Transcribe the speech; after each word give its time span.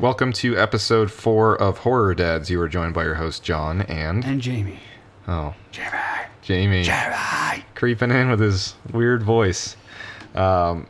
Welcome 0.00 0.32
to 0.34 0.58
episode 0.58 1.10
four 1.10 1.60
of 1.60 1.78
Horror 1.78 2.14
Dads. 2.14 2.48
You 2.50 2.60
are 2.62 2.68
joined 2.68 2.94
by 2.94 3.04
your 3.04 3.14
host 3.16 3.42
John 3.42 3.82
and 3.82 4.24
And 4.24 4.40
Jamie. 4.40 4.80
oh 5.28 5.54
Jamie. 5.72 5.90
Jamie 6.42 6.82
Jamie. 6.84 7.64
creeping 7.74 8.10
in 8.10 8.30
with 8.30 8.40
his 8.40 8.74
weird 8.92 9.22
voice. 9.22 9.76
Um, 10.34 10.86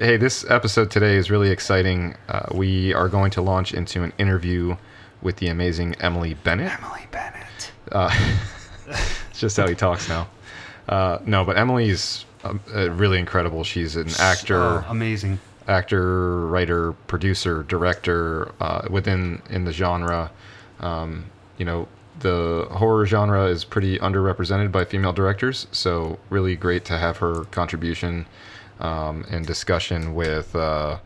hey, 0.00 0.16
this 0.16 0.48
episode 0.50 0.90
today 0.90 1.16
is 1.16 1.30
really 1.30 1.50
exciting. 1.50 2.16
Uh, 2.28 2.46
we 2.54 2.94
are 2.94 3.08
going 3.08 3.30
to 3.32 3.42
launch 3.42 3.74
into 3.74 4.02
an 4.02 4.12
interview 4.18 4.76
with 5.20 5.36
the 5.36 5.48
amazing 5.48 5.94
Emily 6.00 6.34
Bennett. 6.34 6.72
Emily 6.82 7.06
Bennett. 7.10 7.72
Uh, 7.92 8.10
it's 9.30 9.40
just 9.40 9.56
how 9.58 9.66
he 9.68 9.74
talks 9.74 10.08
now. 10.08 10.26
Uh, 10.88 11.18
no, 11.26 11.44
but 11.44 11.58
Emily's 11.58 12.24
uh, 12.44 12.54
uh, 12.74 12.90
really 12.92 13.18
incredible. 13.18 13.62
She's 13.62 13.94
an 13.96 14.08
actor, 14.18 14.56
Oh, 14.58 14.84
amazing. 14.88 15.38
Actor, 15.68 16.46
writer, 16.46 16.92
producer, 17.06 17.62
director 17.64 18.52
uh, 18.60 18.86
within 18.90 19.42
in 19.50 19.64
the 19.64 19.72
genre. 19.72 20.30
Um, 20.80 21.26
you 21.58 21.64
know, 21.64 21.88
the 22.20 22.66
horror 22.70 23.06
genre 23.06 23.44
is 23.46 23.64
pretty 23.64 23.98
underrepresented 23.98 24.72
by 24.72 24.84
female 24.84 25.12
directors, 25.12 25.66
so 25.70 26.18
really 26.30 26.56
great 26.56 26.84
to 26.86 26.98
have 26.98 27.18
her 27.18 27.44
contribution 27.46 28.26
um, 28.80 29.24
and 29.30 29.46
discussion 29.46 30.14
with 30.14 30.54
uh, 30.56 30.98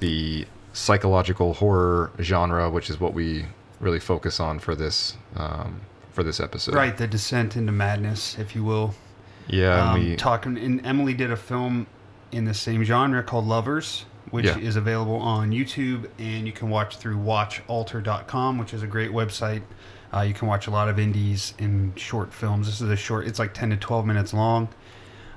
the 0.00 0.46
psychological 0.72 1.54
horror 1.54 2.10
genre, 2.20 2.70
which 2.70 2.90
is 2.90 3.00
what 3.00 3.14
we 3.14 3.44
really 3.80 4.00
focus 4.00 4.40
on 4.40 4.58
for 4.58 4.74
this 4.74 5.16
um, 5.36 5.80
for 6.12 6.22
this 6.22 6.40
episode. 6.40 6.74
Right, 6.74 6.96
the 6.96 7.06
descent 7.06 7.56
into 7.56 7.72
madness, 7.72 8.38
if 8.38 8.54
you 8.54 8.64
will. 8.64 8.94
Yeah, 9.46 9.92
Um, 9.92 10.00
we 10.00 10.16
talking 10.16 10.58
and 10.58 10.84
Emily 10.84 11.14
did 11.14 11.30
a 11.30 11.36
film 11.36 11.86
in 12.32 12.44
the 12.44 12.54
same 12.54 12.84
genre 12.84 13.22
called 13.22 13.46
Lovers, 13.46 14.04
which 14.30 14.44
Yeah. 14.46 14.58
is 14.58 14.76
available 14.76 15.16
on 15.16 15.50
YouTube 15.50 16.08
and 16.18 16.46
you 16.46 16.52
can 16.52 16.68
watch 16.70 16.96
through 16.96 17.16
watchalter.com, 17.16 18.58
which 18.58 18.74
is 18.74 18.82
a 18.82 18.86
great 18.86 19.10
website. 19.12 19.62
Uh, 20.12 20.20
you 20.20 20.34
can 20.34 20.48
watch 20.48 20.66
a 20.66 20.70
lot 20.70 20.88
of 20.88 20.98
indies 20.98 21.54
and 21.58 21.98
short 21.98 22.32
films. 22.32 22.66
This 22.66 22.80
is 22.80 22.90
a 22.90 22.96
short, 22.96 23.26
it's 23.26 23.38
like 23.38 23.52
10 23.54 23.70
to 23.70 23.76
12 23.76 24.06
minutes 24.06 24.32
long. 24.32 24.68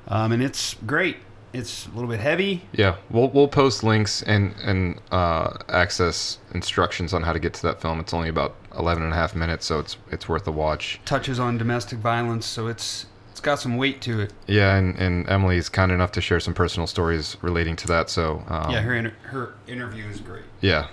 Um, 0.08 0.32
and 0.32 0.42
it's 0.42 0.76
great. 0.86 1.18
It's 1.54 1.86
a 1.88 1.90
little 1.92 2.10
bit 2.10 2.22
heavy. 2.22 2.64
Yeah, 2.72 2.96
we'll 3.10 3.28
we'll 3.30 3.50
post 3.50 3.84
links 3.84 4.24
and 4.24 4.56
and 4.64 5.02
uh, 5.12 5.58
access 5.68 6.38
instructions 6.54 7.14
on 7.14 7.24
how 7.24 7.34
to 7.34 7.40
get 7.40 7.54
to 7.56 7.62
that 7.64 7.82
film. 7.82 8.00
It's 8.00 8.14
only 8.14 8.30
about 8.30 8.56
11 8.80 9.04
and 9.04 9.12
a 9.12 9.16
half 9.18 9.36
minutes, 9.36 9.66
so 9.66 9.80
it's 9.80 9.98
it's 10.10 10.30
worth 10.30 10.48
a 10.48 10.52
watch. 10.54 11.02
touches 11.04 11.40
on 11.42 11.58
domestic 11.58 12.00
violence, 12.00 12.46
so 12.46 12.68
it's 12.68 13.06
it's 13.42 13.45
got 13.47 13.59
some 13.59 13.75
weight 13.75 14.02
to 14.02 14.20
it. 14.20 14.34
Yeah, 14.45 14.75
and, 14.75 14.95
and 15.00 15.28
Emily's 15.28 15.67
kind 15.67 15.92
enough 15.92 16.11
to 16.11 16.22
share 16.22 16.39
some 16.39 16.53
personal 16.53 16.86
stories 16.86 17.38
relating 17.42 17.75
to 17.78 17.88
that. 17.88 18.08
So 18.08 18.44
um, 18.47 18.70
yeah, 18.70 18.81
her 18.81 18.94
inter- 18.94 19.16
her 19.23 19.56
interview 19.67 20.06
is 20.06 20.22
great. 20.22 20.44
yeah, 20.61 20.89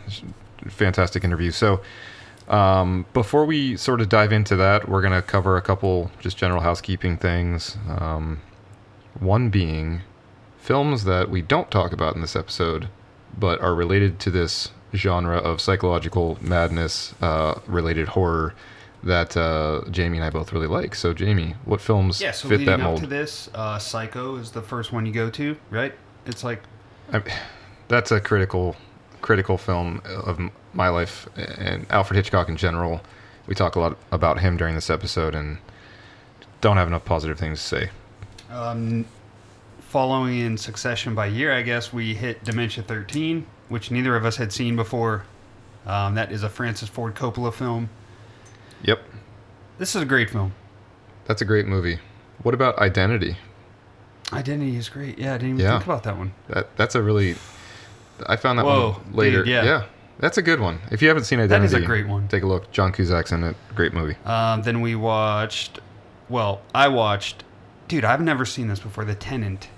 fantastic 0.67 1.25
interview. 1.25 1.51
So 1.51 1.83
um, 2.49 3.05
before 3.13 3.45
we 3.45 3.77
sort 3.77 4.01
of 4.01 4.09
dive 4.09 4.33
into 4.33 4.57
that, 4.57 4.89
we're 4.89 5.03
gonna 5.03 5.21
cover 5.21 5.59
a 5.59 5.61
couple 5.61 6.11
just 6.21 6.39
general 6.39 6.63
housekeeping 6.63 7.19
things. 7.19 7.77
Um, 7.87 8.41
one 9.21 9.51
being 9.51 10.01
films 10.57 11.05
that 11.05 11.29
we 11.29 11.43
don't 11.43 11.71
talk 11.71 11.93
about 11.93 12.15
in 12.15 12.23
this 12.23 12.35
episode, 12.35 12.89
but 13.39 13.61
are 13.61 13.75
related 13.75 14.19
to 14.21 14.31
this 14.31 14.71
genre 14.95 15.37
of 15.37 15.61
psychological 15.61 16.39
madness 16.41 17.15
uh, 17.21 17.61
related 17.67 18.09
horror 18.09 18.55
that 19.05 19.37
uh, 19.37 19.83
Jamie 19.91 20.19
and 20.19 20.25
I 20.25 20.31
both 20.31 20.53
really 20.53 20.67
like. 20.67 20.95
So, 20.95 21.13
Jamie, 21.15 21.55
what 21.65 21.81
films 21.81 22.21
Yeah, 22.21 22.33
so 22.33 22.49
fit 22.49 22.61
leading 22.61 22.67
that 22.67 22.81
up 22.81 22.87
mold? 22.91 23.01
to 23.01 23.07
this, 23.07 23.49
uh, 23.55 23.79
Psycho 23.79 24.37
is 24.37 24.51
the 24.51 24.63
first 24.63 24.93
one 24.93 25.07
you 25.07 25.13
go 25.13 25.31
to, 25.31 25.57
right? 25.71 25.95
It's 26.27 26.43
like 26.45 26.63
I, 27.13 27.23
that's 27.89 28.11
a 28.13 28.21
critical 28.21 28.77
critical 29.23 29.57
film 29.59 30.01
of 30.07 30.39
my 30.75 30.89
life 30.89 31.29
and 31.37 31.87
Alfred 31.91 32.17
Hitchcock 32.17 32.49
in 32.49 32.57
general. 32.57 33.01
We 33.47 33.55
talk 33.55 33.77
a 33.77 33.81
lot 33.81 33.97
about 34.13 34.41
him 34.41 34.57
during 34.57 34.75
this 34.75 34.91
episode 34.91 35.35
and 35.35 35.59
don't 36.61 36.77
have 36.77 36.87
enough 36.89 37.05
positive 37.05 37.39
things 37.39 37.61
to 37.61 37.67
say. 37.67 37.91
um, 38.51 39.05
following 39.81 40.39
in 40.41 40.57
succession 40.59 41.15
by 41.15 41.27
year. 41.27 41.53
I 41.53 41.63
guess 41.63 41.93
we 41.93 42.15
hit 42.15 42.45
Dementia 42.45 42.85
13, 42.85 43.47
which 43.71 43.91
neither 43.91 44.15
of 44.17 44.25
us 44.27 44.37
had 44.37 44.53
seen 44.53 44.77
before. 44.77 45.25
Um, 45.87 46.15
that 46.17 46.31
is 46.31 46.43
a 46.43 46.49
Francis 46.51 46.89
Ford 46.91 47.15
Coppola 47.15 47.53
film. 47.55 47.89
Yep, 48.83 49.03
This 49.79 49.95
is 49.97 50.03
a 50.03 50.07
great 50.07 50.31
film. 50.31 50.53
that's 51.27 51.43
a 51.43 51.45
great 51.45 51.67
movie. 51.67 51.99
What 52.43 52.55
about 52.55 52.79
Identity? 52.79 53.37
Identity 54.33 54.77
is 54.77 54.89
great. 54.89 55.19
Yeah, 55.19 55.35
I 55.35 55.39
didn't 55.39 55.55
even 55.55 55.61
Yeah. 55.61 55.73
think 55.79 55.85
about 55.85 56.03
that 56.05 56.17
one. 56.19 56.33
That 56.49 56.77
that's 56.77 56.95
a 56.95 57.03
really 57.03 57.37
I 58.27 58.37
found 58.37 58.59
that 58.59 58.67
Whoa, 58.67 58.93
one 58.93 59.13
later. 59.15 59.39
dude, 59.45 59.49
yeah. 59.49 59.85
that's 60.19 60.39
a 60.39 60.43
good 60.43 60.61
one. 60.61 60.81
If 60.91 61.01
you 61.03 61.09
haven't 61.09 61.25
seen 61.25 61.39
That 61.39 61.45
Identity, 61.47 61.67
is 61.67 61.83
a 61.83 61.87
great 61.87 62.07
one. 62.09 62.27
Take 62.29 62.43
a 62.43 62.47
look. 62.47 62.71
John 62.73 62.93
Cusack's 62.93 63.31
in 63.33 63.45
it. 63.45 63.57
Great 63.75 63.93
movie. 63.95 64.17
Um, 64.27 64.63
then 64.63 64.81
we 64.81 64.95
watched. 64.97 65.79
Well, 66.29 66.61
I 66.75 66.89
watched. 66.89 67.45
Dude, 67.87 68.05
I've 68.05 68.21
never 68.21 68.45
seen 68.45 68.69
this 68.69 68.81
before. 68.81 69.05
The 69.05 69.15
Tenant. 69.15 69.69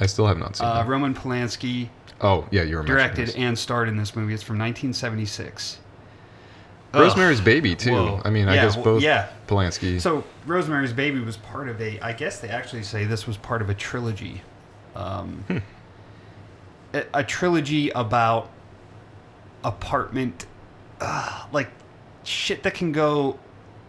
I 0.00 0.06
still 0.06 0.26
have 0.26 0.36
not 0.38 0.56
seen 0.56 0.66
Uh. 0.66 0.84
Roman 0.86 1.14
Polanski 1.14 1.88
Oh 2.20 2.46
yeah, 2.50 2.62
you 2.62 2.76
were 2.76 2.82
mentioning 2.82 3.14
directed 3.14 3.36
and 3.36 3.56
starred 3.58 3.88
in 3.88 3.96
this 3.96 4.14
movie. 4.16 4.34
It's 4.34 4.42
from 4.42 4.58
1976. 4.58 5.78
Rosemary's 6.94 7.40
Baby 7.40 7.74
too. 7.74 7.92
Whoa. 7.92 8.22
I 8.24 8.30
mean, 8.30 8.48
I 8.48 8.54
guess 8.54 8.76
both 8.76 9.02
yeah. 9.02 9.28
Polanski. 9.46 10.00
So 10.00 10.24
Rosemary's 10.46 10.92
Baby 10.92 11.20
was 11.20 11.36
part 11.36 11.68
of 11.68 11.80
a. 11.80 12.00
I 12.00 12.12
guess 12.12 12.40
they 12.40 12.48
actually 12.48 12.82
say 12.82 13.04
this 13.04 13.26
was 13.26 13.36
part 13.36 13.60
of 13.62 13.68
a 13.70 13.74
trilogy. 13.74 14.42
Um, 14.96 15.44
Hmm. 15.48 15.58
a, 16.94 17.04
a 17.14 17.24
trilogy 17.24 17.90
about 17.90 18.50
apartment, 19.64 20.46
uh, 21.00 21.46
like 21.52 21.68
shit 22.24 22.62
that 22.62 22.74
can 22.74 22.92
go. 22.92 23.38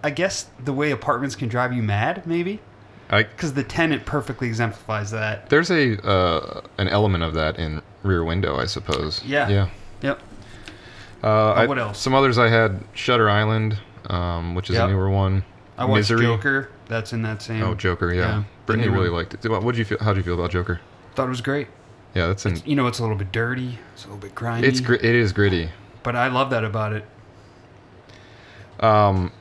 I 0.03 0.09
guess 0.11 0.47
the 0.63 0.73
way 0.73 0.91
apartments 0.91 1.35
can 1.35 1.49
drive 1.49 1.73
you 1.73 1.81
mad, 1.83 2.25
maybe, 2.25 2.59
because 3.09 3.53
the 3.53 3.63
tenant 3.63 4.05
perfectly 4.05 4.47
exemplifies 4.47 5.11
that. 5.11 5.49
There's 5.49 5.71
a 5.71 6.01
uh, 6.07 6.61
an 6.77 6.87
element 6.87 7.23
of 7.23 7.33
that 7.33 7.57
in 7.59 7.81
Rear 8.03 8.23
Window, 8.23 8.57
I 8.57 8.65
suppose. 8.65 9.21
Yeah. 9.25 9.49
Yeah. 9.49 9.69
Yep. 10.01 10.21
Uh, 11.23 11.51
I- 11.53 11.65
what 11.67 11.77
else? 11.79 11.97
Some 11.99 12.13
others 12.15 12.37
I 12.37 12.47
had 12.49 12.83
Shutter 12.93 13.29
Island, 13.29 13.77
um, 14.09 14.55
which 14.55 14.69
is 14.69 14.75
Yep. 14.75 14.89
a 14.89 14.91
newer 14.91 15.09
one. 15.09 15.43
I 15.77 15.85
watched 15.85 16.09
Misery. 16.11 16.25
Joker. 16.25 16.69
That's 16.87 17.13
in 17.13 17.21
that 17.23 17.41
same. 17.41 17.63
Oh, 17.63 17.73
Joker. 17.75 18.13
Yeah. 18.13 18.21
Yeah, 18.21 18.43
Brittany 18.65 18.89
really 18.89 19.09
liked 19.09 19.33
it. 19.33 19.49
What 19.49 19.63
did 19.63 19.77
you 19.77 19.85
feel? 19.85 19.97
How 20.01 20.13
did 20.13 20.17
you 20.17 20.23
feel 20.23 20.33
about 20.33 20.51
Joker? 20.51 20.79
Thought 21.15 21.27
it 21.27 21.29
was 21.29 21.41
great. 21.41 21.67
Yeah, 22.15 22.27
that's 22.27 22.45
an. 22.45 22.61
You 22.65 22.75
know, 22.75 22.87
it's 22.87 22.99
a 22.99 23.01
little 23.03 23.17
bit 23.17 23.31
dirty. 23.31 23.77
It's 23.93 24.03
a 24.05 24.07
little 24.07 24.19
bit 24.21 24.33
grimy. 24.35 24.67
It's 24.67 24.79
gr- 24.81 24.95
it 24.95 25.03
is 25.05 25.31
gritty. 25.31 25.69
But 26.03 26.15
I 26.15 26.27
love 26.27 26.49
that 26.49 26.63
about 26.63 26.93
it. 26.93 27.05
Um, 28.79 29.31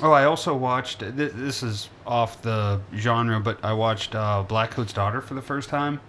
Oh, 0.00 0.12
I 0.12 0.24
also 0.24 0.54
watched. 0.54 1.00
Th- 1.00 1.12
this 1.32 1.60
is 1.62 1.88
off 2.06 2.40
the 2.42 2.80
genre, 2.94 3.40
but 3.40 3.58
I 3.64 3.72
watched 3.72 4.14
uh, 4.14 4.44
Blackcoat's 4.48 4.92
Daughter 4.92 5.20
for 5.20 5.34
the 5.34 5.42
first 5.42 5.68
time. 5.68 6.00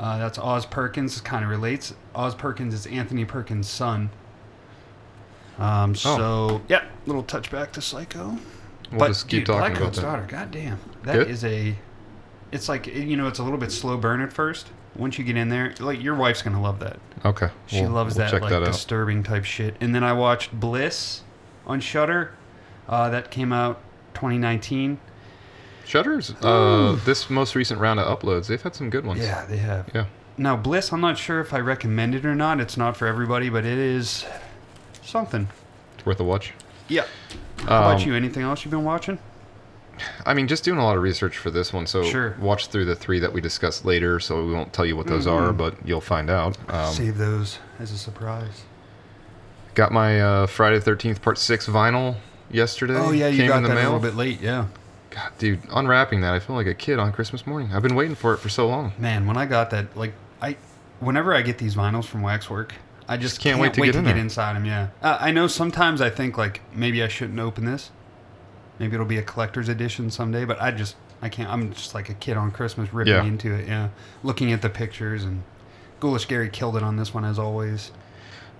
Uh, 0.00 0.16
that's 0.18 0.38
Oz 0.38 0.64
Perkins. 0.64 1.20
Kind 1.20 1.44
of 1.44 1.50
relates. 1.50 1.94
Oz 2.14 2.34
Perkins 2.34 2.72
is 2.72 2.86
Anthony 2.86 3.24
Perkins' 3.26 3.68
son. 3.68 4.08
Um, 5.58 5.94
so 5.94 6.62
yeah, 6.68 6.84
little 7.06 7.22
touchback 7.22 7.72
to 7.72 7.82
Psycho. 7.82 8.20
Oh. 8.20 8.38
we'll 8.90 8.98
but 8.98 9.08
just 9.08 9.28
keep 9.28 9.40
dude, 9.40 9.46
talking 9.46 9.60
Black 9.60 9.72
about 9.72 9.82
Coat's 9.84 9.96
that. 9.98 10.02
Daughter. 10.04 10.26
God 10.26 10.50
damn, 10.50 10.78
that 11.02 11.28
is 11.28 11.42
Good? 11.42 11.52
a. 11.52 11.76
It's 12.52 12.68
like 12.68 12.86
you 12.86 13.16
know, 13.16 13.28
it's 13.28 13.38
a 13.40 13.42
little 13.44 13.58
bit 13.58 13.70
slow 13.70 13.96
burn 13.98 14.20
at 14.22 14.32
first. 14.32 14.68
Once 14.96 15.18
you 15.18 15.24
get 15.24 15.36
in 15.36 15.50
there, 15.50 15.74
like 15.78 16.02
your 16.02 16.14
wife's 16.14 16.40
gonna 16.42 16.60
love 16.62 16.80
that. 16.80 16.98
Okay. 17.24 17.50
She 17.66 17.82
we'll- 17.82 17.90
loves 17.90 18.16
we'll 18.16 18.24
that 18.24 18.30
Check 18.32 18.40
like 18.42 18.50
that 18.50 18.62
out. 18.62 18.66
disturbing 18.72 19.22
type 19.22 19.44
shit. 19.44 19.76
And 19.80 19.94
then 19.94 20.02
I 20.02 20.14
watched 20.14 20.58
Bliss 20.58 21.22
on 21.66 21.80
Shudder. 21.80 22.32
Uh, 22.88 23.08
that 23.10 23.30
came 23.30 23.52
out 23.52 23.80
2019. 24.14 24.98
Shudder's. 25.90 26.32
Uh, 26.42 26.98
this 27.04 27.28
most 27.28 27.54
recent 27.56 27.80
round 27.80 27.98
of 27.98 28.18
uploads, 28.18 28.46
they've 28.46 28.62
had 28.62 28.74
some 28.76 28.90
good 28.90 29.04
ones. 29.04 29.20
Yeah, 29.20 29.44
they 29.46 29.56
have. 29.56 29.90
Yeah. 29.94 30.04
Now 30.38 30.56
Bliss, 30.56 30.92
I'm 30.92 31.00
not 31.00 31.18
sure 31.18 31.40
if 31.40 31.52
I 31.52 31.58
recommend 31.58 32.14
it 32.14 32.24
or 32.24 32.34
not. 32.36 32.60
It's 32.60 32.76
not 32.76 32.96
for 32.96 33.06
everybody, 33.08 33.48
but 33.48 33.64
it 33.64 33.76
is 33.78 34.24
something. 35.02 35.48
It's 35.96 36.06
worth 36.06 36.20
a 36.20 36.24
watch. 36.24 36.52
Yeah. 36.88 37.04
How 37.60 37.64
about 37.64 38.02
Um, 38.02 38.08
you? 38.08 38.14
Anything 38.14 38.42
else 38.42 38.64
you've 38.64 38.70
been 38.70 38.84
watching? 38.84 39.18
I 40.24 40.32
mean, 40.32 40.46
just 40.48 40.64
doing 40.64 40.78
a 40.78 40.84
lot 40.84 40.96
of 40.96 41.02
research 41.02 41.36
for 41.36 41.50
this 41.50 41.72
one, 41.74 41.86
so 41.86 42.02
Sure. 42.04 42.34
watch 42.40 42.68
through 42.68 42.86
the 42.86 42.94
three 42.94 43.18
that 43.18 43.32
we 43.34 43.40
discussed 43.42 43.84
later. 43.84 44.18
So 44.20 44.46
we 44.46 44.52
won't 44.54 44.72
tell 44.72 44.86
you 44.86 44.96
what 44.96 45.08
those 45.08 45.26
are, 45.26 45.48
Mhm. 45.52 45.56
but 45.58 45.74
you'll 45.84 46.00
find 46.00 46.30
out. 46.30 46.56
Um, 46.68 46.90
Save 46.94 47.18
those 47.18 47.58
as 47.78 47.90
a 47.92 47.98
surprise. 47.98 48.62
got 49.74 49.92
my 49.92 50.20
uh, 50.20 50.46
Friday 50.46 50.76
the 50.78 50.84
Thirteenth 50.84 51.20
Part 51.20 51.36
Six 51.36 51.66
vinyl 51.66 52.16
yesterday. 52.50 52.94
Oh 52.96 53.10
yeah, 53.10 53.28
you 53.28 53.38
Came 53.38 53.48
got 53.48 53.56
in 53.58 53.62
the 53.64 53.68
that 53.70 53.74
mail. 53.74 53.90
a 53.90 53.92
little 53.96 54.00
bit 54.10 54.14
late. 54.16 54.40
Yeah. 54.40 54.66
God, 55.10 55.32
dude, 55.38 55.60
unwrapping 55.70 56.20
that, 56.20 56.34
I 56.34 56.38
feel 56.38 56.54
like 56.56 56.66
a 56.68 56.74
kid 56.74 56.98
on 56.98 57.12
Christmas 57.12 57.46
morning. 57.46 57.70
I've 57.74 57.82
been 57.82 57.96
waiting 57.96 58.14
for 58.14 58.32
it 58.34 58.38
for 58.38 58.48
so 58.48 58.68
long. 58.68 58.92
Man, 58.98 59.26
when 59.26 59.36
I 59.36 59.44
got 59.46 59.70
that, 59.70 59.96
like 59.96 60.12
I, 60.40 60.56
whenever 61.00 61.34
I 61.34 61.42
get 61.42 61.58
these 61.58 61.74
vinyls 61.74 62.04
from 62.04 62.22
Waxwork, 62.22 62.74
I 63.08 63.16
just 63.16 63.40
can't 63.40 63.54
can't, 63.54 63.60
wait 63.62 63.74
to 63.74 63.80
wait 63.80 63.86
get 63.88 63.92
to 63.94 63.98
in 63.98 64.04
get 64.04 64.16
inside 64.16 64.54
them. 64.54 64.64
Yeah, 64.64 64.88
uh, 65.02 65.18
I 65.20 65.32
know. 65.32 65.48
Sometimes 65.48 66.00
I 66.00 66.10
think 66.10 66.38
like 66.38 66.60
maybe 66.72 67.02
I 67.02 67.08
shouldn't 67.08 67.40
open 67.40 67.64
this. 67.64 67.90
Maybe 68.78 68.94
it'll 68.94 69.04
be 69.04 69.18
a 69.18 69.22
collector's 69.22 69.68
edition 69.68 70.10
someday, 70.10 70.44
but 70.44 70.62
I 70.62 70.70
just 70.70 70.94
I 71.20 71.28
can't. 71.28 71.50
I'm 71.50 71.72
just 71.72 71.92
like 71.92 72.08
a 72.08 72.14
kid 72.14 72.36
on 72.36 72.52
Christmas 72.52 72.94
ripping 72.94 73.12
Yeah. 73.14 73.24
into 73.24 73.52
it. 73.52 73.66
Yeah, 73.66 73.88
looking 74.22 74.52
at 74.52 74.62
the 74.62 74.70
pictures 74.70 75.24
and 75.24 75.42
Ghoulish 75.98 76.26
Gary 76.28 76.48
killed 76.48 76.76
it 76.76 76.84
on 76.84 76.96
this 76.96 77.12
one 77.12 77.24
as 77.24 77.36
always. 77.38 77.90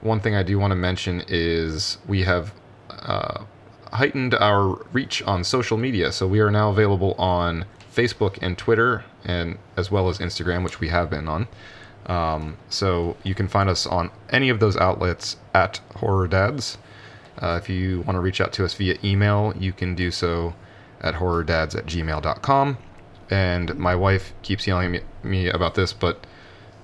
One 0.01 0.19
thing 0.21 0.35
I 0.35 0.43
do 0.43 0.59
want 0.59 0.73
to 0.73 0.77
mention 0.77 1.23
is 1.29 1.99
we 2.09 2.23
have 2.25 2.53
uh, 2.91 3.45
heightened 3.93 4.35
our 4.35 4.85
reach 4.93 5.23
on 5.23 5.45
social 5.45 5.77
media. 5.77 6.13
So 6.13 6.27
we 6.27 6.41
are 6.41 6.51
now 6.51 6.71
available 6.71 7.15
on 7.15 7.65
Facebook 7.95 8.39
and 8.41 8.57
Twitter, 8.57 9.05
and 9.25 9.59
as 9.77 9.91
well 9.91 10.09
as 10.09 10.19
Instagram, 10.19 10.65
which 10.65 10.81
we 10.81 10.89
have 10.89 11.11
been 11.11 11.29
on. 11.29 11.49
Um, 12.07 12.57
so 12.69 13.17
you 13.23 13.35
can 13.35 13.49
find 13.49 13.69
us 13.69 13.87
on 13.87 14.11
any 14.31 14.49
of 14.49 14.61
those 14.61 14.77
outlets 14.77 15.37
at 15.55 15.81
Horror 15.97 16.29
Dads. 16.29 16.79
Uh, 17.39 17.59
if 17.61 17.69
you 17.69 18.01
want 18.01 18.17
to 18.17 18.21
reach 18.21 18.41
out 18.41 18.53
to 18.55 18.65
us 18.65 18.75
via 18.75 18.97
email, 19.03 19.55
you 19.59 19.73
can 19.73 19.95
do 19.95 20.11
so 20.11 20.55
at 21.01 21.15
horrordads 21.15 21.77
at 21.77 21.87
gmail.com. 21.87 22.79
And 23.31 23.77
my 23.77 23.95
wife 23.95 24.33
keeps 24.43 24.67
yelling 24.67 24.97
at 24.97 25.25
me, 25.25 25.49
about 25.49 25.75
this, 25.75 25.93
but 25.93 26.27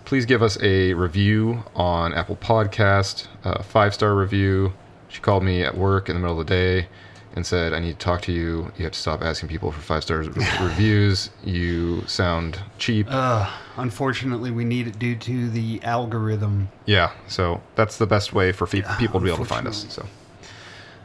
please 0.05 0.25
give 0.25 0.43
us 0.43 0.57
a 0.63 0.95
review 0.95 1.65
on 1.75 2.15
Apple 2.15 2.37
Podcast, 2.37 3.27
a 3.45 3.63
five 3.63 3.93
star 3.93 4.15
review. 4.15 4.73
She 5.09 5.21
called 5.21 5.43
me 5.45 5.63
at 5.63 5.77
work 5.77 6.09
in 6.09 6.17
the 6.17 6.21
middle 6.21 6.41
of 6.41 6.47
the 6.47 6.53
day 6.55 6.89
and 7.35 7.45
said, 7.47 7.73
"I 7.73 7.79
need 7.81 7.99
to 7.99 8.05
talk 8.05 8.23
to 8.23 8.33
you. 8.33 8.73
You 8.77 8.85
have 8.85 8.93
to 8.93 8.99
stop 8.99 9.23
asking 9.23 9.49
people 9.49 9.71
for 9.73 9.81
five 9.81 10.03
stars 10.03 10.27
reviews. 10.61 11.31
You 11.45 12.03
sound 12.07 12.59
cheap." 12.79 13.07
Uh, 13.11 13.51
unfortunately, 13.77 14.51
we 14.51 14.65
need 14.65 14.87
it 14.89 14.99
due 14.99 15.17
to 15.17 15.51
the 15.51 15.81
algorithm. 15.83 16.69
Yeah, 16.87 17.13
so 17.29 17.61
that's 17.75 17.99
the 17.99 18.07
best 18.07 18.33
way 18.33 18.53
for 18.53 18.67
fe- 18.67 18.83
people 18.99 19.21
to 19.21 19.25
be 19.25 19.31
able 19.33 19.45
to 19.45 19.49
find 19.49 19.67
us. 19.67 19.87
So, 19.89 20.07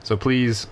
so 0.04 0.18
please 0.18 0.68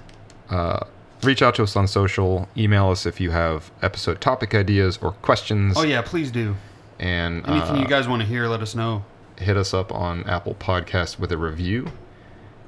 uh, 0.49 0.85
reach 1.23 1.41
out 1.41 1.55
to 1.55 1.63
us 1.63 1.75
on 1.75 1.87
social. 1.87 2.47
Email 2.57 2.89
us 2.89 3.05
if 3.05 3.19
you 3.19 3.31
have 3.31 3.69
episode 3.81 4.21
topic 4.21 4.55
ideas 4.55 4.97
or 5.01 5.11
questions. 5.11 5.75
Oh 5.77 5.83
yeah, 5.83 6.01
please 6.01 6.31
do. 6.31 6.55
And 6.99 7.47
Anything 7.47 7.77
uh, 7.77 7.79
you 7.81 7.87
guys 7.87 8.07
want 8.07 8.21
to 8.21 8.27
hear, 8.27 8.47
let 8.47 8.61
us 8.61 8.75
know. 8.75 9.03
hit 9.37 9.55
us 9.55 9.73
up 9.73 9.91
on 9.93 10.23
Apple 10.25 10.55
Podcast 10.55 11.17
with 11.19 11.31
a 11.31 11.37
review. 11.37 11.91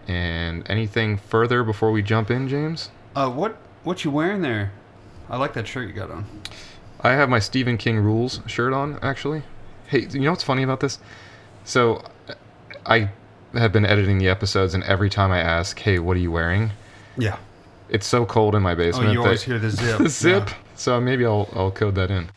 And 0.07 0.69
anything 0.69 1.18
further 1.18 1.63
before 1.63 1.92
we 1.92 2.01
jump 2.01 2.31
in, 2.31 2.48
James? 2.48 2.89
Uh, 3.15 3.30
what 3.30 3.57
what 3.83 4.03
you 4.03 4.12
wearing 4.12 4.42
there? 4.42 4.71
I 5.30 5.38
like 5.38 5.53
that 5.53 5.68
shirt 5.68 5.88
you 5.88 5.94
got 5.94 6.12
on. 6.12 6.25
I 7.01 7.12
have 7.12 7.30
my 7.30 7.39
Stephen 7.39 7.77
King 7.77 7.98
Rules 8.00 8.42
shirt 8.48 8.74
on, 8.74 9.00
actually. 9.01 9.44
Hey, 9.88 10.07
you 10.12 10.19
know 10.21 10.31
what's 10.31 10.44
funny 10.44 10.63
about 10.63 10.80
this? 10.81 11.00
So, 11.63 12.03
I 12.86 13.09
have 13.53 13.71
been 13.71 13.86
editing 13.86 14.18
the 14.18 14.30
episodes, 14.30 14.74
and 14.74 14.83
every 14.83 15.09
time 15.09 15.31
I 15.31 15.39
ask, 15.39 15.77
"Hey, 15.80 16.00
what 16.00 16.15
are 16.18 16.19
you 16.19 16.31
wearing?" 16.31 16.71
Yeah. 17.18 17.38
It's 17.89 18.07
so 18.07 18.25
cold 18.25 18.56
in 18.56 18.62
my 18.63 18.74
basement. 18.75 19.09
Oh, 19.09 19.12
you 19.12 19.19
always 19.21 19.44
hear 19.44 19.59
the 19.59 19.69
zip. 19.81 19.98
the 19.98 20.09
zip. 20.09 20.50
Yeah. 20.50 20.56
So 20.75 21.00
maybe 21.01 21.25
I'll 21.25 21.50
I'll 21.53 21.71
code 21.71 21.95
that 21.95 22.09
in. 22.12 22.30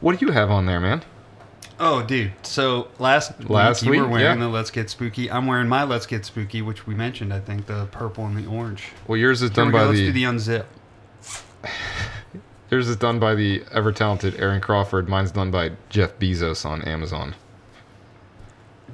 What 0.00 0.18
do 0.18 0.26
you 0.26 0.32
have 0.32 0.50
on 0.50 0.66
there, 0.66 0.80
man? 0.80 1.02
Oh, 1.84 2.00
dude. 2.00 2.30
So 2.44 2.86
last 3.00 3.32
Last 3.50 3.82
week 3.82 3.94
you 3.94 4.00
were 4.02 4.06
week, 4.06 4.12
wearing 4.12 4.38
yeah. 4.38 4.44
the 4.44 4.48
Let's 4.52 4.70
Get 4.70 4.88
Spooky. 4.88 5.28
I'm 5.28 5.48
wearing 5.48 5.66
my 5.66 5.82
Let's 5.82 6.06
Get 6.06 6.24
Spooky, 6.24 6.62
which 6.62 6.86
we 6.86 6.94
mentioned. 6.94 7.34
I 7.34 7.40
think 7.40 7.66
the 7.66 7.86
purple 7.86 8.24
and 8.24 8.36
the 8.36 8.46
orange. 8.46 8.84
Well, 9.08 9.18
yours 9.18 9.42
is 9.42 9.50
Here 9.50 9.56
done 9.56 9.66
we 9.66 9.72
go. 9.72 9.78
by 9.78 9.84
Let's 9.86 9.98
the, 9.98 10.06
do 10.06 10.12
the 10.12 10.22
unzip. 10.22 10.66
yours 12.70 12.88
is 12.88 12.94
done 12.94 13.18
by 13.18 13.34
the 13.34 13.64
ever 13.72 13.90
talented 13.90 14.40
Aaron 14.40 14.60
Crawford. 14.60 15.08
Mine's 15.08 15.32
done 15.32 15.50
by 15.50 15.72
Jeff 15.88 16.16
Bezos 16.20 16.64
on 16.64 16.82
Amazon. 16.82 17.34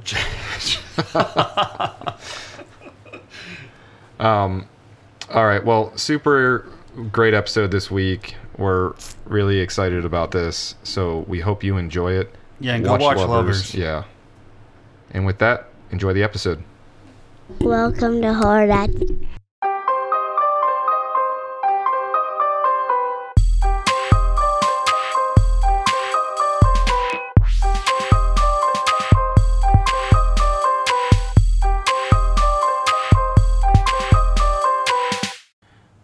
Um, 4.20 4.69
all 5.32 5.46
right. 5.46 5.64
Well, 5.64 5.96
super 5.96 6.67
great 7.12 7.35
episode 7.35 7.70
this 7.70 7.88
week. 7.88 8.35
We're 8.56 8.94
really 9.26 9.61
excited 9.61 10.05
about 10.05 10.32
this, 10.32 10.75
so 10.82 11.20
we 11.29 11.38
hope 11.38 11.62
you 11.62 11.76
enjoy 11.76 12.14
it. 12.14 12.35
Yeah, 12.61 12.75
and 12.75 12.85
go 12.85 12.97
watch 12.97 13.19
Lovers. 13.19 13.73
Yeah. 13.73 14.05
And 15.13 15.25
with 15.25 15.39
that, 15.39 15.69
enjoy 15.93 16.13
the 16.13 16.25
episode. 16.25 16.65
Welcome 17.61 18.21
to 18.23 18.35
Horror 18.35 18.67
Dad. 18.67 19.29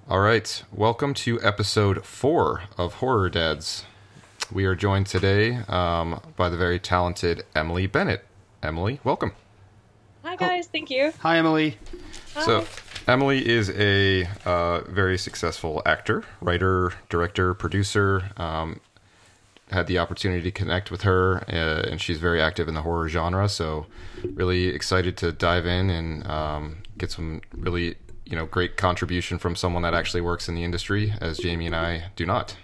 All 0.09 0.21
right. 0.21 0.63
Welcome 0.73 1.15
to 1.15 1.43
episode 1.43 2.05
four 2.05 2.63
of 2.79 2.95
Horror 2.95 3.29
Dads. 3.29 3.87
We 4.55 4.67
are 4.67 4.77
joined 4.77 5.09
today 5.09 5.57
um, 5.67 6.21
by 6.37 6.49
the 6.49 6.57
very 6.57 6.79
talented 6.79 7.43
Emily 7.57 7.89
Bennett. 7.89 8.25
Emily, 8.63 9.01
welcome. 9.03 9.33
Hi 10.23 10.37
guys, 10.37 10.69
thank 10.69 10.91
you. 10.91 11.13
Hi, 11.19 11.39
Emily. 11.39 11.77
Hi. 12.35 12.45
So, 12.47 12.65
Emily 13.09 13.45
is 13.45 13.71
a 13.71 14.29
uh, 14.45 14.83
very 14.83 15.19
successful 15.19 15.83
actor, 15.85 16.23
writer, 16.41 16.93
director, 17.09 17.53
producer. 17.53 18.31
Um, 18.37 18.79
had 19.73 19.89
the 19.89 19.99
opportunity 19.99 20.43
to 20.43 20.53
connect 20.53 20.89
with 20.89 21.03
her, 21.03 21.39
uh, 21.49 21.89
and 21.91 22.01
she's 22.01 22.19
very 22.19 22.41
active 22.41 22.69
in 22.69 22.75
the 22.75 22.83
horror 22.83 23.09
genre. 23.09 23.49
So, 23.49 23.87
really 24.23 24.69
excited 24.69 25.17
to 25.17 25.33
dive 25.33 25.67
in 25.67 25.91
and 25.91 26.25
um, 26.29 26.77
get 26.97 27.11
some 27.11 27.43
really, 27.57 27.97
you 28.25 28.37
know, 28.37 28.47
great 28.47 28.77
contribution 28.77 29.37
from 29.37 29.57
someone 29.57 29.83
that 29.83 29.95
actually 29.95 30.21
works 30.21 30.49
in 30.49 30.55
the 30.55 30.63
industry, 30.63 31.13
as 31.21 31.39
Jamie 31.39 31.67
and 31.67 31.75
I 31.75 32.05
do 32.15 32.25
not. 32.25 32.57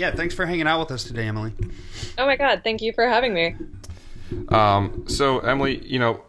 Yeah, 0.00 0.12
thanks 0.12 0.34
for 0.34 0.46
hanging 0.46 0.66
out 0.66 0.80
with 0.80 0.92
us 0.92 1.04
today, 1.04 1.26
Emily. 1.26 1.52
Oh 2.16 2.24
my 2.24 2.36
god, 2.36 2.62
thank 2.64 2.80
you 2.80 2.90
for 2.94 3.06
having 3.06 3.34
me. 3.34 3.54
Um, 4.48 5.04
so 5.06 5.40
Emily, 5.40 5.86
you 5.86 5.98
know, 5.98 6.22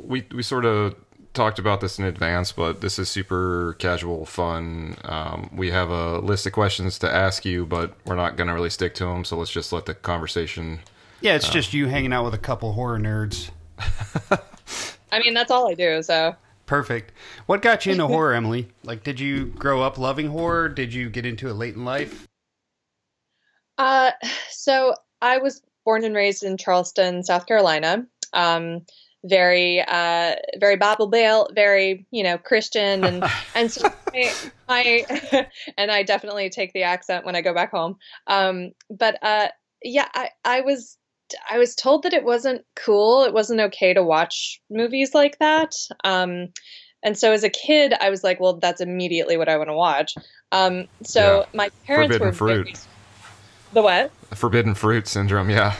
we 0.00 0.24
we 0.32 0.42
sort 0.42 0.64
of 0.64 0.94
talked 1.34 1.58
about 1.58 1.82
this 1.82 1.98
in 1.98 2.06
advance, 2.06 2.52
but 2.52 2.80
this 2.80 2.98
is 2.98 3.10
super 3.10 3.76
casual, 3.80 4.24
fun. 4.24 4.96
Um, 5.04 5.50
we 5.52 5.70
have 5.70 5.90
a 5.90 6.20
list 6.20 6.46
of 6.46 6.54
questions 6.54 6.98
to 7.00 7.14
ask 7.14 7.44
you, 7.44 7.66
but 7.66 7.92
we're 8.06 8.16
not 8.16 8.38
going 8.38 8.48
to 8.48 8.54
really 8.54 8.70
stick 8.70 8.94
to 8.94 9.04
them. 9.04 9.26
So 9.26 9.36
let's 9.36 9.50
just 9.50 9.74
let 9.74 9.84
the 9.84 9.92
conversation. 9.92 10.80
Yeah, 11.20 11.34
it's 11.34 11.50
just 11.50 11.74
you 11.74 11.86
hanging 11.86 12.14
out 12.14 12.24
with 12.24 12.32
a 12.32 12.38
couple 12.38 12.72
horror 12.72 12.98
nerds. 12.98 13.50
I 15.12 15.18
mean, 15.18 15.34
that's 15.34 15.50
all 15.50 15.70
I 15.70 15.74
do, 15.74 16.02
so. 16.02 16.34
Perfect. 16.64 17.12
What 17.44 17.60
got 17.60 17.84
you 17.84 17.92
into 17.92 18.06
horror, 18.08 18.32
Emily? 18.32 18.68
Like, 18.84 19.04
did 19.04 19.20
you 19.20 19.48
grow 19.48 19.82
up 19.82 19.98
loving 19.98 20.28
horror? 20.28 20.70
Did 20.70 20.94
you 20.94 21.10
get 21.10 21.26
into 21.26 21.50
it 21.50 21.54
late 21.54 21.74
in 21.74 21.84
life? 21.84 22.27
Uh, 23.78 24.10
so 24.50 24.94
I 25.22 25.38
was 25.38 25.62
born 25.84 26.04
and 26.04 26.14
raised 26.14 26.42
in 26.42 26.56
Charleston, 26.56 27.22
South 27.22 27.46
Carolina. 27.46 28.06
Um, 28.32 28.82
very, 29.24 29.80
uh, 29.80 30.34
very 30.58 30.76
Bible 30.76 31.08
Belt, 31.08 31.52
very, 31.54 32.06
you 32.10 32.22
know, 32.22 32.38
Christian, 32.38 33.04
and 33.04 33.24
and 33.54 33.70
so 33.70 33.88
my, 34.12 34.32
my 34.68 35.46
and 35.78 35.90
I 35.90 36.02
definitely 36.02 36.50
take 36.50 36.72
the 36.72 36.82
accent 36.82 37.24
when 37.24 37.34
I 37.34 37.40
go 37.40 37.54
back 37.54 37.70
home. 37.70 37.96
Um, 38.26 38.72
but 38.90 39.18
uh, 39.22 39.48
yeah, 39.82 40.08
I 40.14 40.30
I 40.44 40.60
was 40.60 40.96
I 41.50 41.58
was 41.58 41.74
told 41.74 42.04
that 42.04 42.12
it 42.12 42.24
wasn't 42.24 42.64
cool, 42.76 43.24
it 43.24 43.34
wasn't 43.34 43.60
okay 43.60 43.92
to 43.92 44.02
watch 44.02 44.60
movies 44.70 45.14
like 45.14 45.38
that. 45.38 45.74
Um, 46.04 46.48
and 47.02 47.16
so 47.16 47.32
as 47.32 47.44
a 47.44 47.50
kid, 47.50 47.94
I 48.00 48.10
was 48.10 48.24
like, 48.24 48.40
well, 48.40 48.58
that's 48.58 48.80
immediately 48.80 49.36
what 49.36 49.48
I 49.48 49.56
want 49.56 49.68
to 49.68 49.74
watch. 49.74 50.14
Um, 50.50 50.88
so 51.02 51.46
my 51.54 51.70
parents 51.86 52.16
Forbidden 52.16 52.26
were 52.26 52.32
fruit. 52.32 52.64
very 52.64 52.74
the 53.72 53.82
what? 53.82 54.10
Forbidden 54.34 54.74
fruit 54.74 55.08
syndrome, 55.08 55.50
yeah, 55.50 55.74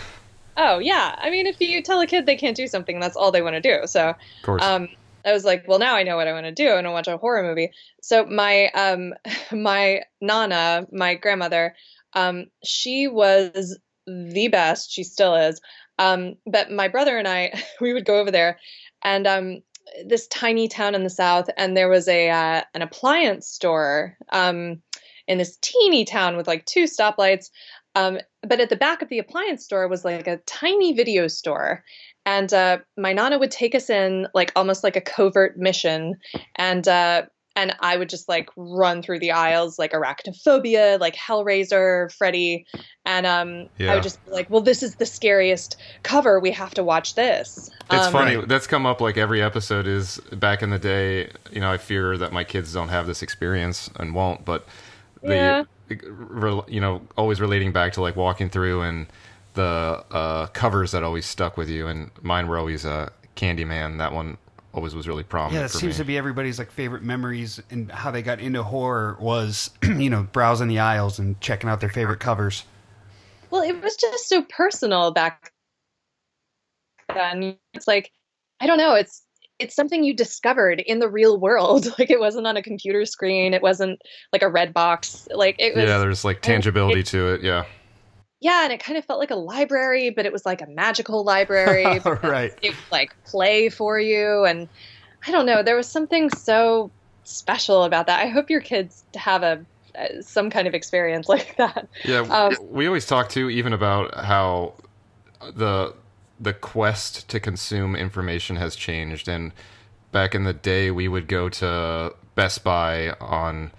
Oh 0.58 0.80
yeah. 0.80 1.14
I 1.18 1.30
mean, 1.30 1.46
if 1.46 1.60
you 1.60 1.80
tell 1.82 2.00
a 2.00 2.06
kid 2.06 2.26
they 2.26 2.36
can't 2.36 2.56
do 2.56 2.66
something, 2.66 2.98
that's 2.98 3.16
all 3.16 3.30
they 3.30 3.42
want 3.42 3.54
to 3.54 3.60
do. 3.60 3.86
So 3.86 4.08
of 4.08 4.16
course. 4.42 4.62
um, 4.62 4.88
I 5.24 5.32
was 5.32 5.44
like, 5.44 5.64
well, 5.68 5.78
now 5.78 5.94
I 5.94 6.02
know 6.02 6.16
what 6.16 6.26
I 6.26 6.32
want 6.32 6.46
to 6.46 6.52
do. 6.52 6.68
I 6.68 6.74
want 6.74 6.86
to 6.86 6.90
watch 6.90 7.06
a 7.06 7.16
horror 7.16 7.44
movie. 7.44 7.70
So 8.02 8.26
my 8.26 8.68
um, 8.70 9.14
my 9.52 10.02
nana, 10.20 10.86
my 10.90 11.14
grandmother, 11.14 11.76
um, 12.14 12.46
she 12.64 13.06
was 13.06 13.78
the 14.06 14.48
best. 14.48 14.90
She 14.90 15.04
still 15.04 15.36
is. 15.36 15.60
Um, 16.00 16.34
but 16.44 16.72
my 16.72 16.88
brother 16.88 17.16
and 17.16 17.28
I, 17.28 17.52
we 17.80 17.92
would 17.92 18.04
go 18.04 18.18
over 18.18 18.32
there, 18.32 18.58
and 19.04 19.28
um, 19.28 19.62
this 20.06 20.26
tiny 20.26 20.66
town 20.66 20.96
in 20.96 21.04
the 21.04 21.10
south, 21.10 21.48
and 21.56 21.76
there 21.76 21.88
was 21.88 22.08
a 22.08 22.30
uh, 22.30 22.62
an 22.74 22.82
appliance 22.82 23.46
store 23.46 24.16
um, 24.30 24.82
in 25.28 25.38
this 25.38 25.56
teeny 25.60 26.04
town 26.04 26.36
with 26.36 26.48
like 26.48 26.66
two 26.66 26.84
stoplights. 26.84 27.50
Um, 27.94 28.18
but 28.42 28.60
at 28.60 28.68
the 28.68 28.76
back 28.76 29.02
of 29.02 29.08
the 29.08 29.18
appliance 29.18 29.64
store 29.64 29.88
was 29.88 30.04
like 30.04 30.26
a 30.26 30.38
tiny 30.46 30.92
video 30.92 31.26
store 31.26 31.82
and 32.24 32.52
uh, 32.52 32.78
my 32.96 33.12
nana 33.12 33.38
would 33.38 33.50
take 33.50 33.74
us 33.74 33.90
in 33.90 34.28
like 34.34 34.52
almost 34.54 34.84
like 34.84 34.96
a 34.96 35.00
covert 35.00 35.56
mission 35.56 36.14
and 36.56 36.86
uh, 36.86 37.22
and 37.56 37.74
i 37.80 37.96
would 37.96 38.08
just 38.08 38.28
like 38.28 38.48
run 38.56 39.02
through 39.02 39.18
the 39.18 39.32
aisles 39.32 39.78
like 39.78 39.92
arachnophobia 39.92 41.00
like 41.00 41.16
hellraiser 41.16 42.12
freddy 42.12 42.64
and 43.04 43.26
um, 43.26 43.66
yeah. 43.78 43.90
i 43.90 43.94
would 43.94 44.02
just 44.02 44.24
be 44.26 44.30
like 44.30 44.48
well 44.50 44.60
this 44.60 44.82
is 44.82 44.96
the 44.96 45.06
scariest 45.06 45.76
cover 46.02 46.38
we 46.38 46.52
have 46.52 46.74
to 46.74 46.84
watch 46.84 47.14
this 47.14 47.70
it's 47.90 48.06
Um, 48.06 48.12
funny. 48.12 48.44
That's 48.46 48.66
come 48.66 48.84
up 48.84 49.00
like 49.00 49.16
every 49.16 49.42
episode 49.42 49.86
is 49.86 50.18
back 50.30 50.62
in 50.62 50.68
the 50.68 50.78
day. 50.78 51.30
You 51.50 51.62
know, 51.62 51.72
I 51.72 51.78
fear 51.78 52.18
that 52.18 52.34
my 52.34 52.44
kids 52.44 52.74
don't 52.74 52.90
have 52.90 53.06
this 53.06 53.22
experience 53.22 53.88
and 53.96 54.14
won't, 54.14 54.44
but 54.44 54.66
the, 55.22 55.34
Yeah. 55.34 55.64
Re- 55.90 56.62
you 56.68 56.80
know, 56.80 57.02
always 57.16 57.40
relating 57.40 57.72
back 57.72 57.92
to 57.94 58.00
like 58.00 58.16
walking 58.16 58.48
through 58.48 58.82
and 58.82 59.06
the 59.54 60.04
uh, 60.10 60.46
covers 60.48 60.92
that 60.92 61.02
always 61.02 61.26
stuck 61.26 61.56
with 61.56 61.68
you, 61.68 61.86
and 61.88 62.10
mine 62.22 62.46
were 62.46 62.58
always 62.58 62.84
uh, 62.86 63.08
Candyman. 63.36 63.98
That 63.98 64.12
one 64.12 64.38
always 64.72 64.94
was 64.94 65.08
really 65.08 65.24
prominent 65.24 65.54
Yeah, 65.54 65.62
that 65.62 65.70
seems 65.70 65.94
me. 65.94 65.98
to 65.98 66.04
be 66.04 66.16
everybody's 66.18 66.58
like 66.58 66.70
favorite 66.70 67.02
memories 67.02 67.60
and 67.70 67.90
how 67.90 68.10
they 68.10 68.22
got 68.22 68.40
into 68.40 68.62
horror 68.62 69.16
was, 69.18 69.70
you 69.82 70.10
know, 70.10 70.24
browsing 70.32 70.68
the 70.68 70.78
aisles 70.78 71.18
and 71.18 71.40
checking 71.40 71.68
out 71.68 71.80
their 71.80 71.88
favorite 71.88 72.20
covers. 72.20 72.64
Well, 73.50 73.62
it 73.62 73.82
was 73.82 73.96
just 73.96 74.28
so 74.28 74.42
personal 74.42 75.10
back 75.10 75.52
then. 77.14 77.56
It's 77.74 77.88
like, 77.88 78.12
I 78.60 78.66
don't 78.66 78.78
know, 78.78 78.94
it's 78.94 79.22
it's 79.58 79.74
something 79.74 80.04
you 80.04 80.14
discovered 80.14 80.80
in 80.80 80.98
the 80.98 81.08
real 81.08 81.38
world. 81.38 81.88
Like 81.98 82.10
it 82.10 82.20
wasn't 82.20 82.46
on 82.46 82.56
a 82.56 82.62
computer 82.62 83.04
screen, 83.04 83.54
it 83.54 83.62
wasn't 83.62 84.00
like 84.32 84.42
a 84.42 84.48
red 84.48 84.72
box. 84.72 85.26
Like 85.34 85.56
it 85.58 85.74
was 85.74 85.84
yeah, 85.84 85.98
there's 85.98 86.24
like 86.24 86.42
tangibility 86.42 87.02
to 87.04 87.34
it. 87.34 87.42
Yeah, 87.42 87.64
Yeah, 88.40 88.62
and 88.64 88.72
it 88.72 88.78
kind 88.78 88.96
of 88.96 89.04
felt 89.04 89.18
like 89.18 89.32
a 89.32 89.36
library, 89.36 90.10
but 90.10 90.26
it 90.26 90.32
was 90.32 90.46
like 90.46 90.62
a 90.62 90.66
magical 90.66 91.24
library. 91.24 92.00
Right. 92.04 92.52
It 92.62 92.70
would 92.70 92.92
like 92.92 93.16
play 93.24 93.68
for 93.68 93.98
you 93.98 94.44
and 94.44 94.68
I 95.26 95.32
don't 95.32 95.46
know, 95.46 95.62
there 95.62 95.76
was 95.76 95.88
something 95.88 96.30
so 96.30 96.92
special 97.24 97.82
about 97.84 98.06
that. 98.06 98.20
I 98.20 98.28
hope 98.28 98.50
your 98.50 98.60
kids 98.60 99.04
have 99.14 99.42
a 99.42 99.64
uh, 99.98 100.22
some 100.22 100.50
kind 100.50 100.68
of 100.68 100.74
experience 100.74 101.28
like 101.34 101.56
that. 101.56 101.88
yeah. 102.04 102.20
Um, 102.20 102.54
we 102.70 102.86
always 102.86 103.06
talk 103.06 103.28
too, 103.28 103.50
even 103.50 103.72
about 103.72 104.14
how 104.14 104.74
the 105.54 105.94
the 106.40 106.52
quest 106.52 107.28
to 107.30 107.40
consume 107.40 107.94
information 107.96 108.56
has 108.56 108.76
changed. 108.76 109.28
And 109.28 109.52
back 110.12 110.34
in 110.34 110.44
the 110.44 110.52
day, 110.54 110.90
we 110.90 111.08
would 111.08 111.28
go 111.28 111.48
to 111.48 112.14
Best 112.34 112.62
Buy 112.64 113.10
on 113.20 113.72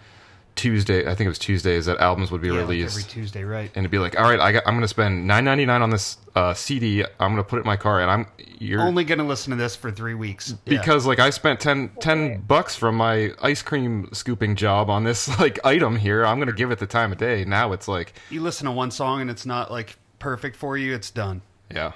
Tuesday. 0.55 1.03
I 1.09 1.15
think 1.15 1.25
it 1.25 1.29
was 1.29 1.39
Tuesdays 1.39 1.85
that 1.85 1.99
albums 1.99 2.31
would 2.31 2.41
be 2.41 2.49
Yeah, 2.49 2.57
released. 2.57 2.97
every 2.97 3.09
Tuesday, 3.09 3.43
right? 3.45 3.71
and 3.75 3.83
it'd 3.85 3.91
be 3.91 3.97
like, 3.99 4.17
all 4.19 4.23
right, 4.29 4.39
I 4.41 4.51
got, 4.51 4.63
I'm 4.67 4.73
going 4.73 4.81
to 4.81 4.87
spend 4.89 5.25
nine 5.25 5.45
ninety 5.45 5.65
nine 5.65 5.81
on 5.81 5.89
this 5.89 6.17
uh, 6.35 6.53
CD. 6.53 7.03
I'm 7.03 7.31
going 7.31 7.37
to 7.37 7.43
put 7.43 7.57
it 7.57 7.61
in 7.61 7.65
my 7.67 7.77
car, 7.77 8.01
and 8.01 8.11
I'm 8.11 8.27
you're 8.61 8.81
Only 8.81 9.05
going 9.05 9.19
to 9.19 9.23
listen 9.23 9.51
to 9.51 9.55
this 9.55 9.77
for 9.77 9.89
three 9.89 10.15
weeks. 10.15 10.49
Yeah. 10.65 10.77
because 10.81 11.05
like 11.05 11.19
I 11.19 11.29
spent 11.29 11.61
10, 11.61 11.91
10 12.01 12.41
bucks 12.41 12.75
from 12.75 12.95
my 12.95 13.31
ice 13.41 13.61
cream 13.61 14.09
scooping 14.11 14.57
job 14.57 14.89
on 14.89 15.05
this 15.05 15.29
like 15.39 15.59
item 15.65 15.95
here. 15.95 16.25
I'm 16.25 16.39
going 16.39 16.49
to 16.49 16.53
give 16.53 16.69
it 16.71 16.79
the 16.79 16.85
time 16.85 17.13
of 17.13 17.17
day. 17.17 17.45
Now 17.45 17.71
it's 17.71 17.87
like, 17.87 18.13
you 18.29 18.41
listen 18.41 18.65
to 18.65 18.71
one 18.71 18.91
song 18.91 19.21
and 19.21 19.29
it's 19.29 19.45
not 19.45 19.71
like 19.71 19.95
perfect 20.19 20.57
for 20.57 20.77
you, 20.77 20.93
it's 20.93 21.09
done. 21.09 21.41
yeah, 21.73 21.93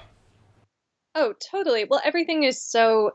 Oh, 1.14 1.34
totally. 1.50 1.84
Well, 1.84 2.00
everything 2.04 2.42
is 2.42 2.62
so 2.62 3.12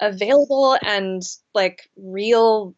available 0.00 0.78
and 0.84 1.22
like 1.54 1.90
real. 1.96 2.74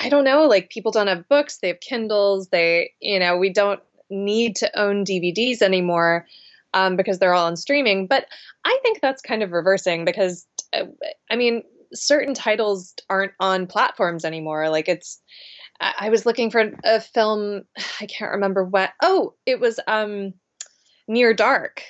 I 0.00 0.08
don't 0.08 0.24
know, 0.24 0.46
like 0.46 0.70
people 0.70 0.92
don't 0.92 1.08
have 1.08 1.28
books, 1.28 1.58
they 1.58 1.68
have 1.68 1.80
Kindles, 1.80 2.48
they, 2.48 2.92
you 3.00 3.18
know, 3.18 3.36
we 3.36 3.50
don't 3.52 3.80
need 4.10 4.56
to 4.56 4.80
own 4.80 5.04
DVDs 5.04 5.62
anymore 5.62 6.26
um, 6.74 6.96
because 6.96 7.18
they're 7.18 7.34
all 7.34 7.46
on 7.46 7.56
streaming. 7.56 8.06
But 8.06 8.26
I 8.64 8.78
think 8.82 9.00
that's 9.00 9.22
kind 9.22 9.42
of 9.42 9.52
reversing 9.52 10.04
because, 10.04 10.46
uh, 10.72 10.84
I 11.30 11.36
mean, 11.36 11.62
certain 11.94 12.34
titles 12.34 12.94
aren't 13.10 13.32
on 13.40 13.66
platforms 13.66 14.24
anymore. 14.24 14.70
Like 14.70 14.88
it's, 14.88 15.20
I 15.80 15.94
I 16.06 16.10
was 16.10 16.26
looking 16.26 16.50
for 16.50 16.72
a 16.84 17.00
film, 17.00 17.62
I 18.00 18.06
can't 18.06 18.32
remember 18.32 18.64
what. 18.64 18.90
Oh, 19.02 19.34
it 19.46 19.60
was 19.60 19.78
um, 19.86 20.34
Near 21.08 21.34
Dark. 21.34 21.82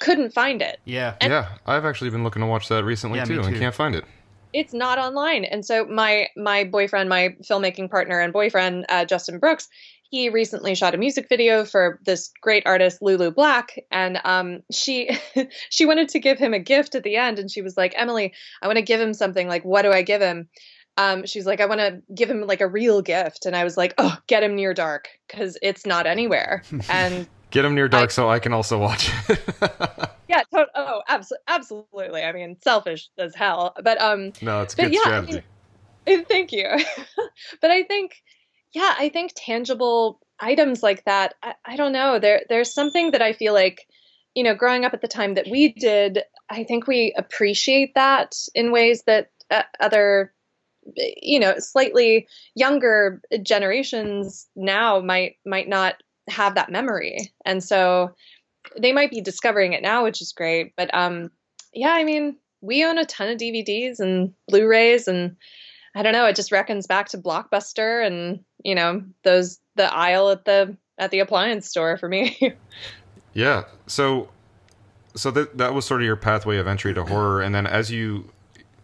Couldn't 0.00 0.32
find 0.32 0.62
it. 0.62 0.78
Yeah. 0.84 1.14
And- 1.20 1.30
yeah. 1.32 1.48
I've 1.66 1.84
actually 1.84 2.10
been 2.10 2.24
looking 2.24 2.40
to 2.40 2.46
watch 2.46 2.68
that 2.68 2.84
recently 2.84 3.18
Yeah, 3.18 3.24
me 3.26 3.36
too, 3.36 3.42
and 3.42 3.56
can't 3.58 3.74
find 3.74 3.94
it. 3.94 4.04
it's 4.52 4.72
not 4.72 4.98
online 4.98 5.44
and 5.44 5.62
so 5.64 5.84
my 5.84 6.26
my 6.36 6.64
boyfriend 6.64 7.08
my 7.08 7.36
filmmaking 7.48 7.90
partner 7.90 8.18
and 8.18 8.32
boyfriend 8.32 8.86
uh, 8.88 9.04
justin 9.04 9.38
brooks 9.38 9.68
he 10.10 10.30
recently 10.30 10.74
shot 10.74 10.94
a 10.94 10.96
music 10.96 11.28
video 11.28 11.66
for 11.66 12.00
this 12.06 12.30
great 12.40 12.62
artist 12.64 13.02
lulu 13.02 13.30
black 13.30 13.78
and 13.90 14.18
um, 14.24 14.60
she 14.72 15.10
she 15.68 15.84
wanted 15.84 16.08
to 16.08 16.18
give 16.18 16.38
him 16.38 16.54
a 16.54 16.58
gift 16.58 16.94
at 16.94 17.02
the 17.02 17.16
end 17.16 17.38
and 17.38 17.50
she 17.50 17.60
was 17.60 17.76
like 17.76 17.92
emily 17.94 18.32
i 18.62 18.66
want 18.66 18.76
to 18.78 18.82
give 18.82 18.98
him 19.00 19.12
something 19.12 19.48
like 19.48 19.64
what 19.66 19.82
do 19.82 19.92
i 19.92 20.00
give 20.00 20.22
him 20.22 20.48
um, 20.96 21.26
she's 21.26 21.44
like 21.44 21.60
i 21.60 21.66
want 21.66 21.80
to 21.80 22.00
give 22.14 22.30
him 22.30 22.40
like 22.46 22.62
a 22.62 22.66
real 22.66 23.02
gift 23.02 23.44
and 23.44 23.54
i 23.54 23.64
was 23.64 23.76
like 23.76 23.92
oh 23.98 24.16
get 24.28 24.42
him 24.42 24.54
near 24.56 24.72
dark 24.72 25.08
because 25.26 25.58
it's 25.60 25.84
not 25.84 26.06
anywhere 26.06 26.62
and 26.88 27.28
Get 27.50 27.62
them 27.62 27.74
near 27.74 27.88
dark 27.88 28.10
I- 28.10 28.12
so 28.12 28.28
I 28.28 28.38
can 28.38 28.52
also 28.52 28.78
watch 28.78 29.10
it. 29.28 29.40
yeah 30.28 30.42
to- 30.52 30.66
oh 30.74 31.00
abso- 31.08 31.32
absolutely 31.48 32.22
i 32.22 32.32
mean 32.32 32.58
selfish 32.62 33.08
as 33.16 33.34
hell 33.34 33.74
but 33.82 33.98
um 34.00 34.32
no, 34.42 34.60
it's 34.60 34.74
good 34.74 34.92
yeah, 34.92 35.00
I 35.00 35.02
strategy. 35.02 35.32
mean- 36.06 36.24
Thank 36.26 36.52
you. 36.52 36.66
but 37.60 37.70
I 37.70 37.82
think, 37.82 38.14
yeah, 38.72 38.94
I 38.98 39.10
think 39.10 39.32
tangible 39.36 40.20
items 40.40 40.82
like 40.82 41.04
that. 41.04 41.34
I, 41.42 41.52
I 41.66 41.76
don't 41.76 41.92
know. 41.92 42.18
There, 42.18 42.40
there's 42.48 42.72
something 42.72 43.10
that 43.10 43.20
I 43.20 43.34
feel 43.34 43.52
like, 43.52 43.86
you 44.34 44.42
know, 44.42 44.54
growing 44.54 44.86
up 44.86 44.94
at 44.94 45.02
the 45.02 45.08
time 45.08 45.34
that 45.34 45.48
we 45.50 45.68
did, 45.74 46.22
I 46.48 46.64
think 46.64 46.86
we 46.86 47.12
appreciate 47.14 47.94
that 47.94 48.34
in 48.54 48.72
ways 48.72 49.02
that 49.02 49.32
uh, 49.50 49.64
other, 49.80 50.32
you 50.96 51.38
know, 51.40 51.58
slightly 51.58 52.26
younger 52.54 53.20
generations 53.42 54.46
now 54.56 55.00
might 55.00 55.36
might 55.44 55.68
not 55.68 55.96
have 56.30 56.54
that 56.54 56.70
memory, 56.70 57.32
and 57.44 57.62
so 57.62 58.14
they 58.78 58.92
might 58.92 59.10
be 59.10 59.20
discovering 59.20 59.72
it 59.72 59.82
now, 59.82 60.04
which 60.04 60.20
is 60.20 60.32
great. 60.32 60.74
But 60.76 60.92
um, 60.94 61.30
yeah, 61.72 61.92
I 61.92 62.04
mean, 62.04 62.36
we 62.60 62.84
own 62.84 62.98
a 62.98 63.04
ton 63.04 63.28
of 63.28 63.38
DVDs 63.38 64.00
and 64.00 64.34
Blu-rays 64.48 65.08
and 65.08 65.36
I 65.94 66.02
don't 66.02 66.12
know, 66.12 66.26
it 66.26 66.36
just 66.36 66.52
reckons 66.52 66.86
back 66.86 67.08
to 67.08 67.18
Blockbuster 67.18 68.06
and, 68.06 68.44
you 68.62 68.74
know, 68.74 69.02
those 69.24 69.58
the 69.74 69.92
aisle 69.92 70.30
at 70.30 70.44
the 70.44 70.76
at 70.98 71.10
the 71.10 71.20
appliance 71.20 71.68
store 71.68 71.96
for 71.96 72.08
me. 72.08 72.54
Yeah. 73.34 73.64
So, 73.86 74.30
so 75.14 75.30
that 75.30 75.58
that 75.58 75.72
was 75.72 75.84
sort 75.84 76.00
of 76.00 76.06
your 76.06 76.16
pathway 76.16 76.56
of 76.56 76.66
entry 76.66 76.92
to 76.94 77.04
horror, 77.04 77.40
and 77.40 77.54
then 77.54 77.68
as 77.68 77.88
you 77.88 78.30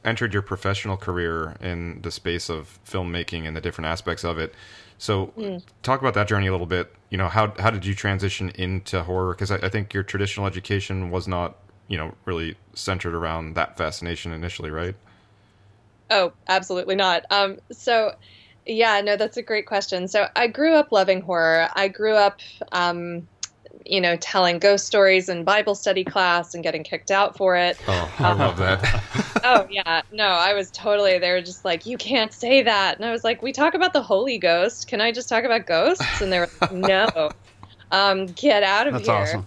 entered 0.04 0.32
your 0.32 0.42
professional 0.42 0.96
career 0.96 1.56
in 1.60 2.02
the 2.02 2.10
space 2.10 2.48
of 2.48 2.78
filmmaking 2.86 3.48
and 3.48 3.56
the 3.56 3.60
different 3.60 3.88
aspects 3.88 4.22
of 4.22 4.38
it. 4.38 4.54
So, 4.98 5.32
talk 5.82 6.00
about 6.00 6.14
that 6.14 6.28
journey 6.28 6.46
a 6.46 6.52
little 6.52 6.66
bit. 6.66 6.94
You 7.10 7.18
know, 7.18 7.28
how 7.28 7.52
how 7.58 7.70
did 7.70 7.84
you 7.84 7.94
transition 7.94 8.50
into 8.50 9.02
horror? 9.02 9.34
Because 9.34 9.50
I, 9.50 9.56
I 9.56 9.68
think 9.68 9.92
your 9.92 10.02
traditional 10.02 10.46
education 10.46 11.10
was 11.10 11.28
not, 11.28 11.56
you 11.88 11.96
know, 11.96 12.14
really 12.24 12.56
centered 12.74 13.14
around 13.14 13.54
that 13.54 13.76
fascination 13.76 14.32
initially, 14.32 14.70
right? 14.70 14.94
Oh, 16.10 16.32
absolutely 16.48 16.96
not. 16.96 17.24
Um, 17.30 17.58
so, 17.72 18.14
yeah, 18.66 19.00
no, 19.00 19.16
that's 19.16 19.36
a 19.36 19.42
great 19.42 19.66
question. 19.66 20.08
So, 20.08 20.28
I 20.36 20.46
grew 20.46 20.74
up 20.74 20.92
loving 20.92 21.20
horror. 21.20 21.68
I 21.74 21.88
grew 21.88 22.14
up, 22.14 22.40
um, 22.72 23.26
you 23.84 24.00
know, 24.00 24.16
telling 24.16 24.58
ghost 24.58 24.86
stories 24.86 25.28
in 25.28 25.44
Bible 25.44 25.74
study 25.74 26.04
class 26.04 26.54
and 26.54 26.62
getting 26.62 26.84
kicked 26.84 27.10
out 27.10 27.36
for 27.36 27.56
it. 27.56 27.76
Oh, 27.86 28.12
I 28.18 28.32
love 28.32 28.56
that. 28.58 29.02
oh 29.44 29.66
yeah. 29.70 30.02
No 30.10 30.24
i 30.24 30.54
was 30.54 30.70
totally 30.70 31.18
they 31.18 31.30
were 31.30 31.42
just 31.42 31.64
like 31.64 31.86
you 31.86 31.96
can't 31.96 32.32
say 32.32 32.62
that. 32.62 32.96
And 32.96 33.04
i 33.04 33.10
was 33.10 33.24
like 33.24 33.42
we 33.42 33.52
talk 33.52 33.74
about 33.74 33.92
the 33.92 34.02
holy 34.02 34.38
ghost. 34.38 34.86
Can 34.88 35.00
i 35.00 35.12
just 35.12 35.28
talk 35.28 35.44
about 35.44 35.66
ghosts? 35.66 36.20
And 36.20 36.32
they 36.32 36.38
were 36.38 36.48
like 36.60 36.72
no. 36.72 37.30
Um 37.90 38.26
get 38.26 38.62
out 38.62 38.86
of 38.86 38.94
That's 38.94 39.06
here. 39.06 39.14
awesome. 39.14 39.46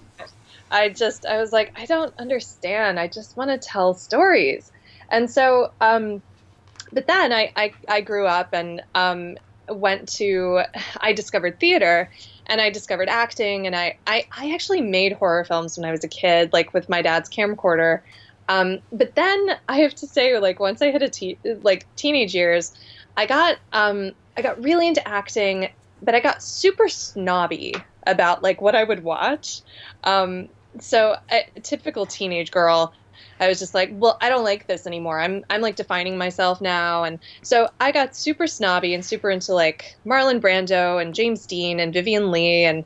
i 0.72 0.90
just 0.90 1.26
i 1.26 1.38
was 1.38 1.52
like 1.52 1.72
i 1.76 1.86
don't 1.86 2.14
understand. 2.20 3.00
I 3.00 3.08
just 3.08 3.36
want 3.38 3.50
to 3.50 3.58
tell 3.58 3.94
stories. 3.94 4.72
And 5.10 5.30
so 5.30 5.70
um 5.82 6.22
but 6.92 7.08
then 7.08 7.34
i 7.34 7.52
i, 7.56 7.74
I 7.90 8.02
grew 8.02 8.26
up 8.28 8.50
and 8.54 8.82
um 8.96 9.36
went 9.70 10.08
to 10.14 10.62
i 11.02 11.14
discovered 11.14 11.60
theater 11.60 12.10
and 12.48 12.60
I 12.62 12.70
discovered 12.70 13.10
acting, 13.10 13.68
and 13.68 13.76
I, 13.76 13.98
I, 14.08 14.26
I 14.36 14.54
actually 14.54 14.82
made 14.82 15.14
horror 15.14 15.46
films 15.46 15.78
when 15.78 15.88
I 15.88 15.92
was 15.92 16.04
a 16.04 16.10
kid, 16.10 16.52
like 16.54 16.74
with 16.74 16.90
my 16.90 17.02
dad's 17.02 17.30
camcorder. 17.30 18.02
Um, 18.50 18.80
but 18.92 19.16
then 19.16 19.48
I 19.68 19.80
have 19.80 19.94
to 19.96 20.08
say, 20.08 20.38
like 20.40 20.60
once 20.60 20.82
I 20.82 20.92
hit 20.92 21.02
a 21.04 21.10
te- 21.10 21.40
like 21.62 21.86
teenage 21.96 22.34
years, 22.34 22.74
I 23.18 23.26
got 23.26 23.58
um, 23.74 24.12
I 24.38 24.42
got 24.42 24.62
really 24.64 24.88
into 24.88 25.06
acting, 25.08 25.70
but 26.02 26.16
I 26.16 26.20
got 26.20 26.42
super 26.42 26.88
snobby 26.88 27.76
about 28.06 28.44
like 28.44 28.62
what 28.62 28.76
I 28.76 28.84
would 28.84 29.04
watch. 29.04 29.62
Um, 30.04 30.48
so 30.80 31.16
a 31.32 31.44
typical 31.62 32.06
teenage 32.06 32.52
girl, 32.52 32.94
I 33.40 33.48
was 33.48 33.60
just 33.60 33.74
like, 33.74 33.90
well, 33.94 34.18
I 34.22 34.30
don't 34.30 34.44
like 34.44 34.68
this 34.68 34.88
anymore. 34.88 35.20
I'm 35.20 35.46
I'm 35.50 35.62
like 35.62 35.76
defining 35.76 36.18
myself 36.18 36.62
now, 36.62 37.04
and 37.04 37.20
so 37.42 37.70
I 37.80 37.92
got 37.92 38.16
super 38.16 38.48
snobby 38.48 38.94
and 38.94 39.04
super 39.04 39.30
into 39.30 39.54
like 39.54 39.96
Marlon 40.06 40.40
Brando 40.40 41.02
and 41.02 41.14
James 41.14 41.46
Dean 41.46 41.80
and 41.80 41.94
Vivien 41.94 42.32
Leigh 42.32 42.66
and 42.66 42.86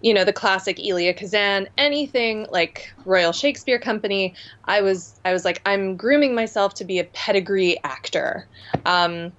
you 0.00 0.12
know 0.12 0.24
the 0.24 0.32
classic 0.32 0.78
Elia 0.78 1.14
Kazan, 1.14 1.68
anything 1.78 2.46
like 2.50 2.92
Royal 3.04 3.32
Shakespeare 3.32 3.78
Company. 3.78 4.34
I 4.64 4.82
was 4.82 5.18
I 5.24 5.32
was 5.32 5.44
like 5.44 5.62
I'm 5.64 5.96
grooming 5.96 6.34
myself 6.34 6.74
to 6.74 6.84
be 6.84 6.98
a 6.98 7.04
pedigree 7.04 7.78
actor. 7.84 8.46
Um, 8.84 9.32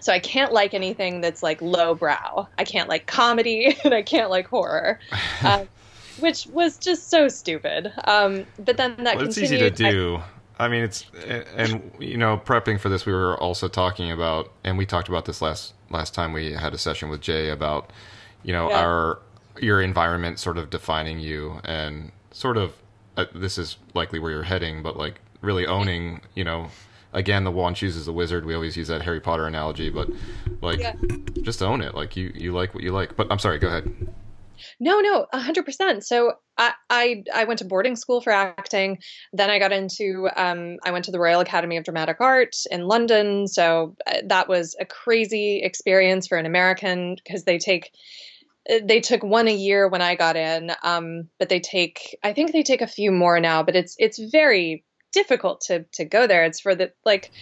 so 0.00 0.12
I 0.12 0.18
can't 0.18 0.52
like 0.52 0.74
anything 0.74 1.20
that's 1.20 1.42
like 1.42 1.60
lowbrow. 1.60 2.48
I 2.58 2.64
can't 2.64 2.88
like 2.88 3.06
comedy 3.06 3.76
and 3.84 3.94
I 3.94 4.02
can't 4.02 4.30
like 4.30 4.48
horror. 4.48 4.98
Um, 5.42 5.66
which 6.20 6.46
was 6.48 6.78
just 6.78 7.10
so 7.10 7.28
stupid. 7.28 7.92
Um, 8.04 8.44
but 8.58 8.76
then 8.76 8.96
that 9.04 9.16
well, 9.16 9.26
it's 9.26 9.38
easy 9.38 9.58
to 9.58 9.70
do. 9.70 10.20
I 10.58 10.68
mean, 10.68 10.82
it's 10.82 11.06
and 11.56 11.90
you 11.98 12.18
know, 12.18 12.36
prepping 12.44 12.78
for 12.78 12.88
this, 12.90 13.06
we 13.06 13.12
were 13.12 13.36
also 13.38 13.66
talking 13.68 14.12
about, 14.12 14.52
and 14.62 14.76
we 14.76 14.84
talked 14.86 15.08
about 15.08 15.24
this 15.24 15.40
last 15.40 15.74
last 15.90 16.14
time 16.14 16.32
we 16.32 16.52
had 16.52 16.74
a 16.74 16.78
session 16.78 17.08
with 17.08 17.20
Jay 17.20 17.48
about, 17.48 17.90
you 18.42 18.52
know, 18.52 18.68
Yeah. 18.68 18.80
our 18.80 19.18
your 19.60 19.80
environment 19.82 20.38
sort 20.38 20.58
of 20.58 20.70
defining 20.70 21.18
you, 21.18 21.60
and 21.64 22.12
sort 22.30 22.56
of 22.56 22.74
uh, 23.16 23.24
this 23.34 23.58
is 23.58 23.76
likely 23.94 24.18
where 24.18 24.30
you're 24.30 24.42
heading, 24.44 24.82
but 24.82 24.96
like 24.96 25.20
really 25.40 25.66
owning, 25.66 26.20
you 26.34 26.44
know, 26.44 26.70
again 27.12 27.44
the 27.44 27.50
wand 27.50 27.76
chooses 27.76 28.04
the 28.06 28.12
wizard. 28.12 28.44
We 28.44 28.54
always 28.54 28.76
use 28.76 28.88
that 28.88 29.02
Harry 29.02 29.20
Potter 29.20 29.46
analogy, 29.46 29.88
but 29.90 30.08
like 30.60 30.78
Yeah. 30.78 30.94
just 31.42 31.62
own 31.62 31.80
it. 31.80 31.94
Like 31.94 32.16
you 32.16 32.32
you 32.34 32.52
like 32.52 32.74
what 32.74 32.82
you 32.84 32.92
like. 32.92 33.16
But 33.16 33.28
I'm 33.30 33.38
sorry, 33.38 33.58
go 33.58 33.68
ahead. 33.68 33.90
No, 34.78 35.00
no, 35.00 35.26
a 35.32 35.38
hundred 35.38 35.64
percent. 35.64 36.04
So 36.04 36.34
I, 36.56 36.72
I, 36.88 37.24
I 37.34 37.44
went 37.44 37.58
to 37.58 37.64
boarding 37.64 37.96
school 37.96 38.20
for 38.20 38.32
acting. 38.32 38.98
Then 39.32 39.50
I 39.50 39.58
got 39.58 39.72
into, 39.72 40.28
um, 40.36 40.76
I 40.84 40.90
went 40.90 41.04
to 41.06 41.10
the 41.10 41.20
Royal 41.20 41.40
Academy 41.40 41.76
of 41.76 41.84
Dramatic 41.84 42.20
Art 42.20 42.56
in 42.70 42.86
London. 42.86 43.46
So 43.48 43.96
uh, 44.06 44.18
that 44.26 44.48
was 44.48 44.76
a 44.80 44.84
crazy 44.84 45.62
experience 45.62 46.26
for 46.26 46.38
an 46.38 46.46
American 46.46 47.16
because 47.16 47.44
they 47.44 47.58
take, 47.58 47.92
uh, 48.70 48.80
they 48.84 49.00
took 49.00 49.22
one 49.22 49.48
a 49.48 49.54
year 49.54 49.88
when 49.88 50.02
I 50.02 50.14
got 50.14 50.36
in, 50.36 50.72
um, 50.82 51.28
but 51.38 51.48
they 51.48 51.60
take, 51.60 52.18
I 52.22 52.32
think 52.32 52.52
they 52.52 52.62
take 52.62 52.82
a 52.82 52.86
few 52.86 53.10
more 53.10 53.40
now. 53.40 53.62
But 53.62 53.76
it's, 53.76 53.96
it's 53.98 54.18
very 54.18 54.84
difficult 55.12 55.60
to 55.62 55.84
to 55.92 56.04
go 56.04 56.28
there. 56.28 56.44
It's 56.44 56.60
for 56.60 56.76
the 56.76 56.92
like, 57.04 57.32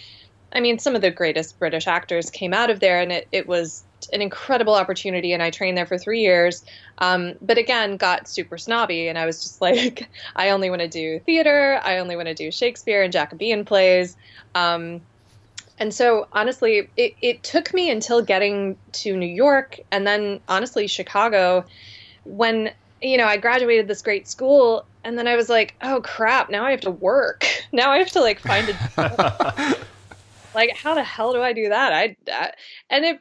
I 0.51 0.59
mean, 0.59 0.79
some 0.79 0.95
of 0.95 1.01
the 1.01 1.11
greatest 1.11 1.59
British 1.59 1.85
actors 1.85 2.31
came 2.31 2.51
out 2.51 2.71
of 2.71 2.79
there, 2.79 2.99
and 2.99 3.11
it 3.11 3.27
it 3.31 3.47
was 3.47 3.83
an 4.13 4.21
incredible 4.21 4.75
opportunity. 4.75 5.33
And 5.33 5.41
I 5.41 5.49
trained 5.49 5.77
there 5.77 5.85
for 5.85 5.97
three 5.97 6.21
years. 6.21 6.63
Um, 6.99 7.35
but 7.41 7.57
again, 7.57 7.97
got 7.97 8.27
super 8.27 8.57
snobby, 8.57 9.07
and 9.07 9.17
I 9.17 9.25
was 9.25 9.41
just 9.41 9.61
like, 9.61 10.09
I 10.35 10.49
only 10.49 10.69
want 10.69 10.81
to 10.81 10.87
do 10.87 11.19
theater. 11.19 11.79
I 11.83 11.97
only 11.97 12.15
want 12.15 12.27
to 12.27 12.33
do 12.35 12.51
Shakespeare 12.51 13.03
and 13.03 13.11
Jacobean 13.13 13.65
plays. 13.65 14.15
Um, 14.55 15.01
and 15.77 15.93
so, 15.93 16.27
honestly, 16.33 16.89
it, 16.97 17.15
it 17.21 17.43
took 17.43 17.73
me 17.73 17.89
until 17.89 18.21
getting 18.21 18.77
to 18.91 19.15
New 19.15 19.25
York 19.25 19.79
and 19.91 20.05
then, 20.05 20.41
honestly, 20.49 20.87
Chicago, 20.87 21.65
when 22.25 22.71
you 23.01 23.17
know 23.17 23.25
I 23.25 23.37
graduated 23.37 23.87
this 23.87 24.01
great 24.01 24.27
school, 24.27 24.85
and 25.03 25.17
then 25.17 25.27
I 25.27 25.35
was 25.35 25.49
like, 25.49 25.75
oh 25.81 26.01
crap, 26.01 26.49
now 26.49 26.65
I 26.65 26.71
have 26.71 26.81
to 26.81 26.91
work. 26.91 27.45
Now 27.71 27.91
I 27.91 27.99
have 27.99 28.09
to 28.13 28.19
like 28.19 28.39
find 28.39 28.67
a 28.67 29.75
like 30.55 30.75
how 30.75 30.95
the 30.95 31.03
hell 31.03 31.33
do 31.33 31.41
I 31.41 31.53
do 31.53 31.69
that? 31.69 31.93
I, 31.93 32.15
I 32.27 32.51
and 32.89 33.05
it, 33.05 33.19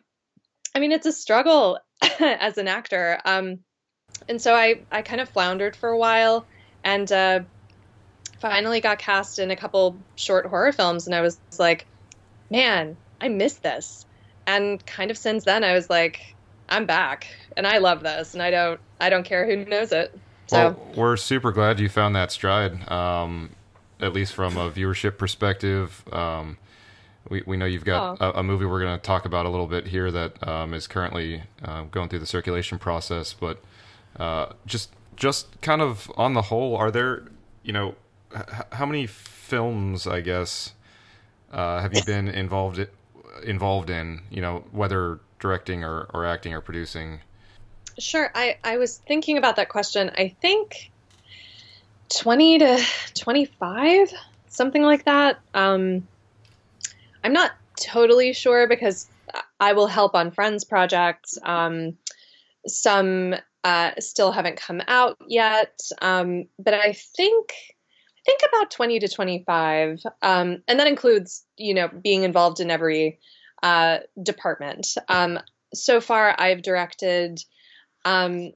I 0.78 0.80
mean, 0.80 0.92
it's 0.92 1.06
a 1.06 1.12
struggle 1.12 1.80
as 2.20 2.56
an 2.56 2.68
actor. 2.68 3.18
Um, 3.24 3.58
and 4.28 4.40
so 4.40 4.54
I, 4.54 4.78
I 4.92 5.02
kind 5.02 5.20
of 5.20 5.28
floundered 5.28 5.74
for 5.74 5.88
a 5.88 5.98
while 5.98 6.46
and 6.84 7.10
uh, 7.10 7.40
finally 8.38 8.80
got 8.80 9.00
cast 9.00 9.40
in 9.40 9.50
a 9.50 9.56
couple 9.56 9.96
short 10.14 10.46
horror 10.46 10.70
films. 10.70 11.06
And 11.06 11.16
I 11.16 11.20
was 11.20 11.40
like, 11.58 11.84
man, 12.48 12.96
I 13.20 13.28
miss 13.28 13.54
this. 13.54 14.06
And 14.46 14.86
kind 14.86 15.10
of 15.10 15.18
since 15.18 15.44
then, 15.44 15.64
I 15.64 15.72
was 15.72 15.90
like, 15.90 16.20
I'm 16.68 16.86
back 16.86 17.26
and 17.56 17.66
I 17.66 17.78
love 17.78 18.04
this 18.04 18.34
and 18.34 18.42
I 18.42 18.52
don't, 18.52 18.78
I 19.00 19.10
don't 19.10 19.24
care 19.24 19.46
who 19.46 19.64
knows 19.64 19.90
it. 19.90 20.16
So 20.46 20.56
Well, 20.56 20.92
we're 20.94 21.16
super 21.16 21.50
glad 21.50 21.80
you 21.80 21.88
found 21.88 22.14
that 22.14 22.30
stride. 22.30 22.88
Um, 22.88 23.50
at 24.00 24.12
least 24.12 24.32
from 24.32 24.56
a 24.56 24.70
viewership 24.70 25.18
perspective. 25.18 26.04
Um, 26.12 26.56
we, 27.28 27.42
we 27.46 27.56
know 27.56 27.66
you've 27.66 27.84
got 27.84 28.20
a, 28.20 28.40
a 28.40 28.42
movie 28.42 28.64
we're 28.64 28.80
going 28.80 28.98
to 28.98 29.02
talk 29.02 29.24
about 29.24 29.46
a 29.46 29.48
little 29.48 29.66
bit 29.66 29.86
here 29.86 30.10
that 30.10 30.46
um, 30.46 30.74
is 30.74 30.86
currently 30.86 31.42
uh, 31.64 31.82
going 31.84 32.08
through 32.08 32.20
the 32.20 32.26
circulation 32.26 32.78
process. 32.78 33.32
But 33.32 33.62
uh, 34.16 34.52
just 34.66 34.90
just 35.16 35.60
kind 35.60 35.82
of 35.82 36.10
on 36.16 36.34
the 36.34 36.42
whole, 36.42 36.76
are 36.76 36.90
there 36.90 37.24
you 37.62 37.72
know 37.72 37.94
h- 38.36 38.44
how 38.72 38.86
many 38.86 39.06
films 39.06 40.06
I 40.06 40.20
guess 40.20 40.72
uh, 41.52 41.80
have 41.80 41.94
you 41.94 42.04
been 42.04 42.28
involved 42.28 42.86
involved 43.44 43.90
in? 43.90 44.22
You 44.30 44.42
know 44.42 44.64
whether 44.72 45.20
directing 45.38 45.84
or, 45.84 46.08
or 46.12 46.24
acting 46.26 46.52
or 46.52 46.60
producing. 46.60 47.20
Sure. 47.98 48.30
I, 48.34 48.58
I 48.62 48.78
was 48.78 48.98
thinking 48.98 49.38
about 49.38 49.56
that 49.56 49.68
question. 49.68 50.10
I 50.16 50.34
think 50.40 50.90
20 52.10 52.58
to 52.60 52.84
25, 53.14 54.12
something 54.48 54.82
like 54.82 55.04
that. 55.04 55.40
Um, 55.54 56.06
I'm 57.24 57.32
not 57.32 57.52
totally 57.80 58.32
sure 58.32 58.68
because 58.68 59.08
I 59.60 59.72
will 59.72 59.86
help 59.86 60.14
on 60.14 60.30
friends 60.30 60.64
projects. 60.64 61.38
Um, 61.42 61.96
some 62.66 63.34
uh, 63.64 63.92
still 63.98 64.32
haven't 64.32 64.56
come 64.56 64.82
out 64.88 65.16
yet, 65.26 65.78
um, 66.00 66.44
but 66.58 66.74
I 66.74 66.92
think 66.92 67.52
I 67.52 68.20
think 68.24 68.40
about 68.48 68.70
20 68.70 68.98
to 69.00 69.08
25, 69.08 70.02
um, 70.22 70.62
and 70.68 70.78
that 70.78 70.86
includes 70.86 71.44
you 71.56 71.74
know 71.74 71.88
being 71.88 72.22
involved 72.22 72.60
in 72.60 72.70
every 72.70 73.18
uh, 73.62 73.98
department. 74.22 74.94
Um, 75.08 75.38
so 75.74 76.00
far, 76.00 76.34
I've 76.38 76.62
directed 76.62 77.40
um, 78.04 78.52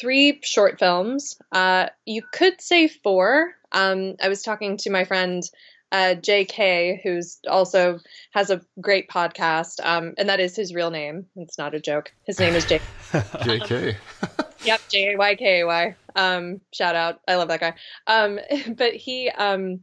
three 0.00 0.40
short 0.42 0.78
films. 0.78 1.36
Uh, 1.52 1.88
you 2.04 2.22
could 2.32 2.60
say 2.60 2.88
four. 2.88 3.54
Um, 3.72 4.14
I 4.22 4.28
was 4.28 4.42
talking 4.42 4.76
to 4.78 4.90
my 4.90 5.04
friend 5.04 5.42
uh, 5.92 6.14
J.K., 6.14 7.00
who's 7.02 7.38
also 7.48 8.00
has 8.32 8.50
a 8.50 8.60
great 8.80 9.08
podcast, 9.08 9.84
um, 9.84 10.14
and 10.18 10.28
that 10.28 10.40
is 10.40 10.56
his 10.56 10.74
real 10.74 10.90
name. 10.90 11.26
It's 11.36 11.58
not 11.58 11.74
a 11.74 11.80
joke. 11.80 12.12
His 12.24 12.38
name 12.38 12.54
is 12.54 12.64
J. 12.64 12.80
J.K. 13.44 13.96
yep, 14.64 14.80
J 14.90 15.12
A 15.12 15.16
Y 15.16 15.34
K 15.36 15.60
A 15.60 15.66
Y. 15.66 15.96
Um, 16.14 16.60
shout 16.72 16.96
out. 16.96 17.20
I 17.28 17.36
love 17.36 17.48
that 17.48 17.60
guy. 17.60 17.74
Um, 18.06 18.40
but 18.76 18.94
he, 18.94 19.30
um, 19.30 19.80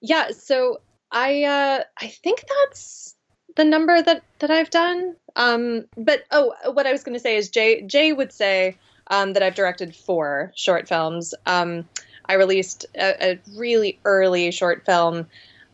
yeah. 0.00 0.30
So 0.30 0.80
I, 1.10 1.44
uh, 1.44 1.82
I 2.00 2.06
think 2.08 2.44
that's 2.64 3.14
the 3.56 3.64
number 3.64 4.00
that 4.00 4.22
that 4.38 4.50
I've 4.50 4.70
done. 4.70 5.16
Um, 5.34 5.84
but 5.96 6.24
oh, 6.30 6.54
what 6.72 6.86
I 6.86 6.92
was 6.92 7.04
going 7.04 7.14
to 7.14 7.20
say 7.20 7.36
is 7.36 7.50
Jay 7.50 7.82
Jay 7.82 8.12
would 8.12 8.32
say 8.32 8.76
um, 9.08 9.34
that 9.34 9.42
I've 9.42 9.54
directed 9.54 9.94
four 9.94 10.52
short 10.56 10.88
films. 10.88 11.34
Um, 11.44 11.88
I 12.28 12.34
released 12.34 12.86
a, 12.96 13.32
a 13.32 13.38
really 13.56 13.98
early 14.04 14.50
short 14.50 14.84
film 14.84 15.26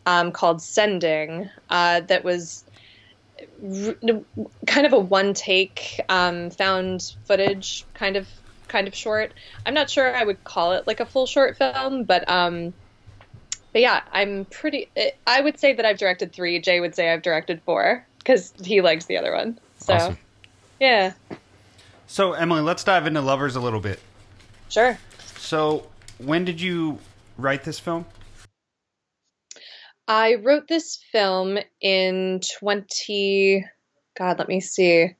um, 0.05 0.31
called 0.31 0.61
Sending 0.61 1.49
uh, 1.69 2.01
that 2.01 2.23
was 2.23 2.63
r- 3.63 3.95
kind 4.67 4.85
of 4.85 4.93
a 4.93 4.99
one 4.99 5.33
take 5.33 5.99
um, 6.09 6.49
found 6.49 7.13
footage 7.25 7.85
kind 7.93 8.15
of 8.15 8.27
kind 8.67 8.87
of 8.87 8.95
short. 8.95 9.33
I'm 9.65 9.73
not 9.73 9.89
sure 9.89 10.15
I 10.15 10.23
would 10.23 10.43
call 10.43 10.73
it 10.73 10.87
like 10.87 10.99
a 10.99 11.05
full 11.05 11.25
short 11.25 11.57
film, 11.57 12.03
but 12.03 12.27
um, 12.29 12.73
but 13.71 13.81
yeah, 13.81 14.01
I'm 14.11 14.45
pretty. 14.45 14.89
I 15.25 15.41
would 15.41 15.59
say 15.59 15.73
that 15.73 15.85
I've 15.85 15.97
directed 15.97 16.33
three. 16.33 16.59
Jay 16.59 16.79
would 16.79 16.95
say 16.95 17.11
I've 17.11 17.21
directed 17.21 17.61
four 17.63 18.05
because 18.19 18.53
he 18.63 18.81
likes 18.81 19.05
the 19.05 19.17
other 19.17 19.33
one. 19.33 19.59
So 19.79 19.93
Awesome. 19.95 20.17
yeah, 20.79 21.13
So, 22.07 22.33
Emily, 22.33 22.61
let's 22.61 22.83
dive 22.83 23.07
into 23.07 23.21
Lovers 23.21 23.55
a 23.55 23.59
little 23.61 23.79
bit. 23.79 23.99
sure. 24.69 24.97
So, 25.37 25.87
when 26.17 26.45
did 26.45 26.59
you 26.61 26.99
write 27.37 27.63
this 27.63 27.79
film? 27.79 28.05
I 30.07 30.35
wrote 30.35 30.67
this 30.67 30.99
film 31.11 31.57
in 31.81 32.41
20 32.59 33.65
God, 34.17 34.37
let 34.37 34.47
me 34.47 34.59
see. 34.59 35.15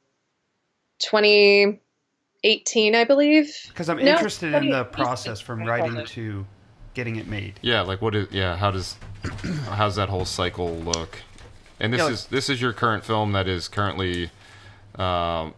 2018, 1.00 2.96
I 2.96 3.04
believe. 3.04 3.52
Because 3.68 3.90
I'm 3.90 3.98
No, 3.98 4.06
interested 4.06 4.54
in 4.54 4.70
the 4.70 4.86
process 4.86 5.40
from 5.40 5.64
writing 5.64 6.06
to 6.06 6.46
getting 6.94 7.16
it 7.16 7.28
made. 7.28 7.60
Yeah, 7.62 7.82
like 7.82 8.02
what 8.02 8.16
is 8.16 8.28
yeah, 8.32 8.56
how 8.56 8.72
does 8.72 8.96
how's 9.70 9.96
that 9.96 10.10
whole 10.10 10.26
cycle 10.26 10.76
look? 10.76 11.20
And 11.80 11.92
this 11.92 12.02
Yeah, 12.02 12.10
is 12.12 12.26
this 12.28 12.50
is 12.50 12.62
your 12.62 12.72
current 12.74 13.04
film 13.04 13.32
that 13.34 13.48
is 13.48 13.68
currently 13.68 14.26
um 14.96 15.56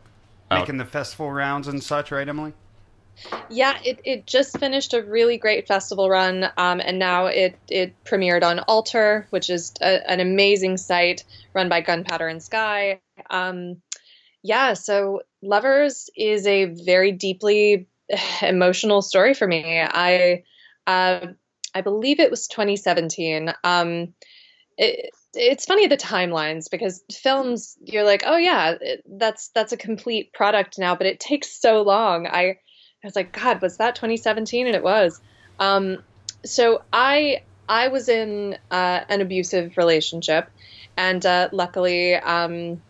out. 0.49 0.61
Making 0.61 0.77
the 0.77 0.85
festival 0.85 1.31
rounds 1.31 1.67
and 1.67 1.83
such, 1.83 2.11
right, 2.11 2.27
Emily? 2.27 2.53
Yeah, 3.49 3.77
it, 3.83 3.99
it 4.03 4.27
just 4.27 4.59
finished 4.59 4.93
a 4.93 5.01
really 5.01 5.37
great 5.37 5.67
festival 5.67 6.09
run, 6.09 6.45
um, 6.57 6.79
and 6.79 6.99
now 6.99 7.27
it, 7.27 7.57
it 7.69 8.03
premiered 8.03 8.43
on 8.43 8.59
Alter, 8.59 9.27
which 9.29 9.49
is 9.49 9.73
a, 9.81 10.09
an 10.09 10.19
amazing 10.19 10.77
site 10.77 11.23
run 11.53 11.69
by 11.69 11.81
Gunpowder 11.81 12.27
and 12.27 12.41
Sky. 12.41 12.99
Um, 13.29 13.81
yeah, 14.43 14.73
so 14.73 15.21
Lovers 15.41 16.09
is 16.15 16.45
a 16.45 16.65
very 16.65 17.11
deeply 17.11 17.87
emotional 18.41 19.01
story 19.01 19.33
for 19.33 19.47
me. 19.47 19.81
I 19.81 20.43
uh, 20.87 21.27
I 21.73 21.81
believe 21.81 22.19
it 22.19 22.31
was 22.31 22.47
2017. 22.47 23.53
Um, 23.63 24.13
it, 24.77 25.09
it's 25.33 25.65
funny 25.65 25.87
the 25.87 25.97
timelines 25.97 26.69
because 26.69 27.03
films 27.11 27.77
you're 27.81 28.05
like, 28.05 28.23
oh 28.25 28.37
yeah, 28.37 28.75
that's 29.05 29.49
that's 29.49 29.73
a 29.73 29.77
complete 29.77 30.31
product 30.33 30.77
now, 30.77 30.95
but 30.95 31.07
it 31.07 31.19
takes 31.19 31.59
so 31.59 31.81
long. 31.81 32.27
I 32.27 32.57
I 33.05 33.07
was 33.07 33.15
like, 33.15 33.31
God, 33.31 33.61
was 33.61 33.77
that 33.77 33.93
2017? 33.93 34.65
And 34.65 34.75
it 34.75 34.81
was. 34.81 35.21
Um, 35.59 36.01
so 36.43 36.81
I 36.91 37.43
I 37.69 37.89
was 37.89 38.09
in 38.09 38.57
uh, 38.71 39.01
an 39.07 39.21
abusive 39.21 39.77
relationship, 39.77 40.49
and 40.97 41.23
uh, 41.23 41.49
luckily 41.51 42.15
um, 42.15 42.81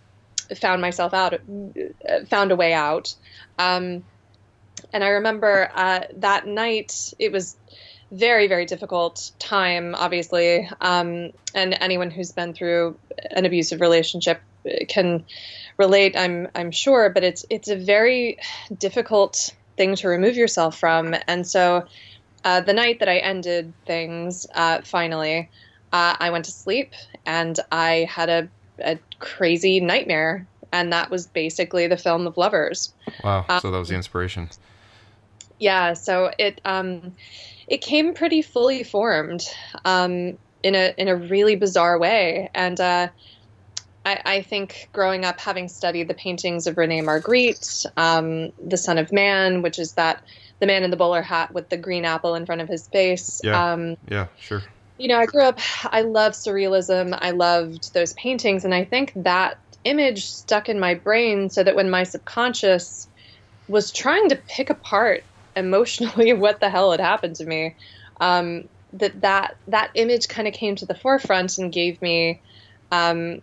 found 0.55 0.81
myself 0.81 1.13
out, 1.13 1.33
uh, 1.33 2.25
found 2.29 2.53
a 2.53 2.55
way 2.55 2.71
out. 2.71 3.13
Um, 3.59 4.05
and 4.93 5.03
I 5.03 5.09
remember 5.09 5.69
uh, 5.75 6.01
that 6.17 6.47
night 6.47 7.13
it 7.19 7.33
was 7.33 7.57
very 8.09 8.47
very 8.47 8.65
difficult 8.65 9.31
time, 9.37 9.95
obviously. 9.95 10.69
Um, 10.79 11.31
and 11.53 11.77
anyone 11.81 12.09
who's 12.09 12.31
been 12.31 12.53
through 12.53 12.97
an 13.31 13.43
abusive 13.45 13.81
relationship 13.81 14.39
can 14.87 15.25
relate. 15.75 16.15
I'm 16.15 16.47
I'm 16.55 16.71
sure, 16.71 17.09
but 17.09 17.25
it's 17.25 17.45
it's 17.49 17.67
a 17.67 17.75
very 17.75 18.37
difficult 18.77 19.53
thing 19.77 19.95
to 19.97 20.07
remove 20.07 20.35
yourself 20.35 20.77
from. 20.77 21.15
And 21.27 21.47
so 21.47 21.85
uh, 22.43 22.61
the 22.61 22.73
night 22.73 22.99
that 22.99 23.09
I 23.09 23.17
ended 23.17 23.73
things, 23.85 24.47
uh, 24.53 24.81
finally, 24.83 25.49
uh, 25.91 26.15
I 26.19 26.29
went 26.29 26.45
to 26.45 26.51
sleep 26.51 26.93
and 27.25 27.59
I 27.71 28.07
had 28.09 28.29
a, 28.29 28.49
a 28.79 28.99
crazy 29.19 29.79
nightmare. 29.79 30.47
And 30.71 30.91
that 30.91 31.09
was 31.09 31.27
basically 31.27 31.87
the 31.87 31.95
film 31.95 32.27
of 32.27 32.35
Lovers. 32.35 32.93
Wow. 33.23 33.45
Uh, 33.47 33.59
so 33.61 33.71
that 33.71 33.77
was 33.77 33.87
the 33.87 33.95
inspiration. 33.95 34.49
Yeah, 35.57 35.93
so 35.93 36.31
it 36.37 36.59
um, 36.65 37.15
it 37.67 37.81
came 37.81 38.13
pretty 38.13 38.41
fully 38.41 38.83
formed 38.83 39.47
um, 39.85 40.37
in 40.63 40.75
a 40.75 40.93
in 40.97 41.07
a 41.07 41.15
really 41.15 41.55
bizarre 41.55 41.97
way, 41.97 42.49
and 42.53 42.79
uh, 42.79 43.07
I, 44.05 44.21
I 44.25 44.41
think 44.43 44.89
growing 44.93 45.25
up 45.25 45.39
having 45.39 45.67
studied 45.67 46.07
the 46.07 46.13
paintings 46.13 46.67
of 46.67 46.77
Rene 46.77 47.01
Magritte, 47.01 47.85
um, 47.97 48.51
The 48.65 48.77
Son 48.77 48.97
of 48.99 49.11
Man, 49.11 49.63
which 49.63 49.79
is 49.79 49.93
that 49.93 50.23
the 50.59 50.67
man 50.67 50.83
in 50.83 50.91
the 50.91 50.97
bowler 50.97 51.23
hat 51.23 51.53
with 51.53 51.69
the 51.69 51.77
green 51.77 52.05
apple 52.05 52.35
in 52.35 52.45
front 52.45 52.61
of 52.61 52.69
his 52.69 52.87
face. 52.87 53.41
Yeah. 53.43 53.73
Um, 53.73 53.97
Yeah, 54.09 54.27
sure. 54.39 54.61
you 54.97 55.07
know, 55.07 55.17
I 55.17 55.25
grew 55.25 55.43
up, 55.43 55.59
I 55.85 56.01
loved 56.01 56.35
surrealism. 56.35 57.17
I 57.19 57.31
loved 57.31 57.93
those 57.93 58.13
paintings. 58.13 58.63
And 58.63 58.73
I 58.73 58.85
think 58.85 59.11
that 59.15 59.57
image 59.83 60.25
stuck 60.25 60.69
in 60.69 60.79
my 60.79 60.93
brain 60.93 61.49
so 61.49 61.63
that 61.63 61.75
when 61.75 61.89
my 61.89 62.03
subconscious 62.03 63.07
was 63.67 63.91
trying 63.91 64.29
to 64.29 64.35
pick 64.35 64.69
apart 64.69 65.23
emotionally 65.55 66.31
what 66.45 66.59
the 66.59 66.69
hell 66.69 66.91
had 66.91 66.99
happened 66.99 67.35
to 67.37 67.45
me, 67.45 67.75
um, 68.21 68.63
that, 68.93 69.19
that 69.21 69.55
that 69.67 69.91
image 69.95 70.27
kind 70.29 70.47
of 70.47 70.53
came 70.53 70.75
to 70.77 70.85
the 70.85 70.95
forefront 70.95 71.57
and 71.57 71.73
gave 71.73 72.01
me 72.01 72.41
um, 72.91 73.41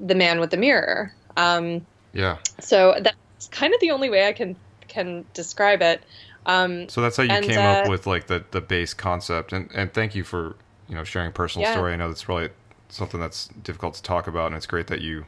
the 0.00 0.14
man 0.14 0.40
with 0.40 0.50
the 0.50 0.56
mirror. 0.56 1.12
Um, 1.36 1.86
Yeah. 2.12 2.38
so 2.60 2.94
that's 3.00 3.48
kind 3.50 3.74
of 3.74 3.80
the 3.80 3.90
only 3.90 4.10
way 4.10 4.26
I 4.28 4.32
can 4.32 4.56
can 4.88 5.24
describe 5.34 5.82
it. 5.82 6.04
Um, 6.46 6.88
So 6.88 7.00
that's 7.02 7.16
how 7.16 7.24
you 7.24 7.30
And, 7.30 7.44
came 7.44 7.58
up 7.58 7.86
uh, 7.86 7.90
with 7.90 8.06
like 8.06 8.26
the 8.28 8.44
the 8.50 8.60
base 8.60 8.94
concept, 8.94 9.52
and 9.52 9.70
and 9.74 9.92
thank 9.92 10.14
you 10.14 10.24
for 10.24 10.56
you 10.88 10.94
know 10.94 11.04
sharing 11.04 11.32
personal 11.32 11.66
Yeah. 11.66 11.72
story. 11.72 11.92
I 11.92 11.96
know 11.96 12.08
that's 12.08 12.24
probably 12.24 12.50
something 12.88 13.20
that's 13.20 13.48
difficult 13.48 13.94
to 13.94 14.02
talk 14.02 14.26
about, 14.28 14.46
and 14.46 14.54
it's 14.56 14.66
great 14.66 14.86
that 14.86 15.00
you 15.00 15.26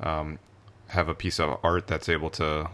um, 0.00 0.38
have 0.88 1.08
a 1.08 1.14
piece 1.14 1.40
of 1.40 1.58
art 1.62 1.86
that's 1.86 2.08
able 2.08 2.30
to 2.30 2.68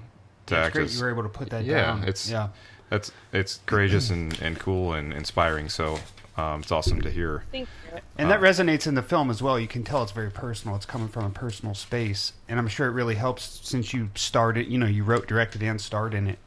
to 0.47 0.55
It's 0.57 0.67
act 0.67 0.73
great 0.75 0.85
as 0.85 0.97
you 0.97 1.03
were 1.05 1.11
able 1.11 1.23
to 1.23 1.29
put 1.29 1.51
that 1.51 1.65
Yeah, 1.65 1.83
down. 1.83 2.03
it's- 2.03 2.29
yeah. 2.31 2.49
that's 2.91 3.13
it's 3.33 3.61
courageous 3.67 4.11
and, 4.11 4.39
and 4.41 4.59
cool 4.59 4.93
and 4.93 5.13
inspiring. 5.13 5.69
So 5.69 5.99
um, 6.39 6.61
it's 6.61 6.71
awesome 6.71 7.01
to 7.01 7.11
hear. 7.11 7.43
thank 7.51 7.69
you. 7.93 8.01
And 8.17 8.31
that 8.31 8.41
resonates 8.41 8.87
in 8.87 8.95
the 8.95 9.03
film 9.03 9.29
as 9.29 9.43
well. 9.43 9.59
You 9.59 9.67
can 9.67 9.83
tell 9.83 10.05
it's 10.05 10.13
very 10.13 10.31
personal. 10.31 10.77
It's 10.77 10.87
coming 10.87 11.09
from 11.09 11.25
a 11.25 11.31
personal 11.31 11.75
space, 11.75 12.33
and 12.49 12.61
I'm 12.61 12.69
sure 12.69 12.87
it 12.87 12.93
really 12.93 13.17
helps 13.17 13.61
since 13.65 13.93
you 13.93 14.11
started. 14.15 14.69
You 14.69 14.79
know, 14.79 14.87
you 14.87 15.03
wrote, 15.03 15.27
directed, 15.27 15.63
and 15.65 15.81
starred 15.81 16.15
in 16.15 16.29
it. 16.29 16.39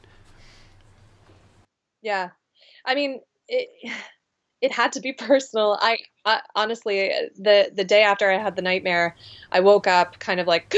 Yeah, 2.02 2.30
I 2.86 2.96
mean 2.96 3.20
it. 3.50 3.68
It 4.62 4.72
had 4.72 4.92
to 4.94 5.02
be 5.02 5.12
personal. 5.18 5.78
I, 5.82 5.98
I 6.24 6.40
honestly, 6.56 7.12
the 7.38 7.72
the 7.76 7.84
day 7.84 8.04
after 8.04 8.32
I 8.32 8.38
had 8.38 8.56
the 8.56 8.62
nightmare, 8.62 9.18
I 9.52 9.60
woke 9.60 9.88
up 9.88 10.20
kind 10.20 10.40
of 10.40 10.48
like, 10.48 10.74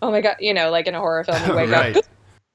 oh 0.00 0.10
my 0.10 0.22
god, 0.22 0.36
you 0.40 0.54
know, 0.54 0.70
like 0.70 0.86
in 0.86 0.94
a 0.94 1.00
horror 1.00 1.24
film, 1.24 1.46
you 1.46 1.54
wake 1.56 1.68
up, 1.68 1.82
right. 1.82 1.94
my 1.96 2.02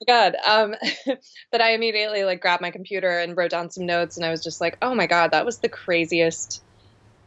god. 0.07 0.35
Um, 0.47 0.75
but 1.51 1.61
I 1.61 1.73
immediately 1.73 2.23
like 2.23 2.41
grabbed 2.41 2.61
my 2.61 2.71
computer 2.71 3.19
and 3.19 3.35
wrote 3.37 3.51
down 3.51 3.69
some 3.71 3.85
notes, 3.85 4.17
and 4.17 4.25
I 4.25 4.29
was 4.31 4.43
just 4.43 4.61
like, 4.61 4.77
oh 4.81 4.95
my 4.95 5.07
god, 5.07 5.31
that 5.31 5.45
was 5.45 5.59
the 5.59 5.69
craziest 5.69 6.63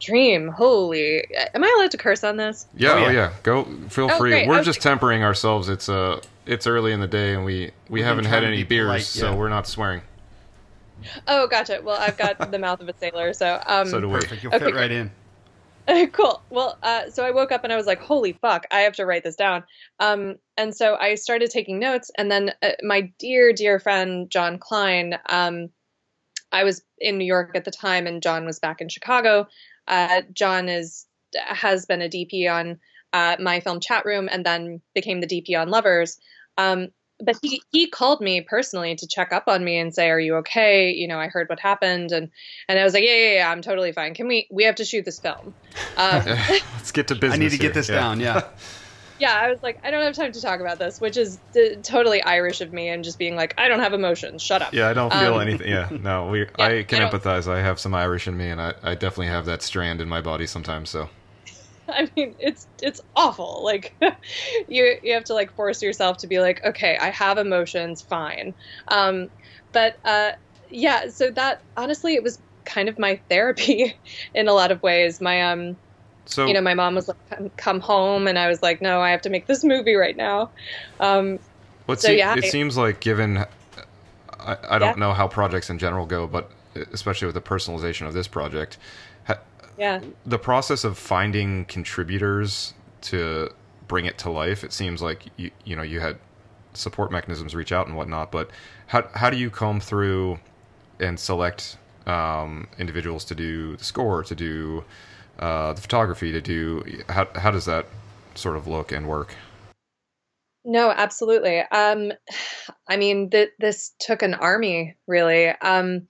dream. 0.01 0.49
Holy, 0.49 1.25
am 1.55 1.63
I 1.65 1.75
allowed 1.79 1.93
to 1.93 1.99
curse 1.99 2.25
on 2.25 2.37
this? 2.37 2.67
Yeah, 2.77 2.91
Oh, 2.91 2.95
oh 2.95 2.99
yeah. 3.09 3.13
yeah, 3.13 3.33
go 3.43 3.65
feel 3.89 4.11
Oh, 4.11 4.19
free. 4.19 4.33
great. 4.33 4.49
We're 4.49 4.57
Okay. 4.57 4.65
just 4.65 4.81
tempering 4.81 5.23
ourselves. 5.23 5.69
It's 5.69 5.89
uh 5.89 6.21
it's 6.47 6.67
early 6.67 6.93
in 6.93 7.01
the 7.01 7.07
day, 7.07 7.35
and 7.35 7.45
we 7.45 7.71
we 7.89 8.01
We've 8.01 8.05
haven't 8.05 8.25
had 8.25 8.43
any 8.45 8.65
be 8.65 8.79
polite, 8.79 8.97
beers, 8.97 9.09
so 9.09 9.37
we're 9.37 9.49
not 9.49 9.67
swearing. 9.67 10.03
Oh, 11.27 11.47
gotcha. 11.49 11.81
Well, 11.83 12.01
I've 12.01 12.17
got 12.17 12.51
the 12.51 12.59
mouth 12.59 12.81
of 12.81 12.89
a 12.89 12.95
sailor, 12.97 13.33
so 13.33 13.61
um, 13.67 13.87
So 13.87 14.01
do 14.01 14.09
we. 14.09 14.15
Perfect. 14.15 14.43
You'll 14.43 14.55
Okay, 14.55 14.65
fit 14.67 14.75
right 14.75 14.91
in. 14.91 15.11
cool. 16.13 16.43
Well, 16.51 16.79
uh, 16.83 17.11
so 17.11 17.25
I 17.25 17.31
woke 17.31 17.53
up 17.53 17.65
and 17.65 17.73
I 17.73 17.77
was 17.77 17.87
like, 17.87 18.01
"Holy 18.01 18.33
fuck! 18.33 18.67
I 18.71 18.81
have 18.81 18.95
to 18.95 19.07
write 19.07 19.25
this 19.25 19.37
down." 19.37 19.65
Um, 19.99 20.37
and 20.57 20.75
so 20.75 20.97
I 20.97 21.17
started 21.17 21.51
taking 21.51 21.79
notes, 21.79 22.11
and 22.17 22.31
then 22.31 22.53
uh, 22.63 22.71
my 22.83 23.13
dear, 23.19 23.53
dear 23.53 23.79
friend 23.79 24.31
John 24.31 24.59
Klein. 24.59 25.19
Um, 25.29 25.71
I 26.53 26.65
was 26.65 26.83
in 26.99 27.19
New 27.19 27.25
York 27.25 27.53
at 27.55 27.65
the 27.65 27.71
time, 27.71 28.07
and 28.07 28.23
John 28.23 28.45
was 28.45 28.59
back 28.59 28.81
in 28.81 28.89
Chicago. 28.89 29.49
Uh, 29.89 30.23
John 30.33 30.69
is 30.69 31.07
has 31.35 31.87
been 31.87 32.03
a 32.03 32.09
DP 32.09 32.51
on 32.51 32.79
uh, 33.13 33.37
my 33.41 33.61
film 33.61 33.81
Chat 33.81 34.05
Room, 34.05 34.29
and 34.31 34.47
then 34.47 34.81
became 34.95 35.21
the 35.21 35.27
DP 35.27 35.59
on 35.59 35.69
Lovers. 35.69 36.19
Um, 36.59 36.89
but 37.21 37.37
he 37.43 37.63
he 37.71 37.89
called 37.89 38.21
me 38.21 38.41
personally 38.41 38.95
to 38.97 39.07
check 39.07 39.33
up 39.33 39.45
on 39.47 39.65
me 39.65 39.79
and 39.79 39.95
say, 39.95 40.11
"Are 40.11 40.21
you 40.21 40.37
okay?" 40.37 40.91
You 40.93 41.07
know, 41.09 41.19
I 41.19 41.29
heard 41.29 41.49
what 41.49 41.61
happened, 41.61 42.13
and 42.13 42.31
and 42.69 42.79
I 42.79 42.85
was 42.85 42.95
like, 42.95 43.05
"Yeah, 43.05 43.15
yeah, 43.15 43.35
yeah, 43.37 43.51
I'm 43.51 43.63
totally 43.63 43.93
fine. 43.93 44.15
Can 44.15 44.29
we 44.29 44.49
we 44.51 44.65
have 44.65 44.77
to 44.77 44.85
shoot 44.85 45.05
this 45.05 45.19
film?" 45.21 45.55
Um, 45.97 46.23
Let's 46.27 46.93
get 46.93 47.09
to 47.09 47.15
business. 47.15 47.35
I 47.35 47.37
need 47.39 47.51
to 47.51 47.57
here. 47.57 47.63
get 47.69 47.75
this 47.75 47.89
Yeah. 47.89 47.95
down. 47.97 48.21
Yeah. 48.21 48.43
yeah, 49.19 49.35
I 49.35 49.49
was 49.51 49.61
like, 49.63 49.79
I 49.85 49.91
don't 49.93 50.03
have 50.03 50.17
time 50.17 50.33
to 50.33 50.41
talk 50.41 50.59
about 50.61 50.79
this, 50.81 51.01
which 51.01 51.17
is 51.17 51.39
d- 51.53 51.77
totally 51.83 52.23
Irish 52.23 52.61
of 52.61 52.73
me, 52.73 52.89
and 52.89 53.05
just 53.05 53.19
being 53.19 53.37
like, 53.37 53.55
I 53.57 53.69
don't 53.69 53.79
have 53.81 53.93
emotions. 53.93 54.43
Shut 54.43 54.63
up. 54.63 54.73
Yeah, 54.75 54.89
I 54.89 54.95
don't 54.95 55.13
feel 55.13 55.35
Um, 55.35 55.41
anything. 55.43 55.69
Yeah, 55.69 55.89
no, 56.03 56.27
we. 56.29 56.41
Yeah, 56.41 56.47
I 56.59 56.83
can 56.83 57.03
I 57.03 57.09
empathize. 57.09 57.47
I 57.51 57.61
have 57.63 57.79
some 57.79 57.95
Irish 57.95 58.27
in 58.27 58.37
me, 58.37 58.49
and 58.49 58.61
I, 58.61 58.75
I 58.83 58.95
definitely 58.95 59.29
have 59.29 59.47
that 59.47 59.63
strand 59.63 60.01
in 60.01 60.09
my 60.09 60.21
body 60.21 60.47
sometimes. 60.47 60.91
So 60.91 61.09
I 61.97 62.11
mean, 62.17 62.35
it's 62.39 62.67
it's 62.81 63.01
awful. 63.17 63.63
Like, 63.65 63.97
you 64.69 64.97
you 65.03 65.15
have 65.15 65.25
to 65.25 65.35
like 65.35 65.53
force 65.55 65.83
yourself 65.83 66.19
to 66.19 66.27
be 66.27 66.41
like, 66.41 66.61
okay, 66.65 66.97
I 67.01 67.11
have 67.11 67.39
emotions, 67.39 68.03
fine. 68.03 68.55
Um, 68.89 69.29
but 69.73 69.95
uh, 70.05 70.33
yeah, 70.71 71.09
so 71.11 71.31
that 71.33 71.63
honestly, 71.77 72.15
it 72.15 72.23
was 72.23 72.41
kind 72.65 72.89
of 72.89 72.99
my 72.99 73.21
therapy 73.31 73.95
in 74.35 74.49
a 74.49 74.53
lot 74.53 74.71
of 74.73 74.83
ways. 74.83 75.21
My 75.21 75.53
um, 75.53 75.77
so 76.27 76.47
you 76.47 76.55
know, 76.55 76.61
my 76.61 76.75
mom 76.75 76.95
was 76.95 77.09
like, 77.09 77.57
come, 77.57 77.81
home, 77.81 78.27
and 78.27 78.39
I 78.39 78.49
was 78.49 78.63
like, 78.63 78.81
no, 78.83 79.01
I 79.01 79.11
have 79.11 79.23
to 79.23 79.31
make 79.31 79.47
this 79.47 79.65
movie 79.65 79.95
right 79.95 80.17
now. 80.17 80.53
Um, 81.01 81.39
What 81.87 82.01
So, 82.01 82.09
se- 82.09 82.19
yeah, 82.19 82.35
it 82.35 82.45
I- 82.45 82.49
seems 82.51 82.77
like 82.77 83.01
given 83.01 83.45
I, 84.41 84.57
I 84.71 84.79
don't 84.79 84.97
Yeah. 84.97 85.01
know 85.01 85.13
how 85.13 85.29
projects 85.29 85.71
in 85.71 85.79
general 85.79 86.07
go, 86.07 86.27
but 86.27 86.51
especially 86.93 87.27
with 87.27 87.35
the 87.35 87.41
personalization 87.41 88.07
of 88.07 88.15
this 88.15 88.27
project, 88.29 88.79
yeah. 89.83 90.01
the 90.25 90.39
process 90.39 90.85
of 90.85 90.97
finding 90.97 91.65
contributors 91.65 92.73
to 93.01 93.51
bring 93.89 94.07
it 94.07 94.17
to 94.19 94.31
life. 94.31 94.63
It 94.63 94.73
seems 94.73 95.03
like 95.03 95.27
you 95.37 95.51
you 95.65 95.75
know 95.75 95.83
you 95.83 95.99
had 95.99 96.19
support 96.73 97.11
mechanisms 97.11 97.53
reach 97.55 97.73
out 97.73 97.89
and 97.89 97.97
whatnot, 97.97 98.31
but 98.31 98.51
how 98.87 99.09
how 99.13 99.29
do 99.29 99.37
you 99.37 99.51
comb 99.51 99.81
through 99.81 100.39
and 101.01 101.19
select 101.19 101.79
um, 102.07 102.69
individuals 102.79 103.25
to 103.25 103.35
do 103.35 103.77
the 103.77 103.85
score, 103.85 104.23
to 104.23 104.35
do 104.37 104.85
uh, 105.41 105.73
the 105.73 105.81
photography, 105.81 106.31
to 106.31 106.41
do 106.41 107.03
how 107.09 107.27
how 107.35 107.51
does 107.51 107.65
that 107.65 107.87
sort 108.37 108.57
of 108.57 108.69
look 108.69 108.93
and 108.93 109.09
work? 109.09 109.35
No, 110.65 110.91
absolutely. 110.91 111.59
Um, 111.59 112.13
I 112.89 112.97
mean, 112.97 113.31
th- 113.31 113.51
this 113.59 113.95
took 113.99 114.23
an 114.23 114.35
army, 114.35 114.97
really. 115.09 115.49
Um, 115.49 116.07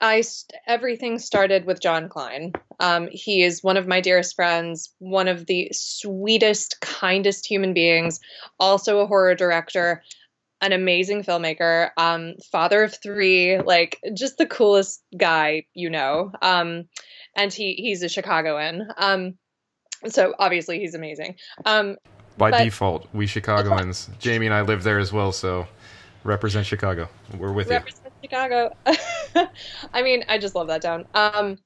I 0.00 0.20
st- 0.20 0.60
everything 0.66 1.18
started 1.18 1.64
with 1.64 1.80
John 1.80 2.08
Klein. 2.08 2.52
Um, 2.80 3.08
he 3.10 3.42
is 3.42 3.62
one 3.62 3.76
of 3.76 3.86
my 3.86 4.00
dearest 4.00 4.34
friends, 4.36 4.92
one 4.98 5.28
of 5.28 5.46
the 5.46 5.68
sweetest, 5.72 6.80
kindest 6.80 7.46
human 7.46 7.72
beings. 7.72 8.20
Also 8.60 8.98
a 9.00 9.06
horror 9.06 9.34
director, 9.34 10.02
an 10.60 10.72
amazing 10.72 11.22
filmmaker, 11.22 11.90
um, 11.96 12.34
father 12.52 12.82
of 12.82 12.94
three, 13.02 13.58
like 13.60 13.98
just 14.14 14.36
the 14.38 14.46
coolest 14.46 15.02
guy 15.16 15.64
you 15.74 15.88
know. 15.88 16.30
Um, 16.42 16.84
and 17.34 17.52
he 17.52 17.74
he's 17.74 18.02
a 18.02 18.08
Chicagoan. 18.08 18.88
Um, 18.98 19.34
so 20.08 20.34
obviously 20.38 20.78
he's 20.78 20.94
amazing. 20.94 21.36
Um, 21.64 21.96
By 22.36 22.50
But- 22.50 22.64
default, 22.64 23.06
we 23.14 23.26
Chicagoans, 23.26 24.10
Jamie 24.18 24.44
and 24.46 24.54
I 24.54 24.60
live 24.60 24.82
there 24.82 24.98
as 24.98 25.10
well, 25.10 25.32
so 25.32 25.66
represent 26.22 26.66
Chicago. 26.66 27.08
We're 27.38 27.52
with 27.52 27.70
you. 27.70 27.80
Chicago. 28.26 28.70
I 29.94 30.02
mean, 30.02 30.24
I 30.28 30.38
just 30.38 30.54
love 30.54 30.68
that 30.68 30.82
town. 30.82 31.06
Um, 31.14 31.58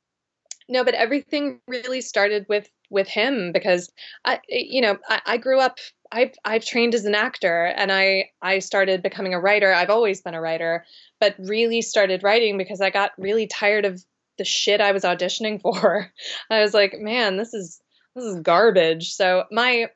no, 0.68 0.84
but 0.84 0.94
everything 0.94 1.60
really 1.66 2.00
started 2.00 2.46
with 2.48 2.68
with 2.90 3.08
him 3.08 3.52
because 3.52 3.90
I, 4.24 4.40
you 4.48 4.80
know, 4.80 4.98
I, 5.08 5.20
I 5.26 5.36
grew 5.36 5.58
up. 5.58 5.78
I've 6.12 6.32
I've 6.44 6.64
trained 6.64 6.94
as 6.94 7.04
an 7.04 7.14
actor, 7.14 7.66
and 7.76 7.90
I 7.90 8.30
I 8.42 8.58
started 8.58 9.02
becoming 9.02 9.34
a 9.34 9.40
writer. 9.40 9.72
I've 9.72 9.90
always 9.90 10.20
been 10.20 10.34
a 10.34 10.40
writer, 10.40 10.84
but 11.18 11.34
really 11.38 11.82
started 11.82 12.22
writing 12.22 12.58
because 12.58 12.80
I 12.80 12.90
got 12.90 13.12
really 13.16 13.46
tired 13.46 13.84
of 13.84 14.04
the 14.38 14.44
shit 14.44 14.80
I 14.80 14.92
was 14.92 15.04
auditioning 15.04 15.60
for. 15.62 16.12
I 16.50 16.60
was 16.60 16.74
like, 16.74 16.94
man, 16.98 17.36
this 17.36 17.54
is 17.54 17.80
this 18.14 18.24
is 18.24 18.40
garbage. 18.40 19.12
So 19.12 19.44
my 19.50 19.86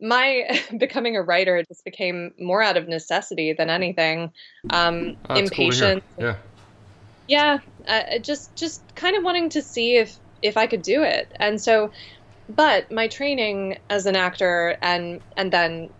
my 0.00 0.60
becoming 0.78 1.16
a 1.16 1.22
writer 1.22 1.62
just 1.68 1.84
became 1.84 2.32
more 2.38 2.62
out 2.62 2.76
of 2.76 2.88
necessity 2.88 3.52
than 3.52 3.70
anything. 3.70 4.32
Um, 4.70 5.16
Oh, 5.28 5.34
that's 5.34 5.50
cool 5.50 5.66
impatient. 5.66 6.02
Yeah. 6.18 6.36
Yeah, 7.26 7.58
uh, 7.86 8.18
just 8.20 8.56
just 8.56 8.82
kind 8.94 9.14
of 9.16 9.22
wanting 9.22 9.50
to 9.50 9.62
see 9.62 9.96
if 9.96 10.18
if 10.40 10.56
I 10.56 10.66
could 10.66 10.80
do 10.80 11.02
it, 11.02 11.30
and 11.38 11.60
so, 11.60 11.90
but 12.48 12.90
my 12.90 13.08
training 13.08 13.76
as 13.90 14.06
an 14.06 14.16
actor 14.16 14.78
and 14.80 15.20
and 15.36 15.52
then 15.52 15.90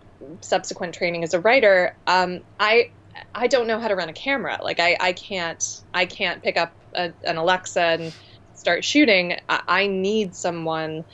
subsequent 0.43 0.95
training 0.95 1.25
as 1.25 1.35
a 1.35 1.41
writer, 1.41 1.95
um, 2.07 2.41
I 2.59 2.87
I 3.35 3.47
don't 3.47 3.67
know 3.67 3.79
how 3.79 3.89
to 3.89 3.95
run 3.95 4.09
a 4.09 4.15
camera. 4.15 4.59
Like 4.63 4.81
I 4.81 4.97
I 4.99 5.13
can't 5.13 5.63
I 5.93 6.07
can't 6.07 6.43
pick 6.43 6.57
up 6.57 6.73
a, 6.95 7.13
an 7.25 7.37
Alexa 7.37 7.81
and 7.81 8.15
start 8.59 8.85
shooting, 8.85 9.37
I, 9.49 9.63
I 9.69 9.87
need 9.87 10.35
someone 10.35 11.05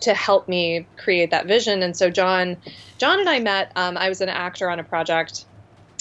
to 0.00 0.14
help 0.14 0.48
me 0.48 0.86
create 0.96 1.30
that 1.30 1.46
vision. 1.46 1.82
And 1.82 1.96
so 1.96 2.10
John, 2.10 2.56
John 2.98 3.20
and 3.20 3.28
I 3.28 3.40
met. 3.40 3.72
Um, 3.76 3.96
I 3.96 4.08
was 4.08 4.20
an 4.20 4.28
actor 4.28 4.70
on 4.70 4.78
a 4.78 4.84
project 4.84 5.44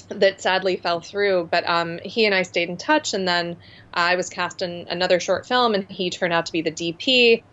that 0.10 0.42
sadly 0.42 0.76
fell 0.76 1.00
through, 1.00 1.48
but 1.52 1.68
um, 1.68 2.00
he 2.04 2.26
and 2.26 2.36
I 2.36 2.44
stayed 2.44 2.70
in 2.70 2.78
touch. 2.78 3.14
And 3.14 3.28
then 3.28 3.58
I 3.94 4.16
was 4.16 4.30
cast 4.30 4.62
in 4.62 4.88
another 4.90 5.20
short 5.20 5.46
film, 5.46 5.74
and 5.74 5.90
he 5.90 6.10
turned 6.10 6.34
out 6.34 6.46
to 6.48 6.52
be 6.52 6.62
the 6.62 6.72
DP. 6.72 7.44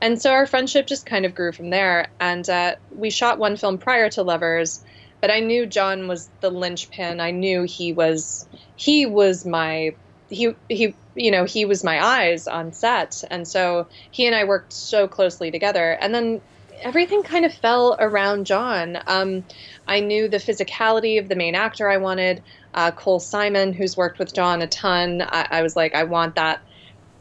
And 0.00 0.20
so 0.20 0.32
our 0.32 0.46
friendship 0.46 0.86
just 0.86 1.06
kind 1.06 1.26
of 1.26 1.34
grew 1.34 1.52
from 1.52 1.70
there. 1.70 2.08
And 2.20 2.48
uh, 2.48 2.76
we 2.90 3.10
shot 3.10 3.38
one 3.38 3.56
film 3.56 3.78
prior 3.78 4.08
to 4.10 4.22
Lovers, 4.22 4.82
but 5.20 5.30
I 5.30 5.40
knew 5.40 5.66
John 5.66 6.08
was 6.08 6.30
the 6.40 6.50
linchpin. 6.50 7.20
I 7.20 7.32
knew 7.32 7.64
he 7.64 7.92
was 7.92 8.48
he 8.76 9.06
was 9.06 9.44
my 9.44 9.90
he 10.28 10.54
he 10.68 10.94
you 11.18 11.30
know 11.30 11.44
he 11.44 11.64
was 11.64 11.84
my 11.84 12.04
eyes 12.04 12.46
on 12.46 12.72
set, 12.72 13.22
and 13.30 13.46
so 13.46 13.86
he 14.10 14.26
and 14.26 14.34
I 14.34 14.44
worked 14.44 14.72
so 14.72 15.08
closely 15.08 15.50
together. 15.50 15.98
And 16.00 16.14
then 16.14 16.40
everything 16.82 17.22
kind 17.22 17.44
of 17.44 17.52
fell 17.52 17.96
around 17.98 18.46
John. 18.46 18.98
Um, 19.06 19.44
I 19.86 20.00
knew 20.00 20.28
the 20.28 20.38
physicality 20.38 21.18
of 21.18 21.28
the 21.28 21.36
main 21.36 21.54
actor 21.54 21.88
I 21.88 21.96
wanted. 21.96 22.42
Uh, 22.74 22.90
Cole 22.92 23.18
Simon, 23.18 23.72
who's 23.72 23.96
worked 23.96 24.18
with 24.18 24.32
John 24.34 24.62
a 24.62 24.66
ton, 24.66 25.22
I, 25.22 25.46
I 25.50 25.62
was 25.62 25.74
like, 25.74 25.94
I 25.94 26.04
want 26.04 26.36
that 26.36 26.60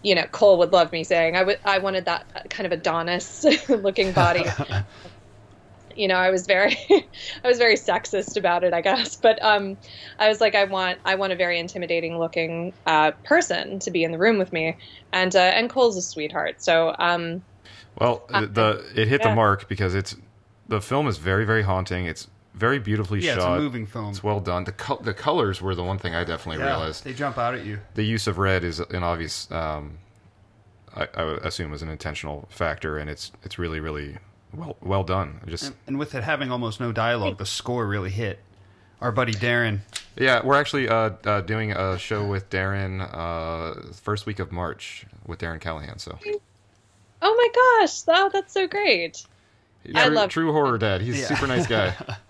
you 0.04 0.16
know, 0.16 0.24
Cole 0.32 0.58
would 0.60 0.72
love 0.72 0.92
me 0.92 1.04
saying 1.04 1.36
I 1.36 1.44
would 1.44 1.60
I 1.66 1.80
wanted 1.80 2.06
that 2.06 2.50
kind 2.50 2.66
of 2.66 2.72
Adonis 2.72 3.46
looking 3.70 4.12
body. 4.14 4.46
you 5.98 6.08
know, 6.08 6.16
I 6.16 6.30
was 6.30 6.46
very 6.46 6.78
I 7.44 7.48
was 7.48 7.58
very 7.58 7.76
sexist 7.76 8.38
about 8.38 8.64
it, 8.64 8.74
I 8.74 8.82
guess. 8.82 9.16
But 9.22 9.42
um 9.44 9.78
I 10.20 10.28
was 10.30 10.40
like 10.40 10.56
I 10.56 10.66
want 10.66 11.00
I 11.06 11.16
want 11.16 11.34
a 11.34 11.36
very 11.36 11.60
intimidating 11.60 12.18
looking 12.20 12.74
uh, 12.86 13.12
person 13.24 13.80
to 13.80 13.92
be 13.92 14.04
in 14.04 14.12
the 14.12 14.18
room 14.18 14.38
with 14.38 14.54
me. 14.54 14.78
And 15.12 15.36
uh, 15.36 15.40
and 15.40 15.70
Cole's 15.70 15.98
a 15.98 16.02
sweetheart. 16.02 16.62
So 16.62 16.96
um 16.98 17.42
well, 18.00 18.26
the 18.30 18.86
it 18.96 19.08
hit 19.08 19.22
yeah. 19.22 19.30
the 19.30 19.36
mark 19.36 19.68
because 19.68 19.96
it's 19.96 20.16
the 20.68 20.82
film 20.82 21.08
is 21.08 21.18
very 21.18 21.46
very 21.46 21.64
haunting. 21.64 22.06
It's 22.06 22.28
very 22.54 22.80
beautifully 22.80 23.20
Yeah, 23.20 23.36
it's 23.36 23.44
a 23.44 23.48
shot. 23.48 23.60
moving 23.60 23.86
film. 23.86 24.10
It's 24.10 24.24
well 24.24 24.40
done. 24.40 24.64
The 24.64 24.72
col- 24.72 24.98
the 24.98 25.14
colors 25.14 25.62
were 25.62 25.76
the 25.76 25.84
one 25.84 25.98
thing 26.00 26.16
I 26.16 26.24
definitely 26.24 26.64
Yeah, 26.64 26.72
realized. 26.72 27.04
they 27.04 27.14
jump 27.14 27.38
out 27.38 27.54
at 27.56 27.66
you. 27.66 27.80
the 27.96 28.04
use 28.04 28.28
of 28.28 28.38
red 28.38 28.64
is 28.64 28.80
an 28.80 29.04
obvious 29.04 29.50
um, 29.52 30.00
I, 30.96 31.08
I 31.16 31.24
assume 31.44 31.70
was 31.72 31.82
an 31.82 31.90
intentional 31.90 32.48
factor 32.50 32.98
and 32.98 33.10
it's 33.10 33.32
it's 33.44 33.60
really 33.60 33.80
really 33.80 34.18
well 34.58 34.76
well 34.82 35.04
done 35.04 35.40
just 35.48 35.64
And, 35.68 35.76
and 35.88 36.00
with 36.00 36.14
it 36.16 36.24
having 36.26 36.52
almost 36.52 36.80
no 36.82 36.92
dialogue, 36.92 37.38
the 37.38 37.46
score 37.46 37.88
really 37.88 38.10
hit. 38.10 38.40
Our 39.00 39.12
buddy 39.12 39.34
Darren. 39.34 39.80
yeah 40.18 40.42
we're 40.44 40.60
actually 40.60 40.90
uh, 40.90 41.12
uh, 41.24 41.42
doing 41.42 41.72
a 41.72 41.98
show 42.00 42.26
with 42.26 42.50
darren 42.50 43.08
uh, 43.14 43.94
first 43.94 44.26
week 44.26 44.40
of 44.40 44.52
march 44.52 45.06
with 45.28 45.40
darren 45.40 45.62
callahan 45.62 46.00
so 46.00 46.18
oh 47.22 47.34
my 47.36 47.50
gosh, 47.86 48.02
oh 48.08 48.30
that's 48.34 48.54
so 48.54 48.68
great. 48.68 49.24
I 49.96 50.06
true, 50.08 50.16
love- 50.16 50.30
true 50.32 50.52
horror 50.52 50.78
dad 50.80 51.02
he's 51.02 51.16
a 51.18 51.20
Yeah. 51.22 51.28
super 51.28 51.46
nice 51.48 51.68
guy 51.68 51.94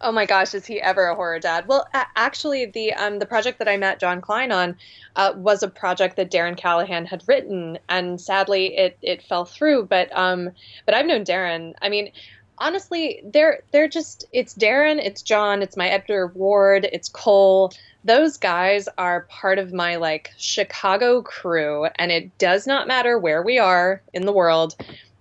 Oh 0.00 0.12
my 0.12 0.26
gosh, 0.26 0.54
is 0.54 0.66
he 0.66 0.80
ever 0.80 1.06
a 1.06 1.14
horror 1.14 1.38
dad? 1.38 1.66
Well, 1.68 1.88
actually, 1.94 2.66
the 2.66 2.92
um, 2.92 3.18
the 3.18 3.26
project 3.26 3.58
that 3.58 3.68
I 3.68 3.76
met 3.76 4.00
John 4.00 4.20
Klein 4.20 4.52
on 4.52 4.76
uh, 5.14 5.32
was 5.36 5.62
a 5.62 5.68
project 5.68 6.16
that 6.16 6.30
Darren 6.30 6.56
Callahan 6.56 7.06
had 7.06 7.22
written, 7.26 7.78
and 7.88 8.20
sadly, 8.20 8.76
it 8.76 8.98
it 9.02 9.22
fell 9.22 9.44
through. 9.44 9.86
But 9.86 10.16
um, 10.16 10.50
but 10.84 10.94
I've 10.94 11.06
known 11.06 11.24
Darren. 11.24 11.74
I 11.80 11.88
mean, 11.88 12.12
honestly, 12.58 13.22
they're 13.24 13.62
they're 13.72 13.88
just 13.88 14.26
it's 14.32 14.54
Darren, 14.54 14.98
it's 15.02 15.22
John, 15.22 15.62
it's 15.62 15.76
my 15.76 15.88
Edgar 15.88 16.28
Ward, 16.28 16.88
it's 16.92 17.08
Cole. 17.08 17.72
Those 18.04 18.36
guys 18.36 18.88
are 18.98 19.22
part 19.22 19.58
of 19.58 19.72
my 19.72 19.96
like 19.96 20.30
Chicago 20.36 21.22
crew, 21.22 21.86
and 21.96 22.12
it 22.12 22.36
does 22.38 22.66
not 22.66 22.86
matter 22.86 23.18
where 23.18 23.42
we 23.42 23.58
are 23.58 24.02
in 24.12 24.26
the 24.26 24.32
world. 24.32 24.76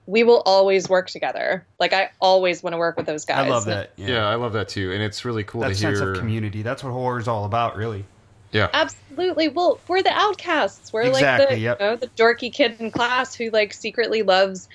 We 0.08 0.24
will 0.24 0.44
always 0.46 0.88
work 0.88 1.10
together. 1.10 1.66
Like 1.80 1.94
I 1.94 2.10
always 2.20 2.62
want 2.62 2.74
to 2.74 2.78
work 2.78 2.98
with 2.98 3.06
those 3.06 3.26
guys. 3.26 3.46
I 3.46 3.50
love 3.50 3.66
that. 3.66 3.92
yeah. 3.98 4.28
i 4.28 4.36
love 4.36 4.54
that 4.54 4.68
too 4.70 4.92
and 4.92 5.02
it's 5.02 5.26
really 5.26 5.44
cool 5.44 5.62
That 5.62 5.70
to 5.70 5.76
sense 5.76 6.00
hear 6.00 6.12
of 6.14 6.20
community. 6.20 6.62
That's 6.62 6.84
what 6.84 6.92
horror 6.92 7.20
is 7.20 7.28
all 7.28 7.46
about, 7.46 7.76
really. 7.76 8.06
yeah 8.52 8.70
Absolutely. 8.74 9.48
Well, 9.48 9.80
we're 9.88 10.04
the 10.04 10.14
outcasts. 10.14 10.94
We're 10.94 11.10
like 11.10 11.50
the 11.50 11.58
yep. 11.58 11.80
you 11.80 11.86
know 11.86 11.96
the 11.96 12.08
dorky 12.08 12.52
kid 12.54 12.80
in 12.80 12.92
class 12.92 13.34
who 13.34 13.50
like 13.50 13.74
secretly 13.74 14.22
loves, 14.22 14.68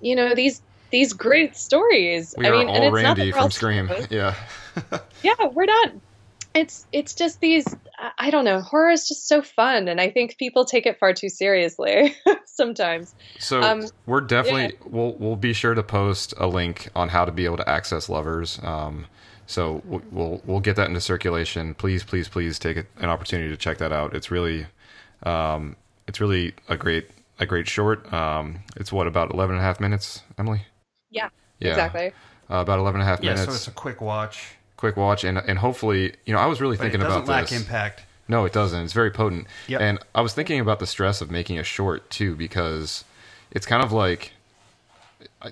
you 0.00 0.14
know 0.14 0.34
these 0.34 0.62
these 0.90 1.12
great 1.12 1.56
stories. 1.56 2.34
we 2.38 2.46
I 2.46 2.50
are 2.50 2.52
mean, 2.52 2.68
and 2.68 2.84
all 2.84 2.94
it's 2.94 3.02
not 3.02 3.18
randy 3.18 3.32
we're 3.32 3.38
from 3.40 3.50
scream 3.50 3.88
superheroes. 3.88 4.10
yeah 4.10 4.34
Yeah, 5.22 5.46
we're 5.52 5.64
not. 5.64 5.92
It's 6.56 6.86
it's 6.92 7.14
just 7.14 7.40
these. 7.40 7.66
I- 7.98 8.12
I 8.18 8.30
don't 8.30 8.44
know. 8.44 8.60
Horror 8.60 8.90
is 8.90 9.06
just 9.08 9.28
so 9.28 9.42
fun, 9.42 9.88
and 9.88 10.00
I 10.00 10.10
think 10.10 10.36
people 10.38 10.64
take 10.64 10.86
it 10.86 10.98
far 10.98 11.12
too 11.12 11.28
seriously 11.28 12.14
sometimes. 12.46 13.14
So 13.38 13.62
Um, 13.62 13.86
we're 14.06 14.20
definitely 14.22 14.76
we'll 14.86 15.14
we'll 15.14 15.36
be 15.36 15.52
sure 15.52 15.74
to 15.74 15.82
post 15.82 16.34
a 16.38 16.46
link 16.46 16.88
on 16.96 17.08
how 17.10 17.24
to 17.24 17.32
be 17.32 17.44
able 17.44 17.58
to 17.58 17.68
access 17.68 18.08
lovers. 18.08 18.58
Um, 18.62 19.06
so 19.46 19.82
we'll, 19.84 20.02
we'll 20.10 20.42
we'll 20.46 20.60
get 20.60 20.76
that 20.76 20.88
into 20.88 21.00
circulation. 21.00 21.74
Please, 21.74 22.02
please, 22.04 22.28
please 22.28 22.58
take 22.58 22.78
an 22.78 23.08
opportunity 23.08 23.48
to 23.50 23.56
check 23.56 23.78
that 23.78 23.92
out. 23.92 24.14
It's 24.14 24.30
really, 24.30 24.66
um, 25.22 25.76
it's 26.08 26.20
really 26.20 26.54
a 26.68 26.76
great 26.76 27.08
a 27.38 27.46
great 27.46 27.68
short. 27.68 28.10
Um, 28.12 28.60
it's 28.76 28.90
what 28.92 29.06
about 29.06 29.32
11 29.32 29.56
and 29.56 29.62
a 29.62 29.66
half 29.66 29.78
minutes, 29.78 30.22
Emily? 30.38 30.62
Yeah, 31.10 31.28
Yeah, 31.60 31.68
exactly. 31.70 32.08
Uh, 32.50 32.56
about 32.56 32.78
11 32.78 33.00
and 33.00 33.08
a 33.08 33.10
half 33.10 33.22
Yeah, 33.22 33.32
minutes. 33.34 33.44
so 33.46 33.54
it's 33.54 33.68
a 33.68 33.72
quick 33.72 34.00
watch. 34.00 34.55
Quick 34.76 34.96
watch 34.96 35.24
and 35.24 35.38
and 35.38 35.58
hopefully 35.58 36.14
you 36.26 36.32
know 36.34 36.38
I 36.38 36.46
was 36.46 36.60
really 36.60 36.76
But 36.76 36.82
thinking 36.84 37.00
it 37.00 37.04
doesn't 37.04 37.22
about 37.22 37.28
lack 37.32 37.48
this. 37.48 37.60
impact. 37.60 38.02
No, 38.28 38.44
it 38.44 38.52
doesn't. 38.52 38.80
It's 38.84 38.92
very 38.92 39.10
potent. 39.12 39.46
Yep. 39.68 39.80
And 39.80 39.98
I 40.14 40.20
was 40.20 40.32
thinking 40.34 40.58
about 40.60 40.80
the 40.80 40.86
stress 40.86 41.20
of 41.20 41.30
making 41.30 41.58
a 41.60 41.62
short 41.62 42.10
too, 42.10 42.34
because 42.34 43.04
it's 43.52 43.66
kind 43.66 43.84
of 43.84 43.92
like, 43.92 44.32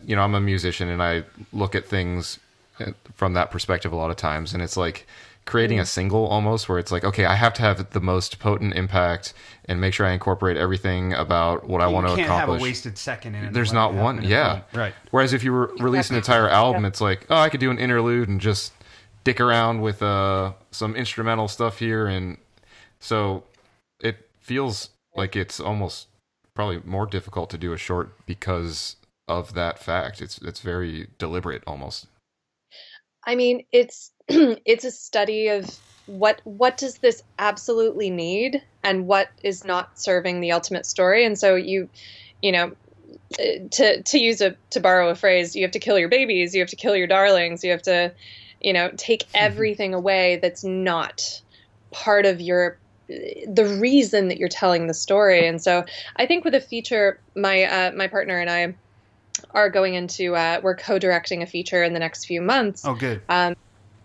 you 0.04 0.16
know, 0.16 0.22
I'm 0.22 0.34
a 0.34 0.40
musician 0.40 0.88
and 0.88 1.00
I 1.02 1.22
look 1.52 1.74
at 1.76 1.86
things 1.86 2.40
uh, 2.80 2.86
from 3.14 3.34
that 3.34 3.50
perspective 3.52 3.92
a 3.92 3.96
lot 3.96 4.10
of 4.10 4.16
times, 4.16 4.52
and 4.52 4.60
it's 4.60 4.76
like 4.76 5.06
creating 5.44 5.78
a 5.78 5.84
single 5.86 6.26
almost 6.26 6.68
where 6.68 6.78
it's 6.80 6.90
like, 6.90 7.04
okay, 7.04 7.26
I 7.26 7.34
have 7.36 7.52
to 7.54 7.62
have 7.62 7.90
the 7.90 8.00
most 8.00 8.38
potent 8.40 8.74
impact 8.74 9.34
and 9.66 9.80
make 9.80 9.94
sure 9.94 10.06
I 10.06 10.12
incorporate 10.12 10.56
everything 10.56 11.12
about 11.12 11.68
what 11.68 11.80
I 11.82 11.86
want 11.86 12.08
to 12.08 12.16
can't 12.16 12.28
have 12.28 12.36
accomplish. 12.48 12.60
a 12.60 12.62
wasted 12.62 12.98
second 12.98 13.34
in 13.36 13.44
it. 13.44 13.52
There's 13.52 13.72
not 13.72 13.94
one, 13.94 14.22
yeah. 14.24 14.62
Right. 14.72 14.94
Whereas 15.12 15.32
if 15.32 15.44
you 15.44 15.52
were 15.52 15.70
release 15.78 16.10
an 16.10 16.16
entire 16.16 16.48
album, 16.48 16.84
it's 16.84 17.00
like, 17.00 17.26
oh, 17.30 17.36
I 17.36 17.50
could 17.50 17.60
do 17.60 17.70
an 17.70 17.78
interlude 17.78 18.28
and 18.28 18.40
just 18.40 18.72
dick 19.24 19.40
around 19.40 19.80
with 19.80 20.02
uh, 20.02 20.52
some 20.70 20.94
instrumental 20.94 21.48
stuff 21.48 21.78
here, 21.78 22.06
and 22.06 22.38
so 23.00 23.44
it 24.00 24.28
feels 24.40 24.90
like 25.16 25.34
it's 25.34 25.58
almost 25.58 26.08
probably 26.54 26.80
more 26.84 27.06
difficult 27.06 27.50
to 27.50 27.58
do 27.58 27.72
a 27.72 27.78
short 27.78 28.14
because 28.26 28.96
of 29.26 29.54
that 29.54 29.78
fact. 29.78 30.20
It's 30.20 30.38
it's 30.38 30.60
very 30.60 31.08
deliberate 31.18 31.62
almost. 31.66 32.06
I 33.26 33.34
mean, 33.34 33.64
it's 33.72 34.12
it's 34.28 34.84
a 34.84 34.90
study 34.90 35.48
of 35.48 35.78
what 36.06 36.40
what 36.44 36.76
does 36.76 36.98
this 36.98 37.22
absolutely 37.38 38.10
need 38.10 38.62
and 38.82 39.06
what 39.06 39.28
is 39.42 39.64
not 39.64 39.98
serving 39.98 40.40
the 40.40 40.52
ultimate 40.52 40.86
story. 40.86 41.24
And 41.24 41.38
so 41.38 41.56
you, 41.56 41.88
you 42.42 42.52
know, 42.52 42.72
uh, 43.38 43.68
to 43.70 44.02
to 44.02 44.18
use 44.18 44.40
a 44.40 44.56
to 44.70 44.80
borrow 44.80 45.08
a 45.08 45.14
phrase, 45.14 45.56
you 45.56 45.62
have 45.62 45.72
to 45.72 45.78
kill 45.78 45.98
your 45.98 46.08
babies, 46.08 46.54
you 46.54 46.60
have 46.60 46.70
to 46.70 46.76
kill 46.76 46.96
your 46.96 47.06
darlings, 47.06 47.64
you 47.64 47.70
have 47.70 47.82
to, 47.82 48.12
you 48.64 48.72
know, 48.72 48.90
take 48.96 49.26
everything 49.34 49.92
away 49.92 50.38
that's 50.40 50.64
not 50.64 51.20
part 51.92 52.24
of 52.24 52.40
your 52.40 52.80
the 53.08 53.78
reason 53.78 54.28
that 54.28 54.38
you're 54.38 54.48
telling 54.48 54.86
the 54.86 54.94
story. 54.94 55.46
And 55.46 55.62
so 55.62 55.84
I 56.16 56.26
think 56.26 56.44
with 56.46 56.54
a 56.54 56.60
feature, 56.60 57.20
my 57.36 57.64
uh, 57.64 57.92
my 57.92 58.08
partner 58.08 58.40
and 58.40 58.48
I 58.48 58.74
are 59.50 59.68
going 59.68 59.94
into 59.94 60.34
uh, 60.34 60.60
we're 60.62 60.76
co-directing 60.76 61.42
a 61.42 61.46
feature 61.46 61.82
in 61.82 61.92
the 61.92 61.98
next 61.98 62.24
few 62.24 62.40
months 62.40 62.82
Oh, 62.86 62.94
good. 62.94 63.20
um, 63.28 63.52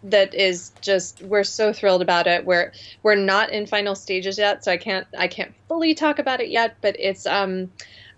that 0.03 0.33
is 0.33 0.71
just 0.81 1.21
we're 1.23 1.43
so 1.45 1.71
thrilled 1.71 2.01
about 2.01 2.27
it. 2.27 2.45
We're 2.45 2.73
we're 3.03 3.15
not 3.15 3.51
in 3.51 3.65
final 3.65 3.95
stages 3.95 4.37
yet, 4.37 4.63
so 4.65 4.71
I 4.73 4.77
can't 4.77 5.07
I 5.17 5.27
can't 5.27 5.53
fully 5.69 5.93
talk 5.93 6.19
about 6.19 6.41
it 6.41 6.49
yet. 6.49 6.75
But 6.81 6.95
it's 6.99 7.25
um, 7.25 7.71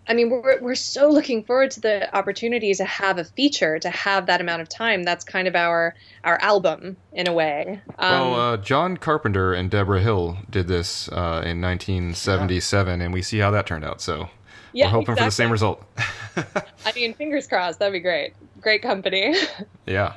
I 0.07 0.13
mean 0.13 0.29
we're 0.29 0.59
we're 0.61 0.75
so 0.75 1.09
looking 1.09 1.43
forward 1.43 1.71
to 1.71 1.79
the 1.79 2.13
opportunity 2.15 2.73
to 2.73 2.85
have 2.85 3.17
a 3.17 3.23
feature 3.23 3.79
to 3.79 3.89
have 3.89 4.25
that 4.25 4.41
amount 4.41 4.61
of 4.61 4.69
time. 4.69 5.03
That's 5.03 5.23
kind 5.23 5.47
of 5.47 5.55
our 5.55 5.95
our 6.23 6.39
album 6.41 6.97
in 7.13 7.27
a 7.27 7.33
way. 7.33 7.81
Um, 7.99 8.11
well, 8.11 8.33
uh, 8.35 8.57
John 8.57 8.97
Carpenter 8.97 9.53
and 9.53 9.69
Debra 9.69 10.01
Hill 10.01 10.37
did 10.49 10.67
this 10.67 11.07
uh, 11.09 11.43
in 11.45 11.61
1977, 11.61 13.01
and 13.01 13.13
we 13.13 13.21
see 13.21 13.39
how 13.39 13.51
that 13.51 13.65
turned 13.67 13.85
out. 13.85 14.01
So 14.01 14.29
yeah, 14.73 14.87
we're 14.87 14.91
hoping 14.91 15.15
for 15.15 15.23
the 15.23 15.31
same 15.31 15.51
result. 15.51 15.83
I 16.37 16.91
mean, 16.95 17.13
fingers 17.13 17.47
crossed. 17.47 17.79
That'd 17.79 17.93
be 17.93 17.99
great. 17.99 18.33
Great 18.59 18.81
company. 18.81 19.35
Yeah. 19.85 20.13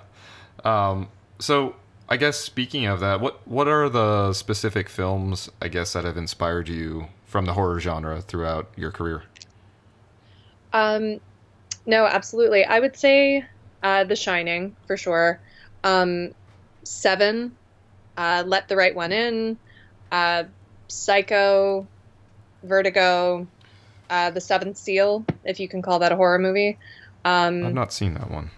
Um, 0.65 1.09
so 1.39 1.75
I 2.09 2.17
guess 2.17 2.39
speaking 2.39 2.87
of 2.87 3.01
that, 3.01 3.21
what 3.21 3.47
what 3.47 3.67
are 3.69 3.89
the 3.89 4.33
specific 4.33 4.89
films 4.89 5.51
I 5.61 5.69
guess 5.69 5.93
that 5.95 6.05
have 6.05 6.17
inspired 6.17 6.69
you 6.69 7.09
from 7.25 7.47
the 7.47 7.55
horror 7.55 7.81
genre 7.81 8.21
throughout 8.21 8.71
your 8.77 8.91
career? 8.91 9.25
Um, 10.75 11.21
no, 11.87 12.05
absolutely. 12.05 12.65
I 12.65 12.81
would 12.81 12.97
say 12.97 13.45
uh, 13.83 14.05
The 14.05 14.17
Shining 14.17 14.77
for 14.87 14.97
sure. 14.99 15.41
Um, 15.85 16.33
Seven, 16.83 17.57
uh, 18.17 18.43
Let 18.47 18.69
the 18.69 18.77
Right 18.77 18.95
One 18.95 19.13
In, 19.13 19.57
uh, 20.13 20.45
Psycho, 20.89 21.87
Vertigo, 22.63 23.47
uh, 24.11 24.31
The 24.31 24.41
Seventh 24.41 24.77
Seal, 24.77 25.25
if 25.45 25.61
you 25.61 25.69
can 25.69 25.81
call 25.81 26.01
that 26.01 26.13
a 26.13 26.17
horror 26.17 26.39
movie. 26.39 26.77
Um, 27.25 27.65
I've 27.65 27.75
not 27.75 27.93
seen 27.93 28.15
that 28.15 28.31
one. 28.31 28.51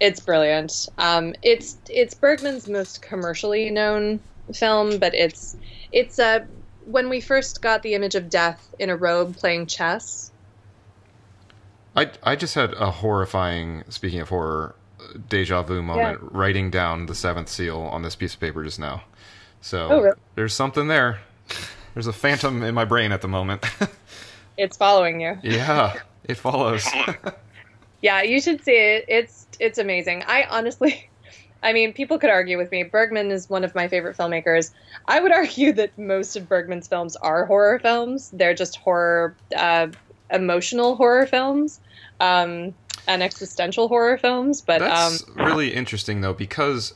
it's 0.00 0.20
brilliant. 0.20 0.88
Um, 0.98 1.34
it's 1.42 1.76
it's 1.88 2.14
Bergman's 2.14 2.68
most 2.68 3.02
commercially 3.02 3.70
known 3.70 4.20
film, 4.54 4.98
but 4.98 5.14
it's 5.14 5.56
it's 5.90 6.18
uh, 6.18 6.40
when 6.84 7.08
we 7.08 7.20
first 7.20 7.60
got 7.62 7.82
the 7.82 7.94
image 7.94 8.14
of 8.14 8.30
death 8.30 8.74
in 8.78 8.90
a 8.90 8.96
robe 8.96 9.36
playing 9.36 9.66
chess. 9.66 10.27
I 11.98 12.10
I 12.22 12.36
just 12.36 12.54
had 12.54 12.72
a 12.74 12.90
horrifying. 12.90 13.84
Speaking 13.88 14.20
of 14.20 14.28
horror, 14.28 14.74
deja 15.28 15.62
vu 15.62 15.82
moment. 15.82 16.18
Writing 16.22 16.70
down 16.70 17.06
the 17.06 17.14
seventh 17.14 17.48
seal 17.48 17.80
on 17.80 18.02
this 18.02 18.14
piece 18.16 18.34
of 18.34 18.40
paper 18.40 18.62
just 18.64 18.78
now. 18.78 19.02
So 19.60 19.88
Oh, 19.90 20.00
really? 20.02 20.16
there's 20.34 20.54
something 20.54 20.88
there. 20.88 21.18
There's 21.94 22.06
a 22.06 22.12
phantom 22.12 22.62
in 22.62 22.74
my 22.74 22.84
brain 22.84 23.12
at 23.12 23.22
the 23.22 23.28
moment. 23.28 23.64
It's 24.56 24.76
following 24.76 25.20
you. 25.20 25.38
yeah, 25.44 25.94
it 26.24 26.36
follows. 26.36 26.84
Yeah, 28.00 28.22
you 28.22 28.40
should 28.40 28.64
see 28.64 28.76
it. 28.76 29.04
It's 29.08 29.46
it's 29.58 29.78
amazing. 29.78 30.22
I 30.26 30.44
honestly, 30.50 31.08
I 31.62 31.72
mean, 31.72 31.92
people 31.92 32.18
could 32.18 32.30
argue 32.30 32.56
with 32.58 32.70
me. 32.70 32.82
Bergman 32.84 33.30
is 33.32 33.48
one 33.50 33.64
of 33.64 33.74
my 33.74 33.88
favorite 33.88 34.16
filmmakers. 34.16 34.70
I 35.06 35.20
would 35.20 35.32
argue 35.32 35.72
that 35.74 35.96
most 35.98 36.36
of 36.36 36.48
Bergman's 36.48 36.86
films 36.88 37.16
are 37.16 37.44
horror 37.46 37.78
films. 37.80 38.30
They're 38.32 38.54
just 38.54 38.76
horror, 38.76 39.34
uh, 39.56 39.88
emotional 40.30 40.94
horror 40.96 41.26
films, 41.26 41.80
um, 42.20 42.74
and 43.06 43.22
existential 43.22 43.88
horror 43.88 44.18
films. 44.18 44.60
But 44.60 44.82
um, 44.82 44.88
That's 44.88 45.28
really 45.36 45.72
interesting 45.74 46.20
though 46.20 46.34
because 46.34 46.94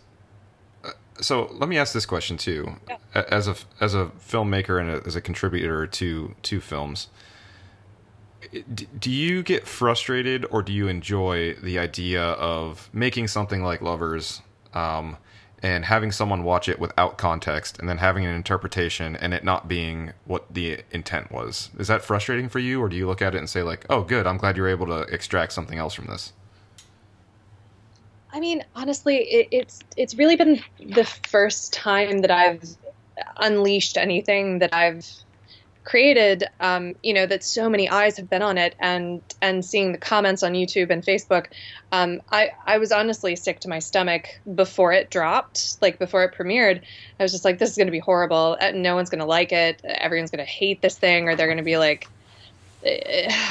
uh, 0.84 0.90
so 1.20 1.48
let 1.52 1.68
me 1.68 1.78
ask 1.78 1.92
this 1.94 2.06
question 2.06 2.36
too. 2.36 2.76
A- 3.14 3.32
As 3.32 3.48
a 3.48 3.56
as 3.80 3.94
a 3.94 4.06
filmmaker 4.26 4.80
and 4.80 4.90
a, 4.90 5.06
as 5.06 5.16
a 5.16 5.20
contributor 5.20 5.86
to 5.86 6.34
to 6.42 6.60
films, 6.60 7.08
d- 8.74 8.88
do 8.98 9.10
you 9.10 9.42
get 9.42 9.66
frustrated 9.66 10.44
or 10.50 10.62
do 10.62 10.72
you 10.72 10.88
enjoy 10.88 11.54
the 11.54 11.78
idea 11.78 12.22
of 12.22 12.90
making 12.92 13.28
something 13.28 13.62
like 13.62 13.80
Lovers 13.82 14.42
um, 14.74 15.16
and 15.62 15.84
having 15.84 16.10
someone 16.10 16.42
watch 16.42 16.68
it 16.68 16.78
without 16.78 17.16
context 17.18 17.78
and 17.78 17.88
then 17.88 17.98
having 17.98 18.24
an 18.26 18.34
interpretation 18.34 19.14
and 19.16 19.32
it 19.32 19.44
not 19.44 19.68
being 19.68 20.12
what 20.24 20.52
the 20.52 20.80
intent 20.90 21.30
was? 21.30 21.70
Is 21.78 21.88
that 21.88 22.02
frustrating 22.02 22.48
for 22.48 22.58
you 22.58 22.82
or 22.82 22.88
do 22.88 22.96
you 22.96 23.06
look 23.06 23.22
at 23.22 23.34
it 23.34 23.38
and 23.38 23.48
say 23.48 23.62
like, 23.62 23.86
"Oh, 23.88 24.02
good, 24.02 24.26
I'm 24.26 24.38
glad 24.38 24.56
you're 24.56 24.68
able 24.68 24.86
to 24.86 25.02
extract 25.02 25.52
something 25.52 25.78
else 25.78 25.94
from 25.94 26.06
this"? 26.06 26.32
I 28.32 28.40
mean, 28.40 28.64
honestly, 28.74 29.18
it, 29.18 29.48
it's 29.50 29.80
it's 29.96 30.14
really 30.14 30.36
been 30.36 30.60
the 30.80 31.04
first 31.04 31.72
time 31.72 32.18
that 32.22 32.30
I've 32.30 32.64
unleashed 33.36 33.96
anything 33.96 34.58
that 34.58 34.74
I've 34.74 35.06
created. 35.84 36.44
Um, 36.60 36.94
you 37.02 37.14
know, 37.14 37.26
that 37.26 37.42
so 37.44 37.68
many 37.68 37.88
eyes 37.88 38.16
have 38.16 38.28
been 38.28 38.42
on 38.42 38.58
it, 38.58 38.74
and 38.78 39.22
and 39.40 39.64
seeing 39.64 39.92
the 39.92 39.98
comments 39.98 40.42
on 40.42 40.52
YouTube 40.52 40.90
and 40.90 41.02
Facebook, 41.04 41.46
um, 41.90 42.20
I 42.30 42.50
I 42.66 42.78
was 42.78 42.92
honestly 42.92 43.36
sick 43.36 43.60
to 43.60 43.68
my 43.68 43.78
stomach 43.78 44.26
before 44.54 44.92
it 44.92 45.10
dropped, 45.10 45.76
like 45.80 45.98
before 45.98 46.24
it 46.24 46.34
premiered. 46.34 46.82
I 47.18 47.22
was 47.22 47.32
just 47.32 47.44
like, 47.44 47.58
this 47.58 47.70
is 47.70 47.76
going 47.76 47.88
to 47.88 47.92
be 47.92 47.98
horrible. 47.98 48.56
Uh, 48.60 48.72
No 48.72 48.94
one's 48.94 49.10
going 49.10 49.20
to 49.20 49.26
like 49.26 49.52
it. 49.52 49.80
Everyone's 49.84 50.30
going 50.30 50.44
to 50.44 50.50
hate 50.50 50.82
this 50.82 50.96
thing, 50.96 51.28
or 51.28 51.36
they're 51.36 51.46
going 51.46 51.58
to 51.58 51.64
be 51.64 51.78
like 51.78 52.08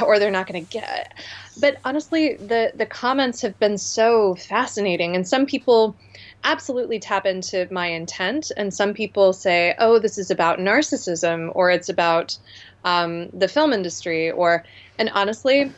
or 0.03 0.19
they're 0.19 0.31
not 0.31 0.47
going 0.47 0.65
to 0.65 0.71
get. 0.71 1.13
But 1.59 1.77
honestly, 1.83 2.35
the 2.35 2.71
the 2.75 2.85
comments 2.85 3.41
have 3.41 3.57
been 3.59 3.77
so 3.77 4.35
fascinating, 4.35 5.15
and 5.15 5.27
some 5.27 5.45
people 5.45 5.95
absolutely 6.43 6.99
tap 6.99 7.25
into 7.25 7.67
my 7.71 7.87
intent, 7.87 8.51
and 8.55 8.73
some 8.73 8.93
people 8.93 9.33
say, 9.33 9.75
"Oh, 9.77 9.99
this 9.99 10.17
is 10.17 10.31
about 10.31 10.59
narcissism," 10.59 11.51
or 11.53 11.71
"It's 11.71 11.89
about 11.89 12.37
um, 12.83 13.29
the 13.29 13.47
film 13.47 13.73
industry," 13.73 14.31
or 14.31 14.65
and 14.97 15.09
honestly, 15.13 15.71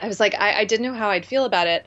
I 0.00 0.08
was 0.08 0.20
like, 0.20 0.34
I, 0.34 0.60
I 0.60 0.64
didn't 0.64 0.86
know 0.86 0.94
how 0.94 1.10
I'd 1.10 1.26
feel 1.26 1.44
about 1.44 1.66
it. 1.66 1.86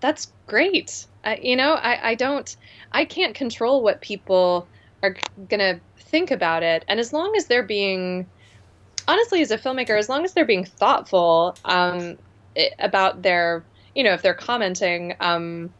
That's 0.00 0.32
great. 0.46 1.06
I, 1.24 1.36
you 1.42 1.56
know, 1.56 1.72
I, 1.72 2.10
I 2.10 2.14
don't, 2.14 2.56
I 2.92 3.04
can't 3.04 3.34
control 3.34 3.82
what 3.82 4.00
people 4.00 4.68
are 5.02 5.16
gonna 5.48 5.80
think 5.98 6.30
about 6.30 6.62
it, 6.62 6.84
and 6.88 7.00
as 7.00 7.12
long 7.12 7.34
as 7.36 7.46
they're 7.46 7.62
being 7.62 8.26
honestly, 9.08 9.40
as 9.42 9.50
a 9.50 9.58
filmmaker, 9.58 9.98
as 9.98 10.08
long 10.08 10.24
as 10.24 10.32
they're 10.32 10.44
being 10.44 10.64
thoughtful 10.64 11.56
um, 11.64 12.18
about 12.78 13.22
their, 13.22 13.64
you 13.94 14.02
know, 14.02 14.12
if 14.12 14.22
they're 14.22 14.34
commenting, 14.34 15.14
um, 15.20 15.70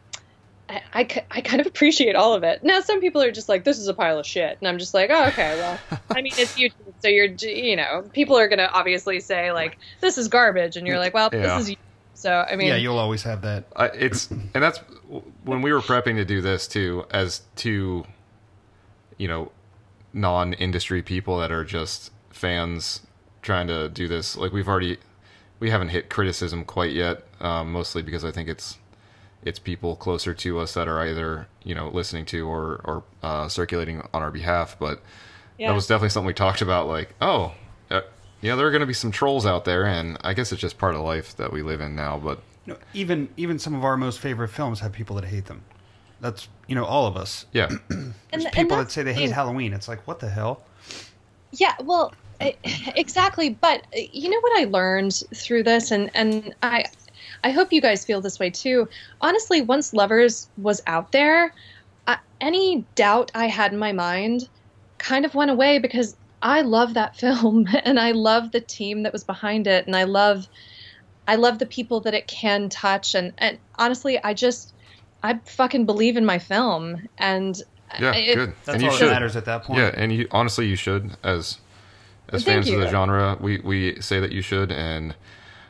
I, 0.69 0.81
I, 0.93 1.25
I 1.31 1.41
kind 1.41 1.61
of 1.61 1.67
appreciate 1.67 2.15
all 2.15 2.33
of 2.33 2.43
it. 2.43 2.63
Now, 2.63 2.81
some 2.81 2.99
people 2.99 3.21
are 3.21 3.31
just 3.31 3.47
like, 3.47 3.63
this 3.63 3.77
is 3.79 3.87
a 3.87 3.93
pile 3.93 4.19
of 4.19 4.25
shit. 4.25 4.57
And 4.59 4.67
I'm 4.67 4.77
just 4.77 4.93
like, 4.93 5.09
oh, 5.11 5.27
okay, 5.27 5.55
well, 5.57 5.79
I 6.09 6.21
mean, 6.21 6.33
it's 6.37 6.57
YouTube. 6.57 6.93
So 6.99 7.07
you're, 7.07 7.25
you 7.25 7.75
know, 7.75 8.03
people 8.13 8.37
are 8.37 8.47
going 8.47 8.59
to 8.59 8.69
obviously 8.71 9.19
say, 9.19 9.51
like, 9.51 9.77
this 10.01 10.17
is 10.17 10.27
garbage. 10.27 10.75
And 10.75 10.85
you're 10.85 10.99
like, 10.99 11.13
well, 11.13 11.29
Yeah. 11.31 11.57
this 11.57 11.67
is 11.67 11.75
YouTube. 11.75 11.79
So, 12.13 12.45
I 12.49 12.55
mean, 12.55 12.67
yeah, 12.69 12.75
you'll 12.77 12.97
always 12.97 13.21
have 13.23 13.43
that. 13.43 13.65
I, 13.75 13.85
it's 13.89 14.31
and 14.31 14.49
that's 14.53 14.79
when 15.43 15.61
we 15.61 15.71
were 15.71 15.81
prepping 15.81 16.15
to 16.15 16.25
do 16.25 16.41
this 16.41 16.67
too, 16.67 17.05
as 17.11 17.43
two, 17.55 18.05
you 19.17 19.27
know, 19.27 19.51
non-industry 20.13 21.03
people 21.03 21.37
that 21.39 21.51
are 21.51 21.63
just 21.63 22.11
fans 22.31 23.01
trying 23.43 23.67
to 23.67 23.87
do 23.89 24.07
this. 24.07 24.35
Like 24.35 24.51
we've 24.51 24.67
already, 24.67 24.97
we 25.59 25.69
haven't 25.69 25.89
hit 25.89 26.09
criticism 26.09 26.65
quite 26.65 26.91
yet, 26.91 27.23
um, 27.39 27.71
mostly 27.71 28.01
because 28.01 28.25
I 28.25 28.31
think 28.31 28.49
it's 28.49 28.79
it's 29.43 29.59
people 29.59 29.95
closer 29.95 30.33
to 30.33 30.59
us 30.59 30.73
that 30.73 30.87
are 30.87 30.99
either 31.07 31.47
you 31.63 31.75
know 31.75 31.89
listening 31.89 32.25
to 32.25 32.47
or 32.47 32.81
or 32.83 33.03
uh, 33.23 33.47
circulating 33.47 34.01
on 34.13 34.21
our 34.21 34.31
behalf. 34.31 34.77
But 34.79 35.01
yeah. 35.57 35.69
that 35.69 35.75
was 35.75 35.87
definitely 35.87 36.09
something 36.09 36.27
we 36.27 36.33
talked 36.33 36.61
about. 36.61 36.87
Like, 36.87 37.13
oh, 37.21 37.53
uh, 37.89 38.01
you 38.41 38.49
know, 38.49 38.57
there 38.57 38.67
are 38.67 38.71
going 38.71 38.81
to 38.81 38.87
be 38.87 38.93
some 38.93 39.11
trolls 39.11 39.45
out 39.45 39.65
there, 39.65 39.85
and 39.85 40.17
I 40.21 40.33
guess 40.33 40.51
it's 40.51 40.61
just 40.61 40.77
part 40.77 40.95
of 40.95 41.01
life 41.01 41.35
that 41.37 41.51
we 41.51 41.61
live 41.61 41.81
in 41.81 41.95
now. 41.95 42.17
But 42.17 42.41
You 42.65 42.73
know, 42.73 42.79
even 42.93 43.29
even 43.37 43.59
some 43.59 43.73
of 43.73 43.83
our 43.83 43.97
most 43.97 44.19
favorite 44.19 44.49
films 44.49 44.79
have 44.79 44.91
people 44.91 45.15
that 45.17 45.25
hate 45.25 45.45
them. 45.45 45.63
That's 46.19 46.47
you 46.67 46.75
know 46.75 46.85
all 46.85 47.05
of 47.05 47.15
us. 47.15 47.45
yeah, 47.51 47.69
There's 47.89 48.13
and 48.31 48.51
people 48.51 48.77
that 48.77 48.91
say 48.91 49.03
they 49.03 49.13
hate 49.13 49.25
thing. 49.25 49.33
Halloween. 49.33 49.73
It's 49.73 49.87
like 49.87 50.05
what 50.07 50.19
the 50.19 50.29
hell? 50.29 50.63
Yeah, 51.51 51.75
well, 51.81 52.13
exactly. 52.95 53.49
But 53.49 53.81
uh, 53.95 54.01
you 54.11 54.29
know 54.29 54.39
what 54.39 54.59
I 54.59 54.65
learned 54.65 55.23
through 55.33 55.63
this, 55.63 55.91
and 55.91 56.09
and 56.13 56.53
I, 56.63 56.85
I 57.43 57.51
hope 57.51 57.71
you 57.71 57.81
guys 57.81 58.05
feel 58.05 58.21
this 58.21 58.39
way 58.39 58.49
too. 58.49 58.87
Honestly, 59.21 59.61
once 59.61 59.93
Lovers 59.93 60.49
was 60.57 60.81
out 60.87 61.11
there, 61.11 61.53
I, 62.07 62.17
any 62.41 62.85
doubt 62.95 63.31
I 63.35 63.47
had 63.47 63.73
in 63.73 63.79
my 63.79 63.91
mind 63.91 64.49
kind 64.97 65.25
of 65.25 65.35
went 65.35 65.51
away 65.51 65.79
because 65.79 66.15
I 66.41 66.61
love 66.61 66.93
that 66.95 67.15
film 67.19 67.67
and 67.83 67.99
I 67.99 68.11
love 68.11 68.51
the 68.51 68.61
team 68.61 69.03
that 69.03 69.13
was 69.13 69.23
behind 69.23 69.67
it, 69.67 69.87
and 69.87 69.95
I 69.95 70.03
love, 70.03 70.47
I 71.27 71.35
love 71.35 71.59
the 71.59 71.65
people 71.65 72.01
that 72.01 72.13
it 72.13 72.27
can 72.27 72.69
touch, 72.69 73.15
and 73.15 73.33
and 73.37 73.57
honestly, 73.75 74.21
I 74.23 74.33
just. 74.33 74.73
I 75.23 75.39
fucking 75.45 75.87
believe 75.87 76.15
in 76.15 76.25
my 76.25 76.37
film, 76.37 77.09
and 77.17 77.59
yeah, 77.99 78.13
it- 78.13 78.35
good. 78.35 78.53
That's 78.65 78.75
and 78.75 78.83
you 78.83 78.89
all 78.89 78.95
should. 78.95 79.07
that 79.07 79.13
matters 79.13 79.35
at 79.35 79.45
that 79.45 79.63
point. 79.63 79.79
Yeah, 79.79 79.91
and 79.95 80.11
you 80.11 80.27
honestly 80.31 80.67
you 80.67 80.75
should 80.75 81.17
as 81.23 81.57
as 82.29 82.43
Thank 82.43 82.65
fans 82.65 82.69
of 82.69 82.79
the 82.79 82.87
genre. 82.87 83.37
We 83.39 83.59
we 83.59 83.99
say 84.01 84.19
that 84.19 84.31
you 84.31 84.41
should 84.41 84.71
and 84.71 85.15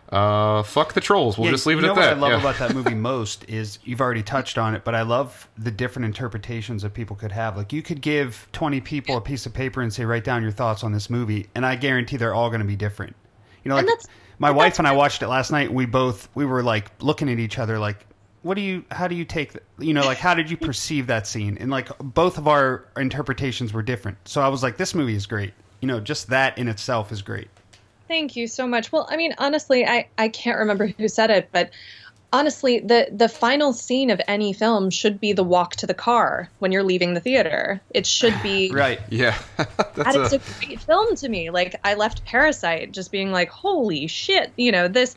uh 0.10 0.64
fuck 0.64 0.94
the 0.94 1.02
trolls. 1.02 1.38
We'll 1.38 1.48
Yeah, 1.48 1.52
just 1.52 1.66
leave 1.66 1.80
it 1.80 1.84
you 1.84 1.86
at 1.86 1.94
know 1.94 1.96
that. 1.96 2.06
What 2.06 2.10
I 2.10 2.14
love 2.14 2.36
yeah. 2.36 2.38
about 2.38 2.60
that 2.60 2.72
movie 2.72 2.94
most 2.96 3.44
is 3.50 3.80
you've 3.84 4.02
already 4.02 4.24
touched 4.24 4.58
on 4.58 4.74
it, 4.76 4.84
but 4.84 4.96
I 4.96 5.02
love 5.02 5.50
the 5.58 5.72
different 5.72 6.06
interpretations 6.06 6.82
that 6.84 6.94
people 6.94 7.16
could 7.16 7.32
have. 7.34 7.58
Like 7.58 7.74
you 7.74 7.82
could 7.82 8.02
give 8.02 8.48
twenty 8.54 8.80
people 8.82 9.18
a 9.18 9.22
piece 9.22 9.46
of 9.46 9.54
paper 9.54 9.82
and 9.82 9.94
say, 9.94 10.06
write 10.06 10.24
down 10.24 10.44
your 10.44 10.52
thoughts 10.52 10.84
on 10.84 10.92
this 10.94 11.10
movie, 11.10 11.50
and 11.56 11.66
I 11.66 11.76
guarantee 11.76 12.18
they're 12.18 12.34
all 12.36 12.50
going 12.50 12.62
to 12.62 12.68
be 12.68 12.76
different. 12.78 13.16
You 13.64 13.70
know, 13.70 13.76
like 13.76 13.88
And 13.88 14.08
my 14.40 14.52
but 14.52 14.52
wife 14.52 14.80
and 14.80 14.88
I 14.88 14.94
watched 14.94 15.22
it 15.22 15.28
last 15.28 15.52
night. 15.52 15.72
We 15.74 15.86
both 15.86 16.30
we 16.36 16.46
were 16.46 16.64
like 16.64 16.92
looking 17.02 17.30
at 17.30 17.40
each 17.40 17.60
other, 17.60 17.80
like, 17.80 18.06
what 18.44 18.56
do 18.56 18.62
you? 18.62 18.86
How 18.92 19.08
do 19.08 19.16
you 19.16 19.26
take? 19.26 19.54
th- 19.54 19.64
You 19.80 19.94
know, 19.94 20.06
like 20.06 20.20
how 20.20 20.34
did 20.36 20.50
you 20.50 20.58
perceive 20.58 21.08
that 21.08 21.28
scene? 21.28 21.58
And 21.60 21.70
like 21.72 21.90
both 22.00 22.38
of 22.38 22.48
our 22.48 22.86
interpretations 22.98 23.74
were 23.74 23.84
different. 23.84 24.18
So 24.26 24.42
I 24.42 24.48
was 24.50 24.64
like, 24.64 24.78
this 24.78 24.96
movie 24.96 25.16
is 25.16 25.26
great. 25.28 25.54
You 25.82 25.88
know, 25.88 26.00
just 26.00 26.30
that 26.30 26.58
in 26.58 26.68
itself 26.68 27.12
is 27.12 27.22
great. 27.22 27.50
Thank 28.08 28.36
you 28.36 28.48
so 28.48 28.68
much. 28.68 28.92
Well, 28.92 29.08
I 29.10 29.18
mean, 29.18 29.34
honestly, 29.38 29.86
I, 29.86 30.10
I 30.18 30.30
can't 30.30 30.60
remember 30.60 30.88
who 30.98 31.08
said 31.08 31.30
it, 31.30 31.50
but 31.52 31.72
honestly, 32.32 32.80
the, 32.80 33.08
the 33.12 33.30
final 33.30 33.74
scene 33.74 34.10
of 34.10 34.22
any 34.28 34.54
film 34.54 34.90
should 34.90 35.20
be 35.20 35.34
the 35.34 35.44
walk 35.44 35.76
to 35.78 35.88
the 35.88 35.94
car 35.94 36.50
when 36.60 36.72
you're 36.72 36.84
leaving 36.84 37.14
the 37.14 37.20
theater. 37.20 37.82
It 37.94 38.06
should 38.08 38.42
be. 38.42 38.72
Right. 38.74 39.00
Yeah, 39.10 39.38
That 39.58 39.78
that's 39.96 40.18
is 40.18 40.34
a, 40.34 40.36
a 40.36 40.40
great 40.40 40.82
film 40.82 41.16
to 41.16 41.30
me. 41.30 41.50
Like 41.50 41.80
I 41.84 41.96
left 41.96 42.26
Parasite 42.26 42.92
just 42.94 43.12
being 43.12 43.32
like, 43.32 43.50
holy 43.50 44.08
shit, 44.08 44.54
you 44.56 44.72
know 44.72 44.88
this. 44.88 45.16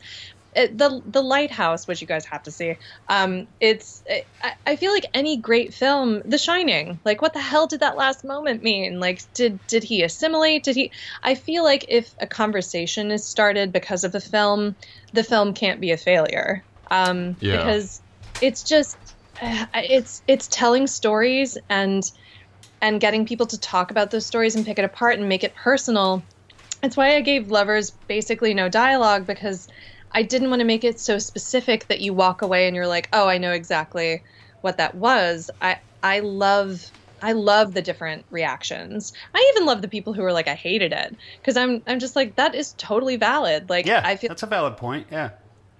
It, 0.53 0.77
the 0.77 1.01
the 1.05 1.21
lighthouse, 1.21 1.87
which 1.87 2.01
you 2.01 2.07
guys 2.07 2.25
have 2.25 2.43
to 2.43 2.51
see. 2.51 2.75
Um, 3.07 3.47
it's 3.59 4.03
I, 4.41 4.53
I 4.65 4.75
feel 4.75 4.91
like 4.91 5.05
any 5.13 5.37
great 5.37 5.73
film, 5.73 6.21
The 6.25 6.37
Shining. 6.37 6.99
Like, 7.05 7.21
what 7.21 7.33
the 7.33 7.39
hell 7.39 7.67
did 7.67 7.79
that 7.79 7.97
last 7.97 8.25
moment 8.25 8.61
mean? 8.61 8.99
Like, 8.99 9.21
did 9.33 9.59
did 9.67 9.83
he 9.83 10.03
assimilate? 10.03 10.63
Did 10.63 10.75
he? 10.75 10.91
I 11.23 11.35
feel 11.35 11.63
like 11.63 11.85
if 11.87 12.13
a 12.19 12.27
conversation 12.27 13.11
is 13.11 13.25
started 13.25 13.71
because 13.71 14.03
of 14.03 14.13
a 14.13 14.19
film, 14.19 14.75
the 15.13 15.23
film 15.23 15.53
can't 15.53 15.79
be 15.79 15.91
a 15.91 15.97
failure. 15.97 16.65
Um, 16.89 17.37
Yeah. 17.39 17.57
Because 17.57 18.01
it's 18.41 18.63
just 18.63 18.97
uh, 19.41 19.65
it's 19.73 20.21
it's 20.27 20.47
telling 20.47 20.87
stories 20.87 21.57
and 21.69 22.03
and 22.81 22.99
getting 22.99 23.25
people 23.25 23.45
to 23.45 23.59
talk 23.59 23.91
about 23.91 24.11
those 24.11 24.25
stories 24.25 24.55
and 24.55 24.65
pick 24.65 24.79
it 24.79 24.85
apart 24.85 25.17
and 25.17 25.29
make 25.29 25.43
it 25.43 25.55
personal 25.55 26.23
it's 26.83 26.97
why 26.97 27.15
I 27.15 27.21
gave 27.21 27.51
Lovers 27.51 27.91
basically 28.07 28.53
no 28.53 28.69
dialogue 28.69 29.27
because 29.27 29.67
I 30.13 30.23
didn't 30.23 30.49
want 30.49 30.59
to 30.61 30.65
make 30.65 30.83
it 30.83 30.99
so 30.99 31.17
specific 31.19 31.87
that 31.87 32.01
you 32.01 32.13
walk 32.13 32.41
away 32.41 32.67
and 32.67 32.75
you're 32.75 32.87
like, 32.87 33.09
"Oh, 33.13 33.27
I 33.27 33.37
know 33.37 33.51
exactly 33.51 34.23
what 34.61 34.77
that 34.77 34.95
was." 34.95 35.49
I 35.61 35.77
I 36.03 36.19
love 36.19 36.81
I 37.21 37.33
love 37.33 37.73
the 37.73 37.81
different 37.81 38.25
reactions. 38.29 39.11
I 39.35 39.53
even 39.55 39.65
love 39.67 39.81
the 39.81 39.87
people 39.87 40.13
who 40.13 40.23
are 40.23 40.33
like, 40.33 40.47
"I 40.47 40.55
hated 40.55 40.91
it," 40.93 41.15
because 41.41 41.57
I'm 41.57 41.81
I'm 41.87 41.99
just 41.99 42.15
like, 42.15 42.35
that 42.37 42.55
is 42.55 42.73
totally 42.73 43.15
valid. 43.17 43.69
Like, 43.69 43.85
Yeah, 43.85 44.01
I 44.03 44.15
feel 44.17 44.29
that's 44.29 44.43
a 44.43 44.47
valid 44.47 44.77
point. 44.77 45.07
Yeah. 45.11 45.31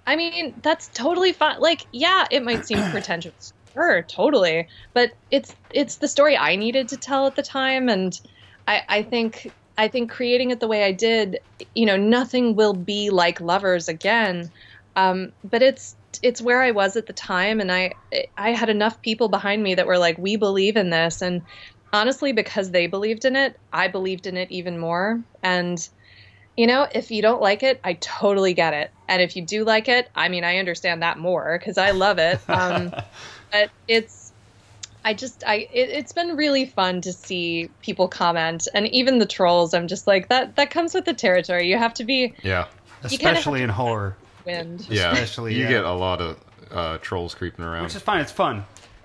I 0.06 0.16
mean, 0.16 0.60
that's 0.64 0.90
totally 0.90 1.34
fine. 1.34 1.60
Like, 1.60 1.86
yeah, 1.92 2.26
it 2.32 2.44
might 2.44 2.66
seem 2.66 2.84
pretentious. 2.92 3.54
Sure, 3.74 4.04
totally. 4.04 4.68
But 4.94 5.12
it's 5.30 5.56
it's 5.72 5.98
the 5.98 6.08
story 6.08 6.36
I 6.38 6.56
needed 6.56 6.90
to 6.90 6.98
tell 6.98 7.28
at 7.28 7.36
the 7.36 7.44
time 7.44 7.88
and 7.90 8.14
I 8.68 8.82
I 8.90 9.04
think 9.04 9.54
I 9.78 9.88
think 9.88 10.12
creating 10.12 10.52
it 10.52 10.60
the 10.60 10.68
way 10.68 10.84
I 10.84 10.92
did, 10.92 11.40
you 11.74 11.86
know, 11.86 11.98
nothing 11.98 12.56
will 12.56 12.74
be 12.74 13.10
like 13.10 13.42
Lovers 13.42 13.88
again. 13.88 14.52
Um, 14.96 15.32
but 15.44 15.62
it's 15.62 15.96
it's 16.22 16.42
where 16.42 16.62
I 16.62 16.72
was 16.72 16.98
at 16.98 17.06
the 17.06 17.14
time 17.14 17.62
and 17.62 17.72
I 17.72 17.94
I 18.38 18.52
had 18.52 18.70
enough 18.70 19.02
people 19.02 19.30
behind 19.30 19.64
me 19.64 19.76
that 19.76 19.88
were 19.88 19.98
like, 19.98 20.18
"We 20.18 20.36
believe 20.36 20.76
in 20.76 20.90
this." 20.90 21.22
And 21.22 21.42
honestly, 21.94 22.34
because 22.34 22.72
they 22.72 22.88
believed 22.88 23.26
in 23.26 23.36
it, 23.36 23.58
I 23.72 23.88
believed 23.88 24.28
in 24.28 24.38
it 24.38 24.52
even 24.52 24.78
more. 24.78 25.22
And 25.42 25.88
you 26.58 26.68
know, 26.68 26.88
if 26.94 27.12
you 27.12 27.22
don't 27.22 27.42
like 27.42 27.64
it, 27.64 27.80
I 27.84 27.94
totally 27.94 28.54
get 28.54 28.74
it. 28.74 28.92
And 29.08 29.22
if 29.22 29.36
you 29.36 29.46
do 29.46 29.64
like 29.64 29.88
it, 29.88 30.10
I 30.16 30.30
mean, 30.30 30.44
I 30.44 30.58
understand 30.58 31.02
that 31.02 31.18
more 31.18 31.58
because 31.58 31.78
I 31.78 31.92
love 31.92 32.20
it. 32.20 32.40
Um, 32.50 32.92
but 33.52 33.72
it's, 33.88 34.21
I 35.04 35.14
just, 35.14 35.44
I, 35.46 35.68
it, 35.74 35.90
it's 35.90 36.12
been 36.14 36.36
really 36.38 36.66
fun 36.66 37.02
to 37.02 37.12
see 37.14 37.70
people 37.82 38.08
comment 38.08 38.68
and 38.74 38.88
even 38.88 39.18
the 39.20 39.26
trolls. 39.26 39.74
I'm 39.74 39.88
just 39.88 40.06
like 40.08 40.30
that. 40.30 40.56
That 40.58 40.70
comes 40.72 40.94
with 40.94 41.06
the 41.06 41.14
territory. 41.14 41.70
You 41.70 41.78
have 41.78 41.94
to 41.96 42.04
be 42.04 42.34
Yeah. 42.44 42.68
You 43.04 43.10
kinda 43.18 43.28
have 43.30 43.38
Especially 43.38 43.64
in 43.64 43.70
horror, 43.70 44.16
wind. 44.46 44.86
Yeah. 44.90 45.12
Especially, 45.12 45.56
you 45.56 45.64
yeah. 45.64 45.70
get 45.70 45.86
a 45.86 45.92
lot 45.94 46.22
of 46.22 46.38
uh, 46.70 46.98
trolls 47.00 47.34
creeping 47.34 47.66
around. 47.66 47.84
which 47.84 47.96
is 47.96 48.02
fine. 48.04 48.22
It's 48.22 48.32
fun. 48.32 48.64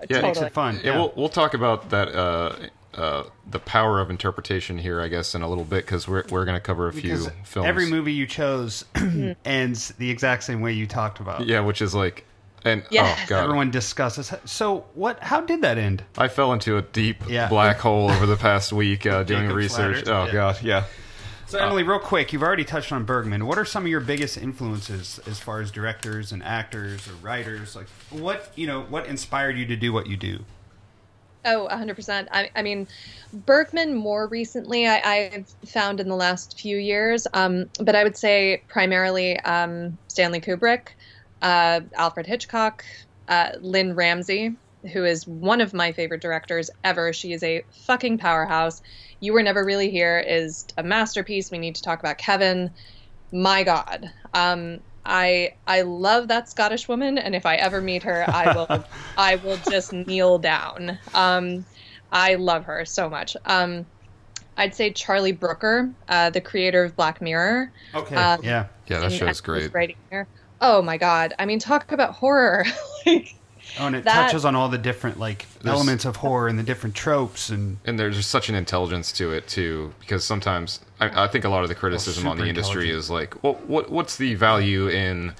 Yeah, 0.09 0.21
Makes 0.21 0.37
totally. 0.37 0.45
it 0.47 0.53
fun. 0.53 0.75
Yeah, 0.75 0.81
Yeah. 0.91 0.97
we'll 0.97 1.13
we'll 1.15 1.29
talk 1.29 1.55
about 1.55 1.89
that 1.89 2.09
uh, 2.15 2.55
uh, 2.93 3.23
the 3.49 3.57
power 3.59 3.99
of 3.99 4.11
interpretation 4.11 4.77
here, 4.77 5.01
I 5.01 5.07
guess, 5.07 5.33
in 5.33 5.41
a 5.41 5.49
little 5.49 5.63
bit 5.63 5.83
because 5.83 6.07
we're 6.07 6.23
we're 6.29 6.45
going 6.45 6.55
to 6.55 6.61
cover 6.61 6.87
a 6.89 6.93
because 6.93 7.23
few 7.25 7.33
films. 7.43 7.67
every 7.67 7.87
movie 7.89 8.13
you 8.13 8.27
chose 8.27 8.85
ends 9.45 9.89
the 9.97 10.11
exact 10.11 10.43
same 10.43 10.61
way 10.61 10.73
you 10.73 10.85
talked 10.85 11.19
about. 11.19 11.47
yeah, 11.47 11.61
which 11.61 11.81
is 11.81 11.95
like, 11.95 12.25
and 12.65 12.83
Yes. 12.89 13.19
oh 13.21 13.25
god, 13.27 13.43
Everyone 13.43 13.71
discusses. 13.71 14.33
So 14.45 14.85
what? 14.93 15.21
How 15.23 15.41
did 15.41 15.61
that 15.61 15.77
end? 15.77 16.03
I 16.17 16.27
fell 16.27 16.53
into 16.53 16.77
a 16.77 16.81
deep 16.81 17.23
Yeah. 17.27 17.47
black 17.49 17.77
hole 17.79 18.09
over 18.11 18.25
the 18.25 18.37
past 18.47 18.73
week 18.73 19.05
uh, 19.05 19.23
doing 19.23 19.41
Jacob's 19.43 19.55
research. 19.55 20.05
ladder. 20.05 20.11
Oh 20.11 20.25
Yeah. 20.25 20.31
god, 20.33 20.61
yeah. 20.63 20.83
So 21.47 21.59
Emily, 21.59 21.83
real 21.83 21.99
quick, 21.99 22.33
you've 22.33 22.43
already 22.43 22.65
touched 22.65 22.91
on 22.91 23.05
Bergman. 23.05 23.45
What 23.45 23.57
are 23.57 23.63
some 23.63 23.83
of 23.83 23.87
your 23.89 24.01
biggest 24.01 24.37
influences 24.37 25.17
as 25.25 25.39
far 25.39 25.61
as 25.61 25.71
directors 25.71 26.33
and 26.33 26.43
actors 26.43 27.07
or 27.07 27.13
writers? 27.25 27.73
Like, 27.73 27.87
what 28.09 28.51
you 28.55 28.67
know, 28.67 28.81
what 28.81 29.05
inspired 29.05 29.57
you 29.57 29.65
to 29.67 29.75
do 29.77 29.93
what 29.93 30.07
you 30.07 30.17
do? 30.17 30.39
Oh, 31.45 31.69
100%. 31.71 32.27
I, 32.33 32.49
I 32.57 32.61
mean, 32.61 32.87
Bergman 33.31 33.95
more 33.95 34.27
recently, 34.27 34.85
I, 34.85 34.99
I've 35.31 35.47
found 35.69 36.01
in 36.01 36.09
the 36.09 36.15
last 36.15 36.59
few 36.59 36.75
years, 36.75 37.25
um, 37.33 37.67
but 37.79 37.95
I 37.95 38.03
would 38.03 38.17
say 38.17 38.63
primarily 38.67 39.39
um, 39.41 39.97
Stanley 40.09 40.41
Kubrick, 40.41 40.87
uh, 41.41 41.81
Alfred 41.95 42.25
Hitchcock, 42.25 42.83
uh, 43.27 43.51
Lynne 43.61 43.93
Ramsay, 43.93 44.55
who 44.93 45.05
is 45.05 45.27
one 45.27 45.61
of 45.61 45.73
my 45.73 45.91
favorite 45.91 46.21
directors 46.21 46.69
ever. 46.83 47.13
She 47.13 47.33
is 47.33 47.43
a 47.43 47.63
fucking 47.85 48.17
powerhouse. 48.17 48.81
You 49.19 49.33
Were 49.33 49.43
Never 49.43 49.65
Really 49.65 49.89
Here 49.89 50.23
is 50.25 50.65
a 50.77 50.83
masterpiece. 50.83 51.51
We 51.51 51.57
need 51.57 51.75
to 51.75 51.81
talk 51.81 51.99
about 51.99 52.17
Kevin. 52.17 52.71
My 53.31 53.63
God. 53.63 54.09
Um, 54.33 54.79
I 55.05 55.53
I 55.65 55.81
love 55.81 56.27
that 56.27 56.49
Scottish 56.49 56.87
woman, 56.87 57.17
and 57.17 57.33
if 57.33 57.45
I 57.45 57.55
ever 57.55 57.81
meet 57.81 58.03
her, 58.03 58.25
I 58.27 58.53
will 58.55 58.83
I 59.17 59.35
will 59.37 59.57
just 59.69 59.93
kneel 59.93 60.37
down. 60.37 60.99
Um, 61.13 61.65
I 62.11 62.35
love 62.35 62.65
her 62.65 62.85
so 62.85 63.09
much. 63.09 63.35
Um, 63.45 63.85
I'd 64.57 64.75
say 64.75 64.91
Charlie 64.91 65.31
Brooker, 65.31 65.89
uh, 66.09 66.29
the 66.31 66.41
creator 66.41 66.83
of 66.83 66.95
Black 66.95 67.21
Mirror. 67.21 67.71
Okay, 67.95 68.15
Um, 68.15 68.39
yeah, 68.43 68.65
Yeah, 68.87 68.99
that 68.99 69.05
and 69.05 69.13
show's 69.13 69.27
was 69.27 69.41
great. 69.41 69.73
Writing 69.73 69.95
here. 70.09 70.27
Oh 70.61 70.81
my 70.81 70.97
God! 70.97 71.33
I 71.37 71.45
mean, 71.45 71.59
talk 71.59 71.91
about 71.91 72.13
horror. 72.13 72.65
like, 73.05 73.35
oh, 73.79 73.87
and 73.87 73.95
it 73.95 74.03
that- 74.05 74.27
touches 74.27 74.45
on 74.45 74.55
all 74.55 74.69
the 74.69 74.77
different 74.77 75.19
like 75.19 75.45
elements 75.65 76.05
of 76.05 76.17
horror 76.17 76.47
and 76.47 76.57
the 76.57 76.63
different 76.63 76.95
tropes 76.95 77.49
and 77.49 77.77
And 77.85 77.99
there's 77.99 78.15
just 78.15 78.29
such 78.29 78.49
an 78.49 78.55
intelligence 78.55 79.11
to 79.13 79.31
it 79.31 79.47
too, 79.47 79.93
because 79.99 80.23
sometimes 80.23 80.79
I, 80.99 81.25
I 81.25 81.27
think 81.27 81.45
a 81.45 81.49
lot 81.49 81.63
of 81.63 81.69
the 81.69 81.75
criticism 81.75 82.27
oh, 82.27 82.31
on 82.31 82.37
the 82.37 82.47
industry 82.47 82.89
is 82.89 83.09
like, 83.09 83.43
well, 83.43 83.55
what 83.67 83.89
what's 83.89 84.17
the 84.17 84.35
value 84.35 84.87
in 84.87 85.33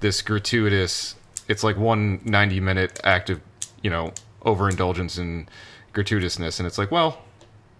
this 0.00 0.22
gratuitous? 0.22 1.14
It's 1.48 1.62
like 1.62 1.76
one 1.76 2.20
90 2.24 2.60
minute 2.60 3.00
act 3.04 3.30
of, 3.30 3.40
you 3.82 3.90
know, 3.90 4.12
overindulgence 4.44 5.16
and 5.18 5.48
gratuitousness, 5.94 6.58
and 6.58 6.66
it's 6.66 6.78
like, 6.78 6.90
well, 6.90 7.22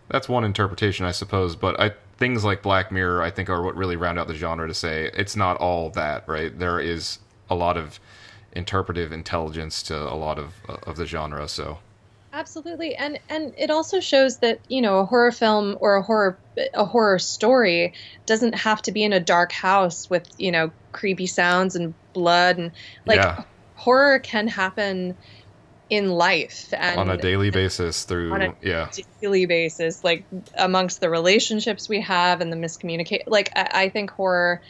that's 0.09 0.29
one 0.29 0.45
interpretation, 0.45 1.05
I 1.05 1.11
suppose. 1.11 1.57
But 1.57 1.79
I 1.81 1.93
things 2.19 2.45
like 2.45 2.63
Black 2.63 2.91
Mirror, 2.91 3.23
I 3.23 3.31
think, 3.31 3.49
are 3.51 3.63
what 3.63 3.77
really 3.77 3.97
round 3.97 4.19
out 4.19 4.29
the 4.29 4.35
genre 4.35 4.67
to 4.69 4.75
say 4.75 5.11
it's 5.15 5.37
not 5.37 5.57
all 5.59 5.91
that, 5.91 6.27
right? 6.29 6.57
There 6.57 6.81
is 6.81 7.19
a 7.49 7.55
lot 7.55 7.77
of 7.77 8.01
interpretive 8.53 9.13
intelligence 9.13 9.83
to 9.85 9.97
a 9.97 10.15
lot 10.15 10.39
of 10.39 10.55
uh, 10.69 10.77
of 10.87 10.97
the 10.97 11.07
genre. 11.07 11.49
So 11.49 11.79
Absolutely, 12.33 12.95
and 12.97 13.19
and 13.29 13.55
it 13.57 13.71
also 13.71 14.01
shows 14.01 14.41
that 14.41 14.61
you 14.69 14.83
know 14.83 14.99
a 14.99 15.07
horror 15.07 15.33
film 15.33 15.77
or 15.81 15.97
a 15.97 16.03
horror 16.03 16.39
a 16.75 16.85
horror 16.85 17.19
story 17.19 17.95
doesn't 18.27 18.55
have 18.55 18.83
to 18.83 18.93
be 18.93 19.05
in 19.05 19.13
a 19.13 19.21
dark 19.21 19.53
house 19.53 20.11
with 20.11 20.29
you 20.37 20.51
know 20.53 20.71
creepy 20.93 21.27
sounds 21.27 21.77
and 21.77 21.95
blood 22.13 22.59
and 22.59 22.73
like 23.07 23.21
Yeah. 23.21 23.45
horror 23.75 24.19
can 24.19 24.49
happen 24.49 25.17
in 25.89 26.11
life 26.11 26.73
and 26.77 26.99
on 26.99 27.11
a 27.11 27.17
daily 27.17 27.51
basis 27.51 28.05
through 28.05 28.33
on 28.33 28.43
a- 28.43 28.55
yeah 28.61 28.91
daily 29.21 29.47
basis, 29.47 30.03
like 30.03 30.25
amongst 30.57 31.01
the 31.01 31.09
relationships 31.09 31.89
we 31.89 32.01
have 32.01 32.41
and 32.41 32.53
the 32.53 32.57
miscommunicate. 32.57 33.23
Like 33.27 33.51
I, 33.55 33.71
I 33.73 33.89
think 33.89 34.11
horror 34.11 34.61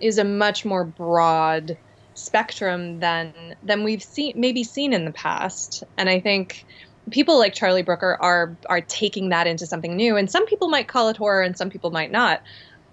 is 0.00 0.18
a 0.18 0.24
much 0.24 0.64
more 0.64 0.84
broad 0.84 1.76
spectrum 2.14 3.00
than 3.00 3.32
than 3.62 3.84
we've 3.84 4.02
seen 4.02 4.34
maybe 4.36 4.64
seen 4.64 4.92
in 4.92 5.04
the 5.04 5.12
past, 5.12 5.84
and 5.96 6.08
I 6.08 6.20
think 6.20 6.64
people 7.10 7.38
like 7.38 7.54
Charlie 7.54 7.82
Brooker 7.82 8.16
are 8.20 8.56
are 8.68 8.80
taking 8.80 9.30
that 9.30 9.46
into 9.46 9.66
something 9.66 9.96
new. 9.96 10.16
And 10.16 10.30
some 10.30 10.46
people 10.46 10.68
might 10.68 10.88
call 10.88 11.08
it 11.08 11.16
horror, 11.16 11.42
and 11.42 11.56
some 11.56 11.70
people 11.70 11.90
might 11.90 12.10
not. 12.10 12.42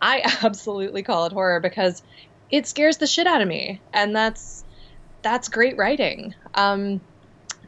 I 0.01 0.21
absolutely 0.43 1.03
call 1.03 1.25
it 1.25 1.33
horror 1.33 1.59
because 1.59 2.01
it 2.51 2.67
scares 2.67 2.97
the 2.97 3.07
shit 3.07 3.27
out 3.27 3.41
of 3.41 3.47
me, 3.47 3.81
and 3.93 4.15
that's 4.15 4.63
that's 5.21 5.47
great 5.49 5.77
writing. 5.77 6.33
Um, 6.55 7.01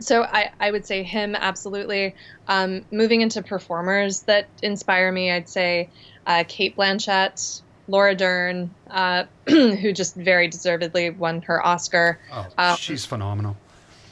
so 0.02 0.24
I, 0.24 0.52
I 0.60 0.72
would 0.72 0.86
say 0.86 1.04
him 1.04 1.36
absolutely. 1.36 2.16
Um, 2.48 2.84
moving 2.92 3.22
into 3.22 3.42
performers 3.42 4.22
that 4.24 4.48
inspire 4.62 5.12
me, 5.12 5.32
I'd 5.32 5.48
say 5.50 5.90
uh, 6.28 6.44
Cate 6.48 6.76
Blanchett, 6.76 7.62
Laura 7.88 8.16
Dern, 8.16 8.72
uh, 8.90 9.26
who 9.48 9.94
just 9.94 10.16
very 10.16 10.48
deservedly 10.48 11.10
won 11.10 11.42
her 11.44 11.66
Oscar. 11.66 12.20
oh, 12.32 12.48
Um, 12.58 12.76
she's 12.78 13.06
phenomenal. 13.06 13.56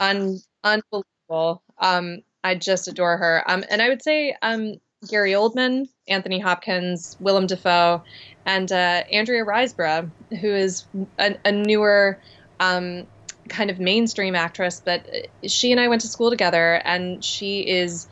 Un- 0.00 0.40
unbelievable. 0.64 1.62
Um, 1.78 2.22
I 2.42 2.54
just 2.54 2.88
adore 2.88 3.16
her. 3.16 3.42
Um, 3.46 3.64
and 3.70 3.82
I 3.82 3.88
would 3.88 4.02
say 4.02 4.34
um, 4.42 4.74
Gary 5.08 5.32
Oldman, 5.32 5.88
Anthony 6.08 6.38
Hopkins, 6.38 7.16
Willem 7.20 7.46
Dafoe, 7.46 8.02
and 8.46 8.70
uh, 8.72 9.02
Andrea 9.12 9.44
Riseborough, 9.44 10.10
who 10.40 10.48
is 10.48 10.84
a, 11.18 11.36
a 11.44 11.52
newer 11.52 12.18
um, 12.58 13.06
kind 13.50 13.70
of 13.70 13.78
mainstream 13.78 14.34
actress, 14.34 14.80
but 14.82 15.06
she 15.46 15.72
and 15.72 15.80
I 15.80 15.88
went 15.88 16.00
to 16.02 16.08
school 16.08 16.30
together, 16.30 16.80
and 16.84 17.22
she 17.22 17.68
is 17.68 18.06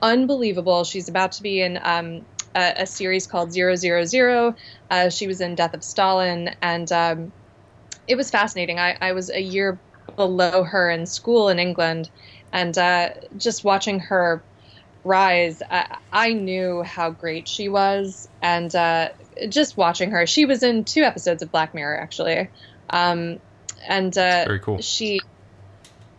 unbelievable. 0.00 0.84
She's 0.84 1.08
about 1.08 1.32
to 1.32 1.42
be 1.42 1.60
in 1.60 1.80
um, 1.82 2.24
a, 2.54 2.74
a 2.78 2.86
series 2.86 3.26
called 3.26 3.52
Zero 3.52 3.74
Zero 3.74 4.04
Zero. 4.04 4.54
Uh, 4.90 5.08
she 5.08 5.26
was 5.26 5.40
in 5.40 5.54
Death 5.56 5.74
of 5.74 5.82
Stalin, 5.82 6.54
and 6.62 6.92
um, 6.92 7.32
it 8.06 8.16
was 8.16 8.30
fascinating. 8.30 8.78
I, 8.78 8.96
I 9.00 9.12
was 9.12 9.30
a 9.30 9.40
year 9.40 9.78
below 10.16 10.62
her 10.62 10.90
in 10.90 11.06
school 11.06 11.48
in 11.48 11.58
England, 11.58 12.10
and 12.52 12.76
uh, 12.78 13.10
just 13.36 13.64
watching 13.64 13.98
her 13.98 14.42
rise, 15.04 15.62
I, 15.70 15.98
I 16.12 16.32
knew 16.32 16.82
how 16.82 17.10
great 17.10 17.48
she 17.48 17.68
was, 17.68 18.28
and 18.42 18.74
uh, 18.74 19.08
just 19.48 19.76
watching 19.76 20.10
her. 20.10 20.26
She 20.26 20.44
was 20.44 20.62
in 20.62 20.84
two 20.84 21.02
episodes 21.02 21.42
of 21.42 21.50
Black 21.50 21.74
Mirror, 21.74 21.98
actually, 21.98 22.48
um, 22.90 23.38
and 23.86 24.16
uh, 24.16 24.44
very 24.46 24.60
cool 24.60 24.80
she 24.80 25.20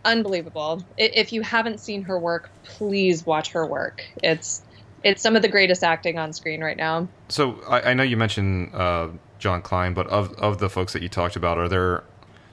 unbelievable. 0.04 0.84
If 0.96 1.32
you 1.32 1.42
haven't 1.42 1.80
seen 1.80 2.02
her 2.02 2.18
work, 2.18 2.50
please 2.64 3.26
watch 3.26 3.52
her 3.52 3.66
work. 3.66 4.02
It's 4.22 4.62
it's 5.04 5.22
some 5.22 5.36
of 5.36 5.42
the 5.42 5.48
greatest 5.48 5.84
acting 5.84 6.18
on 6.18 6.32
screen 6.32 6.60
right 6.60 6.76
now. 6.76 7.08
so 7.28 7.60
I, 7.68 7.90
I 7.90 7.94
know 7.94 8.02
you 8.02 8.16
mentioned 8.16 8.74
uh, 8.74 9.08
john 9.38 9.62
klein 9.62 9.94
but 9.94 10.08
of 10.08 10.32
of 10.34 10.58
the 10.58 10.68
folks 10.68 10.92
that 10.92 11.02
you 11.02 11.08
talked 11.08 11.36
about 11.36 11.56
are 11.58 11.68
there 11.68 12.02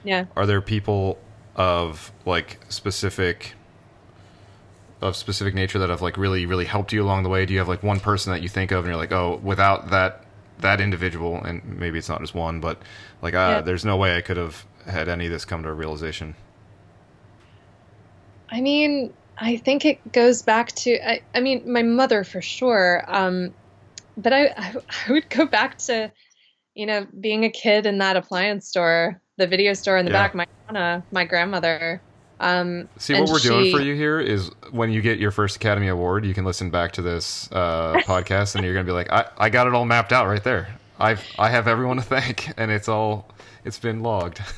Yeah. 0.04 0.26
are 0.36 0.46
there 0.46 0.60
people 0.60 1.18
of 1.56 2.12
like 2.24 2.60
specific 2.68 3.54
of 5.02 5.16
specific 5.16 5.54
nature 5.54 5.80
that 5.80 5.90
have 5.90 6.00
like 6.02 6.16
really 6.16 6.46
really 6.46 6.64
helped 6.64 6.92
you 6.92 7.02
along 7.02 7.24
the 7.24 7.28
way 7.28 7.44
do 7.44 7.52
you 7.52 7.58
have 7.58 7.66
like 7.68 7.82
one 7.82 7.98
person 7.98 8.32
that 8.32 8.40
you 8.42 8.48
think 8.48 8.70
of 8.70 8.84
and 8.84 8.86
you're 8.86 8.96
like 8.96 9.10
oh 9.10 9.40
without 9.42 9.90
that 9.90 10.22
that 10.60 10.80
individual, 10.80 11.36
and 11.44 11.62
maybe 11.78 11.98
it's 11.98 12.08
not 12.08 12.18
just 12.22 12.34
one, 12.34 12.60
but 12.60 12.80
like 13.20 13.34
uh, 13.34 13.36
Yeah. 13.56 13.60
there's 13.60 13.84
no 13.84 13.98
way 13.98 14.16
I 14.16 14.22
could 14.22 14.38
have 14.38 14.64
had 14.86 15.08
any 15.08 15.26
of 15.26 15.32
this 15.32 15.44
come 15.44 15.62
to 15.62 15.68
a 15.68 15.74
realization. 15.74 16.34
I 18.50 18.60
mean, 18.60 19.12
I 19.38 19.56
think 19.58 19.84
it 19.84 20.12
goes 20.12 20.42
back 20.42 20.74
to 20.76 20.98
I, 21.08 21.20
I 21.34 21.40
mean, 21.40 21.70
my 21.70 21.82
mother 21.82 22.24
for 22.24 22.40
sure. 22.40 23.04
Um, 23.08 23.54
but 24.16 24.32
I, 24.32 24.46
I 24.56 24.74
I 25.08 25.12
would 25.12 25.28
go 25.30 25.46
back 25.46 25.78
to, 25.86 26.12
you 26.74 26.86
know, 26.86 27.06
being 27.20 27.44
a 27.44 27.50
kid 27.50 27.86
in 27.86 27.98
that 27.98 28.16
appliance 28.16 28.68
store, 28.68 29.20
the 29.36 29.46
video 29.46 29.74
store 29.74 29.96
in 29.98 30.04
the 30.04 30.10
Yeah. 30.12 30.22
back. 30.22 30.34
My 30.34 30.44
Nana, 30.70 31.06
my 31.12 31.24
grandmother. 31.24 32.02
Um, 32.38 32.88
See, 32.98 33.14
what 33.14 33.28
we're 33.30 33.38
doing 33.38 33.70
for 33.72 33.80
you 33.80 33.94
here 33.94 34.20
is 34.20 34.50
when 34.70 34.90
you 34.90 35.00
get 35.00 35.18
your 35.18 35.30
first 35.30 35.56
Academy 35.56 35.88
Award, 35.88 36.26
you 36.26 36.34
can 36.34 36.44
listen 36.44 36.70
back 36.70 36.92
to 36.92 37.02
this 37.02 37.50
uh, 37.52 37.96
podcast, 38.06 38.54
and 38.54 38.64
you're 38.64 38.74
gonna 38.74 38.84
be 38.84 38.92
like, 38.92 39.10
I, 39.10 39.26
I 39.38 39.48
got 39.50 39.66
it 39.66 39.74
all 39.74 39.86
mapped 39.86 40.12
out 40.12 40.26
right 40.26 40.42
there. 40.44 40.68
I've 40.98 41.26
I 41.38 41.48
have 41.50 41.66
everyone 41.68 41.96
to 41.96 42.02
thank, 42.02 42.50
and 42.58 42.70
it's 42.70 42.88
all 42.88 43.30
it's 43.66 43.78
been 43.78 44.02
logged. 44.02 44.40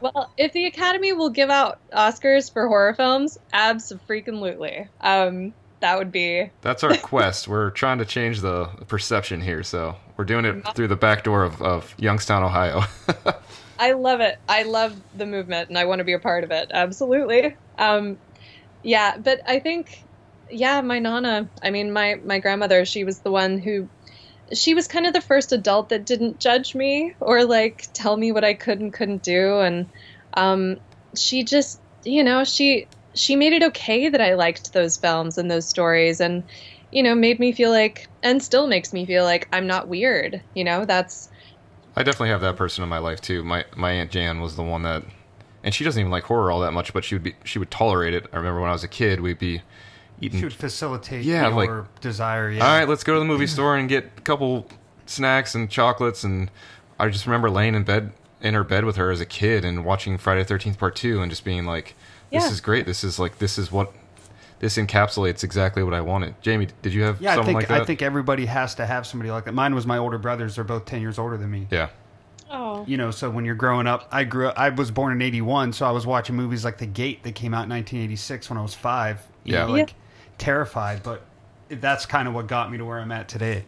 Well, 0.00 0.32
if 0.36 0.52
the 0.52 0.66
Academy 0.66 1.12
will 1.12 1.30
give 1.30 1.48
out 1.48 1.78
Oscars 1.92 2.52
for 2.52 2.66
horror 2.66 2.92
films, 2.92 3.38
abso-freaking-lutely. 3.54 4.88
Um, 5.00 5.54
that 5.80 5.96
would 5.96 6.10
be 6.10 6.50
That's 6.60 6.82
our 6.82 6.96
quest. 6.96 7.46
We're 7.46 7.70
trying 7.70 7.98
to 7.98 8.04
change 8.04 8.40
the 8.40 8.66
perception 8.88 9.40
here, 9.40 9.62
so 9.62 9.96
we're 10.16 10.24
doing 10.24 10.44
it 10.44 10.74
through 10.74 10.88
the 10.88 10.96
back 10.96 11.22
door 11.22 11.44
of, 11.44 11.62
of 11.62 11.94
Youngstown, 11.98 12.42
Ohio. 12.42 12.82
I 13.78 13.92
love 13.92 14.20
it. 14.20 14.38
I 14.48 14.64
love 14.64 15.00
the 15.16 15.26
movement 15.26 15.68
and 15.68 15.78
I 15.78 15.84
want 15.84 16.00
to 16.00 16.04
be 16.04 16.12
a 16.12 16.18
part 16.18 16.44
of 16.44 16.50
it. 16.50 16.70
Absolutely. 16.72 17.56
Um, 17.78 18.18
yeah, 18.82 19.16
but 19.16 19.40
I 19.46 19.58
think, 19.58 20.02
yeah, 20.50 20.80
my 20.80 20.98
nana, 20.98 21.48
I 21.62 21.70
mean, 21.70 21.92
my, 21.92 22.20
my 22.24 22.38
grandmother, 22.38 22.84
she 22.84 23.04
was 23.04 23.20
the 23.20 23.30
one 23.30 23.58
who, 23.58 23.88
she 24.52 24.74
was 24.74 24.88
kind 24.88 25.06
of 25.06 25.12
the 25.12 25.20
first 25.20 25.52
adult 25.52 25.88
that 25.90 26.04
didn't 26.04 26.38
judge 26.38 26.74
me 26.74 27.14
or 27.20 27.44
like 27.44 27.88
tell 27.92 28.16
me 28.16 28.32
what 28.32 28.44
I 28.44 28.54
could 28.54 28.80
and 28.80 28.92
couldn't 28.92 29.22
do. 29.22 29.60
And 29.60 29.88
um, 30.34 30.78
she 31.16 31.42
just, 31.42 31.80
you 32.04 32.24
know, 32.24 32.44
she, 32.44 32.86
she 33.14 33.36
made 33.36 33.52
it 33.52 33.62
okay 33.62 34.08
that 34.08 34.20
I 34.20 34.34
liked 34.34 34.72
those 34.72 34.96
films 34.96 35.38
and 35.38 35.50
those 35.50 35.68
stories 35.68 36.20
and, 36.20 36.44
you 36.90 37.02
know, 37.02 37.14
made 37.14 37.38
me 37.38 37.52
feel 37.52 37.70
like, 37.70 38.08
and 38.22 38.42
still 38.42 38.66
makes 38.66 38.92
me 38.92 39.06
feel 39.06 39.24
like 39.24 39.48
I'm 39.52 39.66
not 39.66 39.88
weird. 39.88 40.42
You 40.54 40.64
know, 40.64 40.84
that's, 40.84 41.30
I 41.94 42.02
definitely 42.02 42.30
have 42.30 42.40
that 42.40 42.56
person 42.56 42.82
in 42.82 42.88
my 42.88 42.98
life 42.98 43.20
too. 43.20 43.44
My 43.44 43.64
my 43.76 43.92
aunt 43.92 44.10
Jan 44.10 44.40
was 44.40 44.56
the 44.56 44.62
one 44.62 44.82
that, 44.82 45.02
and 45.62 45.74
she 45.74 45.84
doesn't 45.84 46.00
even 46.00 46.10
like 46.10 46.24
horror 46.24 46.50
all 46.50 46.60
that 46.60 46.72
much, 46.72 46.92
but 46.94 47.04
she 47.04 47.14
would 47.14 47.22
be 47.22 47.34
she 47.44 47.58
would 47.58 47.70
tolerate 47.70 48.14
it. 48.14 48.26
I 48.32 48.36
remember 48.36 48.60
when 48.60 48.70
I 48.70 48.72
was 48.72 48.84
a 48.84 48.88
kid, 48.88 49.20
we'd 49.20 49.38
be 49.38 49.62
eating. 50.22 50.38
She 50.40 50.44
would 50.46 50.52
facilitate 50.54 51.24
Yeah, 51.24 51.48
your 51.48 51.50
like- 51.80 52.00
desire. 52.00 52.50
Yeah. 52.50 52.64
All 52.66 52.78
right, 52.78 52.88
let's 52.88 53.04
go 53.04 53.14
to 53.14 53.18
the 53.18 53.24
movie 53.26 53.46
store 53.46 53.76
and 53.76 53.88
get 53.88 54.10
a 54.16 54.20
couple 54.22 54.66
snacks 55.06 55.54
and 55.54 55.68
chocolates. 55.68 56.24
And 56.24 56.50
I 56.98 57.08
just 57.08 57.26
remember 57.26 57.50
laying 57.50 57.74
in 57.74 57.82
bed 57.84 58.12
in 58.40 58.54
her 58.54 58.64
bed 58.64 58.84
with 58.84 58.96
her 58.96 59.10
as 59.10 59.20
a 59.20 59.26
kid 59.26 59.64
and 59.64 59.84
watching 59.84 60.18
Friday 60.18 60.44
Thirteenth 60.44 60.78
Part 60.78 60.96
Two 60.96 61.20
and 61.22 61.30
just 61.30 61.44
being 61.44 61.64
like, 61.64 61.94
"This 62.30 62.44
Yeah. 62.44 62.50
is 62.50 62.60
great. 62.60 62.86
This 62.86 63.04
is 63.04 63.18
like 63.18 63.38
this 63.38 63.58
is 63.58 63.70
what." 63.70 63.92
This 64.60 64.76
encapsulates 64.78 65.42
exactly 65.42 65.82
what 65.82 65.92
I 65.92 66.00
wanted. 66.02 66.40
Jamie, 66.40 66.68
did 66.82 66.94
you 66.94 67.02
have 67.02 67.20
Yeah, 67.20 67.32
I 67.36 67.42
think 67.42 67.56
like 67.56 67.66
that? 67.66 67.82
I 67.82 67.84
think 67.84 68.00
everybody 68.00 68.46
has 68.46 68.76
to 68.76 68.86
have 68.86 69.08
somebody 69.08 69.28
like 69.32 69.44
that. 69.46 69.54
Mine 69.54 69.74
was 69.74 69.88
my 69.88 69.98
older 69.98 70.18
brothers. 70.18 70.54
They're 70.54 70.62
both 70.62 70.84
ten 70.84 71.00
years 71.00 71.18
older 71.18 71.36
than 71.36 71.50
me. 71.50 71.66
yeah. 71.68 71.88
oh, 72.48 72.84
You 72.86 72.96
know, 72.96 73.10
so 73.10 73.28
when 73.28 73.44
you're 73.44 73.56
growing 73.56 73.88
up, 73.88 74.06
I 74.12 74.22
grew. 74.22 74.46
up 74.48 74.54
I 74.56 74.68
was 74.68 74.92
born 74.92 75.12
in 75.12 75.20
'81, 75.20 75.72
so 75.72 75.84
I 75.84 75.90
was 75.90 76.06
watching 76.06 76.36
movies 76.36 76.64
like 76.64 76.78
The 76.78 76.86
Gate 76.86 77.24
that 77.24 77.34
came 77.34 77.54
out 77.54 77.64
in 77.64 77.70
1986 77.70 78.50
when 78.50 78.56
I 78.56 78.62
was 78.62 78.72
five. 78.72 79.18
You 79.42 79.54
Yeah. 79.54 79.66
know, 79.66 79.72
like 79.72 79.94
terrified, 80.42 81.02
but 81.02 81.22
that's 81.68 82.04
kind 82.04 82.28
of 82.28 82.34
what 82.34 82.46
got 82.46 82.70
me 82.70 82.78
to 82.78 82.84
where 82.84 82.98
I'm 83.00 83.12
at 83.12 83.28
today. 83.28 83.64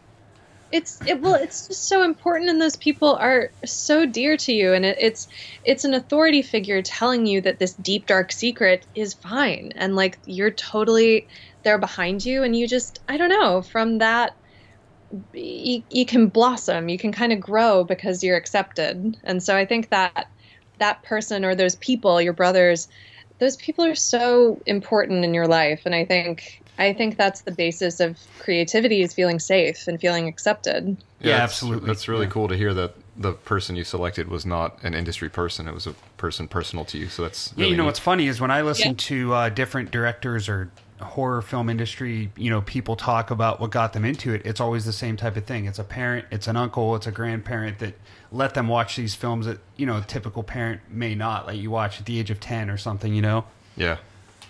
it's 0.72 0.98
it 1.06 1.20
well 1.20 1.34
it's 1.34 1.68
just 1.68 1.84
so 1.86 2.02
important 2.02 2.50
and 2.50 2.60
those 2.60 2.74
people 2.76 3.14
are 3.16 3.50
so 3.64 4.04
dear 4.04 4.36
to 4.36 4.52
you 4.52 4.72
and 4.72 4.84
it, 4.84 4.96
it's 5.00 5.28
it's 5.64 5.84
an 5.84 5.94
authority 5.94 6.42
figure 6.42 6.82
telling 6.82 7.26
you 7.26 7.40
that 7.40 7.58
this 7.60 7.74
deep 7.74 8.06
dark 8.06 8.32
secret 8.32 8.84
is 8.94 9.14
fine 9.14 9.72
and 9.76 9.94
like 9.94 10.18
you're 10.26 10.50
totally 10.50 11.28
there 11.62 11.78
behind 11.78 12.24
you 12.26 12.42
and 12.42 12.56
you 12.56 12.66
just 12.66 13.00
i 13.08 13.16
don't 13.16 13.28
know 13.28 13.62
from 13.62 13.98
that 13.98 14.34
you, 15.32 15.82
you 15.90 16.04
can 16.04 16.26
blossom 16.26 16.88
you 16.88 16.98
can 16.98 17.12
kind 17.12 17.32
of 17.32 17.38
grow 17.38 17.84
because 17.84 18.24
you're 18.24 18.36
accepted 18.36 19.16
and 19.22 19.42
so 19.42 19.56
i 19.56 19.64
think 19.64 19.90
that 19.90 20.28
that 20.78 21.00
person 21.04 21.44
or 21.44 21.54
those 21.54 21.76
people 21.76 22.20
your 22.20 22.32
brothers 22.32 22.88
those 23.38 23.56
people 23.56 23.84
are 23.84 23.94
so 23.94 24.60
important 24.66 25.24
in 25.24 25.34
your 25.34 25.46
life 25.46 25.82
and 25.84 25.94
i 25.94 26.04
think 26.04 26.63
i 26.78 26.92
think 26.92 27.16
that's 27.16 27.42
the 27.42 27.52
basis 27.52 28.00
of 28.00 28.18
creativity 28.38 29.02
is 29.02 29.12
feeling 29.14 29.38
safe 29.38 29.86
and 29.88 30.00
feeling 30.00 30.26
accepted 30.28 30.96
Yeah, 31.20 31.32
that's- 31.32 31.50
absolutely. 31.50 31.86
That's 31.86 32.08
really 32.08 32.26
Yeah. 32.26 32.32
cool 32.32 32.48
to 32.48 32.56
hear 32.56 32.74
that 32.74 32.94
the 33.16 33.32
person 33.32 33.76
you 33.76 33.84
selected 33.84 34.28
was 34.28 34.44
not 34.44 34.76
an 34.82 34.92
industry 34.92 35.28
person; 35.30 35.66
it 35.68 35.72
was 35.74 35.86
a 35.86 35.94
person 36.18 36.48
personal 36.48 36.84
to 36.86 36.98
you. 36.98 37.08
So 37.08 37.22
that's 37.22 37.52
Yeah, 37.56 37.66
you 37.66 37.76
know 37.76 37.84
neat. 37.84 37.86
what's 37.86 37.98
funny 38.00 38.26
is 38.26 38.40
when 38.40 38.50
I 38.50 38.60
listen 38.62 38.88
Yeah. 38.90 38.94
to 38.98 39.34
uh, 39.34 39.48
different 39.48 39.90
directors 39.92 40.48
or 40.48 40.70
horror 41.00 41.40
film 41.40 41.70
industry, 41.70 42.30
you 42.36 42.50
know, 42.50 42.60
people 42.62 42.94
talk 42.96 43.30
about 43.30 43.60
what 43.60 43.70
got 43.70 43.92
them 43.94 44.04
into 44.04 44.34
it. 44.34 44.42
It's 44.44 44.60
always 44.60 44.84
the 44.84 44.92
same 44.92 45.16
type 45.16 45.36
of 45.36 45.44
thing. 45.44 45.64
It's 45.66 45.78
a 45.78 45.84
parent, 45.84 46.26
it's 46.30 46.46
an 46.48 46.56
uncle, 46.56 46.94
it's 46.96 47.06
a 47.06 47.12
grandparent 47.12 47.78
that 47.78 47.94
let 48.32 48.54
them 48.54 48.68
watch 48.68 48.96
these 48.96 49.14
films 49.14 49.46
that 49.46 49.58
you 49.76 49.86
know 49.86 49.96
a 49.98 50.02
typical 50.02 50.42
parent 50.42 50.80
may 50.90 51.14
not. 51.14 51.46
Like 51.46 51.56
you 51.58 51.70
watch 51.70 52.00
at 52.00 52.06
the 52.06 52.18
age 52.18 52.30
of 52.30 52.40
ten 52.40 52.68
or 52.68 52.76
something. 52.76 53.14
You 53.14 53.22
know. 53.22 53.44
yeah, 53.76 53.96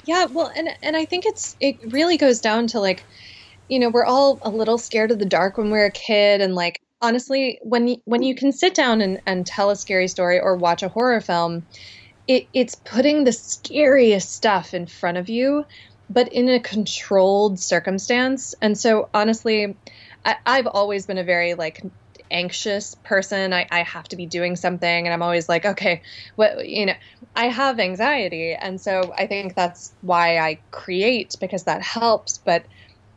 Yeah, 0.07 0.27
well, 0.27 0.51
and 0.55 0.69
and 0.83 0.97
I 0.97 1.05
think 1.07 1.25
it's 1.27 1.57
it 1.61 1.77
really 1.93 2.17
goes 2.19 2.41
down 2.41 2.67
to 2.69 2.81
like, 2.81 3.05
you 3.69 3.79
know, 3.79 3.91
we're 3.91 4.05
all 4.05 4.39
a 4.43 4.51
little 4.51 4.79
scared 4.79 5.11
of 5.11 5.19
the 5.19 5.25
dark 5.27 5.57
when 5.59 5.71
we're 5.71 5.87
a 5.87 5.91
kid, 5.91 6.41
and 6.41 6.55
like 6.55 6.81
honestly, 7.01 7.59
when 7.63 7.89
you, 7.89 7.97
when 8.05 8.23
you 8.23 8.35
can 8.35 8.53
sit 8.53 8.75
down 8.75 9.01
and, 9.01 9.21
and 9.27 9.47
tell 9.47 9.71
a 9.71 9.77
scary 9.77 10.09
story 10.09 10.41
or 10.41 10.57
watch 10.57 10.83
a 10.83 10.89
horror 10.89 11.21
film, 11.21 11.67
it 12.29 12.49
it's 12.55 12.75
putting 12.75 13.25
the 13.25 13.33
scariest 13.33 14.33
stuff 14.33 14.75
in 14.75 14.87
front 14.87 15.17
of 15.19 15.29
you, 15.31 15.65
but 16.11 16.33
in 16.33 16.49
a 16.49 16.61
controlled 16.61 17.59
circumstance. 17.59 18.55
And 18.61 18.77
so 18.79 19.09
honestly, 19.15 19.79
I, 20.25 20.37
I've 20.47 20.67
always 20.67 21.07
been 21.07 21.19
a 21.19 21.25
very 21.25 21.55
like 21.55 21.83
anxious 22.35 22.95
person. 22.95 23.55
I, 23.55 23.67
I 23.71 23.83
have 23.85 24.09
to 24.09 24.17
be 24.17 24.27
doing 24.27 24.57
something, 24.57 25.07
and 25.07 25.15
I'm 25.15 25.23
always 25.23 25.49
like, 25.49 25.65
okay, 25.65 26.03
what 26.37 26.69
you 26.69 26.87
know. 26.87 26.95
I 27.37 27.47
have 27.47 27.81
anxiety, 27.81 28.53
and 28.53 28.81
so 28.81 29.13
I 29.17 29.27
think 29.27 29.55
that's 29.55 29.93
why 30.03 30.39
I 30.39 30.61
create 30.71 31.35
because 31.41 31.65
that 31.65 31.83
helps. 31.83 32.39
But 32.39 32.67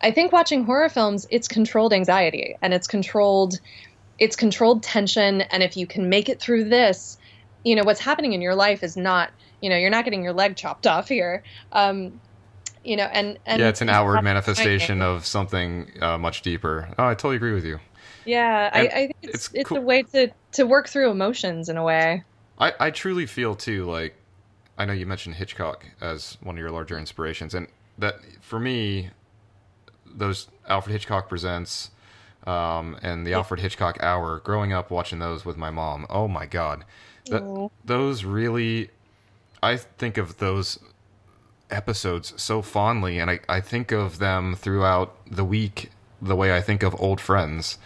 I 0.02 0.12
think 0.12 0.32
watching 0.32 0.64
horror 0.64 0.90
films, 0.90 1.26
it's 1.30 1.48
controlled 1.48 1.94
anxiety 1.94 2.56
and 2.62 2.74
it's 2.74 2.88
controlled, 2.88 3.56
it's 4.20 4.36
controlled 4.36 4.84
tension. 4.84 5.42
And 5.42 5.64
if 5.64 5.76
you 5.76 5.88
can 5.88 6.10
make 6.10 6.30
it 6.30 6.40
through 6.40 6.70
this, 6.70 7.18
you 7.64 7.76
know 7.76 7.84
what's 7.84 8.00
happening 8.00 8.34
in 8.34 8.42
your 8.42 8.56
life 8.56 8.84
is 8.84 8.96
not, 8.96 9.32
you 9.62 9.70
know, 9.70 9.78
you're 9.78 9.90
not 9.90 10.06
getting 10.06 10.24
your 10.24 10.34
leg 10.34 10.56
chopped 10.56 10.88
off 10.88 11.10
here. 11.10 11.44
Um, 11.72 12.22
you 12.84 12.96
know, 12.96 13.04
and 13.12 13.38
and 13.46 13.60
yeah, 13.60 13.68
it's 13.68 13.82
an 13.82 13.90
outward 13.90 14.24
manifestation 14.24 15.02
of 15.02 15.26
something 15.26 15.92
uh, 16.02 16.18
much 16.18 16.42
deeper. 16.42 16.90
Oh, 16.98 17.08
I 17.08 17.16
totally 17.16 17.36
agree 17.36 17.54
with 17.54 17.66
you. 17.66 17.80
Yeah, 18.28 18.70
I, 18.74 18.80
I 18.82 18.90
think 18.90 19.16
it's 19.22 19.34
it's 19.34 19.50
it's, 19.54 19.70
cool- 19.70 19.78
a 19.78 19.82
way 19.82 20.04
to 20.04 20.30
to 20.54 20.66
work 20.66 20.90
through 20.90 21.10
emotions 21.10 21.70
in 21.70 21.78
a 21.78 21.84
way. 21.84 22.24
I, 22.60 22.74
I 22.80 22.92
truly 22.92 23.26
feel 23.26 23.56
too 23.56 23.86
like 23.86 24.16
I 24.78 24.86
know 24.86 24.94
you 24.94 25.06
mentioned 25.06 25.36
Hitchcock 25.36 25.86
as 26.02 26.38
one 26.42 26.56
of 26.56 26.60
your 26.60 26.72
larger 26.72 26.98
inspirations, 26.98 27.54
and 27.54 27.68
that 27.98 28.20
for 28.42 28.60
me, 28.60 29.10
those 30.06 30.50
Alfred 30.68 30.94
Hitchcock 30.94 31.30
presents 31.30 31.92
um, 32.46 32.98
and 33.02 33.26
the 33.26 33.34
Alfred 33.34 33.60
Hitchcock 33.60 33.98
Hour. 34.02 34.40
Growing 34.40 34.74
up 34.74 34.92
watching 34.92 35.20
those 35.20 35.46
with 35.46 35.58
my 35.58 35.70
mom, 35.70 36.06
oh 36.10 36.28
my 36.28 36.46
god, 36.46 36.84
that, 37.30 37.70
those 37.86 38.26
really, 38.26 38.90
I 39.64 39.78
think 39.78 40.18
of 40.18 40.38
those 40.38 40.80
episodes 41.70 42.34
so 42.38 42.62
fondly, 42.62 43.20
and 43.20 43.32
I, 43.32 43.40
I 43.48 43.62
think 43.62 43.92
of 43.92 44.20
them 44.20 44.56
throughout 44.56 45.16
the 45.30 45.46
week 45.46 45.92
the 46.22 46.36
way 46.36 46.56
I 46.56 46.62
think 46.62 46.84
of 46.84 47.00
old 47.00 47.22
friends, 47.22 47.78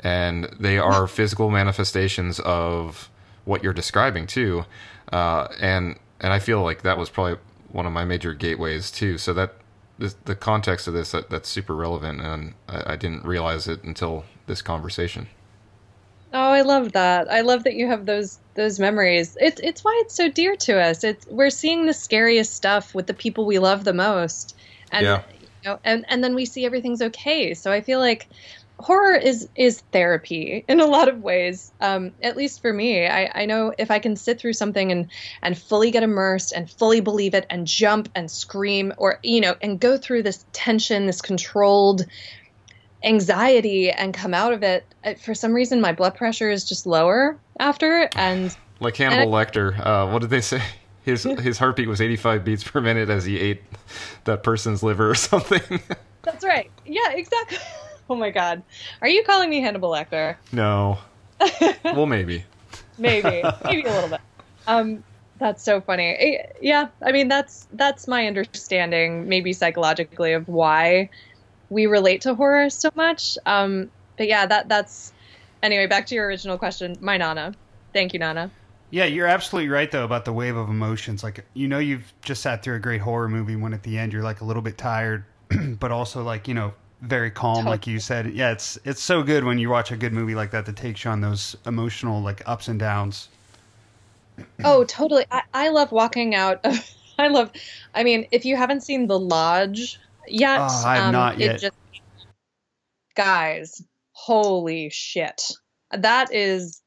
and 0.00 0.44
they 0.58 0.78
are 0.78 1.06
physical 1.06 1.50
manifestations 1.50 2.40
of 2.40 3.10
what 3.44 3.62
you're 3.62 3.72
describing 3.72 4.26
too, 4.26 4.64
uh, 5.12 5.48
and 5.60 5.98
and 6.20 6.32
I 6.32 6.38
feel 6.38 6.62
like 6.62 6.82
that 6.82 6.98
was 6.98 7.10
probably 7.10 7.38
one 7.70 7.86
of 7.86 7.92
my 7.92 8.04
major 8.04 8.34
gateways 8.34 8.90
too. 8.90 9.18
So 9.18 9.32
that 9.34 9.54
this, 9.98 10.14
the 10.24 10.34
context 10.34 10.88
of 10.88 10.94
this 10.94 11.12
that, 11.12 11.30
that's 11.30 11.48
super 11.48 11.74
relevant, 11.74 12.20
and 12.20 12.54
I, 12.68 12.92
I 12.92 12.96
didn't 12.96 13.24
realize 13.24 13.68
it 13.68 13.82
until 13.84 14.24
this 14.46 14.62
conversation. 14.62 15.28
Oh, 16.32 16.38
I 16.52 16.62
love 16.62 16.92
that. 16.92 17.30
I 17.30 17.40
love 17.40 17.64
that 17.64 17.74
you 17.74 17.88
have 17.88 18.06
those 18.06 18.38
those 18.54 18.78
memories. 18.78 19.36
It's 19.40 19.60
it's 19.62 19.82
why 19.82 20.00
it's 20.04 20.14
so 20.14 20.30
dear 20.30 20.54
to 20.56 20.80
us. 20.80 21.02
It's 21.02 21.26
we're 21.28 21.50
seeing 21.50 21.86
the 21.86 21.94
scariest 21.94 22.54
stuff 22.54 22.94
with 22.94 23.06
the 23.08 23.14
people 23.14 23.46
we 23.46 23.58
love 23.58 23.84
the 23.84 23.92
most, 23.92 24.56
and 24.92 25.04
Yeah. 25.04 25.22
you 25.40 25.48
know, 25.64 25.80
and 25.84 26.04
and 26.08 26.22
then 26.22 26.34
we 26.36 26.46
see 26.46 26.64
everything's 26.64 27.02
okay. 27.02 27.54
So 27.54 27.72
I 27.72 27.80
feel 27.80 27.98
like 27.98 28.28
horror 28.80 29.14
is 29.14 29.48
is 29.54 29.82
therapy 29.92 30.64
in 30.68 30.80
a 30.80 30.86
lot 30.86 31.08
of 31.08 31.22
ways. 31.22 31.72
Um, 31.80 32.12
at 32.22 32.36
least 32.36 32.60
for 32.60 32.72
me, 32.72 33.06
I 33.06 33.30
I 33.42 33.46
know 33.46 33.74
if 33.78 33.90
I 33.90 33.98
can 33.98 34.16
sit 34.16 34.40
through 34.40 34.54
something 34.54 34.90
and 34.90 35.08
and 35.42 35.56
fully 35.56 35.90
get 35.90 36.02
immersed 36.02 36.52
and 36.52 36.70
fully 36.70 37.00
believe 37.00 37.34
it 37.34 37.46
and 37.50 37.66
jump 37.66 38.08
and 38.14 38.30
scream 38.30 38.92
or 38.96 39.18
you 39.22 39.40
know 39.40 39.54
and 39.62 39.78
go 39.78 39.96
through 39.96 40.22
this 40.22 40.44
tension, 40.52 41.06
this 41.06 41.20
controlled 41.20 42.06
anxiety 43.02 43.90
and 43.90 44.12
come 44.12 44.34
out 44.34 44.52
of 44.52 44.62
it. 44.62 44.84
For 45.22 45.34
some 45.34 45.52
reason, 45.52 45.80
my 45.80 45.92
blood 45.92 46.14
pressure 46.14 46.50
is 46.50 46.68
just 46.68 46.86
lower 46.86 47.38
after, 47.58 48.08
and 48.16 48.54
Like 48.80 48.96
Hannibal 48.96 49.32
Lecter. 49.32 49.78
Uh, 49.78 50.10
what 50.10 50.20
did 50.20 50.30
they 50.30 50.40
say? 50.40 50.62
His 51.02 51.22
his 51.22 51.56
heartbeat 51.56 51.88
was 51.88 52.02
85 52.02 52.44
beats 52.44 52.62
per 52.62 52.78
minute 52.78 53.08
as 53.08 53.24
he 53.24 53.40
ate 53.40 53.62
that 54.24 54.42
person's 54.42 54.82
liver 54.82 55.08
or 55.08 55.14
something. 55.30 55.80
that's 56.22 56.44
right. 56.44 56.70
Yeah, 56.84 57.12
exactly. 57.12 57.56
Oh 58.10 58.16
my 58.16 58.30
god, 58.30 58.62
are 59.00 59.08
you 59.08 59.22
calling 59.24 59.48
me 59.48 59.60
Hannibal 59.60 59.90
Lecter? 59.90 60.36
no. 60.52 60.98
Well, 61.92 62.06
maybe. 62.06 62.44
maybe 62.98 63.42
maybe 63.64 63.86
a 63.86 63.94
little 63.94 64.10
bit 64.10 64.20
um 64.66 65.02
that's 65.38 65.64
so 65.64 65.80
funny 65.80 66.14
Eh, 66.18 66.42
yeah 66.60 66.88
i 67.02 67.12
mean 67.12 67.28
that's 67.28 67.66
that's 67.72 68.06
my 68.06 68.26
understanding 68.26 69.26
maybe 69.28 69.52
psychologically 69.54 70.32
of 70.34 70.46
why 70.48 71.08
we 71.70 71.86
relate 71.86 72.20
to 72.22 72.34
horror 72.34 72.68
so 72.68 72.90
much 72.94 73.38
um 73.46 73.90
but 74.18 74.28
yeah 74.28 74.44
that 74.44 74.68
that's 74.68 75.12
anyway 75.62 75.86
back 75.86 76.04
to 76.06 76.14
your 76.14 76.26
original 76.26 76.58
question 76.58 76.94
my 77.00 77.16
nana 77.16 77.54
thank 77.94 78.12
you 78.12 78.18
nana 78.18 78.50
Yeah, 78.90 79.04
you're 79.06 79.26
absolutely 79.28 79.70
right 79.70 79.90
though 79.90 80.04
about 80.04 80.24
the 80.24 80.32
wave 80.32 80.56
of 80.56 80.68
emotions. 80.68 81.22
Like 81.22 81.46
you 81.54 81.68
know, 81.68 81.78
you've 81.78 82.12
just 82.22 82.42
sat 82.42 82.62
through 82.62 82.74
a 82.74 82.80
great 82.80 83.00
horror 83.00 83.28
movie 83.28 83.54
when 83.56 83.72
at 83.72 83.84
the 83.84 83.96
end 83.96 84.12
you're 84.12 84.24
like 84.24 84.40
a 84.40 84.44
little 84.44 84.62
bit 84.62 84.76
tired, 84.76 85.24
but 85.78 85.92
also 85.92 86.22
like 86.24 86.48
you 86.48 86.54
know 86.54 86.74
very 87.02 87.30
calm, 87.30 87.64
like 87.64 87.86
you 87.86 87.98
said. 87.98 88.32
Yeah, 88.32 88.52
it's 88.52 88.78
it's 88.84 89.02
so 89.02 89.22
good 89.22 89.44
when 89.44 89.58
you 89.58 89.70
watch 89.70 89.90
a 89.90 89.96
good 89.96 90.12
movie 90.12 90.34
like 90.34 90.50
that 90.52 90.66
that 90.66 90.76
takes 90.76 91.04
you 91.04 91.10
on 91.10 91.20
those 91.20 91.56
emotional 91.66 92.20
like 92.22 92.42
ups 92.46 92.68
and 92.68 92.78
downs. 92.78 93.28
oh 94.64 94.84
totally 94.84 95.24
i, 95.30 95.42
I 95.52 95.68
love 95.68 95.92
walking 95.92 96.34
out 96.34 96.60
of, 96.64 96.78
i 97.18 97.28
love 97.28 97.50
i 97.94 98.02
mean 98.04 98.26
if 98.30 98.44
you 98.44 98.56
haven't 98.56 98.82
seen 98.82 99.06
the 99.06 99.18
lodge 99.18 99.98
yet 100.26 100.60
Oh, 100.60 100.82
I 100.86 100.96
have 100.96 101.06
um, 101.06 101.12
not 101.12 101.34
it 101.36 101.40
yet. 101.40 101.60
just 101.60 101.76
guys 103.16 103.82
holy 104.12 104.90
shit 104.90 105.42
that 105.92 106.32
is 106.32 106.80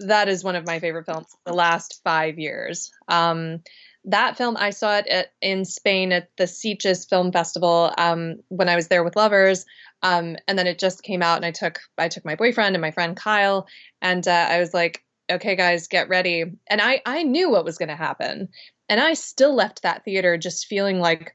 that 0.00 0.28
is 0.28 0.44
one 0.44 0.56
of 0.56 0.66
my 0.66 0.78
favorite 0.78 1.06
films 1.06 1.26
the 1.46 1.52
last 1.52 2.00
five 2.04 2.38
years 2.38 2.90
um 3.08 3.60
that 4.04 4.36
film 4.36 4.56
i 4.58 4.70
saw 4.70 4.96
it 4.96 5.06
at, 5.08 5.32
in 5.40 5.64
spain 5.64 6.12
at 6.12 6.30
the 6.36 6.44
Sitges 6.44 7.08
film 7.08 7.32
festival 7.32 7.92
um 7.98 8.36
when 8.48 8.68
i 8.68 8.76
was 8.76 8.88
there 8.88 9.04
with 9.04 9.16
lovers. 9.16 9.66
Um 10.02 10.36
and 10.46 10.56
then 10.58 10.66
it 10.68 10.78
just 10.78 11.02
came 11.02 11.22
out 11.22 11.36
and 11.36 11.44
i 11.44 11.50
took 11.50 11.80
i 11.98 12.08
took 12.08 12.24
my 12.24 12.36
boyfriend 12.36 12.76
and 12.76 12.80
my 12.80 12.92
friend 12.92 13.16
kyle 13.16 13.66
and 14.00 14.26
uh, 14.26 14.46
i 14.50 14.60
was 14.60 14.72
like 14.72 15.04
okay 15.30 15.56
guys 15.56 15.88
get 15.88 16.08
ready. 16.08 16.44
And 16.68 16.80
i 16.80 17.02
i 17.04 17.22
knew 17.22 17.50
what 17.50 17.64
was 17.64 17.76
going 17.76 17.88
to 17.90 17.96
happen. 17.96 18.48
And 18.88 19.00
i 19.00 19.14
still 19.14 19.54
left 19.54 19.82
that 19.82 20.04
theater 20.04 20.38
just 20.38 20.66
feeling 20.66 21.00
like 21.00 21.34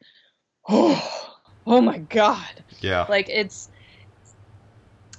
oh 0.69 1.35
oh 1.67 1.81
my 1.81 1.97
god. 1.99 2.63
Yeah. 2.79 3.05
like 3.09 3.29
it's 3.29 3.69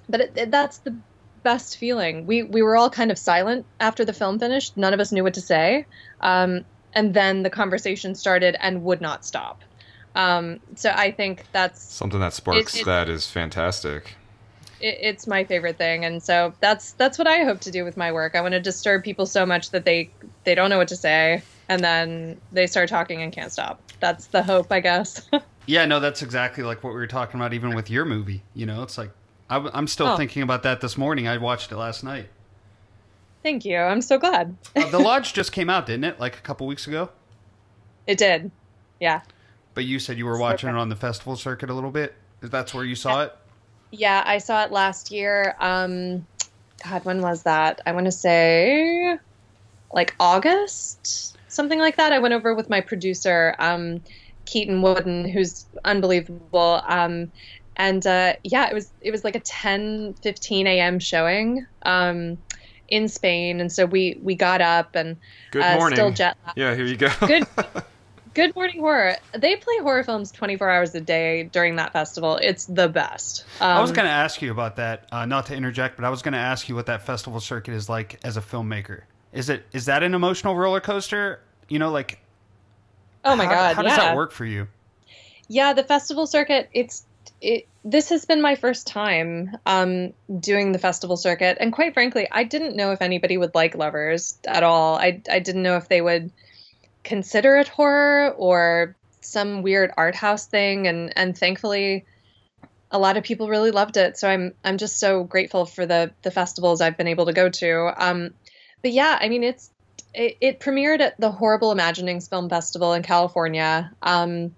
but 0.08 0.20
it, 0.20 0.32
it- 0.36 0.50
that's 0.50 0.78
the 0.78 0.96
best 1.42 1.76
feeling. 1.76 2.26
We 2.26 2.42
we 2.42 2.62
were 2.62 2.74
all 2.76 2.90
kind 2.90 3.10
of 3.10 3.18
silent 3.18 3.66
after 3.78 4.04
the 4.04 4.12
film 4.14 4.38
finished. 4.38 4.76
None 4.76 4.94
of 4.94 5.00
us 5.00 5.12
knew 5.12 5.22
what 5.22 5.34
to 5.34 5.40
say. 5.42 5.84
Um, 6.20 6.64
and 6.94 7.14
then 7.14 7.42
the 7.42 7.50
conversation 7.50 8.14
started 8.14 8.56
and 8.60 8.82
would 8.84 9.00
not 9.00 9.24
stop 9.24 9.62
um, 10.14 10.60
so 10.76 10.90
i 10.90 11.10
think 11.10 11.44
that's 11.52 11.82
Something 11.82 12.20
that 12.20 12.32
sparks 12.32 12.74
It- 12.74 12.80
it- 12.82 12.86
that 12.86 13.08
is 13.08 13.28
fantastic. 13.30 14.14
it, 14.80 14.98
it's 15.00 15.26
my 15.26 15.44
favorite 15.44 15.76
thing 15.78 16.04
and 16.04 16.22
so 16.22 16.54
that's 16.60 16.92
that's 16.92 17.18
what 17.18 17.26
i 17.26 17.44
hope 17.44 17.60
to 17.60 17.70
do 17.70 17.84
with 17.84 17.96
my 17.96 18.10
work 18.12 18.34
i 18.36 18.40
want 18.40 18.52
to 18.52 18.60
disturb 18.60 19.02
people 19.04 19.26
so 19.26 19.44
much 19.46 19.70
that 19.70 19.84
they 19.84 20.10
they 20.44 20.54
don't 20.54 20.70
know 20.70 20.78
what 20.78 20.88
to 20.88 20.96
say 20.96 21.42
and 21.68 21.82
then 21.82 22.40
they 22.52 22.66
start 22.66 22.88
talking 22.88 23.22
and 23.22 23.32
can't 23.32 23.50
stop 23.52 23.80
that's 24.00 24.26
the 24.28 24.42
hope 24.42 24.70
i 24.70 24.80
guess 24.80 25.28
Yeah, 25.66 25.86
no, 25.86 25.98
that's 25.98 26.20
exactly 26.20 26.62
like 26.62 26.84
what 26.84 26.90
we 26.90 26.96
were 26.98 27.06
talking 27.06 27.40
about 27.40 27.54
even 27.54 27.74
with 27.74 27.88
your 27.88 28.04
movie. 28.04 28.42
You 28.52 28.66
know, 28.66 28.82
it's 28.82 28.98
like 28.98 29.12
I, 29.48 29.56
am 29.72 29.86
still 29.86 30.08
Oh. 30.08 30.16
thinking 30.18 30.42
about 30.42 30.62
that 30.64 30.82
this 30.82 30.98
morning. 30.98 31.26
I 31.26 31.38
watched 31.38 31.72
it 31.72 31.76
last 31.78 32.04
night. 32.04 32.28
Thank 33.44 33.64
you 33.64 33.78
i'm 33.78 34.00
so 34.02 34.18
glad 34.18 34.56
Uh, 34.74 34.88
the 34.90 34.98
Lodge 35.08 35.32
just 35.32 35.52
came 35.52 35.70
out, 35.70 35.86
didn't 35.86 36.04
it? 36.04 36.18
Like 36.18 36.36
a 36.36 36.40
couple 36.40 36.66
weeks 36.66 36.88
ago. 36.88 37.10
it 38.08 38.18
did 38.18 38.50
yeah 39.00 39.20
But 39.74 39.84
you 39.84 40.00
said 40.00 40.18
you 40.18 40.24
were 40.26 40.38
watching 40.38 40.68
it 40.68 40.74
on 40.74 40.88
the 40.88 40.96
festival 40.96 41.36
circuit 41.36 41.70
a 41.70 41.74
little 41.74 41.90
bit. 41.92 42.14
Is 42.42 42.50
that's 42.50 42.74
where 42.74 42.84
you 42.84 42.94
saw 42.96 43.22
it. 43.22 43.32
Yeah, 43.90 44.22
I 44.26 44.38
saw 44.38 44.64
it 44.64 44.70
last 44.72 45.10
year. 45.10 45.54
Um, 45.60 46.26
God, 46.84 47.04
when 47.04 47.20
was 47.22 47.42
that? 47.44 47.80
I 47.86 47.92
want 47.92 48.06
to 48.06 48.12
say 48.12 49.16
like 49.92 50.14
August, 50.20 51.36
something 51.48 51.78
like 51.78 51.96
that. 51.96 52.12
I 52.12 52.18
went 52.18 52.34
over 52.34 52.54
with 52.54 52.68
my 52.68 52.80
producer, 52.80 53.54
um, 53.58 54.00
Keaton 54.46 54.82
Wooden, 54.82 55.28
who's 55.28 55.66
unbelievable. 55.84 56.82
Um, 56.86 57.30
and 57.76 58.06
uh, 58.06 58.34
yeah, 58.42 58.68
it 58.68 58.74
was 58.74 58.90
it 59.00 59.10
was 59.10 59.24
like 59.24 59.36
a 59.36 59.40
10, 59.40 60.14
15 60.22 60.66
a.m. 60.66 60.98
showing 60.98 61.66
um, 61.84 62.38
in 62.94 63.08
Spain, 63.08 63.60
and 63.60 63.70
so 63.72 63.84
we 63.86 64.18
we 64.22 64.34
got 64.34 64.60
up 64.60 64.94
and 64.94 65.16
Good 65.50 65.62
uh, 65.62 65.74
morning. 65.76 65.96
still 65.96 66.10
jet 66.10 66.36
lagged. 66.46 66.58
yeah, 66.58 66.74
here 66.74 66.86
you 66.86 66.96
go. 66.96 67.08
Good. 67.26 67.46
Good 68.34 68.52
Morning 68.56 68.80
Horror. 68.80 69.14
They 69.38 69.54
play 69.54 69.78
horror 69.78 70.02
films 70.02 70.32
24 70.32 70.68
hours 70.68 70.92
a 70.96 71.00
day 71.00 71.44
during 71.44 71.76
that 71.76 71.92
festival. 71.92 72.36
It's 72.38 72.64
the 72.64 72.88
best. 72.88 73.44
Um, 73.60 73.76
I 73.76 73.80
was 73.80 73.92
going 73.92 74.06
to 74.06 74.12
ask 74.12 74.42
you 74.42 74.50
about 74.50 74.74
that. 74.74 75.06
Uh, 75.12 75.24
not 75.24 75.46
to 75.46 75.54
interject, 75.54 75.94
but 75.94 76.04
I 76.04 76.10
was 76.10 76.20
going 76.20 76.32
to 76.32 76.38
ask 76.40 76.68
you 76.68 76.74
what 76.74 76.86
that 76.86 77.02
festival 77.06 77.38
circuit 77.38 77.74
is 77.74 77.88
like 77.88 78.18
as 78.24 78.36
a 78.36 78.40
filmmaker. 78.40 79.02
Is 79.32 79.50
it 79.50 79.64
is 79.72 79.84
that 79.84 80.02
an 80.02 80.14
emotional 80.14 80.56
roller 80.56 80.80
coaster? 80.80 81.42
You 81.68 81.78
know, 81.78 81.92
like 81.92 82.18
Oh 83.24 83.36
my 83.36 83.44
how, 83.44 83.50
god! 83.52 83.76
how 83.76 83.82
yeah. 83.82 83.88
does 83.90 83.98
that 83.98 84.16
work 84.16 84.32
for 84.32 84.44
you? 84.44 84.66
Yeah, 85.46 85.72
the 85.72 85.84
festival 85.84 86.26
circuit. 86.26 86.68
It's 86.72 87.04
This 87.84 88.08
has 88.08 88.24
been 88.24 88.40
my 88.40 88.54
first 88.54 88.86
time 88.86 89.56
um, 89.66 90.14
doing 90.40 90.72
the 90.72 90.78
festival 90.78 91.16
circuit, 91.16 91.58
and 91.60 91.72
quite 91.72 91.94
frankly, 91.94 92.26
I 92.30 92.44
didn't 92.44 92.76
know 92.76 92.92
if 92.92 93.02
anybody 93.02 93.36
would 93.36 93.54
like 93.54 93.74
Lovers 93.74 94.38
at 94.46 94.62
all. 94.62 94.96
I 94.96 95.20
I 95.30 95.38
didn't 95.40 95.62
know 95.62 95.76
if 95.76 95.88
they 95.88 96.00
would 96.00 96.32
consider 97.02 97.56
it 97.58 97.68
horror 97.68 98.30
or 98.36 98.96
some 99.20 99.62
weird 99.62 99.92
art 99.96 100.14
house 100.14 100.46
thing, 100.46 100.86
and 100.86 101.12
and 101.16 101.36
thankfully, 101.36 102.06
a 102.90 102.98
lot 102.98 103.16
of 103.16 103.24
people 103.24 103.48
really 103.48 103.70
loved 103.70 103.96
it. 103.96 104.16
So 104.16 104.28
I'm 104.28 104.54
I'm 104.64 104.78
just 104.78 104.98
so 104.98 105.24
grateful 105.24 105.66
for 105.66 105.84
the 105.84 106.12
the 106.22 106.30
festivals 106.30 106.80
I've 106.80 106.96
been 106.96 107.08
able 107.08 107.26
to 107.26 107.32
go 107.32 107.48
to. 107.48 107.92
Um, 107.96 108.34
but 108.82 108.92
yeah, 108.92 109.18
I 109.20 109.28
mean 109.28 109.44
it's 109.44 109.70
it, 110.14 110.36
it 110.40 110.60
premiered 110.60 111.00
at 111.00 111.20
the 111.20 111.30
Horrible 111.30 111.72
Imaginings 111.72 112.28
Film 112.28 112.48
Festival 112.48 112.92
in 112.94 113.02
California. 113.02 113.92
Um, 114.02 114.54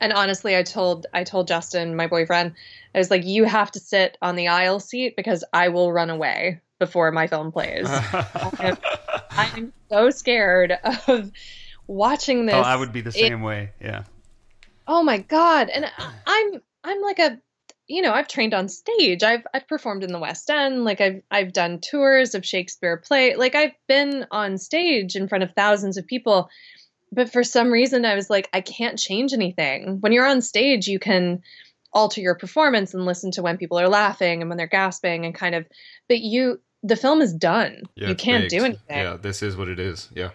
and 0.00 0.12
honestly, 0.12 0.56
I 0.56 0.62
told 0.62 1.06
I 1.12 1.24
told 1.24 1.48
Justin, 1.48 1.96
my 1.96 2.06
boyfriend, 2.06 2.54
I 2.94 2.98
was 2.98 3.10
like, 3.10 3.24
"You 3.24 3.44
have 3.44 3.70
to 3.72 3.80
sit 3.80 4.16
on 4.22 4.36
the 4.36 4.48
aisle 4.48 4.80
seat 4.80 5.14
because 5.16 5.44
I 5.52 5.68
will 5.68 5.92
run 5.92 6.10
away 6.10 6.60
before 6.78 7.10
my 7.12 7.26
film 7.26 7.52
plays. 7.52 7.86
I'm 9.30 9.72
so 9.90 10.10
scared 10.10 10.72
of 11.06 11.30
watching 11.86 12.42
oh, 12.42 12.46
this. 12.46 12.54
oh, 12.54 12.60
I 12.60 12.76
would 12.76 12.92
be 12.92 13.00
the 13.00 13.10
It- 13.10 13.14
same 13.14 13.42
way. 13.42 13.70
Yeah. 13.80 14.04
Oh 14.86 15.02
my 15.02 15.18
god! 15.18 15.68
And 15.68 15.84
I'm 16.26 16.62
I'm 16.84 17.00
like 17.02 17.18
a 17.18 17.40
you 17.88 18.02
know 18.02 18.12
I've 18.12 18.28
trained 18.28 18.54
on 18.54 18.68
stage. 18.68 19.22
I've 19.22 19.46
I've 19.52 19.68
performed 19.68 20.04
in 20.04 20.12
the 20.12 20.18
West 20.18 20.48
End. 20.50 20.84
Like 20.84 21.00
I've 21.00 21.22
I've 21.30 21.52
done 21.52 21.80
tours 21.80 22.34
of 22.34 22.46
Shakespeare 22.46 22.96
play. 22.96 23.36
Like 23.36 23.54
I've 23.54 23.74
been 23.88 24.26
on 24.30 24.58
stage 24.58 25.16
in 25.16 25.28
front 25.28 25.44
of 25.44 25.52
thousands 25.52 25.96
of 25.96 26.06
people. 26.06 26.48
But 27.12 27.32
for 27.32 27.44
some 27.44 27.70
reason, 27.70 28.04
I 28.04 28.14
was 28.14 28.28
like, 28.28 28.48
I 28.52 28.60
can't 28.60 28.98
change 28.98 29.32
anything. 29.32 30.00
When 30.00 30.12
you're 30.12 30.26
on 30.26 30.42
stage, 30.42 30.88
you 30.88 30.98
can 30.98 31.42
alter 31.92 32.20
your 32.20 32.34
performance 32.34 32.92
and 32.92 33.06
listen 33.06 33.30
to 33.32 33.42
when 33.42 33.56
people 33.56 33.78
are 33.78 33.88
laughing 33.88 34.42
and 34.42 34.50
when 34.50 34.58
they're 34.58 34.66
gasping 34.66 35.24
and 35.24 35.34
kind 35.34 35.54
of. 35.54 35.66
But 36.08 36.20
you, 36.20 36.60
the 36.82 36.96
film 36.96 37.22
is 37.22 37.32
done. 37.32 37.82
Yeah, 37.94 38.08
you 38.08 38.14
can't 38.14 38.48
do 38.48 38.64
anything. 38.64 38.98
Yeah, 38.98 39.16
this 39.16 39.42
is 39.42 39.56
what 39.56 39.68
it 39.68 39.78
is. 39.78 40.10
Yeah. 40.14 40.30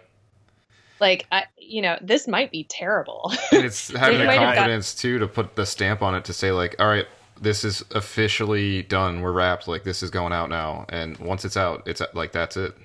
Like 1.00 1.26
I, 1.32 1.46
you 1.58 1.82
know, 1.82 1.98
this 2.02 2.28
might 2.28 2.52
be 2.52 2.64
terrible. 2.64 3.34
And 3.52 3.66
it's 3.66 3.90
having 3.96 4.20
the 4.20 4.26
have 4.26 4.36
got- 4.36 4.56
confidence 4.56 4.94
too 4.96 5.20
to 5.20 5.28
put 5.28 5.56
the 5.56 5.66
stamp 5.66 6.02
on 6.02 6.16
it 6.16 6.26
to 6.26 6.34
say 6.34 6.52
like, 6.52 6.76
all 6.80 6.88
right, 6.88 7.08
this 7.40 7.64
is 7.64 7.84
officially 7.92 8.84
done. 8.84 9.22
We're 9.22 9.32
wrapped. 9.32 9.68
Like 9.68 9.84
this 9.84 10.04
is 10.04 10.10
going 10.12 10.32
out 10.32 10.50
now. 10.50 10.86
And 10.90 11.18
once 11.18 11.44
it's 11.44 11.58
out, 11.58 11.84
it's 11.88 12.02
like 12.14 12.32
that's 12.32 12.56
it. 12.56 12.76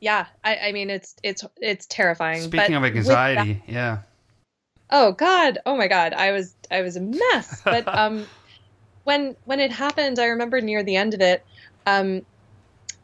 Yeah, 0.00 0.26
I, 0.42 0.56
I 0.56 0.72
mean, 0.72 0.90
it's 0.90 1.14
it's 1.22 1.44
it's 1.58 1.86
terrifying. 1.86 2.40
Speaking 2.42 2.74
but 2.74 2.76
of 2.76 2.82
with 2.82 2.94
that- 2.94 2.96
anxiety, 2.96 3.62
yeah. 3.68 3.98
oh 4.90 5.12
God, 5.12 5.58
oh 5.66 5.76
my 5.76 5.88
God, 5.88 6.14
I 6.14 6.32
was 6.32 6.54
I 6.70 6.82
was 6.82 6.96
a 6.96 7.00
mess. 7.00 7.62
But 7.64 7.86
um, 7.86 8.26
when 9.04 9.36
when 9.44 9.60
it 9.60 9.70
happened, 9.70 10.18
I 10.18 10.26
remember 10.26 10.60
near 10.60 10.82
the 10.82 10.96
end 10.96 11.14
of 11.14 11.20
it, 11.20 11.44
um, 11.86 12.22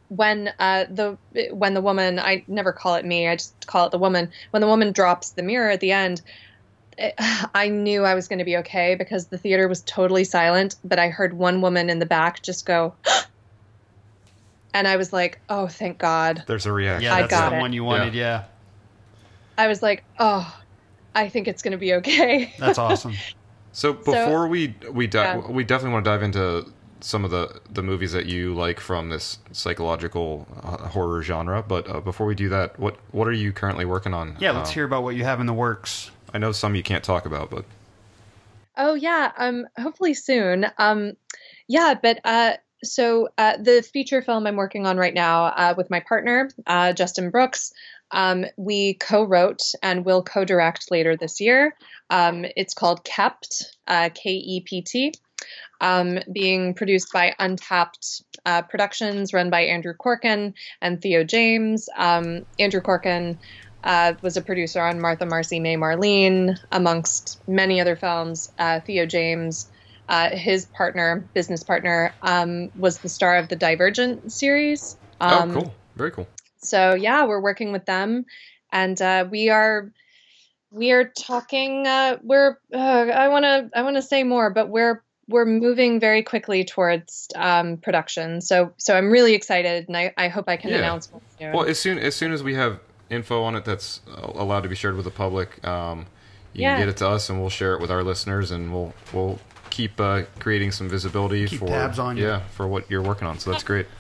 when 0.09 0.53
uh 0.59 0.85
the 0.89 1.19
when 1.53 1.75
the 1.75 1.81
woman 1.83 2.19
I 2.19 2.45
never 2.49 2.73
call 2.73 2.95
it 2.95 3.05
me, 3.05 3.29
I 3.29 3.37
just 3.37 3.67
call 3.67 3.87
it 3.87 3.91
the 3.91 3.99
woman. 3.99 4.31
When 4.51 4.61
the 4.63 4.69
woman 4.69 4.93
drops 4.93 5.31
the 5.31 5.43
mirror 5.43 5.71
at 5.71 5.81
the 5.81 5.93
end. 5.93 6.23
It, 6.99 7.15
I 7.55 7.69
knew 7.69 8.05
I 8.05 8.15
was 8.15 8.27
going 8.27 8.39
to 8.39 8.45
be 8.47 8.57
okay 8.59 8.95
because 8.95 9.27
the 9.27 9.37
theater 9.37 9.69
was 9.69 9.83
totally 9.83 10.25
silent, 10.25 10.77
but 10.83 10.99
I 10.99 11.09
heard 11.11 11.35
one 11.35 11.61
woman 11.61 11.91
in 11.91 11.99
the 11.99 12.07
back 12.07 12.43
just 12.43 12.65
go, 12.65 12.95
and 14.77 14.87
I 14.87 14.97
was 14.97 15.13
like, 15.13 15.41
"Oh, 15.49 15.67
thank 15.67 15.99
God!" 15.99 16.45
There's 16.47 16.67
a 16.67 16.73
reaction. 16.73 17.05
Yeah, 17.05 17.15
I 17.15 17.27
got 17.27 17.51
the 17.51 17.57
it. 17.57 17.61
one 17.61 17.73
you 17.73 17.83
wanted. 17.83 18.15
Yeah. 18.15 18.45
I 19.57 19.69
was 19.69 19.83
like, 19.83 20.05
"Oh, 20.19 20.61
I 21.15 21.29
think 21.29 21.49
it's 21.49 21.63
going 21.63 21.73
to 21.73 21.79
be 21.79 21.95
okay." 21.95 22.53
That's 22.59 22.79
awesome. 22.79 23.15
So 23.73 23.95
before 23.95 24.49
we 24.49 24.75
we 24.91 25.07
di- 25.07 25.23
yeah. 25.23 25.39
we 25.51 25.65
definitely 25.65 25.95
want 25.95 26.05
to 26.05 26.11
dive 26.11 26.23
into 26.23 26.71
some 27.01 27.25
of 27.25 27.31
the 27.31 27.61
the 27.71 27.83
movies 27.83 28.13
that 28.13 28.27
you 28.27 28.55
like 28.55 28.81
from 28.81 29.09
this 29.09 29.39
psychological 29.53 30.47
uh, 30.63 30.89
horror 30.89 31.23
genre. 31.23 31.63
But 31.67 31.89
uh, 31.89 32.01
before 32.01 32.27
we 32.27 32.35
do 32.35 32.49
that, 32.51 32.79
what 32.79 32.97
what 33.13 33.27
are 33.29 33.33
you 33.33 33.53
currently 33.53 33.87
working 33.87 34.13
on? 34.13 34.37
Yeah, 34.39 34.53
let's 34.53 34.71
Uh, 34.71 34.75
hear 34.75 34.85
about 34.85 35.03
what 35.03 35.15
you 35.15 35.25
have 35.25 35.41
in 35.41 35.47
the 35.47 35.55
works. 35.55 36.11
I 36.35 36.39
know 36.39 36.53
some 36.53 36.75
you 36.75 36.83
can't 36.83 37.05
talk 37.05 37.25
about, 37.25 37.51
but 37.51 37.65
Oh 38.77 38.95
yeah, 38.95 39.33
um, 39.39 39.67
hopefully 39.79 40.13
soon. 40.13 40.67
Um, 40.79 41.13
yeah, 41.67 41.95
but 42.01 42.21
uh, 42.25 42.55
so 42.87 43.29
uh, 43.37 43.57
the 43.57 43.83
feature 43.83 44.23
film 44.23 44.47
I'm 44.47 44.57
working 44.57 44.87
on 44.87 44.97
right 44.97 45.15
now 45.15 45.45
uh, 45.47 45.75
with 45.77 45.91
my 45.91 46.01
partner 46.01 46.49
uh, 46.67 46.93
Justin 46.93 47.31
Brooks, 47.31 47.73
um, 48.11 48.45
we 48.57 48.95
co-wrote 48.95 49.63
and 49.83 50.05
will 50.05 50.23
co-direct 50.23 50.91
later 50.91 51.17
this 51.17 51.41
year. 51.41 51.75
Um, 52.09 52.45
it's 52.57 52.75
called 52.75 53.05
Kept, 53.05 53.77
uh, 53.87 54.11
K 54.15 54.31
E 54.31 54.63
P 54.65 54.83
T, 54.83 55.13
um, 55.81 56.19
being 56.33 56.75
produced 56.75 57.13
by 57.13 57.35
Untapped 57.39 58.23
uh, 58.45 58.63
Productions, 58.63 59.33
run 59.33 59.51
by 59.51 59.63
Andrew 59.63 59.95
Corkin 59.95 60.55
and 60.81 61.03
Theo 61.03 61.25
James. 61.25 61.89
Um, 61.97 62.47
Andrew 62.59 62.81
Corkin 62.81 63.41
uh, 63.83 64.15
was 64.23 64.37
a 64.37 64.43
producer 64.43 64.81
on 64.81 65.01
Martha, 65.01 65.27
Marcy, 65.27 65.61
May, 65.61 65.77
Marlene, 65.77 66.57
amongst 66.73 67.43
many 67.49 67.81
other 67.81 67.97
films. 67.97 68.51
Theo 68.87 69.07
James, 69.07 69.69
uh, 70.09 70.31
his 70.31 70.67
partner, 70.67 71.29
business 71.35 71.63
partner, 71.63 72.13
um, 72.23 72.71
was 72.77 72.99
the 72.99 73.09
star 73.09 73.37
of 73.37 73.49
the 73.49 73.57
Divergent 73.57 74.33
series. 74.33 74.97
Um, 75.21 75.51
oh, 75.51 75.61
cool, 75.63 75.75
very 75.97 76.11
cool. 76.11 76.27
So 76.59 76.95
yeah, 76.95 77.25
we're 77.27 77.41
working 77.41 77.73
with 77.73 77.87
them, 77.87 78.25
and 78.73 79.01
uh, 79.01 79.27
we 79.31 79.51
are 79.51 79.91
we 80.71 80.91
are 80.93 81.05
talking. 81.05 81.87
Uh, 81.87 82.19
we're 82.23 82.59
uh, 82.73 82.77
I 82.79 83.29
want 83.29 83.45
to 83.45 83.71
I 83.75 83.83
want 83.83 83.97
to 83.97 84.03
say 84.03 84.23
more, 84.25 84.51
but 84.51 84.69
we're 84.69 85.03
we're 85.29 85.45
moving 85.47 85.99
very 85.99 86.23
quickly 86.23 86.65
towards 86.65 87.29
um, 87.35 87.79
production. 87.79 88.41
So 88.41 88.73
so 88.77 88.97
I'm 88.97 89.11
really 89.11 89.35
excited, 89.35 89.89
and 89.89 89.97
I, 89.97 90.13
I 90.17 90.29
hope 90.29 90.49
I 90.49 90.57
can 90.57 90.71
Yeah. 90.71 90.79
announce 90.79 91.11
more 91.11 91.23
soon. 91.39 91.53
Well, 91.53 91.67
as 91.67 91.79
soon 91.79 91.99
as 91.99 92.15
soon 92.15 92.33
as 92.33 92.43
we 92.43 92.55
have 92.55 92.81
info 93.11 93.43
on 93.43 93.55
it 93.55 93.65
that's 93.65 94.01
allowed 94.07 94.63
to 94.63 94.69
be 94.69 94.75
shared 94.75 94.97
with 94.97 95.05
the 95.05 95.11
public, 95.11 95.65
um, 95.67 96.07
you 96.53 96.63
Yeah. 96.63 96.75
can 96.75 96.81
get 96.83 96.89
it 96.89 96.97
to 96.99 97.09
us, 97.09 97.29
and 97.31 97.41
we'll 97.41 97.51
share 97.51 97.75
it 97.75 97.81
with 97.81 97.91
our 97.91 98.03
listeners, 98.03 98.51
and 98.51 98.73
we'll 98.73 98.95
we'll 99.13 99.39
keep 99.77 100.01
uh, 100.01 100.23
creating 100.39 100.73
some 100.73 100.89
visibility 100.89 101.47
Keep 101.47 101.61
for 101.61 101.69
tabs 101.69 101.99
on 101.99 102.17
you. 102.17 102.25
yeah 102.25 102.41
for 102.57 102.67
what 102.67 102.91
you're 102.91 103.03
working 103.03 103.27
on. 103.29 103.39
So 103.39 103.51
that's 103.51 103.65
great. 103.65 103.87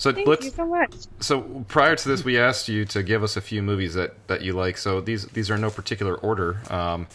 So 0.00 0.12
Thank 0.12 0.28
let's 0.28 0.44
you 0.44 0.52
so 0.52 0.64
much. 0.64 0.94
so 1.18 1.40
prior 1.66 1.96
to 1.96 2.08
this, 2.08 2.24
we 2.24 2.38
asked 2.38 2.68
you 2.68 2.84
to 2.84 3.02
give 3.02 3.24
us 3.24 3.36
a 3.36 3.40
few 3.40 3.62
movies 3.64 3.94
that, 3.94 4.10
that 4.28 4.42
you 4.42 4.52
like. 4.52 4.78
So 4.78 5.00
these 5.00 5.26
these 5.26 5.50
are 5.50 5.56
in 5.56 5.60
no 5.60 5.70
particular 5.70 6.14
order, 6.14 6.60
um, 6.70 7.08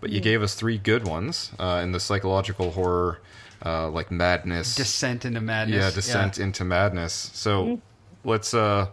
but 0.00 0.08
you 0.08 0.20
gave 0.22 0.40
us 0.42 0.54
three 0.54 0.78
good 0.78 1.06
ones 1.06 1.52
uh, 1.58 1.80
in 1.84 1.92
the 1.92 2.00
psychological 2.00 2.70
horror, 2.70 3.20
uh, 3.62 3.90
like 3.90 4.10
Madness, 4.10 4.74
Descent 4.74 5.26
into 5.26 5.42
madness. 5.42 5.82
yeah, 5.82 5.90
Descent 5.90 6.38
into 6.38 6.64
Madness. 6.64 7.12
So 7.34 7.78
let's 8.24 8.54
uh, 8.54 8.86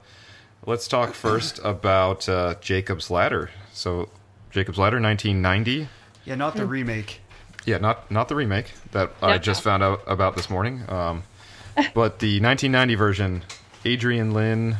let's 0.65 0.85
talk 0.89 1.13
first 1.25 1.61
about 1.63 2.27
uh, 2.27 2.55
Jacob's 2.59 3.09
Ladder. 3.09 3.49
So 3.71 4.09
Jacob's 4.51 4.77
Ladder, 4.77 4.99
1990. 4.99 5.87
Yeah, 6.25 6.35
not 6.35 6.55
the 6.57 6.65
remake. 6.65 7.21
Yeah, 7.67 7.79
not 7.79 8.09
not 8.09 8.29
the 8.29 8.35
remake 8.35 8.71
that 8.93 9.11
I 9.21 9.37
just 9.37 9.61
found 9.61 9.83
out 9.83 10.01
about 10.07 10.37
this 10.37 10.49
morning, 10.49 10.83
um, 10.87 11.23
but 11.93 12.19
the 12.19 12.39
1990 12.41 12.95
version. 12.95 13.43
Adrian 13.83 14.31
Lyne. 14.31 14.77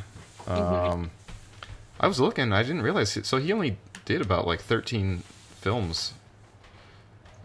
Um, 0.47 1.11
I 1.99 2.07
was 2.07 2.19
looking. 2.21 2.53
I 2.53 2.63
didn't 2.63 2.81
realize. 2.81 3.17
So 3.27 3.37
he 3.37 3.51
only 3.51 3.77
did 4.05 4.21
about 4.21 4.47
like 4.47 4.61
13 4.61 5.23
films. 5.59 6.13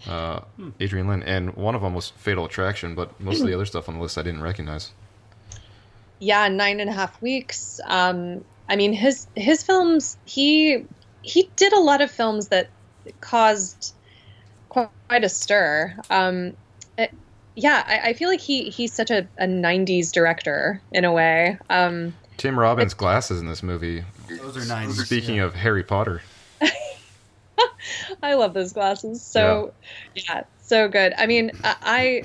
Uh, 0.08 0.40
Adrian 0.78 1.08
Lyne, 1.08 1.24
and 1.24 1.54
one 1.56 1.74
of 1.74 1.82
them 1.82 1.94
was 1.94 2.10
Fatal 2.10 2.44
Attraction, 2.44 2.94
but 2.94 3.20
most 3.20 3.40
of 3.40 3.46
the 3.46 3.54
other 3.56 3.66
stuff 3.66 3.88
on 3.88 3.96
the 3.96 4.00
list 4.00 4.16
I 4.18 4.22
didn't 4.22 4.42
recognize. 4.42 4.92
yeah 6.20 6.46
nine 6.46 6.78
and 6.78 6.88
a 6.88 6.92
half 6.92 7.20
weeks 7.20 7.80
um 7.86 8.44
i 8.68 8.76
mean 8.76 8.92
his 8.92 9.26
his 9.34 9.64
films 9.64 10.16
he 10.24 10.86
he 11.22 11.50
did 11.56 11.72
a 11.72 11.80
lot 11.80 12.00
of 12.00 12.10
films 12.12 12.48
that 12.48 12.68
caused 13.20 13.92
quite 14.72 15.24
a 15.24 15.28
stir 15.28 15.94
um 16.10 16.52
it- 16.96 17.14
yeah 17.54 17.84
I, 17.86 18.10
I 18.10 18.12
feel 18.14 18.28
like 18.28 18.40
he 18.40 18.70
he's 18.70 18.94
such 18.94 19.10
a, 19.10 19.28
a 19.38 19.46
90s 19.46 20.12
director 20.12 20.82
in 20.92 21.04
a 21.04 21.12
way 21.12 21.58
um 21.70 22.14
Tim 22.38 22.58
Robbins' 22.58 22.94
glasses 22.94 23.40
in 23.40 23.46
this 23.46 23.62
movie. 23.62 24.04
Those 24.40 24.56
are 24.56 24.64
90s. 24.64 25.06
Speaking 25.06 25.38
of 25.38 25.54
Harry 25.54 25.84
Potter, 25.84 26.22
I 28.22 28.34
love 28.34 28.54
those 28.54 28.72
glasses. 28.72 29.24
So 29.24 29.72
yeah, 30.14 30.44
so 30.62 30.88
good. 30.88 31.12
I 31.16 31.26
mean, 31.26 31.52
I, 31.62 31.76
I 31.82 32.22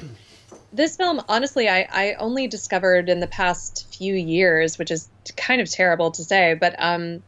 this 0.72 0.96
film 0.96 1.22
honestly 1.30 1.70
I, 1.70 1.88
I 1.92 2.14
only 2.16 2.48
discovered 2.48 3.10
in 3.10 3.20
the 3.20 3.28
past 3.28 3.88
few 3.98 4.14
years, 4.16 4.78
which 4.78 4.92
is 4.92 5.10
kind 5.38 5.62
of 5.62 5.70
terrible 5.70 6.12
to 6.12 6.24
say, 6.24 6.56
but 6.56 6.76
um 6.80 7.24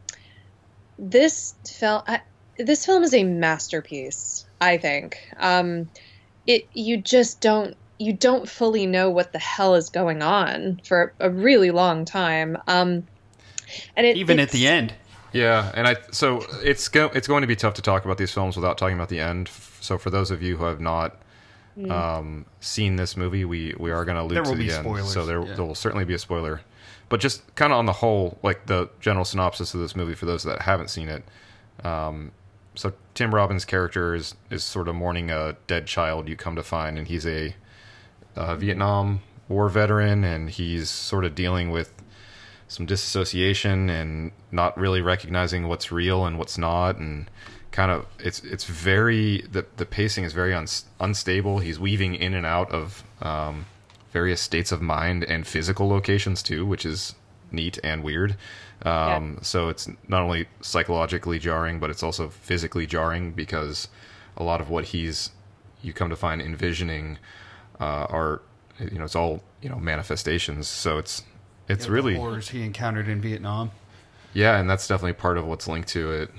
this 0.98 1.54
film 1.66 2.02
I, 2.06 2.20
this 2.58 2.84
film 2.84 3.02
is 3.02 3.14
a 3.14 3.24
masterpiece, 3.24 4.44
I 4.60 4.78
think. 4.78 5.18
Um 5.38 5.88
it 6.46 6.66
you 6.72 6.96
just 6.96 7.40
don't 7.40 7.76
you 7.98 8.12
don't 8.12 8.48
fully 8.48 8.86
know 8.86 9.10
what 9.10 9.32
the 9.32 9.38
hell 9.38 9.74
is 9.74 9.90
going 9.90 10.22
on 10.22 10.80
for 10.84 11.12
a 11.20 11.30
really 11.30 11.70
long 11.70 12.04
time. 12.04 12.56
Um 12.66 13.06
and 13.96 14.06
it 14.06 14.16
Even 14.16 14.40
at 14.40 14.50
the 14.50 14.66
end. 14.66 14.94
Yeah, 15.32 15.70
and 15.74 15.86
I 15.86 15.96
so 16.10 16.44
it's 16.62 16.88
go, 16.88 17.06
it's 17.14 17.28
going 17.28 17.42
to 17.42 17.46
be 17.46 17.54
tough 17.56 17.74
to 17.74 17.82
talk 17.82 18.04
about 18.04 18.18
these 18.18 18.32
films 18.32 18.56
without 18.56 18.78
talking 18.78 18.96
about 18.96 19.10
the 19.10 19.20
end. 19.20 19.48
So 19.80 19.96
for 19.96 20.10
those 20.10 20.30
of 20.30 20.42
you 20.42 20.56
who 20.56 20.64
have 20.64 20.80
not 20.80 21.16
um, 21.88 22.46
seen 22.60 22.96
this 22.96 23.16
movie, 23.16 23.44
we 23.44 23.74
we 23.78 23.90
are 23.90 24.04
going 24.04 24.16
to 24.16 24.22
allude 24.22 24.44
to 24.44 24.54
the 24.54 24.72
end. 24.72 24.84
spoilers, 24.84 25.12
So 25.12 25.24
there 25.24 25.40
yeah. 25.42 25.54
there 25.54 25.64
will 25.64 25.74
certainly 25.74 26.04
be 26.04 26.14
a 26.14 26.18
spoiler. 26.18 26.60
But 27.08 27.20
just 27.20 27.54
kind 27.56 27.72
of 27.72 27.78
on 27.78 27.86
the 27.86 27.92
whole, 27.92 28.38
like 28.42 28.66
the 28.66 28.88
general 29.00 29.24
synopsis 29.24 29.74
of 29.74 29.80
this 29.80 29.96
movie 29.96 30.14
for 30.14 30.26
those 30.26 30.44
that 30.44 30.62
haven't 30.62 30.90
seen 30.90 31.08
it. 31.08 31.24
Um, 31.84 32.30
so 32.80 32.94
Tim 33.12 33.34
Robbins' 33.34 33.66
character 33.66 34.14
is 34.14 34.34
is 34.48 34.64
sort 34.64 34.88
of 34.88 34.94
mourning 34.94 35.30
a 35.30 35.54
dead 35.66 35.86
child. 35.86 36.30
You 36.30 36.36
come 36.36 36.56
to 36.56 36.62
find, 36.62 36.96
and 36.96 37.06
he's 37.06 37.26
a, 37.26 37.54
Vietnam 38.56 39.20
War 39.48 39.68
veteran, 39.68 40.24
and 40.24 40.48
he's 40.48 40.88
sort 40.88 41.26
of 41.26 41.34
dealing 41.34 41.70
with 41.70 41.92
some 42.68 42.86
disassociation 42.86 43.90
and 43.90 44.32
not 44.50 44.78
really 44.78 45.02
recognizing 45.02 45.68
what's 45.68 45.92
real 45.92 46.24
and 46.24 46.38
what's 46.38 46.56
not 46.56 46.96
and 46.96 47.28
kind 47.70 47.90
of 47.90 48.06
it's 48.18 48.40
it's 48.44 48.64
very 48.64 49.42
the 49.42 49.66
the 49.76 49.84
pacing 49.84 50.22
is 50.24 50.32
very 50.32 50.54
uns 50.54 50.86
unstable 51.00 51.58
he's 51.58 51.80
weaving 51.80 52.14
in 52.14 52.32
and 52.32 52.46
out 52.46 52.70
of 52.70 53.02
um, 53.22 53.66
various 54.12 54.40
states 54.40 54.70
of 54.70 54.80
mind 54.80 55.24
and 55.24 55.48
physical 55.48 55.88
locations 55.88 56.44
too 56.44 56.64
which 56.64 56.86
is 56.86 57.16
neat 57.50 57.76
and 57.82 58.04
weird 58.04 58.36
um, 58.86 59.38
so 59.42 59.68
it's 59.68 59.88
not 60.08 60.22
only 60.22 60.46
psychologically 60.60 61.38
jarring 61.38 61.78
but 61.78 61.90
it's 61.90 62.02
also 62.02 62.28
physically 62.28 62.86
jarring 62.86 63.32
because 63.32 63.88
a 64.36 64.42
lot 64.42 64.60
of 64.60 64.70
what 64.70 64.86
he's 64.86 65.30
you 65.82 65.92
come 65.92 66.08
to 66.10 66.16
find 66.16 66.40
envisioning 66.40 67.18
uh, 67.80 68.06
are 68.08 68.42
you 68.78 68.98
know 68.98 69.04
it's 69.04 69.16
all 69.16 69.42
you 69.62 69.68
know 69.68 69.76
manifestations 69.76 70.66
so 70.68 70.98
it's 70.98 71.22
it's 71.68 71.86
Yeah, 71.86 71.92
really 71.92 72.16
horrors 72.16 72.48
he 72.48 72.62
encountered 72.62 73.06
in 73.08 73.20
Vietnam. 73.20 73.70
yeah, 74.32 74.58
and 74.58 74.68
that's 74.68 74.88
definitely 74.88 75.12
part 75.12 75.36
of 75.38 75.46
what's 75.46 75.68
linked 75.68 75.88
to 75.90 76.10
it. 76.12 76.30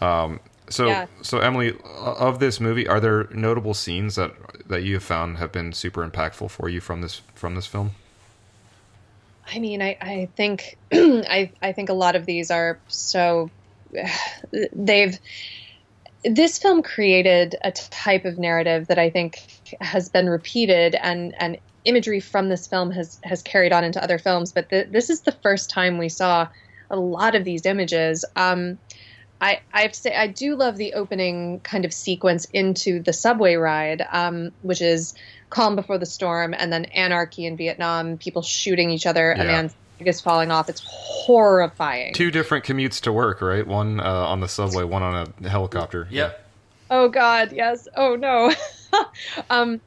Um, 0.00 0.40
so, 0.68 0.86
Yeah. 0.86 1.06
so 1.22 1.38
Emily, 1.38 1.74
of 1.96 2.38
this 2.38 2.60
movie, 2.60 2.86
are 2.86 3.00
there 3.00 3.28
notable 3.32 3.74
scenes 3.74 4.14
that 4.16 4.32
that 4.68 4.82
you 4.82 4.94
have 4.94 5.02
found 5.02 5.38
have 5.38 5.52
been 5.52 5.72
super 5.72 6.08
impactful 6.08 6.50
for 6.50 6.68
you 6.68 6.80
from 6.80 7.00
this 7.00 7.22
from 7.34 7.54
this 7.54 7.66
film? 7.66 7.92
I 9.46 9.58
mean, 9.58 9.80
I, 9.82 9.96
I 10.00 10.28
think 10.36 10.76
I 10.92 11.52
I 11.62 11.72
think 11.72 11.88
a 11.88 11.94
lot 11.94 12.16
of 12.16 12.26
these 12.26 12.50
are 12.50 12.78
so 12.88 13.50
they've 14.72 15.18
this 16.24 16.58
film 16.58 16.82
created 16.82 17.54
a 17.62 17.70
type 17.70 18.24
of 18.24 18.38
narrative 18.38 18.88
that 18.88 18.98
I 18.98 19.10
think 19.10 19.40
has 19.80 20.08
been 20.08 20.28
repeated 20.28 20.94
and 20.94 21.34
and 21.38 21.58
imagery 21.84 22.20
from 22.20 22.48
this 22.48 22.66
film 22.66 22.90
has 22.90 23.18
has 23.22 23.42
carried 23.42 23.72
on 23.72 23.84
into 23.84 24.02
other 24.02 24.18
films. 24.18 24.52
But 24.52 24.68
th- 24.70 24.88
this 24.90 25.10
is 25.10 25.22
the 25.22 25.32
first 25.32 25.70
time 25.70 25.98
we 25.98 26.08
saw 26.08 26.48
a 26.90 26.96
lot 26.96 27.34
of 27.34 27.44
these 27.44 27.66
images. 27.66 28.24
Um, 28.34 28.78
I, 29.40 29.60
I 29.72 29.82
have 29.82 29.92
to 29.92 29.98
say 29.98 30.16
I 30.16 30.28
do 30.28 30.56
love 30.56 30.76
the 30.76 30.94
opening 30.94 31.60
kind 31.60 31.84
of 31.84 31.92
sequence 31.92 32.46
into 32.46 33.02
the 33.02 33.12
subway 33.12 33.56
ride, 33.56 34.06
um, 34.10 34.50
which 34.62 34.80
is 34.80 35.14
calm 35.50 35.76
before 35.76 35.98
the 35.98 36.06
storm, 36.06 36.54
and 36.56 36.72
then 36.72 36.86
anarchy 36.86 37.46
in 37.46 37.56
Vietnam, 37.56 38.18
people 38.18 38.42
shooting 38.42 38.90
each 38.90 39.06
other, 39.06 39.32
a 39.32 39.38
Yeah. 39.38 39.44
man's 39.44 39.74
leg 39.98 40.08
is 40.08 40.20
falling 40.20 40.50
off. 40.50 40.68
It's 40.68 40.82
horrifying. 40.86 42.14
Two 42.14 42.30
different 42.30 42.64
commutes 42.64 43.00
to 43.02 43.12
work, 43.12 43.40
right? 43.40 43.66
One 43.66 44.00
uh, 44.00 44.04
on 44.04 44.40
the 44.40 44.48
subway, 44.48 44.84
one 44.84 45.02
on 45.02 45.32
a 45.42 45.48
helicopter. 45.48 46.06
Yep. 46.10 46.42
Oh 46.90 47.08
God, 47.08 47.52
yes. 47.52 47.88
Oh 47.96 48.16
no. 48.16 48.52
um, 49.50 49.80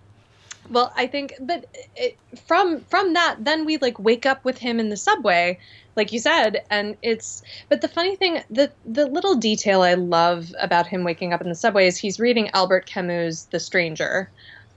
Well, 0.70 0.93
I 0.95 1.07
think, 1.07 1.34
but 1.39 1.66
it, 1.95 2.18
from 2.45 2.82
from 2.89 3.14
that, 3.14 3.38
then 3.39 3.66
we 3.66 3.78
like 3.78 3.97
wake 3.99 4.26
up 4.26 4.45
with 4.45 4.57
him 4.60 4.80
in 4.80 4.89
the 4.89 4.97
subway, 4.97 5.57
like 5.95 6.12
you 6.12 6.20
said, 6.20 6.64
and 6.70 6.95
it's. 7.01 7.41
But 7.70 7.82
the 7.82 7.88
funny 7.88 8.16
thing, 8.16 8.43
the 8.51 8.72
the 8.86 9.07
little 9.07 9.36
detail 9.36 9.82
I 9.82 9.95
love 9.95 10.53
about 10.60 10.86
him 10.88 11.03
waking 11.03 11.34
up 11.34 11.41
in 11.41 11.49
the 11.49 11.55
subway 11.55 11.88
is 11.88 11.97
he's 11.97 12.20
reading 12.20 12.49
Albert 12.53 12.86
Camus' 12.86 13.43
*The 13.49 13.60
Stranger*, 13.60 14.30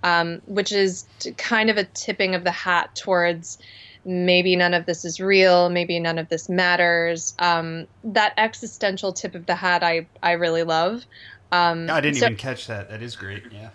um, 0.03 0.41
which 0.47 0.73
is 0.73 1.05
kind 1.37 1.71
of 1.71 1.77
a 1.77 1.85
tipping 1.85 2.35
of 2.35 2.45
the 2.45 2.51
hat 2.51 2.95
towards 2.97 3.59
maybe 4.05 4.57
none 4.57 4.75
of 4.75 4.87
this 4.87 5.05
is 5.05 5.21
real, 5.21 5.69
maybe 5.71 6.01
none 6.01 6.19
of 6.19 6.29
this 6.29 6.49
matters. 6.49 7.35
Um, 7.39 7.87
that 8.05 8.35
existential 8.37 9.13
tip 9.13 9.35
of 9.35 9.47
the 9.47 9.55
hat, 9.55 9.83
I 9.83 10.07
I 10.23 10.33
really 10.33 10.65
love. 10.65 11.05
Um, 11.53 11.89
I 11.91 12.01
didn't 12.01 12.19
so- 12.19 12.27
even 12.27 12.37
catch 12.37 12.67
that. 12.67 12.91
That 12.91 13.03
is 13.03 13.17
great. 13.17 13.45
Yeah. 13.53 13.71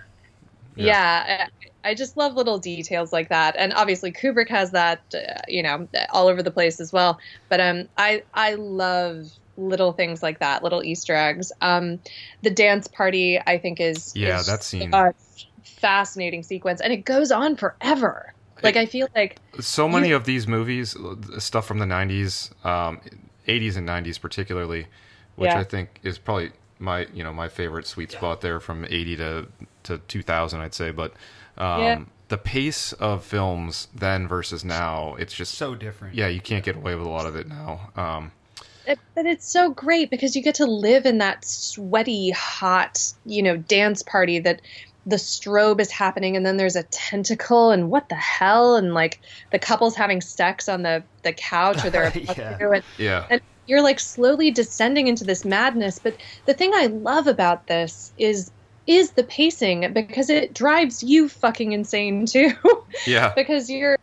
yeah, 0.75 1.47
I, 1.83 1.89
I 1.91 1.95
just 1.95 2.17
love 2.17 2.35
little 2.35 2.59
details 2.59 3.11
like 3.11 3.29
that, 3.29 3.55
and 3.57 3.73
obviously 3.73 4.11
Kubrick 4.11 4.49
has 4.49 4.71
that, 4.71 5.01
uh, 5.13 5.41
you 5.47 5.63
know, 5.63 5.87
all 6.11 6.27
over 6.27 6.43
the 6.43 6.51
place 6.51 6.79
as 6.79 6.91
well. 6.93 7.19
But 7.49 7.59
um, 7.59 7.87
I 7.97 8.23
I 8.33 8.55
love 8.55 9.25
little 9.57 9.91
things 9.93 10.21
like 10.21 10.39
that, 10.39 10.63
little 10.63 10.83
Easter 10.83 11.15
eggs. 11.15 11.51
Um, 11.61 11.99
the 12.43 12.51
dance 12.51 12.87
party 12.87 13.39
I 13.45 13.57
think 13.57 13.79
is 13.79 14.13
Yeah, 14.15 14.39
is 14.39 14.45
that 14.45 14.63
scene. 14.63 14.93
a 14.93 15.13
fascinating 15.67 16.43
sequence, 16.43 16.81
and 16.81 16.93
it 16.93 17.05
goes 17.05 17.31
on 17.31 17.55
forever. 17.57 18.33
Like 18.63 18.75
I 18.75 18.85
feel 18.85 19.07
like 19.15 19.41
so 19.59 19.87
many 19.87 20.11
of 20.11 20.25
these 20.25 20.47
movies, 20.47 20.95
stuff 21.39 21.65
from 21.65 21.79
the 21.79 21.85
'90s, 21.85 22.51
um, 22.65 23.01
'80s 23.47 23.77
and 23.77 23.85
'90s 23.87 24.17
particularly, 24.19 24.87
which 25.35 25.55
Yeah. 25.55 25.59
I 25.59 25.63
think 25.63 25.99
is 26.03 26.17
probably 26.17 26.51
my 26.79 27.07
you 27.13 27.23
know 27.23 27.33
my 27.33 27.47
favorite 27.49 27.87
sweet 27.87 28.11
spot 28.11 28.41
there 28.41 28.59
from 28.59 28.85
'80 28.85 29.15
to 29.17 29.47
to 29.83 29.97
2000, 29.99 30.59
I'd 30.61 30.73
say. 30.73 30.91
But 30.91 31.13
um, 31.57 31.81
Yeah. 31.85 31.99
the 32.27 32.37
pace 32.37 32.93
of 32.93 33.23
films 33.23 33.87
then 33.95 34.27
versus 34.27 34.63
now, 34.63 35.15
it's 35.15 35.33
just 35.33 35.55
So 35.55 35.75
different. 35.75 36.15
yeah, 36.15 36.27
you 36.27 36.41
can't 36.41 36.63
get 36.63 36.75
away 36.75 36.95
with 36.95 37.05
a 37.05 37.09
lot 37.09 37.25
of 37.25 37.35
it 37.35 37.47
now. 37.47 37.91
Um, 37.95 38.31
it, 38.85 38.99
but 39.15 39.25
it's 39.25 39.51
so 39.51 39.69
great 39.73 40.09
because 40.09 40.35
you 40.35 40.41
get 40.41 40.55
to 40.55 40.65
live 40.65 41.05
in 41.05 41.17
that 41.17 41.43
sweaty, 41.43 42.29
hot, 42.31 42.99
you 43.25 43.43
know, 43.43 43.57
dance 43.57 44.01
party 44.01 44.39
that 44.39 44.61
the 45.07 45.15
strobe 45.17 45.79
is 45.81 45.91
happening 45.91 46.35
and 46.35 46.45
then 46.45 46.57
there's 46.57 46.75
a 46.75 46.83
tentacle 46.91 47.71
and 47.71 47.89
what 47.89 48.09
the 48.09 48.15
hell? 48.15 48.75
And 48.75 48.93
like 48.93 49.19
the 49.51 49.59
couple's 49.59 49.95
having 49.95 50.21
sex 50.21 50.69
on 50.69 50.83
the 50.83 51.03
the 51.23 51.33
couch 51.33 51.83
or 51.85 51.89
they're 51.89 52.07
about 52.27 52.37
Yeah. 52.37 52.57
to, 52.59 52.71
and 52.71 52.83
yeah, 52.97 53.25
and 53.29 53.41
you're 53.65 53.81
like 53.83 53.99
slowly 53.99 54.51
descending 54.51 55.07
into 55.07 55.23
this 55.25 55.45
madness. 55.45 55.99
But 55.99 56.17
the 56.45 56.53
thing 56.53 56.71
i 56.75 56.87
love 56.87 57.27
about 57.27 57.67
this 57.67 58.13
is 58.17 58.51
is 58.85 59.13
the 59.13 59.23
pacing 59.25 59.93
because 59.93 60.29
it 60.29 60.53
drives 60.53 61.03
you 61.03 61.29
fucking 61.29 61.71
insane 61.73 62.25
too. 62.25 62.51
Yeah, 63.07 63.33
because 63.35 63.69
you're 63.69 63.97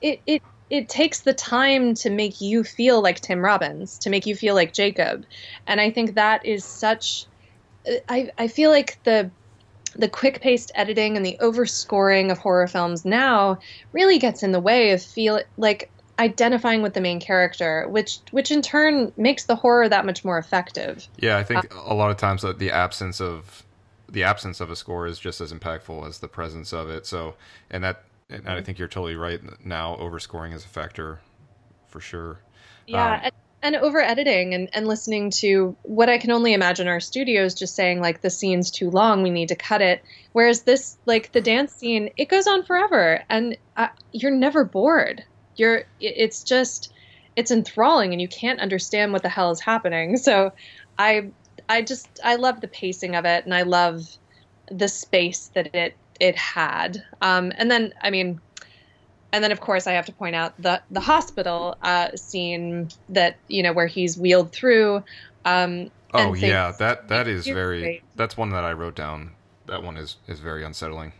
it 0.00 0.22
it 0.26 0.42
it 0.70 0.88
takes 0.88 1.22
the 1.22 1.34
time 1.34 1.94
to 1.94 2.10
make 2.10 2.40
you 2.40 2.64
feel 2.64 3.02
like 3.02 3.20
Tim 3.20 3.44
Robbins, 3.44 3.98
to 4.00 4.10
make 4.10 4.26
you 4.26 4.34
feel 4.36 4.54
like 4.54 4.72
Jacob. 4.74 5.24
And 5.66 5.80
I 5.80 5.90
think 5.90 6.14
that 6.14 6.44
is 6.46 6.64
such 6.68 7.26
I 8.08 8.30
I 8.38 8.48
feel 8.48 8.70
like 8.70 8.98
the 9.04 9.32
the 9.96 10.08
quick-paced 10.08 10.72
editing 10.74 11.16
and 11.16 11.24
the 11.24 11.36
overscoring 11.40 12.30
of 12.30 12.38
horror 12.38 12.66
films 12.66 13.04
now 13.04 13.58
really 13.92 14.18
gets 14.18 14.42
in 14.42 14.52
the 14.52 14.60
way 14.60 14.90
of 14.90 15.02
feel 15.02 15.40
like 15.56 15.90
identifying 16.18 16.82
with 16.82 16.94
the 16.94 17.00
main 17.00 17.20
character, 17.20 17.86
which 17.88 18.20
which 18.30 18.50
in 18.50 18.62
turn 18.62 19.12
makes 19.16 19.44
the 19.44 19.56
horror 19.56 19.88
that 19.88 20.06
much 20.06 20.24
more 20.24 20.38
effective. 20.38 21.06
yeah. 21.18 21.36
I 21.36 21.44
think 21.44 21.72
a 21.74 21.94
lot 21.94 22.10
of 22.10 22.16
times 22.16 22.42
that 22.42 22.58
the 22.58 22.70
absence 22.70 23.20
of 23.20 23.64
the 24.08 24.22
absence 24.22 24.60
of 24.60 24.70
a 24.70 24.76
score 24.76 25.06
is 25.06 25.18
just 25.18 25.40
as 25.40 25.52
impactful 25.52 26.06
as 26.06 26.18
the 26.18 26.28
presence 26.28 26.72
of 26.72 26.88
it. 26.88 27.04
So, 27.06 27.34
and 27.70 27.82
that, 27.82 28.04
and 28.30 28.48
I 28.48 28.62
think 28.62 28.78
you're 28.78 28.88
totally 28.88 29.16
right. 29.16 29.40
Now, 29.64 29.96
overscoring 29.96 30.54
is 30.54 30.64
a 30.64 30.68
factor 30.68 31.20
for 31.88 32.00
sure. 32.00 32.38
Yeah, 32.86 33.22
Um, 33.24 33.30
and, 33.64 33.74
over 33.76 34.00
editing 34.00 34.54
and, 34.54 34.68
and 34.72 34.86
listening 34.86 35.30
to 35.30 35.76
what 35.82 36.08
I 36.08 36.18
can 36.18 36.30
only 36.30 36.52
imagine 36.52 36.86
our 36.86 37.00
studios 37.00 37.54
just 37.54 37.74
saying 37.74 38.00
like 38.00 38.20
the 38.20 38.30
scene's 38.30 38.70
too 38.70 38.90
long, 38.90 39.22
we 39.22 39.30
need 39.30 39.48
to 39.48 39.56
cut 39.56 39.80
it. 39.80 40.02
Whereas 40.32 40.62
this, 40.62 40.98
like 41.06 41.32
the 41.32 41.40
dance 41.40 41.72
scene, 41.72 42.10
it 42.16 42.28
goes 42.28 42.46
on 42.46 42.62
forever, 42.64 43.24
and 43.28 43.56
uh, 43.76 43.88
you're 44.12 44.30
never 44.30 44.64
bored. 44.64 45.24
You're, 45.56 45.84
it's 45.98 46.44
just, 46.44 46.92
it's 47.36 47.50
enthralling, 47.50 48.12
and 48.12 48.20
you 48.20 48.28
can't 48.28 48.60
understand 48.60 49.12
what 49.12 49.22
the 49.22 49.28
hell 49.28 49.50
is 49.50 49.60
happening. 49.60 50.18
So, 50.24 50.52
I, 50.98 51.30
I 51.68 51.82
just, 51.82 52.20
I 52.22 52.36
love 52.36 52.60
the 52.60 52.68
pacing 52.68 53.16
of 53.16 53.24
it, 53.24 53.44
and 53.44 53.54
I 53.54 53.62
love 53.62 54.06
the 54.70 54.88
space 54.88 55.50
that 55.54 55.74
it 55.74 55.96
it 56.20 56.36
had. 56.36 57.02
Um, 57.20 57.52
and 57.56 57.70
then, 57.70 57.92
I 58.00 58.10
mean, 58.10 58.40
and 59.34 59.44
then 59.44 59.52
of 59.52 59.60
course 59.60 59.86
I 59.86 59.92
have 59.92 60.06
to 60.06 60.12
point 60.12 60.34
out 60.34 60.54
the 60.60 60.80
the 60.90 61.00
hospital 61.00 61.76
uh, 61.82 62.16
scene 62.16 62.88
that 63.08 63.36
you 63.48 63.62
know 63.62 63.72
where 63.72 63.86
he's 63.86 64.16
wheeled 64.16 64.52
through. 64.52 65.02
Um, 65.44 65.90
Oh 66.14 66.32
yeah, 66.34 66.72
that 66.78 67.08
that 67.08 67.26
is 67.26 67.46
very. 67.46 67.82
right. 67.82 68.02
That's 68.14 68.36
one 68.36 68.50
that 68.50 68.64
I 68.64 68.72
wrote 68.72 68.94
down. 68.94 69.32
That 69.66 69.82
one 69.82 69.96
is 69.96 70.16
is 70.28 70.38
very 70.38 70.64
unsettling. 70.64 71.12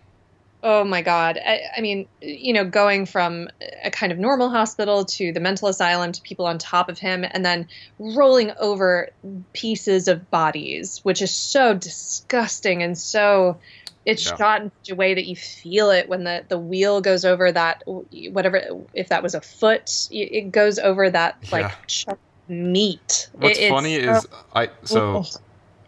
Oh 0.63 0.85
my 0.85 1.03
God! 1.03 1.39
I, 1.45 1.61
I 1.77 1.81
mean, 1.81 2.07
you 2.23 2.53
know, 2.53 2.65
going 2.65 3.05
from 3.05 3.49
a 3.83 3.91
kind 3.91 4.13
of 4.13 4.19
normal 4.19 4.49
hospital 4.51 5.05
to 5.05 5.33
the 5.33 5.41
mental 5.41 5.69
asylum 5.69 6.13
to 6.13 6.23
people 6.23 6.47
on 6.47 6.59
top 6.59 6.89
of 6.89 6.99
him, 6.99 7.25
and 7.29 7.45
then 7.45 7.69
rolling 7.99 8.53
over 8.61 9.11
pieces 9.53 10.07
of 10.07 10.31
bodies, 10.31 11.01
which 11.03 11.21
is 11.21 11.33
so 11.33 11.75
disgusting 11.75 12.83
and 12.83 12.97
so. 12.97 13.59
It's 14.05 14.25
Yeah. 14.27 14.37
shot 14.37 14.63
in 14.63 14.71
such 14.83 14.91
a 14.93 14.95
way 14.95 15.15
that 15.15 15.25
you 15.25 15.35
feel 15.37 15.91
it 15.91 16.09
when 16.09 16.25
the, 16.25 16.45
the 16.49 16.59
wheel 16.59 17.01
goes 17.01 17.25
over 17.25 17.51
that 17.53 17.83
whatever 17.87 18.63
if 18.93 19.09
that 19.09 19.23
was 19.23 19.35
a 19.35 19.41
foot 19.41 20.09
it 20.11 20.17
it 20.33 20.51
goes 20.53 20.79
over 20.79 21.09
that 21.11 21.37
like 21.51 21.63
Yeah. 21.67 21.75
chunk 21.87 22.19
of 22.19 22.51
meat. 22.55 23.29
What's 23.33 23.59
It- 23.59 23.71
funny 23.71 24.03
so- 24.05 24.13
is 24.13 24.27
I 24.55 24.69
so 24.85 25.25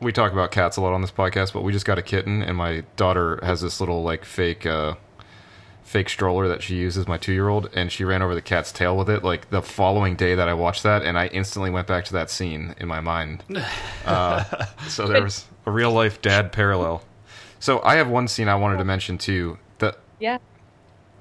we 0.00 0.12
talk 0.12 0.32
about 0.32 0.50
cats 0.50 0.76
a 0.76 0.80
lot 0.80 0.92
on 0.92 1.00
this 1.02 1.10
podcast, 1.10 1.52
but 1.52 1.62
we 1.62 1.72
just 1.72 1.86
got 1.86 1.98
a 1.98 2.02
kitten, 2.02 2.42
and 2.42 2.56
my 2.56 2.84
daughter 2.96 3.38
has 3.42 3.60
this 3.62 3.80
little 3.80 4.02
like 4.02 4.24
fake 4.26 4.66
uh, 4.66 4.94
fake 5.82 6.08
stroller 6.10 6.48
that 6.48 6.62
she 6.62 6.74
uses. 6.76 7.06
My 7.08 7.16
two 7.16 7.32
year 7.32 7.48
old, 7.48 7.70
and 7.74 7.90
she 7.92 8.04
ran 8.04 8.20
over 8.20 8.34
the 8.34 8.42
cat's 8.42 8.72
tail 8.72 8.96
with 8.96 9.08
it. 9.08 9.22
Like 9.24 9.48
the 9.50 9.62
following 9.62 10.14
day 10.16 10.34
that 10.34 10.48
I 10.48 10.54
watched 10.54 10.82
that, 10.82 11.02
and 11.02 11.18
I 11.18 11.28
instantly 11.28 11.70
went 11.70 11.86
back 11.86 12.04
to 12.06 12.12
that 12.14 12.28
scene 12.30 12.74
in 12.78 12.88
my 12.88 13.00
mind. 13.00 13.42
Uh, 14.04 14.44
so 14.86 15.06
there 15.08 15.22
was 15.22 15.46
a 15.66 15.70
real 15.70 15.90
life 15.92 16.22
dad 16.22 16.52
parallel. 16.52 17.02
So 17.60 17.80
I 17.82 17.96
have 17.96 18.08
one 18.08 18.28
scene 18.28 18.48
I 18.48 18.54
wanted 18.54 18.78
to 18.78 18.84
mention 18.84 19.18
too. 19.18 19.58
That 19.78 19.98
yeah. 20.20 20.38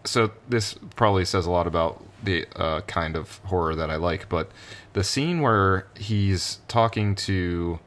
so 0.04 0.32
this 0.50 0.76
probably 0.96 1.26
says 1.26 1.46
a 1.46 1.52
lot 1.52 1.68
about 1.68 2.04
the 2.24 2.46
uh, 2.56 2.82
kind 2.82 3.16
of 3.16 3.38
horror 3.46 3.76
that 3.76 3.90
I 3.90 3.96
like, 3.98 4.30
but 4.30 4.50
the 4.94 5.04
scene 5.04 5.42
where 5.42 5.88
he's 5.98 6.60
talking 6.68 7.16
to 7.16 7.80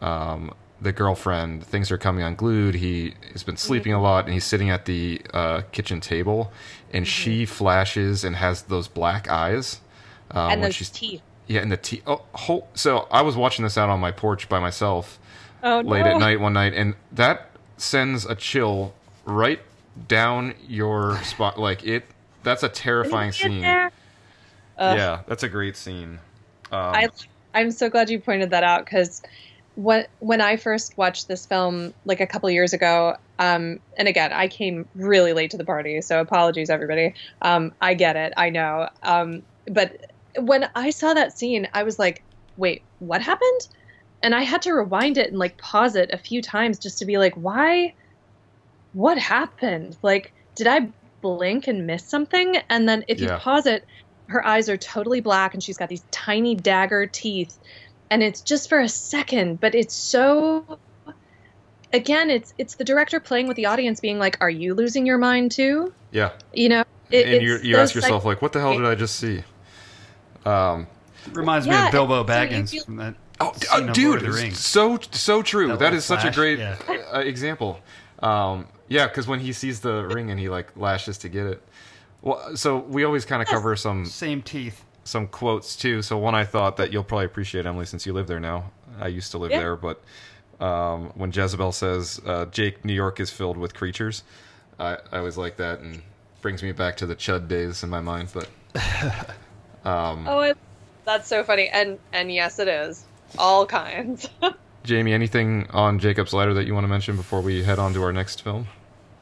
um, 0.00 0.52
the 0.80 0.92
girlfriend, 0.92 1.64
things 1.64 1.90
are 1.90 1.98
coming 1.98 2.24
unglued. 2.24 2.74
He 2.74 3.14
has 3.32 3.42
been 3.42 3.56
sleeping 3.56 3.92
a 3.92 4.00
lot, 4.00 4.24
and 4.24 4.34
he's 4.34 4.44
sitting 4.44 4.70
at 4.70 4.84
the 4.84 5.20
uh, 5.32 5.62
kitchen 5.72 6.00
table, 6.00 6.52
and 6.92 7.06
she 7.06 7.46
flashes 7.46 8.24
and 8.24 8.36
has 8.36 8.62
those 8.62 8.88
black 8.88 9.28
eyes. 9.28 9.80
Um, 10.30 10.52
and 10.52 10.64
those 10.64 10.74
she's 10.74 10.90
teeth. 10.90 11.22
yeah, 11.46 11.60
and 11.60 11.70
the 11.70 11.76
tea. 11.76 12.02
Oh, 12.06 12.22
whole, 12.32 12.68
so 12.74 13.06
I 13.10 13.22
was 13.22 13.36
watching 13.36 13.62
this 13.62 13.78
out 13.78 13.88
on 13.88 14.00
my 14.00 14.10
porch 14.10 14.48
by 14.48 14.58
myself 14.58 15.18
Oh 15.62 15.80
late 15.80 16.04
no. 16.04 16.12
at 16.12 16.18
night 16.18 16.40
one 16.40 16.52
night, 16.54 16.74
and 16.74 16.94
that 17.12 17.50
sends 17.82 18.24
a 18.24 18.34
chill 18.34 18.94
right 19.24 19.60
down 20.08 20.54
your 20.66 21.18
spot. 21.24 21.58
Like 21.58 21.84
it, 21.84 22.04
that's 22.42 22.62
a 22.62 22.68
terrifying 22.68 23.32
scene. 23.32 23.64
Ugh. 23.64 23.90
Yeah, 24.78 25.20
that's 25.26 25.42
a 25.42 25.48
great 25.48 25.76
scene. 25.76 26.18
Um, 26.70 26.94
I 26.94 27.08
I'm 27.54 27.70
so 27.70 27.90
glad 27.90 28.08
you 28.08 28.18
pointed 28.18 28.50
that 28.50 28.64
out 28.64 28.84
because 28.84 29.22
when 29.74 30.06
when 30.20 30.40
I 30.40 30.56
first 30.56 30.96
watched 30.96 31.28
this 31.28 31.44
film 31.44 31.92
like 32.04 32.20
a 32.20 32.26
couple 32.26 32.50
years 32.50 32.72
ago, 32.72 33.16
um, 33.38 33.78
and 33.96 34.08
again 34.08 34.32
I 34.32 34.48
came 34.48 34.88
really 34.94 35.32
late 35.32 35.50
to 35.50 35.58
the 35.58 35.64
party, 35.64 36.00
so 36.00 36.20
apologies 36.20 36.70
everybody. 36.70 37.14
Um, 37.42 37.72
I 37.80 37.94
get 37.94 38.16
it, 38.16 38.32
I 38.36 38.50
know. 38.50 38.88
Um, 39.02 39.42
but 39.66 40.12
when 40.38 40.68
I 40.74 40.90
saw 40.90 41.12
that 41.14 41.36
scene, 41.36 41.68
I 41.74 41.82
was 41.82 41.98
like, 41.98 42.22
wait, 42.56 42.82
what 43.00 43.20
happened? 43.20 43.68
And 44.22 44.34
I 44.34 44.42
had 44.42 44.62
to 44.62 44.72
rewind 44.72 45.18
it 45.18 45.28
and 45.30 45.38
like 45.38 45.58
pause 45.58 45.96
it 45.96 46.10
a 46.12 46.18
few 46.18 46.40
times 46.42 46.78
just 46.78 46.98
to 46.98 47.04
be 47.04 47.18
like, 47.18 47.34
why? 47.34 47.94
What 48.92 49.18
happened? 49.18 49.96
Like, 50.02 50.32
did 50.54 50.66
I 50.66 50.88
blink 51.20 51.66
and 51.68 51.86
miss 51.86 52.04
something? 52.04 52.56
And 52.68 52.88
then 52.88 53.04
if 53.08 53.20
Yeah. 53.20 53.34
you 53.34 53.38
pause 53.38 53.66
it, 53.66 53.84
her 54.28 54.44
eyes 54.46 54.68
are 54.68 54.76
totally 54.76 55.20
black 55.20 55.54
and 55.54 55.62
she's 55.62 55.76
got 55.76 55.88
these 55.88 56.04
tiny 56.10 56.54
dagger 56.54 57.06
teeth 57.06 57.58
and 58.10 58.22
it's 58.22 58.40
just 58.40 58.68
for 58.68 58.78
a 58.80 58.88
second 58.88 59.60
but 59.60 59.74
it's 59.74 59.94
so 59.94 60.78
again 61.92 62.30
it's 62.30 62.54
it's 62.56 62.76
the 62.76 62.84
director 62.84 63.20
playing 63.20 63.46
with 63.48 63.56
the 63.56 63.66
audience 63.66 64.00
being 64.00 64.18
like 64.18 64.38
are 64.40 64.48
you 64.48 64.74
losing 64.74 65.04
your 65.04 65.18
mind 65.18 65.50
too 65.52 65.92
yeah, 66.12 66.30
you 66.54 66.68
know 66.70 66.84
it, 67.10 67.26
and 67.26 67.42
you 67.42 67.58
you 67.62 67.76
ask 67.76 67.94
yourself 67.94 68.22
psych- 68.22 68.26
like, 68.26 68.42
what 68.42 68.52
the 68.52 68.60
hell 68.60 68.74
did 68.76 68.86
I 68.86 68.94
just 68.94 69.16
see? 69.16 69.42
Um, 70.46 70.86
Reminds 71.32 71.66
me 71.68 71.74
of 71.74 71.90
Bilbo 71.92 72.14
so 72.14 72.20
you 72.20 72.24
Baggins 72.48 72.70
feel- 72.70 72.84
from 72.84 72.96
that 72.96 73.14
oh, 73.42 73.52
scene 73.78 73.88
of 73.88 73.94
dude, 73.94 74.06
Lord 74.08 74.22
of 74.26 74.32
the 74.34 74.42
Rings. 74.42 74.58
so 74.58 74.98
so 75.10 75.42
true. 75.42 75.68
That 75.68 75.78
that 75.78 75.84
little 75.86 75.98
is 75.98 76.04
such 76.04 76.24
a 76.24 76.30
great 76.30 76.58
yeah. 76.58 76.76
uh, 77.12 77.20
example. 77.20 77.80
Um, 78.20 78.66
Yeah, 78.88 79.06
because 79.08 79.26
when 79.26 79.40
he 79.40 79.52
sees 79.52 79.80
the 79.80 80.04
ring 80.06 80.30
and 80.30 80.38
he 80.38 80.48
like 80.48 80.76
lashes 80.76 81.18
to 81.18 81.28
get 81.28 81.46
it. 81.46 81.62
Well, 82.20 82.56
so 82.56 82.76
we 82.78 83.04
always 83.04 83.24
kind 83.24 83.42
of 83.42 83.48
cover 83.48 83.74
some 83.76 84.04
Same 84.04 84.42
teeth. 84.42 84.84
some 85.04 85.26
quotes 85.26 85.74
too. 85.76 86.02
So 86.02 86.16
one 86.18 86.34
I 86.36 86.44
thought 86.44 86.76
that 86.76 86.92
you'll 86.92 87.02
probably 87.04 87.26
appreciate, 87.26 87.66
Emily, 87.66 87.86
since 87.86 88.06
you 88.06 88.12
live 88.12 88.26
there 88.28 88.38
now. 88.40 88.70
I 89.00 89.08
used 89.08 89.30
to 89.32 89.38
live 89.38 89.50
Yeah. 89.50 89.58
there, 89.60 89.76
but 89.76 90.02
um, 90.60 91.10
when 91.16 91.32
Jezebel 91.32 91.72
says, 91.72 92.20
uh, 92.26 92.44
"Jake, 92.46 92.84
New 92.84 92.92
York 92.92 93.18
is 93.18 93.30
filled 93.30 93.56
with 93.56 93.74
creatures," 93.74 94.22
I, 94.78 94.98
I 95.10 95.18
always 95.18 95.36
like 95.36 95.56
that 95.56 95.80
and 95.80 96.02
brings 96.42 96.62
me 96.62 96.70
back 96.72 96.96
to 96.98 97.06
the 97.06 97.16
Chud 97.16 97.48
days 97.48 97.82
in 97.82 97.90
my 97.90 98.00
mind. 98.00 98.28
But 98.32 98.48
um, 99.84 100.26
Oh, 100.28 100.40
I, 100.40 100.54
that's 101.04 101.26
so 101.26 101.42
funny. 101.42 101.68
And 101.68 101.98
and 102.12 102.30
yes, 102.32 102.58
it 102.58 102.68
is 102.68 103.04
all 103.38 103.66
kinds. 103.66 104.28
Jamie, 104.84 105.12
anything 105.12 105.68
on 105.70 105.98
Jacob's 105.98 106.32
Ladder 106.32 106.54
that 106.54 106.66
you 106.66 106.74
want 106.74 106.84
to 106.84 106.88
mention 106.88 107.16
before 107.16 107.40
we 107.40 107.62
head 107.62 107.78
on 107.78 107.94
to 107.94 108.02
our 108.02 108.12
next 108.12 108.42
film? 108.42 108.66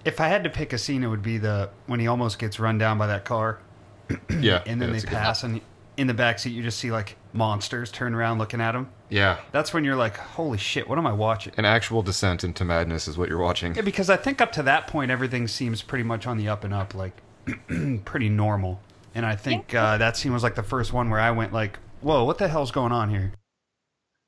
If 0.04 0.18
I 0.20 0.28
had 0.28 0.42
to 0.44 0.50
pick 0.50 0.72
a 0.72 0.78
scene, 0.78 1.04
it 1.04 1.08
would 1.08 1.22
be 1.22 1.36
the 1.38 1.68
when 1.86 2.00
he 2.00 2.06
almost 2.06 2.38
gets 2.38 2.58
run 2.58 2.78
down 2.78 2.96
by 2.96 3.06
that 3.08 3.24
car, 3.26 3.58
Yeah, 4.40 4.62
and 4.66 4.80
then 4.80 4.80
yeah, 4.80 4.86
they 4.86 4.92
that's 4.92 5.04
a 5.04 5.06
good- 5.06 5.12
pass, 5.16 5.42
and 5.44 5.60
in 5.96 6.06
the 6.06 6.14
back 6.14 6.38
seat 6.38 6.50
you 6.50 6.62
just 6.62 6.78
see 6.78 6.90
like 6.90 7.16
monsters 7.34 7.90
turn 7.92 8.14
around 8.14 8.38
looking 8.38 8.60
at 8.60 8.74
him. 8.74 8.88
Yeah, 9.10 9.38
That's 9.52 9.74
when 9.74 9.84
you're 9.84 9.96
like, 9.96 10.16
"Holy 10.16 10.56
shit, 10.56 10.88
what 10.88 10.96
am 10.96 11.06
I 11.06 11.12
watching?" 11.12 11.52
an 11.58 11.64
actual 11.66 12.00
descent 12.00 12.42
into 12.44 12.64
madness 12.64 13.06
is 13.08 13.18
what 13.18 13.28
you're 13.28 13.38
watching. 13.38 13.74
Yeah, 13.74 13.82
because 13.82 14.08
I 14.08 14.16
think 14.16 14.40
up 14.40 14.52
to 14.52 14.62
that 14.62 14.86
point 14.86 15.10
everything 15.10 15.46
seems 15.48 15.82
pretty 15.82 16.04
much 16.04 16.26
on 16.26 16.38
the 16.38 16.48
up 16.48 16.64
and 16.64 16.72
up, 16.72 16.94
like 16.94 17.12
pretty 18.04 18.28
normal. 18.30 18.80
And 19.14 19.26
I 19.26 19.34
think 19.36 19.74
uh, 19.74 19.98
that 19.98 20.16
scene 20.16 20.32
was 20.32 20.42
like 20.42 20.54
the 20.54 20.62
first 20.62 20.92
one 20.92 21.10
where 21.10 21.20
I 21.20 21.32
went 21.32 21.52
like, 21.52 21.78
"Whoa, 22.00 22.24
what 22.24 22.38
the 22.38 22.48
hell's 22.48 22.70
going 22.70 22.92
on 22.92 23.10
here?" 23.10 23.32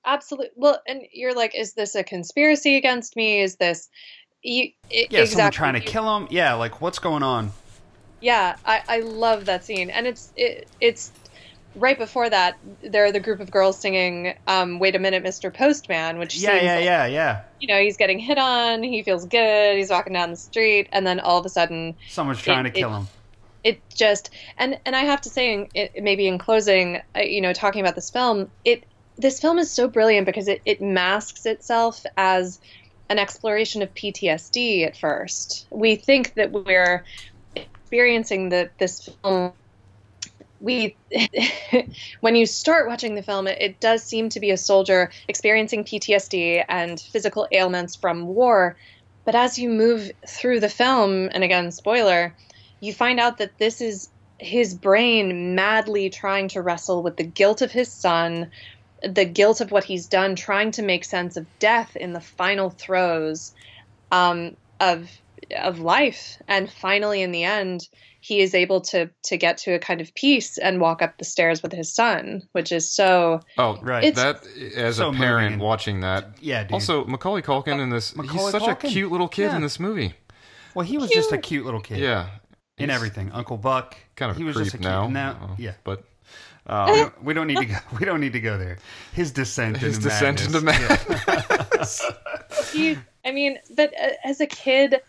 Absolutely. 0.05 0.51
Well, 0.57 0.81
and 0.87 1.03
you're 1.13 1.35
like, 1.35 1.55
is 1.55 1.75
this 1.75 1.95
a 1.95 2.03
conspiracy 2.05 2.77
against 2.77 3.17
me? 3.17 3.41
Is 3.41 3.57
this 3.57 3.89
you? 4.43 4.65
i- 4.65 4.73
Yeah, 4.91 5.03
exactly. 5.21 5.27
someone 5.27 5.53
trying 5.53 5.75
to 5.75 5.81
kill 5.81 6.17
him. 6.17 6.29
Yeah, 6.31 6.55
like 6.55 6.81
what's 6.81 6.99
going 6.99 7.23
on? 7.23 7.53
Yeah, 8.21 8.57
I, 8.65 8.83
I 8.89 8.99
love 9.01 9.47
that 9.47 9.65
scene, 9.65 9.91
and 9.91 10.07
it's 10.07 10.33
it, 10.37 10.69
it's 10.81 11.11
right 11.75 11.99
before 11.99 12.29
that. 12.31 12.57
There 12.83 13.05
are 13.05 13.11
the 13.13 13.19
group 13.21 13.41
of 13.41 13.51
girls 13.51 13.81
singing 13.81 14.35
um, 14.47 14.79
"Wait 14.79 14.95
a 14.95 14.99
Minute, 15.01 15.25
Mr. 15.25 15.53
Postman," 15.53 16.19
which 16.19 16.37
Yeah, 16.37 16.51
seems 16.51 16.63
yeah, 16.65 16.75
like, 16.77 16.85
yeah, 16.85 17.07
yeah. 17.07 17.41
you 17.61 17.67
know 17.69 17.81
he's 17.81 17.97
getting 17.97 18.19
hit 18.21 18.39
on, 18.39 18.83
he 18.85 19.03
feels 19.03 19.25
good, 19.27 19.77
he's 19.77 19.91
walking 19.91 20.13
down 20.13 20.31
the 20.31 20.37
street, 20.37 20.89
and 20.93 21.05
then 21.07 21.19
all 21.21 21.39
of 21.39 21.47
a 21.47 21.49
sudden 21.49 21.97
Someone's 22.09 22.41
trying 22.41 22.67
It- 22.67 22.75
to 22.75 22.81
kill 22.81 22.91
it- 22.95 22.99
him. 22.99 23.09
it 23.65 23.83
just 23.95 24.31
and 24.57 24.79
and 24.87 24.95
I 24.95 25.01
have 25.01 25.21
to 25.23 25.29
say, 25.31 25.53
in- 25.53 25.69
it, 25.75 25.93
maybe 26.03 26.29
in 26.29 26.39
closing, 26.39 27.01
uh, 27.17 27.21
you 27.21 27.41
know, 27.41 27.53
talking 27.53 27.81
about 27.81 27.97
this 27.97 28.11
film, 28.11 28.51
it 28.65 28.85
this 29.23 29.41
film 29.41 29.59
is 29.59 29.71
so 29.71 29.89
brilliant 29.89 30.27
because 30.27 30.49
it 30.49 30.61
it 30.65 30.83
masks 30.83 31.47
itself 31.47 32.05
as 32.17 32.61
an 33.09 33.19
exploration 33.19 33.83
of 33.83 33.95
PTSD. 33.95 34.87
At 34.87 34.97
first, 34.97 35.67
we 35.71 35.97
think 35.97 36.35
that 36.35 36.53
we're 36.53 37.05
experiencing 37.55 38.49
the 38.49 38.71
this 38.79 39.09
film. 39.23 39.53
We, 40.61 40.97
when 42.21 42.37
you 42.37 42.47
start 42.47 42.87
watching 42.87 43.17
the 43.17 43.23
film, 43.23 43.49
it, 43.49 43.61
it 43.61 43.81
does 43.81 44.05
seem 44.05 44.29
to 44.29 44.39
be 44.39 44.51
a 44.51 44.57
soldier 44.57 45.11
experiencing 45.27 45.83
PTSD 45.83 46.65
and 46.69 47.01
physical 47.01 47.49
ailments 47.51 47.97
from 47.97 48.29
war. 48.29 48.77
But 49.25 49.35
as 49.35 49.59
you 49.59 49.69
move 49.69 50.13
through 50.27 50.61
the 50.61 50.69
film, 50.69 51.31
and 51.33 51.43
again, 51.43 51.73
spoiler, 51.73 52.37
you 52.79 52.93
find 52.93 53.19
out 53.19 53.39
that 53.39 53.59
this 53.59 53.81
is 53.81 54.09
his 54.39 54.75
brain 54.75 55.55
madly 55.55 56.11
trying 56.11 56.49
to 56.49 56.63
wrestle 56.63 57.03
with 57.03 57.17
the 57.17 57.25
guilt 57.25 57.61
of 57.61 57.73
his 57.73 57.91
son, 57.91 58.51
the 59.09 59.25
guilt 59.25 59.61
of 59.61 59.71
what 59.71 59.85
he's 59.85 60.07
done, 60.07 60.37
trying 60.37 60.71
to 60.73 60.83
make 60.83 61.05
sense 61.05 61.37
of 61.37 61.47
death 61.59 61.97
in 61.97 62.13
the 62.13 62.21
final 62.21 62.71
throes 62.71 63.53
um, 64.11 64.57
of 64.81 65.09
of 65.57 65.79
life, 65.81 66.39
and 66.49 66.71
finally, 66.71 67.21
in 67.21 67.31
the 67.33 67.45
end, 67.45 67.89
he 68.21 68.41
is 68.41 68.55
able 68.55 68.81
to 68.81 69.11
to 69.25 69.37
get 69.37 69.59
to 69.59 69.73
a 69.75 69.79
kind 69.79 70.01
of 70.01 70.15
peace 70.15 70.57
and 70.57 70.81
walk 70.81 71.03
up 71.03 71.19
the 71.19 71.25
stairs 71.25 71.63
with 71.63 71.73
his 71.73 71.93
son, 71.93 72.43
which 72.53 72.71
is 72.73 72.91
so. 72.91 73.41
Oh, 73.59 73.79
Right. 73.83 74.05
It's- 74.05 74.23
That 74.23 74.47
as 74.77 74.97
So 74.97 75.11
a 75.11 75.13
parent 75.13 75.53
moving. 75.53 75.67
watching 75.67 76.01
that. 76.01 76.39
Yeah, 76.41 76.63
dude. 76.65 76.73
Also, 76.75 77.05
Macaulay 77.05 77.43
Culkin 77.43 77.81
in 77.81 77.91
this. 77.91 78.13
he's 78.13 78.51
such 78.51 78.63
Culkin. 78.63 78.71
a 78.85 78.89
cute 78.89 79.11
little 79.13 79.29
kid 79.29 79.45
Yeah. 79.51 79.57
in 79.57 79.63
this 79.63 79.79
movie. 79.81 80.15
well, 80.75 80.87
he 80.87 80.97
was 80.97 81.11
just 81.11 81.33
a 81.33 81.39
cute 81.39 81.65
little 81.65 81.81
kid. 81.81 81.99
Yeah. 81.99 82.29
in 82.79 82.89
He's 82.89 82.95
everything. 82.97 83.31
Uncle 83.33 83.59
Buck. 83.59 83.97
Kind 84.17 84.31
of 84.31 84.37
he 84.39 84.45
was 84.45 84.55
creep 84.57 84.65
just 84.67 84.75
a 84.77 84.79
cute, 84.79 84.89
now. 84.91 85.07
now 85.09 85.33
uh, 85.43 85.55
yeah. 85.59 85.75
But 85.85 85.99
We 86.01 86.05
um, 86.67 86.87
don't, 86.89 87.25
we 87.25 87.35
don't 87.35 87.47
need 87.47 87.59
to 87.59 87.65
go. 87.67 87.77
We 87.99 88.07
don't 88.07 88.21
need 88.21 88.33
to 88.35 88.41
go 88.41 88.57
there. 88.59 88.79
His 89.13 89.31
descent 89.31 89.79
his 89.79 89.97
into 89.97 90.09
descent 90.09 90.53
madness. 90.53 90.81
into 90.81 91.61
madness. 91.61 92.11
He, 92.73 92.97
I 93.25 93.33
mean, 93.33 93.59
but 93.77 93.93
uh, 94.01 94.11
as 94.25 94.41
a 94.41 94.47
kid, 94.47 95.01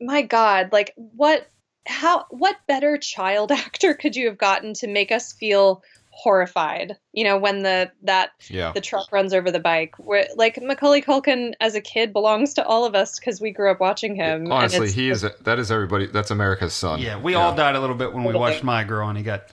my 0.00 0.22
God, 0.22 0.70
like 0.72 0.92
what? 0.96 1.48
How? 1.86 2.26
What 2.30 2.56
better 2.66 2.98
child 2.98 3.50
actor 3.66 3.94
could 3.94 4.14
you 4.14 4.26
have 4.26 4.38
gotten 4.38 4.74
to 4.74 4.86
make 4.86 5.10
us 5.10 5.32
feel 5.32 5.82
horrified? 6.10 6.96
You 7.12 7.24
know, 7.24 7.38
when 7.38 7.62
the 7.62 7.90
that 8.02 8.30
yeah. 8.48 8.72
the 8.72 8.80
truck 8.80 9.10
runs 9.12 9.32
over 9.34 9.50
the 9.50 9.60
bike. 9.60 9.94
Where 9.98 10.26
like 10.36 10.60
Macaulay 10.62 11.02
Culkin 11.02 11.54
as 11.60 11.74
a 11.74 11.80
kid 11.80 12.12
belongs 12.12 12.54
to 12.54 12.64
all 12.64 12.84
of 12.84 12.94
us 12.94 13.18
because 13.18 13.40
we 13.40 13.50
grew 13.50 13.70
up 13.70 13.80
watching 13.80 14.14
him. 14.14 14.42
and 14.42 14.52
Honestly, 14.52 14.78
it's- 14.78 14.94
he 14.94 15.10
is. 15.10 15.24
That 15.42 15.58
is 15.58 15.72
everybody. 15.72 16.06
That's 16.06 16.30
America's 16.30 16.74
son. 16.74 17.00
Yeah, 17.00 17.18
we 17.18 17.34
all 17.34 17.54
died 17.54 17.74
a 17.74 17.80
little 17.80 17.96
bit 17.96 18.12
when 18.12 18.24
we 18.24 18.34
watched 18.34 18.62
My 18.62 18.84
Girl, 18.84 19.08
and 19.08 19.18
he 19.18 19.24
got 19.24 19.48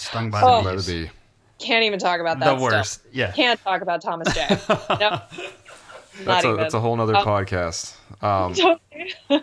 stung 0.00 0.30
by 0.30 0.42
Oh. 0.42 0.62
the 0.62 0.68
Let 0.68 0.76
bees. 0.76 0.88
it. 0.88 1.10
Can't 1.58 1.84
even 1.84 1.98
talk 1.98 2.20
about 2.20 2.38
that. 2.40 2.56
The 2.56 2.62
worst. 2.62 3.02
Yeah. 3.12 3.30
Can't 3.32 3.62
talk 3.62 3.80
about 3.82 4.02
Thomas 4.02 4.32
J. 4.34 4.46
no, 4.68 5.20
That's 6.24 6.44
a 6.44 6.48
even. 6.48 6.56
that's 6.56 6.74
a 6.74 6.80
whole 6.80 6.96
nother 6.96 7.16
Oh. 7.16 7.24
podcast. 7.24 7.94
Um, 8.22 8.54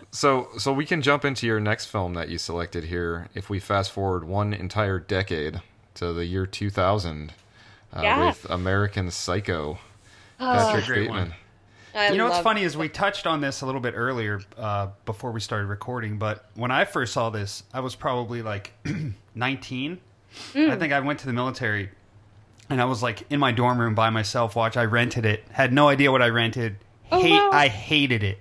so 0.10 0.48
so 0.58 0.72
we 0.72 0.84
can 0.86 1.02
jump 1.02 1.24
into 1.24 1.46
your 1.46 1.60
next 1.60 1.86
film 1.86 2.14
that 2.14 2.28
you 2.28 2.38
selected 2.38 2.84
here. 2.84 3.28
If 3.34 3.48
we 3.50 3.58
fast 3.60 3.90
forward 3.92 4.24
one 4.24 4.52
entire 4.52 4.98
decade 4.98 5.60
to 5.94 6.12
the 6.12 6.24
year 6.26 6.46
2000, 6.46 7.32
uh, 7.94 8.00
Yeah. 8.02 8.26
with 8.26 8.46
American 8.50 9.10
Psycho, 9.10 9.78
Oh, 10.40 10.44
Patrick 10.52 10.86
Great 10.86 10.98
Bateman. 11.08 11.18
one. 11.28 11.34
I 11.94 12.08
You 12.10 12.16
know 12.18 12.24
what's 12.28 12.38
funny 12.40 12.62
is 12.62 12.74
we 12.76 12.88
touched 12.88 13.26
on 13.26 13.40
this 13.42 13.60
a 13.60 13.66
little 13.66 13.80
bit 13.80 13.92
earlier 13.96 14.40
uh, 14.56 14.88
before 15.04 15.30
we 15.30 15.40
started 15.40 15.66
recording, 15.66 16.18
but 16.18 16.46
when 16.54 16.70
I 16.70 16.84
first 16.86 17.12
saw 17.12 17.28
this, 17.30 17.64
I 17.74 17.80
was 17.80 17.94
probably 17.94 18.40
like 18.42 18.72
19. 19.34 20.00
Hmm. 20.52 20.70
I 20.70 20.76
think 20.76 20.92
I 20.92 21.00
went 21.00 21.18
to 21.20 21.26
the 21.26 21.32
military, 21.32 21.90
and 22.70 22.80
I 22.80 22.84
was 22.86 23.02
like 23.02 23.24
in 23.30 23.38
my 23.40 23.52
dorm 23.52 23.78
room 23.78 23.94
by 23.94 24.10
myself. 24.10 24.56
Watch, 24.56 24.76
I 24.76 24.84
rented 24.84 25.24
it. 25.26 25.44
Had 25.50 25.72
no 25.72 25.88
idea 25.88 26.10
what 26.12 26.22
I 26.22 26.28
rented. 26.28 26.76
Oh, 27.10 27.20
Hate, 27.20 27.32
wow. 27.32 27.50
I 27.52 27.68
hated 27.68 28.22
it 28.22 28.38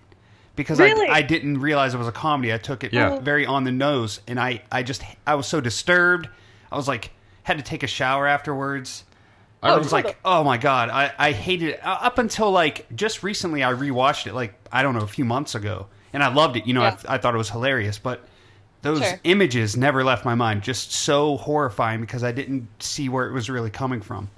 because 0.55 0.79
Really? 0.79 1.07
I, 1.07 1.15
I 1.17 1.21
didn't 1.21 1.59
realize 1.59 1.93
it 1.93 1.97
was 1.97 2.07
a 2.07 2.11
comedy. 2.13 2.53
I 2.53 2.57
took 2.57 2.83
it 2.85 2.93
Yeah. 2.93 3.19
very 3.19 3.45
on 3.45 3.63
the 3.65 3.71
nose, 3.71 4.21
and 4.27 4.39
I, 4.39 4.61
I 4.71 4.83
just 4.83 5.03
I 5.27 5.35
was 5.35 5.47
so 5.47 5.59
disturbed. 5.61 6.29
I 6.71 6.77
was 6.77 6.87
like 6.87 7.11
had 7.43 7.57
to 7.57 7.63
take 7.63 7.83
a 7.83 7.87
shower 7.87 8.27
afterwards. 8.27 9.03
I 9.63 9.71
I 9.71 9.77
was 9.77 9.91
like, 9.91 10.17
oh 10.25 10.43
my 10.43 10.57
god, 10.57 10.89
I, 10.89 11.11
I 11.19 11.31
hated 11.33 11.69
it 11.69 11.85
Uh, 11.85 11.97
up 12.01 12.17
until 12.17 12.49
like 12.51 12.87
just 12.95 13.21
recently. 13.23 13.63
I 13.63 13.73
rewatched 13.73 14.25
it 14.27 14.33
like 14.33 14.53
I 14.71 14.81
don't 14.83 14.95
know 14.95 15.01
a 15.03 15.07
few 15.07 15.25
months 15.25 15.53
ago, 15.55 15.87
and 16.13 16.23
I 16.23 16.33
loved 16.33 16.55
it. 16.55 16.65
You 16.65 16.73
know, 16.73 16.81
Yeah. 16.83 16.97
I, 17.07 17.15
I 17.15 17.17
thought 17.17 17.35
it 17.35 17.37
was 17.37 17.49
hilarious, 17.49 17.99
but 17.99 18.25
those 18.81 18.99
Sure. 18.99 19.19
images 19.23 19.77
never 19.77 20.03
left 20.03 20.25
my 20.25 20.35
mind. 20.35 20.63
Just 20.63 20.91
so 20.91 21.37
horrifying 21.37 22.01
because 22.01 22.23
I 22.23 22.31
didn't 22.31 22.67
see 22.81 23.09
where 23.09 23.27
it 23.27 23.33
was 23.33 23.49
really 23.49 23.69
coming 23.69 24.01
from. 24.01 24.29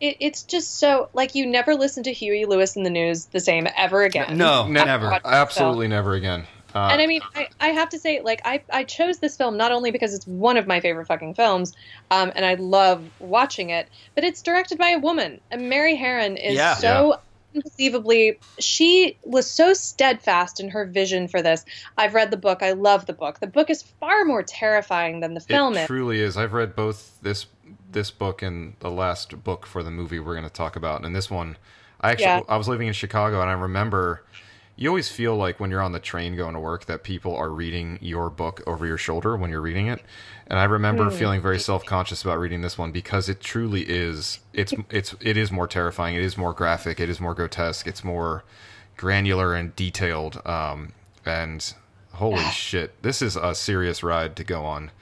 It, 0.00 0.16
it's 0.20 0.42
just 0.44 0.78
so 0.78 1.08
like 1.12 1.34
you 1.34 1.44
never 1.46 1.74
listen 1.74 2.02
to 2.04 2.12
Huey 2.12 2.44
Lewis 2.44 2.76
in 2.76 2.84
the 2.84 2.90
news 2.90 3.26
the 3.26 3.40
same 3.40 3.66
ever 3.76 4.02
again. 4.02 4.36
No, 4.36 4.66
Ne- 4.66 4.84
never. 4.84 5.18
Absolutely 5.24 5.88
never 5.88 6.14
again. 6.14 6.46
Uh, 6.74 6.88
and 6.92 7.00
I 7.00 7.06
mean, 7.06 7.22
I, 7.34 7.48
I 7.60 7.68
have 7.68 7.88
to 7.88 7.98
say, 7.98 8.20
like, 8.20 8.42
I, 8.44 8.62
I 8.70 8.84
chose 8.84 9.18
this 9.18 9.36
film 9.38 9.56
not 9.56 9.72
only 9.72 9.90
because 9.90 10.12
it's 10.12 10.26
one 10.26 10.58
of 10.58 10.66
my 10.66 10.80
favorite 10.80 11.06
fucking 11.06 11.32
films, 11.34 11.74
um, 12.10 12.30
and 12.36 12.44
I 12.44 12.54
love 12.54 13.02
watching 13.20 13.70
it, 13.70 13.88
but 14.14 14.22
it's 14.22 14.42
directed 14.42 14.76
by 14.76 14.90
a 14.90 14.98
woman. 14.98 15.40
And 15.50 15.70
Mary 15.70 15.96
Harron 15.96 16.36
is 16.36 16.54
Yeah. 16.54 16.74
so 16.74 17.20
unbelievably, 17.54 18.38
she 18.58 19.16
was 19.24 19.50
so 19.50 19.74
steadfast 19.74 20.60
in 20.60 20.68
her 20.70 20.84
vision 20.84 21.28
for 21.28 21.42
this. 21.42 21.64
I've 21.96 22.14
read 22.14 22.30
the 22.30 22.36
book. 22.36 22.62
I 22.62 22.72
love 22.72 23.06
the 23.06 23.12
book. 23.12 23.40
The 23.40 23.46
book 23.46 23.70
is 23.70 23.82
far 23.82 24.24
more 24.24 24.42
terrifying 24.42 25.20
than 25.20 25.34
the 25.34 25.40
film 25.40 25.76
it 25.76 25.86
truly 25.86 26.20
is. 26.20 26.36
I've 26.36 26.52
read 26.52 26.76
both 26.76 27.18
this 27.22 27.46
this 27.90 28.10
book 28.10 28.42
and 28.42 28.74
the 28.80 28.90
last 28.90 29.42
book 29.44 29.66
for 29.66 29.82
the 29.82 29.90
movie 29.90 30.18
we're 30.18 30.34
going 30.34 30.44
to 30.44 30.50
talk 30.50 30.76
about. 30.76 31.04
And 31.04 31.14
this 31.14 31.30
one, 31.30 31.56
I 32.00 32.10
actually 32.10 32.24
Yeah. 32.24 32.40
I 32.48 32.56
was 32.56 32.68
living 32.68 32.86
in 32.86 32.92
Chicago 32.92 33.40
and 33.40 33.50
I 33.50 33.54
remember 33.54 34.24
you 34.78 34.88
always 34.88 35.08
feel 35.10 35.36
like 35.36 35.58
when 35.58 35.70
you're 35.72 35.82
on 35.82 35.92
the 35.92 35.98
train 36.00 36.36
going 36.36 36.54
to 36.54 36.60
work 36.60 36.86
that 36.86 37.02
people 37.02 37.36
are 37.36 37.50
reading 37.50 37.98
your 38.00 38.30
book 38.30 38.62
over 38.64 38.86
your 38.86 38.96
shoulder 38.96 39.36
when 39.36 39.50
you're 39.50 39.60
reading 39.60 39.88
it. 39.88 40.00
And 40.46 40.58
I 40.58 40.64
remember 40.64 41.10
Hmm. 41.10 41.10
feeling 41.10 41.42
very 41.42 41.58
self-conscious 41.58 42.22
about 42.22 42.38
reading 42.38 42.62
this 42.62 42.78
one 42.78 42.92
because 42.92 43.28
it 43.28 43.40
truly 43.40 43.82
is 43.82 44.38
it's 44.54 44.72
it's 44.88 45.16
it 45.20 45.36
is 45.36 45.50
more 45.50 45.66
terrifying, 45.66 46.14
it 46.14 46.22
is 46.22 46.38
more 46.38 46.54
graphic, 46.54 47.00
it 47.00 47.10
is 47.10 47.20
more 47.20 47.34
grotesque, 47.34 47.88
it's 47.88 48.04
more 48.04 48.44
granular 48.96 49.54
and 49.54 49.74
detailed 49.76 50.40
um 50.46 50.92
and 51.26 51.74
holy 52.12 52.48
shit, 52.50 53.02
this 53.02 53.20
is 53.20 53.36
a 53.36 53.54
serious 53.56 54.04
ride 54.04 54.36
to 54.36 54.44
go 54.44 54.64
on. 54.64 54.92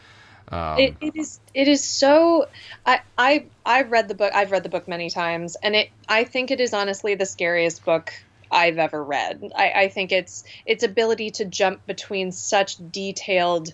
Um, 0.49 0.69
it, 0.77 0.97
it 1.01 1.17
is 1.17 1.41
it 1.55 1.69
is 1.69 1.85
so 1.85 2.47
I, 2.85 3.01
I 3.17 3.47
I've 3.65 3.91
read 3.91 4.09
the 4.09 4.15
book 4.15 4.33
I've 4.35 4.51
read 4.51 4.63
the 4.63 4.69
book 4.69 4.87
many 4.89 5.11
times 5.11 5.57
and 5.63 5.75
it 5.75 5.91
I 6.09 6.25
think 6.25 6.51
it 6.51 6.61
is 6.61 6.73
honestly 6.75 7.15
the 7.15 7.27
scariest 7.27 7.85
book 7.85 8.13
I've 8.51 8.79
ever 8.79 9.03
read. 9.03 9.53
I, 9.55 9.71
I 9.71 9.89
think 9.89 10.13
it's 10.13 10.45
its 10.65 10.83
ability 10.83 11.31
to 11.33 11.45
jump 11.45 11.87
between 11.87 12.33
such 12.33 12.77
detailed, 12.91 13.73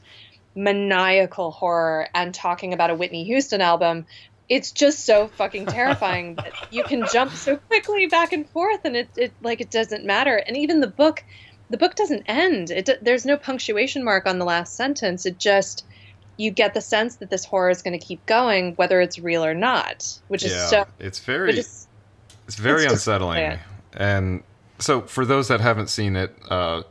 maniacal 0.55 1.51
horror 1.51 2.09
and 2.15 2.35
talking 2.35 2.73
about 2.73 2.91
a 2.91 2.95
Whitney 2.95 3.25
Houston 3.25 3.61
album. 3.61 4.07
It's 4.49 4.73
just 4.73 5.05
so 5.05 5.29
fucking 5.29 5.67
terrifying 5.67 6.35
that 6.37 6.53
you 6.71 6.85
can 6.85 7.05
jump 7.13 7.33
so 7.33 7.57
quickly 7.57 8.07
back 8.07 8.33
and 8.33 8.49
forth, 8.51 8.85
and 8.85 8.97
it, 8.97 9.09
it 9.17 9.33
like 9.43 9.61
it 9.61 9.71
doesn't 9.71 10.05
matter. 10.05 10.37
And 10.37 10.57
even 10.57 10.81
the 10.81 10.87
book, 10.87 11.25
the 11.71 11.79
book 11.79 11.95
doesn't 11.95 12.25
end. 12.27 12.71
It 12.71 12.89
there's 13.03 13.25
no 13.25 13.37
punctuation 13.37 14.05
mark 14.05 14.27
on 14.27 14.39
the 14.39 14.45
last 14.45 14.77
sentence. 14.77 15.27
It 15.27 15.39
just 15.39 15.85
you 16.37 16.51
get 16.51 16.75
the 16.75 16.81
sense 16.81 17.17
that 17.17 17.31
this 17.31 17.45
horror 17.45 17.71
is 17.71 17.83
going 17.83 17.99
to 17.99 18.05
keep 18.05 18.25
going, 18.27 18.75
whether 18.75 19.01
it's 19.01 19.19
real 19.19 19.45
or 19.45 19.55
not, 19.55 20.19
which 20.29 20.45
is 20.45 20.53
yeah, 20.53 20.67
so. 20.67 20.87
it's 20.99 21.21
very 21.21 21.59
is, 21.59 21.87
it's 22.47 22.57
very 22.57 22.85
it's 22.85 22.93
unsettling. 22.93 23.59
And 23.95 24.43
so, 24.79 25.03
for 25.03 25.25
those 25.25 25.49
that 25.49 25.61
haven't 25.61 25.89
seen 25.89 26.17
it, 26.17 26.35
uh, 26.49 26.83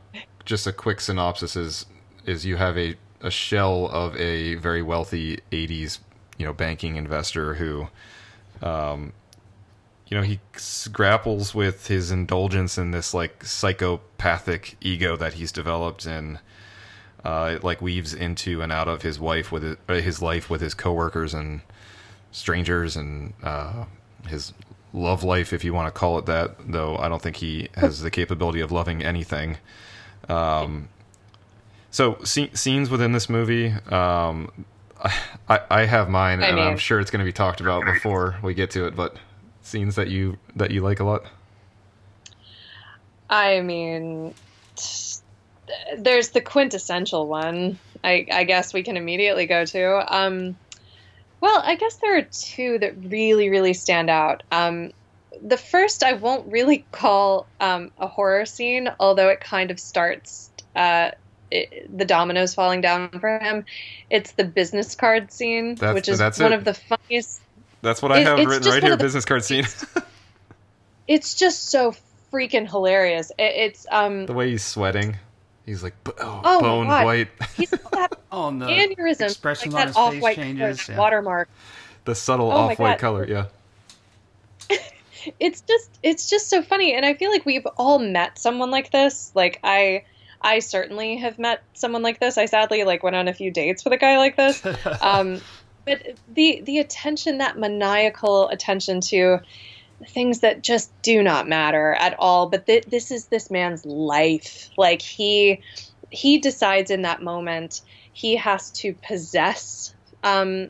just 0.46 0.68
a 0.68 0.74
quick 0.74 1.00
synopsis 1.02 1.56
is 1.56 1.86
is 2.26 2.46
you 2.46 2.56
have 2.56 2.78
a 2.78 2.96
a 3.22 3.32
shell 3.32 3.88
of 3.88 4.16
a 4.18 4.56
very 4.56 4.82
wealthy 4.82 5.40
'80s 5.52 6.00
you 6.38 6.46
know 6.46 6.54
banking 6.54 6.96
investor 6.96 7.56
who, 7.56 7.88
um, 8.62 9.14
you 10.08 10.18
know, 10.18 10.24
he 10.24 10.40
grapples 10.92 11.54
with 11.54 11.88
his 11.88 12.12
indulgence 12.12 12.78
in 12.78 12.92
this 12.92 13.14
like 13.14 13.44
psychopathic 13.44 14.76
ego 14.82 15.16
that 15.18 15.34
he's 15.34 15.52
developed 15.52 16.06
and. 16.06 16.40
Uh, 17.24 17.52
it 17.58 17.64
like 17.64 17.84
weaves 17.84 18.16
into 18.16 18.64
and 18.64 18.72
out 18.72 18.88
of 18.88 19.04
his 19.04 19.20
wife 19.20 19.52
with 19.52 19.78
uh, 19.88 19.94
his 19.94 20.24
life 20.24 20.50
with 20.50 20.60
his 20.60 20.74
coworkers 20.74 21.36
and 21.36 21.62
strangers 22.32 22.96
and 22.96 23.34
uh, 23.44 23.86
his 24.28 24.54
love 24.94 25.24
life, 25.24 25.54
if 25.54 25.64
you 25.64 25.74
want 25.74 25.94
to 25.94 25.98
call 25.98 26.18
it 26.20 26.26
that. 26.26 26.56
Though 26.72 26.98
I 26.98 27.10
don't 27.10 27.22
think 27.22 27.38
he 27.38 27.70
has 27.76 28.02
the 28.02 28.12
capability 28.12 28.62
of 28.62 28.72
loving 28.72 29.04
anything. 29.04 29.58
Um, 30.30 30.90
so 31.90 32.14
sce- 32.16 32.56
scenes 32.58 32.90
within 32.90 33.12
this 33.12 33.30
movie, 33.30 33.74
um, 33.90 34.52
I, 35.50 35.62
I 35.70 35.86
have 35.86 36.10
mine, 36.10 36.44
I 36.44 36.48
and 36.48 36.60
I'm 36.60 36.78
sure 36.78 37.00
it's 37.00 37.12
going 37.12 37.20
to 37.20 37.26
be 37.26 37.34
talked 37.34 37.62
about 37.62 37.86
before 37.86 38.38
we 38.44 38.54
get 38.54 38.72
to 38.72 38.86
it. 38.86 38.96
But 38.96 39.16
scenes 39.62 39.96
that 39.96 40.10
you 40.10 40.38
that 40.56 40.72
you 40.72 40.82
like 40.82 41.00
a 41.00 41.04
lot. 41.04 41.24
I 43.30 43.62
mean, 43.62 44.34
there's 45.98 46.30
the 46.30 46.42
quintessential 46.42 47.28
one. 47.28 47.80
I, 48.04 48.28
I 48.32 48.44
guess 48.44 48.74
we 48.74 48.84
can 48.84 48.98
immediately 48.98 49.46
go 49.46 49.64
to. 49.64 50.16
Um, 50.16 50.58
well, 51.42 51.62
I 51.64 51.76
guess 51.76 51.96
there 51.98 52.18
are 52.18 52.22
two 52.22 52.80
that 52.80 52.94
really, 53.04 53.50
really 53.50 53.74
stand 53.74 54.10
out. 54.10 54.44
Um, 54.52 54.92
the 55.42 55.58
first 55.58 56.04
I 56.04 56.14
won't 56.14 56.52
really 56.52 56.86
call 56.92 57.48
um, 57.60 57.92
a 57.98 58.08
horror 58.08 58.46
scene, 58.46 58.90
although 59.00 59.30
it 59.30 59.42
kind 59.42 59.72
of 59.72 59.80
starts 59.80 60.50
uh, 60.76 61.12
it, 61.50 61.98
the 61.98 62.06
dominoes 62.06 62.54
falling 62.54 62.80
down 62.82 63.10
for 63.20 63.40
him. 63.40 63.66
It's 64.10 64.32
the 64.34 64.44
business 64.46 64.96
card 64.96 65.32
scene, 65.34 65.76
That's- 65.76 65.94
which 65.96 66.08
is 66.08 66.18
that's 66.20 66.40
one 66.40 66.54
it. 66.54 66.58
of 66.58 66.64
the 66.64 66.74
funniest 66.76 67.42
That's 67.82 68.02
what 68.02 68.12
I 68.12 68.20
It- 68.20 68.28
have 68.28 68.38
written 68.46 68.70
right 68.72 68.82
here. 68.84 68.96
the- 68.96 69.04
Business 69.04 69.26
card 69.26 69.44
scene. 69.44 69.66
it's 71.08 71.36
just 71.36 71.70
so 71.70 71.94
freaking 72.32 72.70
hilarious. 72.70 73.32
It, 73.32 73.44
it's 73.56 73.86
um 73.92 74.26
the 74.28 74.34
way 74.34 74.50
he's 74.52 74.64
sweating, 74.64 75.18
he's 75.66 75.84
like 75.84 75.94
oh, 76.20 76.42
Oh 76.44 76.60
bone 76.62 76.88
God. 76.88 77.06
white. 77.06 77.28
he's 77.56 77.70
got 77.72 77.92
that 77.92 78.20
Oh, 78.32 78.48
and 78.48 78.62
the 78.62 78.66
aneurysm, 78.68 79.22
like 79.22 79.30
expressions 79.32 79.74
on 79.74 79.80
that 79.80 79.88
his 79.88 79.96
off 79.98 80.14
face 80.14 80.22
white 80.24 80.36
changes. 80.36 80.88
yeah. 80.88 80.98
watermark. 80.98 81.50
the 82.06 82.16
subtle 82.16 82.52
Oh 82.52 82.56
off 82.56 82.80
white 82.80 83.00
color. 83.00 83.26
Yeah. 83.28 83.46
It's 85.40 85.62
just 85.62 86.00
it's 86.02 86.30
just 86.32 86.50
so 86.50 86.64
funny, 86.64 86.96
and 86.96 87.06
I 87.06 87.14
feel 87.14 87.30
like 87.30 87.46
we've 87.46 87.68
all 87.78 88.00
met 88.00 88.40
someone 88.40 88.72
like 88.72 88.92
this. 88.92 89.32
Like 89.36 89.60
I. 89.64 90.04
I 90.44 90.58
certainly 90.58 91.18
have 91.18 91.38
met 91.38 91.62
someone 91.76 92.02
like 92.02 92.20
this. 92.20 92.36
I 92.36 92.48
sadly 92.48 92.84
like 92.84 93.04
went 93.04 93.16
on 93.16 93.28
a 93.28 93.34
few 93.36 93.52
dates 93.52 93.84
with 93.84 93.94
a 93.94 93.98
guy 93.98 94.18
like 94.18 94.38
this. 94.38 94.66
um, 95.04 95.40
but 95.86 96.02
the 96.34 96.62
the 96.66 96.80
attention, 96.80 97.38
that 97.38 97.60
maniacal 97.60 98.50
attention 98.50 99.02
to 99.02 99.40
things 100.08 100.40
that 100.40 100.64
just 100.64 100.92
do 101.02 101.22
not 101.24 101.48
matter 101.48 101.94
at 101.94 102.16
all. 102.20 102.48
But 102.48 102.66
th- 102.66 102.86
this 102.86 103.12
is 103.12 103.26
this 103.26 103.50
man's 103.52 103.86
life. 103.86 104.70
Like 104.78 105.02
he 105.02 105.62
he 106.10 106.38
decides 106.38 106.92
in 106.92 107.04
that 107.04 107.22
moment 107.22 107.82
he 108.14 108.36
has 108.36 108.70
to 108.72 108.94
possess 109.08 109.94
um, 110.24 110.70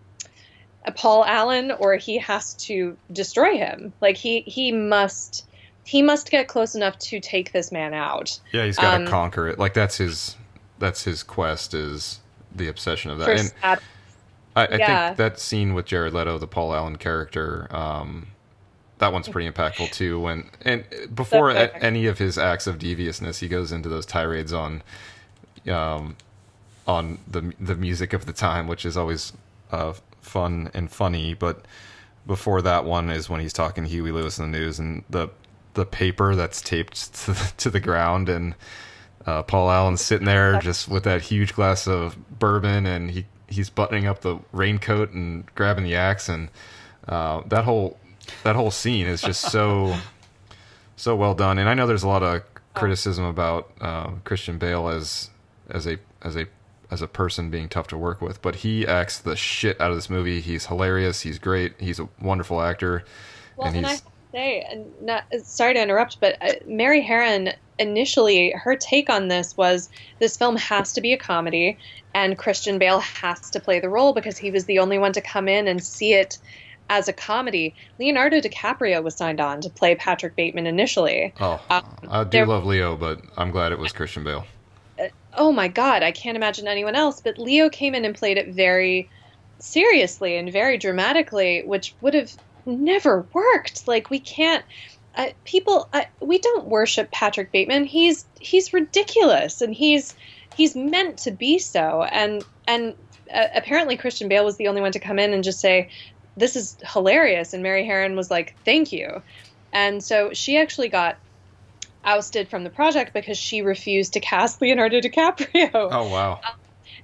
Paul 0.96 1.26
Allen 1.26 1.72
or 1.72 1.96
he 1.96 2.18
has 2.18 2.54
to 2.56 2.98
destroy 3.12 3.58
him. 3.58 3.94
Like 4.02 4.18
he 4.18 4.42
he 4.42 4.72
must 4.72 5.48
he 5.84 6.02
must 6.02 6.30
get 6.30 6.48
close 6.48 6.76
enough 6.76 6.98
to 7.00 7.20
take 7.20 7.52
this 7.54 7.72
man 7.72 7.94
out. 7.94 8.40
Yeah, 8.52 8.66
he's 8.66 8.78
got 8.78 8.92
to 8.98 9.04
Um, 9.04 9.08
conquer 9.08 9.48
it. 9.48 9.60
Like 9.60 9.74
that's 9.74 9.98
his 9.98 10.36
that's 10.80 11.04
his 11.04 11.24
quest 11.24 11.74
is 11.74 12.20
the 12.56 12.68
obsession 12.68 13.12
of 13.12 13.20
that. 13.20 13.30
And 13.30 13.54
sad- 13.62 13.80
I, 14.56 14.66
I 14.66 14.76
yeah. 14.76 15.08
think 15.08 15.18
that 15.18 15.40
scene 15.40 15.74
with 15.74 15.86
Jared 15.86 16.14
Leto, 16.14 16.38
the 16.38 16.48
Paul 16.48 16.76
Allen 16.76 16.98
character, 16.98 17.68
um, 17.72 18.28
that 19.02 19.12
one's 19.12 19.28
pretty 19.28 19.50
impactful 19.50 19.92
too. 19.92 20.20
When 20.20 20.50
and 20.62 20.86
before 21.14 21.50
a, 21.50 21.76
any 21.84 22.06
of 22.06 22.18
his 22.18 22.38
acts 22.38 22.68
of 22.68 22.80
deviousness, 22.80 23.40
he 23.40 23.48
goes 23.48 23.72
into 23.72 23.90
those 23.90 24.06
tirades 24.06 24.54
on, 24.54 24.84
um, 25.68 26.16
on 26.88 27.18
the 27.28 27.54
the 27.60 27.76
music 27.76 28.14
of 28.14 28.26
the 28.26 28.34
time, 28.34 28.68
which 28.68 28.86
is 28.86 28.96
always 28.96 29.34
uh, 29.72 29.94
fun 30.22 30.70
and 30.74 30.90
funny. 30.90 31.34
But 31.34 31.66
before 32.26 32.62
that 32.62 32.86
one 32.86 33.10
is 33.10 33.28
when 33.28 33.42
he's 33.42 33.54
talking 33.54 33.84
to 33.84 33.90
Huey 33.90 34.12
Lewis 34.12 34.38
in 34.40 34.52
the 34.52 34.58
news 34.58 34.80
and 34.80 35.04
the 35.10 35.30
the 35.74 35.86
paper 35.86 36.36
that's 36.36 36.62
taped 36.62 37.14
to 37.26 37.32
the, 37.32 37.54
to 37.58 37.70
the 37.70 37.80
ground 37.80 38.30
and 38.30 38.56
uh, 39.26 39.42
Paul 39.44 39.70
Allen's 39.70 40.02
sitting 40.02 40.26
there 40.26 40.60
just 40.62 40.88
with 40.88 41.04
that 41.04 41.22
huge 41.22 41.54
glass 41.54 41.88
of 41.88 42.18
bourbon 42.40 42.86
and 42.86 43.10
he 43.12 43.26
he's 43.48 43.70
buttoning 43.70 44.06
up 44.06 44.22
the 44.22 44.38
raincoat 44.54 45.12
and 45.12 45.46
grabbing 45.56 45.84
the 45.84 45.96
axe 45.96 46.30
and 46.30 46.50
uh, 47.08 47.42
that 47.48 47.66
whole 47.66 47.98
that 48.44 48.56
whole 48.56 48.72
scene 48.72 49.08
is 49.08 49.22
just 49.22 49.42
so 49.52 49.96
so 50.96 51.16
well 51.16 51.34
done. 51.34 51.58
And 51.58 51.68
I 51.68 51.74
know 51.74 51.88
there's 51.88 52.04
a 52.04 52.08
lot 52.08 52.24
of 52.24 52.44
criticism 52.74 53.26
about 53.26 53.72
uh, 53.82 54.12
Christian 54.24 54.58
Bale 54.58 54.88
as 54.88 55.30
as 55.70 55.88
a 55.88 55.98
as 56.22 56.36
a 56.36 56.48
as 56.90 57.02
a 57.02 57.08
person 57.08 57.50
being 57.50 57.70
tough 57.70 57.88
to 57.88 57.98
work 57.98 58.22
with 58.22 58.42
but 58.42 58.58
he 58.58 58.86
acts 58.86 59.18
the 59.18 59.36
shit 59.36 59.80
out 59.80 59.92
of 59.92 59.98
this 59.98 60.10
movie. 60.10 60.42
He's 60.42 60.66
hilarious. 60.66 61.22
He's 61.22 61.40
great. 61.40 61.74
He's 61.80 62.00
a 62.00 62.10
wonderful 62.22 62.62
actor. 62.62 63.04
Well, 63.56 63.68
and 63.68 63.78
and, 63.78 63.86
I 63.86 63.98
say, 64.32 64.66
and 64.70 64.86
not, 65.02 65.24
sorry 65.44 65.74
to 65.74 65.82
interrupt, 65.82 66.20
but 66.20 66.38
uh, 66.42 66.54
Mary 66.66 67.04
Harron 67.04 67.54
initially 67.80 68.52
her 68.52 68.76
take 68.76 69.10
on 69.10 69.28
this 69.28 69.58
was 69.58 69.90
this 70.20 70.38
film 70.38 70.56
has 70.56 70.94
to 70.94 71.02
be 71.02 71.14
a 71.14 71.18
comedy, 71.18 71.78
and 72.14 72.38
Christian 72.38 72.78
Bale 72.78 73.00
has 73.00 73.50
to 73.52 73.60
play 73.60 73.80
the 73.80 73.90
role 73.90 74.14
because 74.14 74.38
he 74.38 74.52
was 74.52 74.66
the 74.66 74.80
only 74.80 74.98
one 74.98 75.14
to 75.14 75.22
come 75.22 75.48
in 75.48 75.68
and 75.68 75.84
see 75.84 76.14
it 76.14 76.38
as 76.90 77.08
a 77.08 77.14
comedy. 77.14 77.74
Leonardo 78.00 78.40
DiCaprio 78.42 79.02
was 79.02 79.16
signed 79.16 79.40
on 79.40 79.62
to 79.62 79.70
play 79.70 79.96
Patrick 79.96 80.36
Bateman 80.36 80.68
initially. 80.68 81.34
oh 81.40 81.62
Um, 81.70 81.84
I 82.10 82.24
do 82.24 82.30
there- 82.30 82.46
love 82.48 82.66
Leo 82.66 82.96
but 82.98 83.22
I'm 83.38 83.52
glad 83.52 83.72
it 83.72 83.80
was 83.80 83.92
Christian 83.92 84.24
Bale 84.24 84.46
oh 85.38 85.52
my 85.52 85.70
god, 85.70 86.04
I 86.04 86.12
can't 86.12 86.36
imagine 86.36 86.68
anyone 86.68 86.94
else. 86.94 87.22
But 87.22 87.38
Leo 87.38 87.70
came 87.70 87.96
in 87.96 88.04
and 88.06 88.14
played 88.14 88.38
it 88.38 88.50
very 88.50 89.10
seriously 89.60 90.38
and 90.38 90.52
very 90.52 90.78
dramatically, 90.78 91.64
which 91.66 91.96
would 92.02 92.14
have 92.14 92.32
never 92.66 93.26
worked. 93.34 93.88
Like 93.88 94.10
we 94.10 94.20
can't. 94.20 94.64
Uh, 95.16 95.30
people, 95.44 95.90
uh, 95.94 96.04
we 96.20 96.38
don't 96.40 96.66
worship 96.68 97.12
Patrick 97.12 97.52
Bateman. 97.52 97.86
He's 97.86 98.26
he's 98.40 98.74
ridiculous, 98.74 99.62
and 99.62 99.74
he's 99.74 100.16
he's 100.56 100.76
meant 100.76 101.20
to 101.20 101.32
be 101.32 101.60
so. 101.60 102.04
And 102.04 102.44
and 102.68 102.94
uh, 103.34 103.48
apparently 103.56 103.98
Christian 103.98 104.28
Bale 104.30 104.46
was 104.46 104.58
the 104.58 104.68
only 104.68 104.82
one 104.82 104.92
to 104.94 105.00
come 105.00 105.20
in 105.20 105.34
and 105.34 105.44
just 105.44 105.60
say, 105.60 105.90
"This 106.42 106.56
is 106.56 106.76
hilarious," 106.84 107.54
and 107.54 107.64
Mary 107.64 107.86
Harron 107.86 108.16
was 108.16 108.30
like, 108.30 108.56
"Thank 108.66 108.92
you." 108.92 109.22
And 109.72 110.04
so 110.04 110.34
she 110.34 110.58
actually 110.58 110.90
got 110.90 111.18
ousted 112.04 112.50
from 112.50 112.64
the 112.64 112.70
project 112.70 113.14
because 113.14 113.38
she 113.38 113.62
refused 113.62 114.14
to 114.14 114.20
cast 114.20 114.60
Leonardo 114.62 115.00
DiCaprio. 115.00 115.70
oh 115.74 116.10
wow 116.10 116.40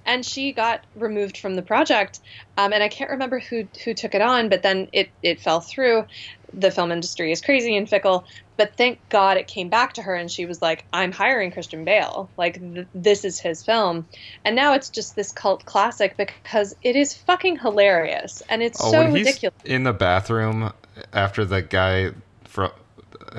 And 0.05 0.25
she 0.25 0.53
got 0.53 0.85
removed 0.95 1.37
from 1.37 1.55
the 1.55 1.61
project. 1.61 2.21
Um, 2.55 2.71
and 2.71 2.81
I 2.81 2.87
can't 2.87 3.11
remember 3.11 3.39
who 3.39 3.67
who 3.83 3.93
took 3.93 4.15
it 4.15 4.21
on, 4.21 4.47
but 4.47 4.63
then 4.63 4.87
it 4.93 5.09
it 5.21 5.41
fell 5.41 5.59
through. 5.59 6.05
The 6.53 6.71
film 6.71 6.91
industry 6.91 7.31
is 7.31 7.41
crazy 7.41 7.75
and 7.75 7.89
fickle, 7.89 8.25
but 8.55 8.75
thank 8.77 8.99
God 9.09 9.37
it 9.37 9.47
came 9.47 9.69
back 9.69 9.93
to 9.93 10.01
her 10.01 10.15
and 10.15 10.31
she 10.31 10.45
was 10.45 10.61
like, 10.61 10.85
"I'm 10.93 11.11
hiring 11.11 11.51
Christian 11.51 11.83
Bale. 11.83 12.29
Like 12.37 12.59
th- 12.59 12.87
this 12.95 13.25
is 13.25 13.39
his 13.39 13.63
film." 13.63 14.07
And 14.45 14.55
now 14.55 14.73
it's 14.73 14.89
just 14.89 15.15
this 15.15 15.31
cult 15.31 15.65
classic 15.65 16.15
because 16.17 16.73
it 16.83 16.95
is 16.95 17.13
fucking 17.13 17.59
hilarious 17.59 18.41
and 18.49 18.63
it's 18.63 18.79
Oh, 18.81 18.91
so 18.91 19.05
ridiculous. 19.11 19.55
in 19.65 19.83
the 19.83 19.93
bathroom 19.93 20.71
after 21.13 21.43
the 21.45 21.61
guy 21.61 22.11
from 22.45 22.71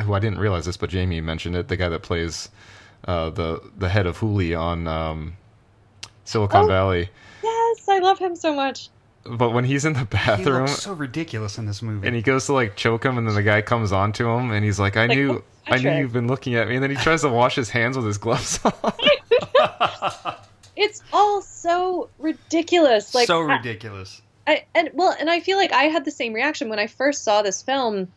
who 0.04 0.12
I 0.12 0.18
didn't 0.18 0.38
realize 0.38 0.66
this, 0.66 0.76
but 0.76 0.90
Jamie 0.90 1.20
mentioned 1.20 1.56
it. 1.56 1.68
The 1.68 1.76
guy 1.76 1.88
that 1.88 2.02
plays 2.02 2.50
uh, 3.06 3.30
the 3.30 3.60
the 3.76 3.88
head 3.88 4.06
of 4.06 4.18
Hooli 4.18 4.58
on 4.58 4.86
um, 4.86 5.36
Silicon 6.24 6.64
Oh. 6.64 6.68
Valley. 6.68 7.08
Yes, 7.42 7.88
I 7.88 8.00
love 8.00 8.18
him 8.18 8.36
so 8.36 8.52
much. 8.54 8.90
But 9.24 9.50
when 9.50 9.64
he's 9.64 9.84
in 9.84 9.92
the 9.92 9.98
He 10.00 10.04
bathroom 10.06 10.62
looks 10.66 10.82
so 10.82 10.92
ridiculous 10.92 11.58
in 11.58 11.66
this 11.66 11.82
movie. 11.82 12.06
and 12.06 12.16
he 12.16 12.22
goes 12.22 12.46
to 12.46 12.52
like 12.54 12.76
choke 12.76 13.04
him, 13.04 13.18
and 13.18 13.26
then 13.28 13.34
the 13.34 13.42
guy 13.42 13.60
comes 13.62 13.92
on 13.92 14.12
to 14.14 14.28
him, 14.28 14.50
and 14.52 14.64
he's 14.64 14.78
like, 14.80 14.96
"I 14.96 15.06
Like, 15.06 15.16
knew." 15.16 15.44
I 15.70 15.76
knew 15.76 15.90
you've 15.98 16.14
been 16.14 16.28
looking 16.28 16.54
at 16.54 16.66
me, 16.66 16.76
and 16.76 16.82
then 16.82 16.90
he 16.90 16.96
tries 16.96 17.20
to 17.20 17.28
wash 17.28 17.54
his 17.56 17.68
hands 17.68 17.94
with 17.96 18.06
his 18.06 18.16
gloves 18.16 18.58
on. 18.82 18.92
It's 20.80 21.02
all 21.12 21.42
so 21.42 22.08
ridiculous. 22.18 23.12
Like 23.14 23.26
so 23.26 23.42
I- 23.42 23.56
ridiculous. 23.56 24.22
I, 24.46 24.64
and 24.74 24.88
well, 24.94 25.14
and 25.18 25.28
I 25.28 25.40
feel 25.40 25.58
like 25.58 25.72
I 25.72 25.84
had 25.84 26.04
the 26.06 26.10
same 26.10 26.32
reaction 26.32 26.68
when 26.70 26.78
I 26.78 26.86
first 26.86 27.22
saw 27.24 27.42
this 27.42 27.60
film. 27.62 28.08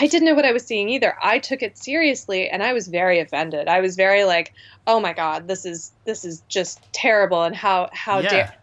I 0.00 0.06
didn't 0.06 0.24
know 0.26 0.34
what 0.34 0.44
I 0.46 0.52
was 0.52 0.64
seeing 0.64 0.88
either. 0.88 1.14
I 1.22 1.38
took 1.40 1.60
it 1.62 1.76
seriously, 1.76 2.48
and 2.48 2.62
I 2.62 2.72
was 2.72 2.88
very 2.88 3.18
offended. 3.20 3.68
I 3.68 3.80
was 3.80 3.96
very 3.96 4.24
like, 4.24 4.54
"Oh 4.86 4.98
my 5.00 5.12
god, 5.12 5.46
this 5.48 5.66
is 5.66 5.90
this 6.04 6.24
is 6.24 6.42
just 6.48 6.80
terrible!" 6.92 7.42
And 7.42 7.54
how 7.54 7.90
how 7.92 8.20
yeah. 8.20 8.30
dare. 8.30 8.54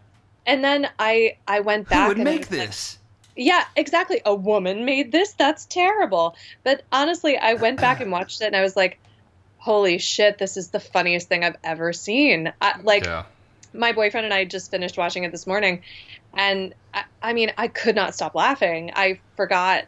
And 0.46 0.64
then 0.64 0.88
I 0.98 1.36
I 1.46 1.60
went 1.60 1.88
back. 1.88 2.02
Who 2.02 2.08
would 2.08 2.16
and 2.18 2.24
make 2.24 2.40
like, 2.42 2.48
this? 2.48 2.98
yeah, 3.36 3.64
exactly. 3.76 4.20
A 4.24 4.34
woman 4.34 4.84
made 4.84 5.12
this. 5.12 5.32
That's 5.32 5.64
terrible. 5.66 6.36
But 6.64 6.82
honestly, 6.92 7.36
I 7.38 7.54
went 7.54 7.80
back 7.80 8.00
and 8.00 8.10
watched 8.10 8.40
it, 8.42 8.46
and 8.46 8.56
I 8.56 8.62
was 8.62 8.76
like, 8.76 8.98
"Holy 9.58 9.98
shit, 9.98 10.38
this 10.38 10.56
is 10.56 10.70
the 10.70 10.80
funniest 10.80 11.28
thing 11.28 11.44
I've 11.44 11.56
ever 11.62 11.92
seen." 11.92 12.52
I, 12.60 12.80
like 12.82 13.04
yeah. 13.04 13.24
my 13.72 13.92
boyfriend 13.92 14.24
and 14.24 14.34
I 14.34 14.44
just 14.44 14.70
finished 14.70 14.98
watching 14.98 15.24
it 15.24 15.30
this 15.30 15.46
morning, 15.46 15.82
and 16.34 16.74
I, 16.92 17.04
I 17.22 17.32
mean, 17.32 17.52
I 17.56 17.68
could 17.68 17.94
not 17.94 18.14
stop 18.14 18.34
laughing. 18.34 18.90
I 18.96 19.20
forgot. 19.36 19.84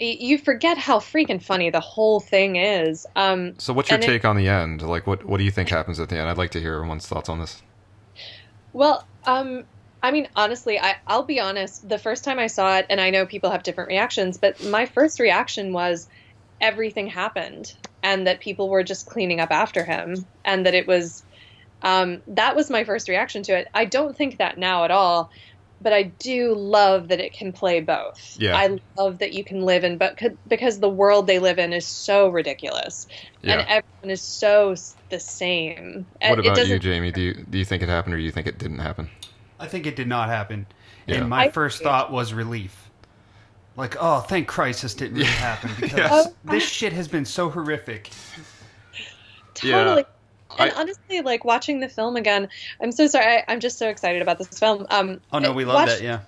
You 0.00 0.36
forget 0.38 0.78
how 0.78 0.98
freaking 0.98 1.40
funny 1.40 1.70
the 1.70 1.78
whole 1.78 2.18
thing 2.18 2.56
is. 2.56 3.06
Um, 3.14 3.54
So, 3.58 3.72
what's 3.72 3.88
your 3.88 3.96
And 3.96 4.04
it- 4.04 4.06
take 4.08 4.24
on 4.24 4.36
the 4.36 4.48
end? 4.48 4.82
Like, 4.82 5.06
what 5.06 5.24
what 5.26 5.36
do 5.36 5.44
you 5.44 5.50
think 5.52 5.68
happens 5.68 6.00
at 6.00 6.08
the 6.08 6.16
end? 6.16 6.28
I'd 6.28 6.38
like 6.38 6.50
to 6.52 6.60
hear 6.60 6.74
everyone's 6.74 7.06
thoughts 7.06 7.28
on 7.28 7.38
this. 7.38 7.62
well, 8.72 9.06
um, 9.26 9.64
I 10.02 10.10
mean, 10.10 10.28
honestly, 10.34 10.78
I, 10.78 10.96
I'll 11.06 11.22
be 11.22 11.38
honest. 11.38 11.88
The 11.88 11.98
first 11.98 12.24
time 12.24 12.38
I 12.38 12.48
saw 12.48 12.78
it, 12.78 12.86
and 12.90 13.00
I 13.00 13.10
know 13.10 13.24
people 13.24 13.50
have 13.50 13.62
different 13.62 13.88
reactions, 13.88 14.36
but 14.36 14.62
my 14.64 14.86
first 14.86 15.20
reaction 15.20 15.72
was 15.72 16.08
everything 16.60 17.06
happened, 17.06 17.74
and 18.02 18.26
that 18.26 18.40
people 18.40 18.68
were 18.68 18.82
just 18.82 19.06
cleaning 19.06 19.40
up 19.40 19.50
after 19.50 19.84
him, 19.84 20.26
and 20.44 20.66
that 20.66 20.74
it 20.74 20.86
was. 20.86 21.22
Um, 21.84 22.22
that 22.28 22.54
was 22.54 22.70
my 22.70 22.84
first 22.84 23.08
reaction 23.08 23.42
to 23.44 23.58
it. 23.58 23.68
I 23.74 23.86
don't 23.86 24.16
think 24.16 24.38
that 24.38 24.56
now 24.56 24.84
at 24.84 24.92
all, 24.92 25.32
but 25.80 25.92
I 25.92 26.04
do 26.04 26.54
love 26.54 27.08
that 27.08 27.18
it 27.18 27.32
can 27.32 27.52
play 27.52 27.80
both. 27.80 28.36
Yeah. 28.38 28.56
I 28.56 28.78
love 28.96 29.18
that 29.18 29.32
you 29.32 29.42
can 29.42 29.62
live 29.62 29.82
in, 29.82 29.98
but 29.98 30.16
because 30.46 30.78
the 30.78 30.88
world 30.88 31.26
they 31.26 31.40
live 31.40 31.58
in 31.58 31.72
is 31.72 31.86
so 31.86 32.28
ridiculous, 32.28 33.06
and 33.42 33.60
everyone 33.62 34.10
is 34.10 34.22
so 34.22 34.76
the 35.10 35.20
same. 35.20 36.06
What 36.20 36.38
about 36.38 36.66
you, 36.66 36.78
Jamie? 36.78 37.10
Do 37.10 37.20
you 37.20 37.34
do 37.34 37.58
you 37.58 37.64
think 37.64 37.82
it 37.82 37.88
happened, 37.88 38.14
or 38.14 38.18
do 38.18 38.22
you 38.24 38.32
think 38.32 38.46
it 38.46 38.58
didn't 38.58 38.78
happen? 38.78 39.10
I 39.62 39.68
think 39.68 39.86
it 39.86 39.96
did 39.96 40.08
not 40.08 40.28
happen. 40.28 40.66
Yeah. 41.06 41.16
And 41.16 41.28
my 41.30 41.44
I- 41.44 41.50
first 41.50 41.82
thought 41.82 42.10
was 42.12 42.32
relief. 42.34 42.78
Like, 43.76 43.96
oh, 43.98 44.20
thank 44.20 44.48
Christ 44.48 44.82
this 44.82 44.94
didn't 44.94 45.14
really 45.16 45.26
happen 45.28 45.70
because 45.80 46.26
Yeah. 46.26 46.32
this 46.44 46.62
shit 46.68 46.92
has 46.92 47.08
been 47.08 47.24
so 47.24 47.48
horrific. 47.48 48.10
Totally. 49.54 50.04
And 50.58 50.70
I- 50.72 50.74
honestly, 50.80 51.20
like 51.22 51.44
watching 51.44 51.80
the 51.80 51.88
film 51.88 52.16
again, 52.16 52.48
I'm 52.82 52.92
so 52.92 53.06
sorry. 53.06 53.24
I, 53.38 53.44
I'm 53.48 53.60
just 53.60 53.78
so 53.78 53.88
excited 53.88 54.20
about 54.20 54.38
this 54.38 54.48
film. 54.58 54.86
Um, 54.90 55.20
Oh 55.32 55.38
no, 55.38 55.52
we 55.52 55.64
love 55.64 55.74
watch- 55.76 55.88
that. 55.88 56.02
Yeah. 56.02 56.20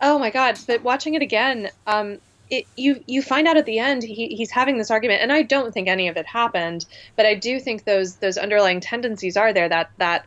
Oh 0.00 0.18
my 0.18 0.30
god! 0.30 0.58
But 0.66 0.82
watching 0.82 1.14
it 1.14 1.22
again, 1.22 1.70
um, 1.86 2.18
it 2.50 2.66
you 2.76 3.02
you 3.06 3.22
find 3.22 3.48
out 3.48 3.56
at 3.56 3.64
the 3.64 3.78
end 3.78 4.02
he, 4.02 4.28
he's 4.36 4.50
having 4.50 4.76
this 4.76 4.90
argument, 4.90 5.22
and 5.22 5.32
I 5.32 5.40
don't 5.42 5.72
think 5.72 5.88
any 5.88 6.08
of 6.08 6.16
it 6.18 6.26
happened, 6.26 6.84
but 7.16 7.24
I 7.24 7.34
do 7.34 7.58
think 7.60 7.84
those 7.84 8.16
those 8.16 8.36
underlying 8.36 8.80
tendencies 8.80 9.36
are 9.38 9.52
there. 9.54 9.68
That 9.70 9.90
that 9.98 10.26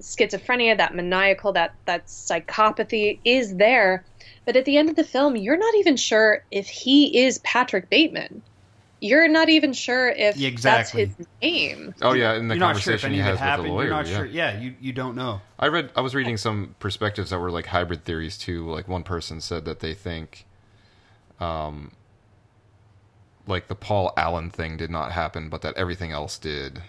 schizophrenia, 0.00 0.76
that 0.76 0.94
maniacal, 0.94 1.52
that 1.52 1.74
that 1.86 2.06
psychopathy 2.06 3.18
is 3.24 3.56
there. 3.56 4.04
But 4.44 4.56
at 4.56 4.64
the 4.64 4.76
end 4.76 4.88
of 4.90 4.96
the 4.96 5.04
film, 5.04 5.36
you're 5.36 5.58
not 5.58 5.74
even 5.76 5.96
sure 5.96 6.44
if 6.50 6.66
he 6.68 7.18
is 7.24 7.38
Patrick 7.38 7.88
Bateman. 7.90 8.42
You're 9.02 9.28
not 9.28 9.48
even 9.48 9.72
sure 9.72 10.10
if 10.10 10.36
Yeah, 10.36 10.48
exactly. 10.48 11.06
that's 11.06 11.16
his 11.16 11.26
name. 11.40 11.94
Oh 12.02 12.12
yeah, 12.12 12.34
in 12.34 12.48
the 12.48 12.54
You're 12.54 12.60
not 12.60 12.76
sure 12.76 12.94
if 12.94 13.00
conversation 13.00 13.12
any 13.12 13.14
he 13.16 13.20
of 13.20 13.26
it 13.26 13.30
has 13.30 13.32
with 13.38 13.40
happened. 13.40 13.68
the 13.68 13.72
lawyer. 13.72 13.84
You're 13.86 13.94
not 13.94 14.06
yeah. 14.06 14.16
sure. 14.16 14.26
Yeah, 14.26 14.58
you, 14.60 14.74
you 14.80 14.92
don't 14.92 15.14
know. 15.16 15.40
I 15.58 15.68
read. 15.68 15.90
I 15.96 16.00
was 16.02 16.14
reading 16.14 16.36
some 16.36 16.74
perspectives 16.80 17.30
that 17.30 17.38
were 17.38 17.50
like 17.50 17.66
hybrid 17.66 18.04
theories 18.04 18.36
too. 18.36 18.68
Like 18.70 18.88
one 18.88 19.02
person 19.02 19.40
said 19.40 19.64
that 19.64 19.80
they 19.80 19.94
think, 19.94 20.44
um, 21.38 21.92
like 23.46 23.68
the 23.68 23.74
Paul 23.74 24.12
Allen 24.16 24.50
thing 24.50 24.76
did 24.76 24.90
not 24.90 25.12
happen, 25.12 25.48
but 25.48 25.62
that 25.62 25.76
everything 25.76 26.12
else 26.12 26.38
did. 26.38 26.82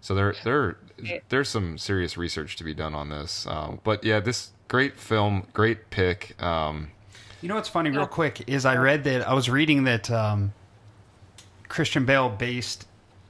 So 0.00 0.14
there, 0.14 0.34
there, 0.44 0.78
there's 1.28 1.48
some 1.48 1.78
serious 1.78 2.16
research 2.16 2.56
to 2.56 2.64
be 2.64 2.74
done 2.74 2.94
on 2.94 3.08
this. 3.08 3.46
Um, 3.46 3.80
but 3.84 4.04
yeah, 4.04 4.20
this 4.20 4.50
great 4.68 4.96
film, 4.98 5.46
great 5.52 5.90
pick. 5.90 6.40
Um, 6.42 6.90
You 7.42 7.48
know 7.48 7.54
what's 7.56 7.68
funny, 7.68 7.90
real 7.90 8.06
quick, 8.06 8.48
is 8.48 8.64
I 8.64 8.76
read 8.76 9.04
that 9.04 9.26
I 9.28 9.34
was 9.34 9.48
reading 9.50 9.84
that 9.84 10.10
um, 10.10 10.52
Christian 11.68 12.04
Bale 12.04 12.28
based 12.28 12.86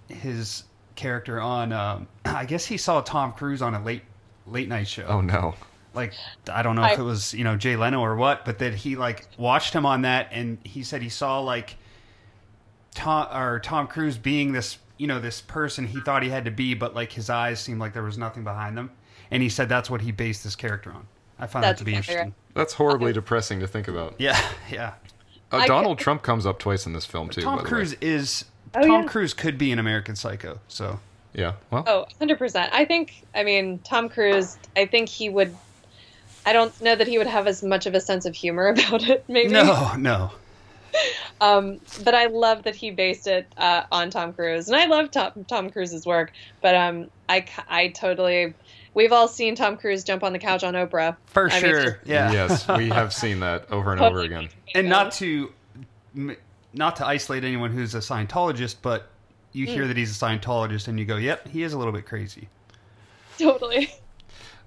his 0.09 0.65
character 0.97 1.41
on. 1.41 1.73
Um, 1.73 2.09
I 2.25 2.45
guess 2.45 2.67
he 2.67 2.77
saw 2.77 3.01
Tom 3.01 3.33
Cruise 3.33 3.63
on 3.63 3.75
a 3.75 3.83
late 3.83 4.03
late 4.47 4.69
night 4.69 4.89
show. 4.89 5.05
oh 5.09 5.21
no, 5.21 5.55
Like 5.95 6.15
I 6.53 6.63
don't 6.63 6.77
know 6.77 6.83
if 6.85 6.99
it 6.99 7.03
was 7.03 7.33
you 7.35 7.45
know 7.45 7.57
Jay 7.57 7.77
Leno 7.77 8.01
or 8.01 8.17
what, 8.17 8.45
but 8.45 8.59
that 8.59 8.75
he 8.75 8.97
like 8.97 9.27
watched 9.39 9.73
him 9.75 9.87
on 9.87 10.03
that, 10.03 10.29
and 10.33 10.59
he 10.65 10.83
said 10.83 11.03
he 11.03 11.09
saw 11.09 11.41
like 11.41 11.77
Tom 12.95 13.29
or 13.37 13.61
Tom 13.61 13.87
Cruise 13.87 14.19
being 14.19 14.53
this 14.53 14.79
you 15.01 15.07
know 15.07 15.19
this 15.19 15.41
person 15.41 15.87
he 15.87 16.01
thought 16.01 16.23
he 16.23 16.29
had 16.29 16.45
to 16.45 16.51
be, 16.51 16.75
but 16.75 16.95
like 16.95 17.11
his 17.13 17.31
eyes 17.31 17.59
seemed 17.61 17.81
like 17.81 17.93
there 17.93 18.03
was 18.03 18.19
nothing 18.19 18.45
behind 18.45 18.77
them, 18.77 18.91
and 19.31 19.43
he 19.43 19.49
said 19.49 19.69
that's 19.69 19.89
what 19.91 20.01
he 20.03 20.13
based 20.13 20.43
his 20.45 20.55
character 20.55 20.91
on. 20.93 21.07
I 21.39 21.47
found 21.47 21.65
That's 21.65 21.79
that 21.79 21.79
to 21.79 21.85
be 21.85 21.93
exactly 21.97 22.15
interesting. 22.15 22.35
that's 22.55 22.75
horribly 22.75 23.13
depressing 23.15 23.61
to 23.61 23.67
think 23.67 23.89
about. 23.89 24.15
Yeah, 24.19 24.39
yeah. 24.71 24.93
Uh, 25.51 25.57
I 25.57 25.67
Donald 25.67 25.99
Trump 25.99 26.23
comes 26.23 26.45
up 26.45 26.59
twice 26.59 26.85
in 26.87 26.93
this 26.93 27.07
film 27.07 27.31
too. 27.31 27.41
Tom 27.41 27.57
by 27.57 27.63
the 27.63 27.65
way. 27.65 27.69
Cruise 27.71 27.95
is 28.03 28.45
Oh, 28.75 28.83
Tom 28.87 29.03
yeah. 29.03 29.09
Cruise 29.09 29.33
could 29.35 29.57
be 29.59 29.73
an 29.73 29.79
American 29.79 30.15
Psycho. 30.17 30.61
So 30.69 31.01
Yeah. 31.33 31.55
Well. 31.71 31.85
Oh, 31.87 32.07
100%. 32.21 32.69
I 32.73 32.85
think, 32.85 33.25
I 33.35 33.43
mean, 33.43 33.79
Tom 33.81 34.09
Cruise, 34.09 34.59
I 34.77 34.87
think 34.87 35.09
he 35.09 35.29
would, 35.29 35.57
I 36.47 36.53
don't 36.53 36.79
know 36.81 36.95
that 36.95 37.09
he 37.09 37.19
would 37.19 37.27
have 37.27 37.47
as 37.49 37.63
much 37.65 37.87
of 37.87 37.95
a 37.95 38.01
sense 38.01 38.27
of 38.27 38.35
humor 38.37 38.69
about 38.77 39.09
it, 39.09 39.25
maybe. 39.29 39.49
no, 39.51 39.95
no. 39.97 40.31
Um, 41.43 41.81
but 42.05 42.15
I 42.15 42.27
love 42.27 42.65
that 42.65 42.77
he 42.77 42.91
based 42.91 43.27
it 43.27 43.47
uh, 43.57 43.85
on 43.91 44.11
Tom 44.11 44.35
Cruise. 44.35 44.69
And 44.69 44.77
I 44.77 44.85
love 44.85 45.11
Tom, 45.11 45.33
Tom 45.49 45.71
Cruise's 45.71 46.05
work, 46.05 46.33
but 46.61 46.75
um, 46.75 47.11
I, 47.31 47.41
c- 47.41 47.63
I 47.67 47.89
totally, 47.89 48.53
we've 48.93 49.11
all 49.11 49.27
seen 49.27 49.55
Tom 49.55 49.79
Cruise 49.79 50.05
jump 50.05 50.23
on 50.23 50.35
the 50.35 50.39
couch 50.39 50.65
on 50.65 50.75
Oprah. 50.75 51.17
For 51.25 51.51
I 51.51 51.63
mean, 51.63 51.73
sure. 51.73 52.01
yeah. 52.05 52.31
Yes, 52.31 52.69
we 52.69 52.91
have 52.91 53.15
seen 53.15 53.41
that 53.41 53.71
over 53.71 53.93
and 53.93 54.03
over 54.03 54.21
again. 54.21 54.51
and 54.75 54.91
not 54.91 55.13
to 55.13 55.51
not 56.75 56.97
to 56.97 57.07
isolate 57.07 57.45
anyone 57.45 57.73
who's 57.73 57.95
a 57.95 58.01
Scientologist, 58.01 58.77
but 58.83 59.09
you 59.53 59.67
hear 59.67 59.87
that 59.87 59.97
he's 59.97 60.11
a 60.11 60.25
Scientologist 60.25 60.89
and 60.89 60.99
you 60.99 61.07
go, 61.07 61.17
"Yep, 61.17 61.49
he 61.49 61.63
is 61.63 61.73
a 61.73 61.79
little 61.79 61.93
bit 61.93 62.07
crazy." 62.07 62.49
Totally. 63.39 63.91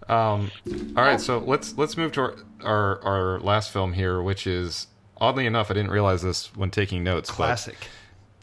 Um, 0.10 0.52
all 0.98 1.04
right, 1.04 1.22
so 1.22 1.38
let's 1.40 1.78
let's 1.78 1.95
move 1.95 2.12
to 2.14 2.22
our, 2.22 2.36
our 2.64 3.04
our 3.04 3.40
last 3.40 3.72
film 3.72 3.94
here, 3.94 4.22
which 4.22 4.48
is 4.48 4.88
oddly 5.24 5.45
enough, 5.45 5.72
I 5.72 5.74
didn't 5.74 5.91
realize 5.91 6.22
this 6.22 6.56
when 6.56 6.70
taking 6.72 7.04
notes. 7.04 7.30
but 7.30 7.36
Classic. 7.36 7.78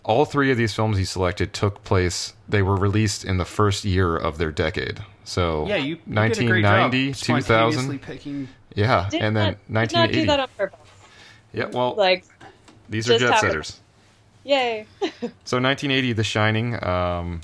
all 0.05 0.25
three 0.25 0.51
of 0.51 0.57
these 0.57 0.75
films 0.75 0.97
he 0.99 1.05
selected 1.05 1.53
took 1.53 1.85
place. 1.85 2.33
They 2.49 2.63
were 2.63 2.77
released 2.77 3.25
in 3.25 3.37
the 3.39 3.45
first 3.45 3.85
year 3.85 4.17
of 4.17 4.39
their 4.39 4.51
decade. 4.51 5.01
So 5.25 5.67
Yeah, 5.67 5.77
you, 5.77 5.97
you 5.97 6.15
1990, 6.15 6.33
did 6.33 6.45
a 6.45 6.49
great 6.51 6.63
job 6.65 7.47
2000, 7.47 7.99
picking. 8.03 8.49
yeah, 8.75 9.09
Did 9.11 9.23
and 9.23 9.37
then 9.37 9.57
not, 9.69 9.89
did 9.89 9.95
not 9.97 10.11
do 10.11 10.21
1980. 10.21 10.27
that 10.27 10.41
on 10.41 10.49
purpose. 10.57 10.79
Yeah, 11.53 11.65
well, 11.73 11.95
Like, 11.97 12.25
these 12.89 13.09
are 13.11 13.19
jet 13.19 13.33
happened. 13.35 13.51
setters. 13.51 13.81
yay. 14.45 14.87
So 15.45 15.59
1980, 15.61 16.13
The 16.15 16.25
Shining, 16.25 16.83
um, 16.85 17.41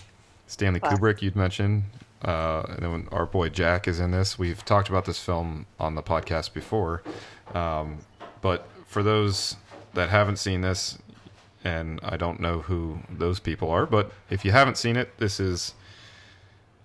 Stanley 0.47 0.81
Classic. 0.81 0.99
Kubrick, 1.01 1.23
you'd 1.23 1.37
mentioned. 1.37 1.85
Uh, 2.25 2.63
and 2.69 2.79
then 2.81 2.91
when 2.93 3.09
our 3.13 3.27
boy 3.27 3.49
Jack 3.51 3.87
is 3.87 4.01
in 4.01 4.11
this. 4.11 4.39
We've 4.39 4.65
talked 4.65 4.89
about 4.89 5.05
this 5.05 5.19
film 5.21 5.67
on 5.79 5.95
the 5.95 6.03
podcast 6.03 6.53
before. 6.55 7.03
Um, 7.55 7.99
but 8.41 8.67
for 8.97 9.03
those 9.03 9.57
that 9.93 10.09
haven't 10.09 10.39
seen 10.39 10.63
this, 10.63 10.97
and 11.63 12.01
I 12.03 12.17
don't 12.17 12.41
know 12.41 12.61
who 12.61 13.01
those 13.11 13.39
people 13.41 13.71
are, 13.71 13.85
but 13.85 14.11
if 14.31 14.43
you 14.43 14.53
haven't 14.53 14.79
seen 14.79 14.97
it, 14.97 15.19
this 15.19 15.39
is, 15.39 15.75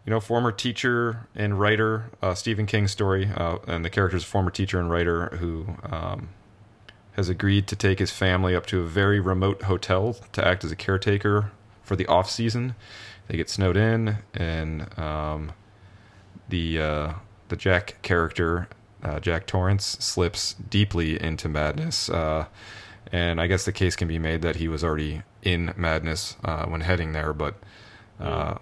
you 0.06 0.10
know, 0.10 0.20
former 0.20 0.52
teacher 0.52 1.26
and 1.36 1.58
writer 1.58 2.12
uh, 2.22 2.34
Stephen 2.34 2.66
King's 2.66 2.92
story. 2.92 3.30
Uh, 3.34 3.60
and 3.66 3.86
the 3.86 3.90
character 3.90 4.18
is 4.18 4.24
a 4.24 4.28
former 4.28 4.52
teacher 4.52 4.78
and 4.78 4.92
writer 4.92 5.38
who 5.38 5.68
um, 5.84 6.28
has 7.14 7.30
agreed 7.30 7.66
to 7.68 7.78
take 7.78 8.00
his 8.00 8.12
family 8.12 8.54
up 8.58 8.66
to 8.66 8.82
a 8.82 8.86
very 8.86 9.22
remote 9.22 9.62
hotel 9.62 10.18
to 10.34 10.46
act 10.46 10.66
as 10.66 10.72
a 10.74 10.76
caretaker 10.76 11.54
for 11.82 11.96
the 11.96 12.08
off 12.08 12.30
season. 12.30 12.76
They 13.30 13.38
get 13.38 13.50
snowed 13.50 13.78
in, 13.78 14.18
and 14.34 15.00
um, 15.00 15.54
the 16.50 16.82
uh, 16.82 17.14
the 17.48 17.56
Jack 17.56 18.02
character, 18.02 18.68
uh, 19.04 19.20
Jack 19.20 19.48
Torrance, 19.48 19.98
slips 20.00 20.54
deeply 20.54 21.22
into 21.22 21.50
madness. 21.50 22.10
Uh, 22.10 22.46
and 23.12 23.42
I 23.42 23.48
guess 23.48 23.66
the 23.66 23.72
case 23.72 23.96
can 23.96 24.08
be 24.08 24.20
made 24.20 24.42
that 24.42 24.58
he 24.58 24.68
was 24.68 24.84
already 24.84 25.24
in 25.42 25.74
madness 25.76 26.38
uh, 26.44 26.66
when 26.66 26.82
heading 26.82 27.14
there. 27.14 27.34
But 27.34 27.56
uh, 28.20 28.56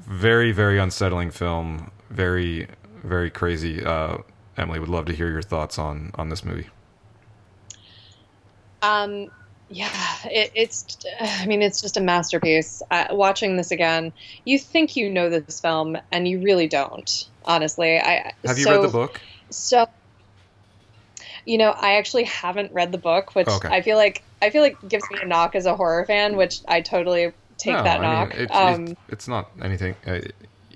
very, 0.00 0.52
very 0.52 0.78
unsettling 0.78 1.30
film. 1.30 1.90
Very, 2.10 2.68
very 3.02 3.30
crazy. 3.30 3.84
Uh, 3.84 4.18
Emily 4.56 4.78
would 4.78 4.88
love 4.88 5.06
to 5.06 5.12
hear 5.12 5.30
your 5.30 5.42
thoughts 5.42 5.78
on 5.78 6.10
on 6.14 6.28
this 6.28 6.44
movie. 6.44 6.68
Um, 8.82 9.30
yeah, 9.70 9.90
it, 10.24 10.52
it's. 10.54 10.98
I 11.20 11.46
mean, 11.46 11.62
it's 11.62 11.80
just 11.80 11.96
a 11.96 12.00
masterpiece. 12.00 12.82
Uh, 12.90 13.06
watching 13.10 13.56
this 13.56 13.70
again, 13.70 14.12
you 14.44 14.58
think 14.58 14.96
you 14.96 15.08
know 15.10 15.30
this 15.30 15.60
film, 15.60 15.96
and 16.10 16.28
you 16.28 16.40
really 16.40 16.68
don't. 16.68 17.26
Honestly, 17.44 17.98
I 17.98 18.32
Have 18.44 18.58
you 18.58 18.64
so, 18.64 18.72
read 18.72 18.88
the 18.88 18.92
book? 18.92 19.20
So, 19.52 19.86
you 21.44 21.58
know, 21.58 21.70
I 21.70 21.94
actually 21.94 22.24
haven't 22.24 22.72
read 22.72 22.92
the 22.92 22.98
book, 22.98 23.34
which 23.34 23.48
Okay. 23.48 23.68
I 23.68 23.82
feel 23.82 23.96
like 23.96 24.22
I 24.40 24.50
feel 24.50 24.62
like 24.62 24.76
gives 24.88 25.08
me 25.10 25.18
a 25.22 25.24
knock 25.26 25.54
as 25.54 25.66
a 25.66 25.76
horror 25.76 26.04
fan, 26.04 26.36
which 26.36 26.60
I 26.66 26.80
totally 26.80 27.32
take 27.58 27.74
No, 27.74 27.84
that 27.84 28.00
I 28.00 28.02
knock. 28.02 28.34
it- 28.34 28.40
it- 28.40 28.50
um, 28.50 28.96
it's 29.08 29.28
not 29.28 29.50
anything. 29.62 29.94
Uh, 30.06 30.20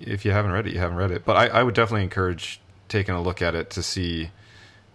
if 0.00 0.24
you 0.24 0.30
haven't 0.30 0.52
read 0.52 0.66
it, 0.66 0.72
you 0.72 0.78
haven't 0.78 0.96
read 0.98 1.10
it. 1.10 1.24
But 1.24 1.36
I, 1.36 1.46
I 1.48 1.62
would 1.62 1.74
definitely 1.74 2.04
encourage 2.04 2.60
taking 2.88 3.14
a 3.14 3.20
look 3.20 3.42
at 3.42 3.54
it 3.54 3.70
to 3.70 3.82
see. 3.82 4.30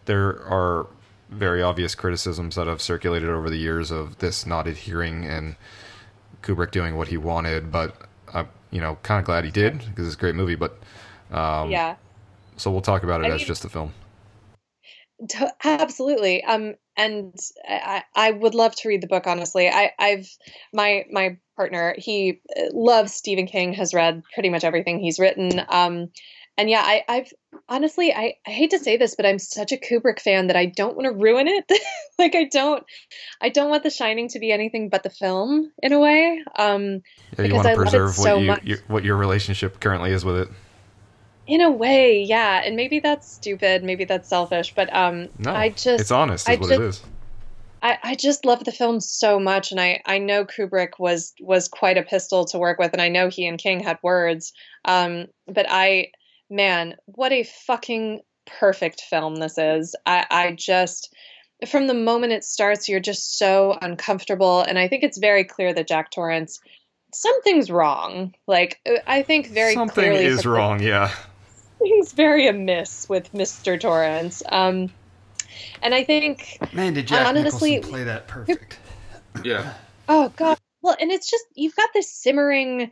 There 0.05 0.41
are 0.47 0.87
very 1.29 1.61
obvious 1.61 1.95
criticisms 1.95 2.55
that 2.55 2.67
have 2.67 2.81
circulated 2.81 3.29
over 3.29 3.49
the 3.49 3.57
years 3.57 3.91
of 3.91 4.19
this 4.19 4.45
not 4.45 4.67
adhering 4.67 5.25
and 5.25 5.55
Kubrick 6.43 6.71
doing 6.71 6.95
what 6.95 7.09
he 7.09 7.17
wanted. 7.17 7.71
But 7.71 7.95
I'm, 8.33 8.47
you 8.71 8.79
know, 8.81 8.97
kind 9.03 9.19
of 9.19 9.25
glad 9.25 9.43
he 9.45 9.51
did 9.51 9.79
because 9.79 10.05
it's 10.07 10.15
a 10.15 10.19
great 10.19 10.35
movie. 10.35 10.55
But 10.55 10.77
um, 11.31 11.71
yeah. 11.71 11.95
So 12.57 12.71
we'll 12.71 12.81
talk 12.81 13.03
about 13.03 13.21
it 13.21 13.25
I 13.25 13.29
as 13.35 13.39
mean- 13.41 13.47
just 13.47 13.65
a 13.65 13.69
film. 13.69 13.93
To- 15.29 15.53
absolutely. 15.63 16.43
Um, 16.43 16.73
and 16.97 17.35
I, 17.69 18.03
I 18.15 18.31
would 18.31 18.55
love 18.55 18.75
to 18.77 18.89
read 18.89 19.01
the 19.01 19.07
book. 19.07 19.27
Honestly, 19.27 19.69
I, 19.69 19.91
I've 19.99 20.27
my 20.73 21.05
my 21.11 21.37
partner. 21.55 21.93
He 21.97 22.41
uh, 22.57 22.63
loves 22.73 23.13
Stephen 23.13 23.45
King. 23.45 23.73
Has 23.73 23.93
read 23.93 24.23
pretty 24.33 24.49
much 24.49 24.63
everything 24.63 24.99
he's 24.99 25.19
written. 25.19 25.61
Um, 25.69 26.09
and 26.57 26.69
yeah, 26.71 26.81
I, 26.83 27.03
I've 27.07 27.31
honestly, 27.69 28.11
I, 28.11 28.33
I 28.47 28.49
hate 28.49 28.71
to 28.71 28.79
say 28.79 28.97
this, 28.97 29.13
but 29.15 29.27
I'm 29.27 29.37
such 29.37 29.71
a 29.71 29.77
Kubrick 29.77 30.19
fan 30.19 30.47
that 30.47 30.55
I 30.57 30.65
don't 30.65 30.95
want 30.97 31.05
to 31.05 31.11
ruin 31.15 31.47
it. 31.47 31.71
like 32.19 32.33
I 32.35 32.45
don't, 32.45 32.83
I 33.41 33.49
don't 33.49 33.69
want 33.69 33.83
The 33.83 33.89
Shining 33.91 34.27
to 34.29 34.39
be 34.39 34.51
anything 34.51 34.89
but 34.89 35.03
the 35.03 35.09
film 35.11 35.71
in 35.83 35.93
a 35.93 35.99
way. 35.99 36.43
Um, 36.57 37.01
Yeah, 37.37 37.45
you 37.45 37.53
because 37.53 37.53
want 37.53 37.67
I 37.67 37.73
to 37.75 37.77
love 37.77 37.87
it 37.87 37.91
preserve 37.91 38.15
so 38.15 38.23
what 38.35 38.41
you 38.41 38.47
much. 38.47 38.63
your, 38.63 38.77
what 38.87 39.03
your 39.05 39.17
relationship 39.17 39.79
currently 39.79 40.11
is 40.11 40.25
with 40.25 40.37
it. 40.37 40.49
In 41.47 41.61
a 41.61 41.71
way, 41.71 42.21
yeah. 42.21 42.61
And 42.63 42.75
maybe 42.75 42.99
that's 42.99 43.31
stupid. 43.31 43.83
Maybe 43.83 44.05
that's 44.05 44.29
selfish. 44.29 44.73
But 44.75 44.93
um, 44.95 45.27
No, 45.39 45.51
I 45.53 45.69
just, 45.69 46.01
it's 46.01 46.11
honest, 46.11 46.47
I 46.47 46.53
is 46.53 46.59
what 46.59 46.71
it 46.71 46.77
just- 46.77 47.01
is. 47.03 47.09
I, 47.83 47.97
I 48.03 48.13
just 48.15 48.45
love 48.45 48.63
the 48.63 48.71
film 48.71 48.99
so 48.99 49.39
much, 49.39 49.71
and 49.71 49.81
I, 49.81 50.03
I 50.05 50.19
know 50.19 50.45
Kubrick 50.45 50.99
was 50.99 51.33
was 51.41 51.67
quite 51.67 51.97
a 51.97 52.03
pistol 52.03 52.45
to 52.45 52.59
work 52.59 52.77
with, 52.77 52.93
and 52.93 53.01
I 53.01 53.09
know 53.09 53.27
he 53.27 53.47
and 53.47 53.57
King 53.57 53.79
had 53.79 53.97
words. 54.03 54.53
Um, 54.85 55.25
but 55.47 55.65
I, 55.67 56.11
man, 56.47 56.95
what 57.05 57.31
a 57.31 57.41
fucking 57.41 58.21
perfect 58.45 59.01
film 59.01 59.37
this 59.37 59.57
is. 59.57 59.95
I, 60.05 60.27
I 60.29 60.51
just, 60.51 61.11
from 61.67 61.87
the 61.87 61.95
moment 61.95 62.33
it 62.33 62.43
starts, 62.43 62.87
you're 62.87 62.99
just 62.99 63.39
so 63.39 63.79
uncomfortable, 63.81 64.61
and 64.61 64.77
I 64.77 64.87
think 64.87 65.01
it's 65.03 65.17
very 65.17 65.43
clear 65.43 65.73
that 65.73 65.87
Jack 65.87 66.11
Torrance, 66.11 66.59
something's 67.15 67.71
wrong. 67.71 68.35
Like 68.45 68.79
uh, 68.87 68.99
I 69.07 69.23
think 69.23 69.47
very 69.47 69.73
Something 69.73 69.93
clearly 70.03 70.25
is 70.25 70.45
wrong. 70.45 70.83
Yeah. 70.83 71.11
Something's 71.81 72.13
very 72.13 72.47
amiss 72.47 73.09
with 73.09 73.33
Mr. 73.33 73.79
Torrance. 73.79 74.43
Um, 74.47 74.91
and 75.81 75.95
I 75.95 76.03
think 76.03 76.59
Man, 76.73 76.93
did 76.93 77.07
Jack 77.07 77.25
honestly- 77.27 77.71
Nicholson 77.71 77.91
play 77.91 78.03
that 78.03 78.27
perfect? 78.27 78.77
Yeah. 79.43 79.73
Oh 80.07 80.29
god. 80.35 80.59
Well, 80.83 80.95
and 80.99 81.11
it's 81.11 81.29
just 81.29 81.43
you've 81.55 81.75
got 81.75 81.89
this 81.93 82.11
simmering. 82.11 82.91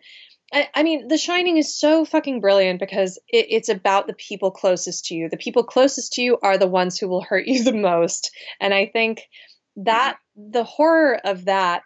I, 0.52 0.68
I 0.74 0.84
mean, 0.84 1.08
The 1.08 1.18
Shining 1.18 1.58
is 1.58 1.78
so 1.78 2.06
fucking 2.06 2.42
brilliant 2.42 2.80
because 2.80 3.20
it, 3.28 3.46
it's 3.50 3.70
about 3.70 4.08
the 4.08 4.14
people 4.14 4.50
closest 4.50 5.06
to 5.06 5.16
you. 5.16 5.30
The 5.30 5.38
people 5.38 5.64
closest 5.64 6.14
to 6.14 6.24
you 6.24 6.40
are 6.42 6.58
the 6.58 6.68
ones 6.68 6.98
who 6.98 7.08
will 7.08 7.22
hurt 7.22 7.46
you 7.46 7.64
the 7.66 7.74
most, 7.74 8.32
and 8.60 8.74
I 8.74 8.88
think 8.88 9.28
that 9.76 10.18
the 10.36 10.64
horror 10.64 11.20
of 11.24 11.46
that, 11.46 11.84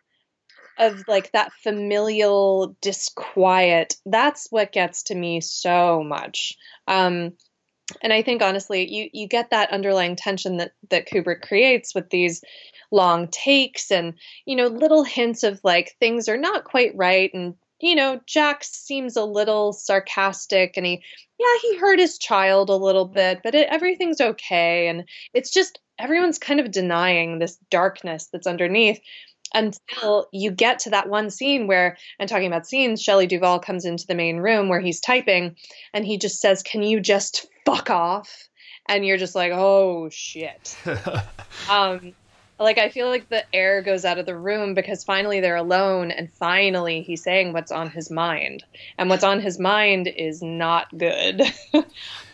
of 0.77 1.03
like 1.07 1.31
that 1.31 1.51
familial 1.63 2.75
disquiet, 2.81 3.95
that's 4.05 4.47
what 4.49 4.71
gets 4.71 5.03
to 5.03 5.15
me 5.15 5.41
so 5.41 6.03
much. 6.03 6.57
Um, 6.87 7.33
and 8.01 8.13
I 8.13 8.21
think 8.21 8.41
honestly, 8.41 8.91
you 8.91 9.09
you 9.13 9.27
get 9.27 9.49
that 9.49 9.71
underlying 9.71 10.15
tension 10.15 10.57
that 10.57 10.71
that 10.89 11.07
Kubrick 11.07 11.41
creates 11.41 11.93
with 11.93 12.09
these 12.09 12.43
long 12.91 13.27
takes 13.27 13.91
and 13.91 14.13
you 14.45 14.55
know 14.55 14.67
little 14.67 15.03
hints 15.03 15.43
of 15.43 15.59
like 15.63 15.95
things 15.99 16.29
are 16.29 16.37
not 16.37 16.63
quite 16.63 16.95
right. 16.95 17.31
And 17.33 17.55
you 17.81 17.95
know 17.95 18.21
Jack 18.25 18.63
seems 18.63 19.15
a 19.15 19.25
little 19.25 19.73
sarcastic 19.73 20.77
and 20.77 20.85
he 20.85 21.03
yeah 21.39 21.57
he 21.61 21.77
hurt 21.77 21.99
his 21.99 22.17
child 22.17 22.69
a 22.69 22.75
little 22.75 23.05
bit 23.05 23.41
but 23.43 23.55
it, 23.55 23.67
everything's 23.69 24.21
okay. 24.21 24.87
And 24.87 25.03
it's 25.33 25.51
just 25.51 25.79
everyone's 25.99 26.39
kind 26.39 26.59
of 26.59 26.71
denying 26.71 27.39
this 27.39 27.57
darkness 27.69 28.29
that's 28.31 28.47
underneath 28.47 28.99
until 29.53 30.27
you 30.31 30.51
get 30.51 30.79
to 30.79 30.89
that 30.89 31.09
one 31.09 31.29
scene 31.29 31.67
where 31.67 31.97
and 32.19 32.27
talking 32.29 32.47
about 32.47 32.65
scenes 32.67 33.01
Shelley 33.01 33.27
Duvall 33.27 33.59
comes 33.59 33.85
into 33.85 34.05
the 34.07 34.15
main 34.15 34.37
room 34.37 34.69
where 34.69 34.79
he's 34.79 34.99
typing 34.99 35.55
and 35.93 36.05
he 36.05 36.17
just 36.17 36.39
says 36.41 36.63
can 36.63 36.83
you 36.83 36.99
just 36.99 37.47
fuck 37.65 37.89
off 37.89 38.49
and 38.89 39.05
you're 39.05 39.17
just 39.17 39.35
like 39.35 39.51
oh 39.53 40.09
shit 40.11 40.75
um 41.69 42.13
like 42.59 42.77
i 42.77 42.89
feel 42.89 43.07
like 43.07 43.29
the 43.29 43.43
air 43.55 43.81
goes 43.81 44.05
out 44.05 44.17
of 44.19 44.25
the 44.25 44.37
room 44.37 44.73
because 44.73 45.03
finally 45.03 45.39
they're 45.39 45.55
alone 45.55 46.11
and 46.11 46.31
finally 46.33 47.01
he's 47.01 47.23
saying 47.23 47.53
what's 47.53 47.71
on 47.71 47.89
his 47.89 48.11
mind 48.11 48.63
and 48.97 49.09
what's 49.09 49.23
on 49.23 49.39
his 49.39 49.59
mind 49.59 50.07
is 50.07 50.41
not 50.41 50.87
good 50.97 51.41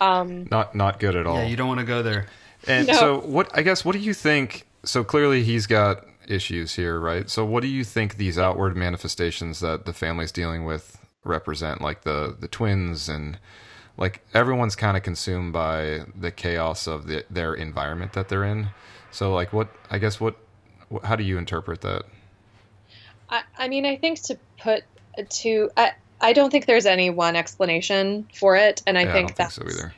um 0.02 0.48
Not 0.50 0.76
not 0.76 1.00
good 1.00 1.16
at 1.16 1.26
all. 1.28 1.36
yeah, 1.36 1.46
you 1.46 1.56
don't 1.56 1.68
want 1.68 1.80
to 1.80 1.86
go 1.86 2.02
there. 2.02 2.28
And 2.68 2.88
No. 2.88 2.94
so, 2.94 3.20
what 3.22 3.50
I 3.58 3.62
guess, 3.62 3.86
what 3.86 3.94
do 3.94 4.00
you 4.00 4.14
think? 4.14 4.66
So 4.84 5.04
clearly, 5.04 5.44
he's 5.44 5.66
got 5.66 6.06
issues 6.30 6.76
here, 6.76 7.00
right? 7.00 7.30
So, 7.30 7.46
what 7.46 7.62
do 7.62 7.68
you 7.68 7.84
think 7.84 8.18
these 8.18 8.38
outward 8.38 8.76
manifestations 8.76 9.60
that 9.60 9.86
the 9.86 9.94
family's 9.94 10.32
dealing 10.32 10.66
with 10.66 10.98
represent? 11.24 11.82
Like 11.82 12.04
the 12.04 12.36
the 12.40 12.48
twins 12.48 13.10
and 13.10 13.40
like 13.98 14.22
everyone's 14.34 14.76
kind 14.76 14.96
of 14.96 15.04
consumed 15.04 15.52
by 15.52 16.02
the 16.16 16.32
chaos 16.32 16.88
of 16.88 17.08
the, 17.08 17.26
their 17.30 17.54
environment 17.54 18.14
that 18.14 18.30
they're 18.30 18.46
in. 18.46 18.70
So, 19.12 19.34
like, 19.34 19.52
what 19.52 19.70
I 19.90 19.98
guess, 19.98 20.20
what, 20.20 20.36
how 21.04 21.16
do 21.16 21.24
you 21.24 21.38
interpret 21.38 21.82
that? 21.82 22.04
I, 23.30 23.44
I 23.58 23.68
mean 23.68 23.86
i 23.86 23.96
think 23.96 24.22
to 24.24 24.40
put 24.60 24.84
to 25.30 25.70
I, 25.78 25.92
I 26.20 26.34
don't 26.34 26.50
think 26.50 26.66
there's 26.66 26.88
any 26.88 27.12
one 27.12 27.36
explanation 27.36 28.28
for 28.34 28.56
it 28.56 28.82
and 28.88 28.98
i 28.98 29.04
yeah, 29.04 29.14
think 29.14 29.26
I 29.26 29.28
think 29.28 29.38
that's 29.38 29.56
so 29.56 29.64
either. 29.68 29.94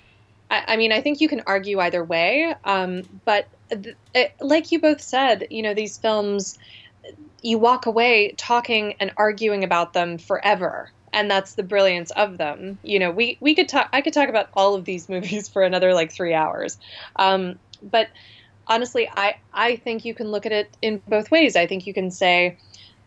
I, 0.52 0.74
I 0.74 0.78
mean, 0.78 0.92
I 0.92 1.02
think 1.02 1.22
you 1.22 1.30
can 1.30 1.42
argue 1.48 1.80
either 1.80 2.04
way. 2.04 2.54
Um, 2.66 3.04
but 3.26 3.48
like 4.42 4.72
you 4.72 4.80
both 4.80 5.02
said, 5.02 5.48
you 5.50 5.62
know, 5.62 5.74
these 5.74 5.98
films, 5.98 6.58
you 7.42 7.58
walk 7.58 7.86
away 7.86 8.34
talking 8.38 8.96
and 9.00 9.12
arguing 9.18 9.64
about 9.64 9.94
them 9.94 10.18
forever. 10.18 10.92
And 11.14 11.30
that's 11.30 11.56
the 11.56 11.64
brilliance 11.64 12.12
of 12.12 12.38
them. 12.38 12.80
You 12.84 13.00
know, 13.00 13.12
we, 13.12 13.38
we 13.42 13.56
could 13.56 13.68
talk, 13.68 13.90
I 13.92 14.02
could 14.02 14.14
talk 14.14 14.30
about 14.30 14.50
all 14.54 14.76
of 14.76 14.86
these 14.86 15.10
movies 15.10 15.50
for 15.50 15.64
another 15.64 15.94
like 15.94 16.12
three 16.12 16.34
hours. 16.34 16.78
Um, 17.16 17.60
but 17.82 18.08
honestly, 18.68 19.10
I, 19.14 19.36
I 19.54 19.76
think 19.76 20.06
you 20.06 20.14
can 20.14 20.28
look 20.28 20.46
at 20.46 20.52
it 20.52 20.78
in 20.82 21.02
both 21.08 21.32
ways. 21.32 21.56
I 21.56 21.68
think 21.68 21.88
you 21.88 21.94
can 21.94 22.12
say, 22.12 22.58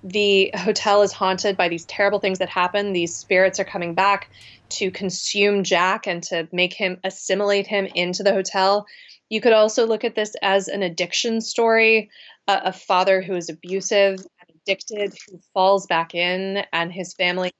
the 0.04 0.50
hotel 0.54 1.00
is 1.00 1.12
haunted 1.12 1.56
by 1.56 1.68
these 1.68 1.86
terrible 1.86 2.20
things 2.20 2.38
that 2.38 2.50
happen. 2.50 2.92
These 2.92 3.16
spirits 3.16 3.58
are 3.58 3.64
coming 3.64 3.94
back 3.94 4.28
to 4.68 4.90
consume 4.90 5.64
Jack 5.64 6.06
and 6.06 6.22
to 6.24 6.46
make 6.52 6.74
him 6.74 6.98
assimilate 7.02 7.66
him 7.66 7.86
into 7.86 8.22
the 8.22 8.32
hotel. 8.32 8.86
You 9.30 9.40
could 9.40 9.52
also 9.52 9.86
look 9.86 10.04
at 10.04 10.14
this 10.14 10.34
as 10.42 10.68
an 10.68 10.82
addiction 10.82 11.40
story 11.40 12.10
a, 12.46 12.60
a 12.66 12.72
father 12.72 13.22
who 13.22 13.34
is 13.34 13.48
abusive 13.48 14.18
and 14.18 14.56
addicted, 14.62 15.14
who 15.28 15.40
falls 15.52 15.86
back 15.86 16.14
in, 16.14 16.64
and 16.72 16.92
his 16.92 17.14
family 17.14 17.52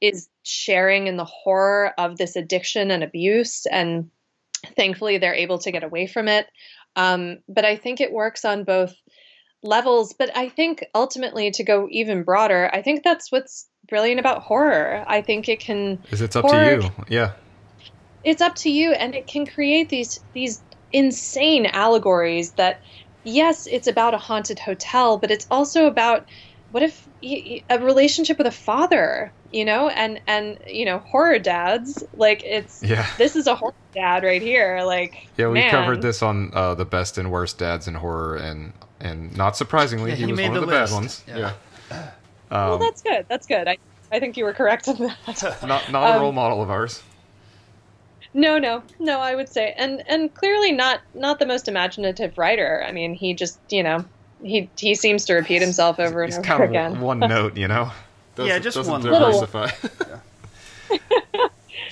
is 0.00 0.28
sharing 0.42 1.06
in 1.06 1.16
the 1.16 1.24
horror 1.24 1.92
of 1.98 2.16
this 2.16 2.36
addiction 2.36 2.90
and 2.90 3.02
abuse. 3.02 3.66
And 3.66 4.10
thankfully, 4.76 5.18
they're 5.18 5.34
able 5.34 5.58
to 5.58 5.70
get 5.70 5.84
away 5.84 6.06
from 6.06 6.28
it. 6.28 6.46
Um, 6.96 7.38
but 7.48 7.64
I 7.64 7.76
think 7.76 8.00
it 8.00 8.12
works 8.12 8.44
on 8.44 8.64
both 8.64 8.94
levels. 9.62 10.14
But 10.18 10.36
I 10.36 10.48
think 10.48 10.84
ultimately, 10.94 11.50
to 11.52 11.64
go 11.64 11.86
even 11.90 12.24
broader, 12.24 12.70
I 12.72 12.82
think 12.82 13.04
that's 13.04 13.30
what's 13.30 13.68
brilliant 13.88 14.20
about 14.20 14.42
horror. 14.42 15.04
I 15.06 15.22
think 15.22 15.48
it 15.48 15.60
can 15.60 16.02
it's 16.10 16.34
up 16.34 16.46
to 16.48 16.82
you? 16.82 16.90
Yeah, 17.08 17.32
it's 18.24 18.42
up 18.42 18.54
to 18.56 18.70
you 18.70 18.92
and 18.92 19.14
it 19.14 19.26
can 19.26 19.46
create 19.46 19.88
these 19.88 20.20
these 20.32 20.62
insane 20.92 21.66
allegories 21.66 22.52
that 22.52 22.80
yes 23.24 23.66
it's 23.66 23.86
about 23.86 24.14
a 24.14 24.18
haunted 24.18 24.58
hotel 24.58 25.18
but 25.18 25.30
it's 25.30 25.46
also 25.50 25.86
about 25.86 26.26
what 26.70 26.82
if 26.82 27.06
a 27.22 27.78
relationship 27.80 28.38
with 28.38 28.46
a 28.46 28.52
father 28.52 29.32
you 29.50 29.64
know 29.64 29.88
and 29.88 30.20
and 30.26 30.58
you 30.66 30.84
know 30.84 30.98
horror 30.98 31.38
dads 31.38 32.02
like 32.14 32.42
it's 32.44 32.82
yeah, 32.82 33.06
this 33.18 33.36
is 33.36 33.46
a 33.46 33.54
horror 33.54 33.74
dad 33.94 34.22
right 34.22 34.42
here 34.42 34.82
like 34.84 35.14
yeah. 35.36 35.48
We 35.48 35.54
man. 35.54 35.70
covered 35.70 36.02
this 36.02 36.22
on 36.22 36.50
uh, 36.54 36.74
the 36.74 36.84
best 36.84 37.18
and 37.18 37.30
worst 37.30 37.58
dads 37.58 37.88
in 37.88 37.94
horror, 37.94 38.36
and 38.36 38.72
and 39.00 39.36
not 39.36 39.56
surprisingly, 39.56 40.10
Yeah, 40.10 40.16
he, 40.16 40.24
he 40.26 40.32
was 40.32 40.36
made 40.38 40.48
one 40.48 40.58
of 40.58 40.60
the 40.62 40.66
the 40.66 40.72
bad 40.72 40.90
ones. 40.90 41.22
Yeah. 41.26 41.52
Yeah. 41.90 42.10
well 42.50 42.74
Um, 42.74 42.80
that's 42.80 43.02
good 43.02 43.26
that's 43.28 43.46
good 43.46 43.68
i 43.68 43.78
i 44.10 44.18
think 44.18 44.36
you 44.36 44.44
were 44.44 44.52
correct 44.52 44.88
on 44.88 44.96
that 44.98 45.58
not 45.66 45.90
not 45.90 46.10
a 46.10 46.14
um, 46.14 46.20
role 46.20 46.32
model 46.32 46.62
of 46.62 46.70
ours. 46.70 47.02
No, 48.32 48.58
no, 48.58 48.82
no. 48.98 49.20
I 49.20 49.34
would 49.34 49.48
say, 49.48 49.74
and 49.76 50.02
and 50.08 50.32
clearly 50.34 50.72
not 50.72 51.00
not 51.14 51.38
the 51.40 51.46
most 51.46 51.68
imaginative 51.68 52.38
writer. 52.38 52.82
I 52.86 52.92
mean, 52.92 53.14
he 53.14 53.34
just 53.34 53.58
you 53.70 53.82
know 53.82 54.04
he 54.42 54.70
he 54.76 54.94
seems 54.94 55.24
to 55.26 55.34
repeat 55.34 55.60
himself 55.60 55.98
over 55.98 56.22
and 56.22 56.30
He's 56.32 56.38
over 56.38 56.46
kind 56.46 56.62
of 56.64 56.70
again. 56.70 57.00
one 57.00 57.18
note, 57.20 57.56
you 57.56 57.68
know. 57.68 57.90
Yeah, 58.38 58.58
just 58.58 58.74
doesn't 58.76 58.90
one 58.90 59.02
little. 59.02 59.46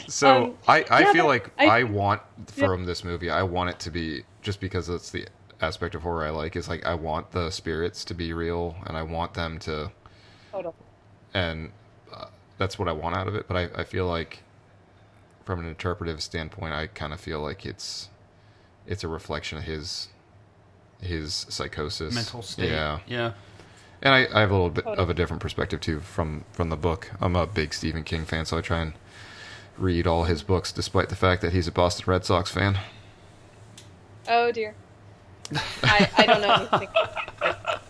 so 0.07 0.45
Um, 0.45 0.55
I, 0.67 0.85
I 0.91 1.01
yeah, 1.01 1.13
feel 1.13 1.27
like 1.27 1.51
I- 1.59 1.81
I, 1.81 1.83
want 1.83 2.23
Yeah. 2.57 2.67
from 2.67 2.87
this 2.87 3.05
movie, 3.05 3.29
I 3.29 3.43
want 3.43 3.71
it 3.71 3.79
to 3.81 3.91
be 3.91 4.23
just 4.41 4.61
because 4.61 4.89
it's 4.89 5.11
the 5.11 5.27
aspect 5.61 5.95
of 5.95 6.03
horror 6.03 6.25
I 6.25 6.31
like. 6.31 6.57
Is 6.57 6.69
like 6.69 6.87
I 6.87 6.95
want 6.95 7.33
the 7.33 7.51
spirits 7.51 8.05
to 8.07 8.15
be 8.15 8.33
real, 8.33 8.77
and 8.87 8.97
I 8.97 9.03
want 9.03 9.35
them 9.35 9.59
to, 9.61 9.91
Totally. 10.53 10.75
and 11.35 11.73
uh, 12.15 12.27
that's 12.57 12.79
what 12.79 12.89
I 12.89 12.93
want 12.93 13.17
out 13.17 13.29
of 13.29 13.35
it. 13.35 13.47
But 13.47 13.57
I, 13.57 13.81
I 13.81 13.85
feel 13.85 14.07
like, 14.07 14.43
from 15.49 15.61
an 15.61 15.67
interpretive 15.67 16.23
standpoint, 16.23 16.75
I 16.75 16.89
kind 16.89 17.11
of 17.15 17.19
feel 17.21 17.41
like 17.41 17.65
it's, 17.65 18.11
it's 18.87 19.03
a 19.03 19.09
reflection 19.09 19.57
of 19.57 19.65
his, 19.65 20.09
his 21.01 21.47
psychosis, 21.49 22.15
Mental 22.15 22.43
state. 22.43 22.69
Yeah, 22.71 22.99
Yeah. 23.07 23.33
and 24.03 24.13
I, 24.13 24.27
I 24.31 24.41
have 24.41 24.51
a 24.51 24.53
little 24.53 24.69
bit 24.69 24.85
of 24.85 25.09
a 25.09 25.15
different 25.15 25.41
perspective 25.41 25.81
too 25.81 26.01
from 26.01 26.45
from 26.53 26.69
the 26.69 26.77
book. 26.77 27.11
I'm 27.19 27.35
a 27.35 27.47
big 27.47 27.73
Stephen 27.73 28.05
King 28.05 28.27
fan, 28.27 28.45
so 28.45 28.59
I 28.59 28.61
try 28.61 28.81
and 28.83 28.93
read 29.79 30.07
all 30.07 30.25
his 30.25 30.43
books, 30.43 30.71
despite 30.71 31.09
the 31.09 31.17
fact 31.17 31.41
that 31.41 31.55
he's 31.55 31.67
a 31.67 31.73
Boston 31.73 32.05
Red 32.07 32.27
Sox 32.27 32.51
fan. 32.51 32.79
Oh 34.29 34.53
dear. 34.53 34.75
I, 35.83 36.11
I 36.19 36.27
don't 36.27 36.43
know 36.43 36.53
anything, 36.53 36.89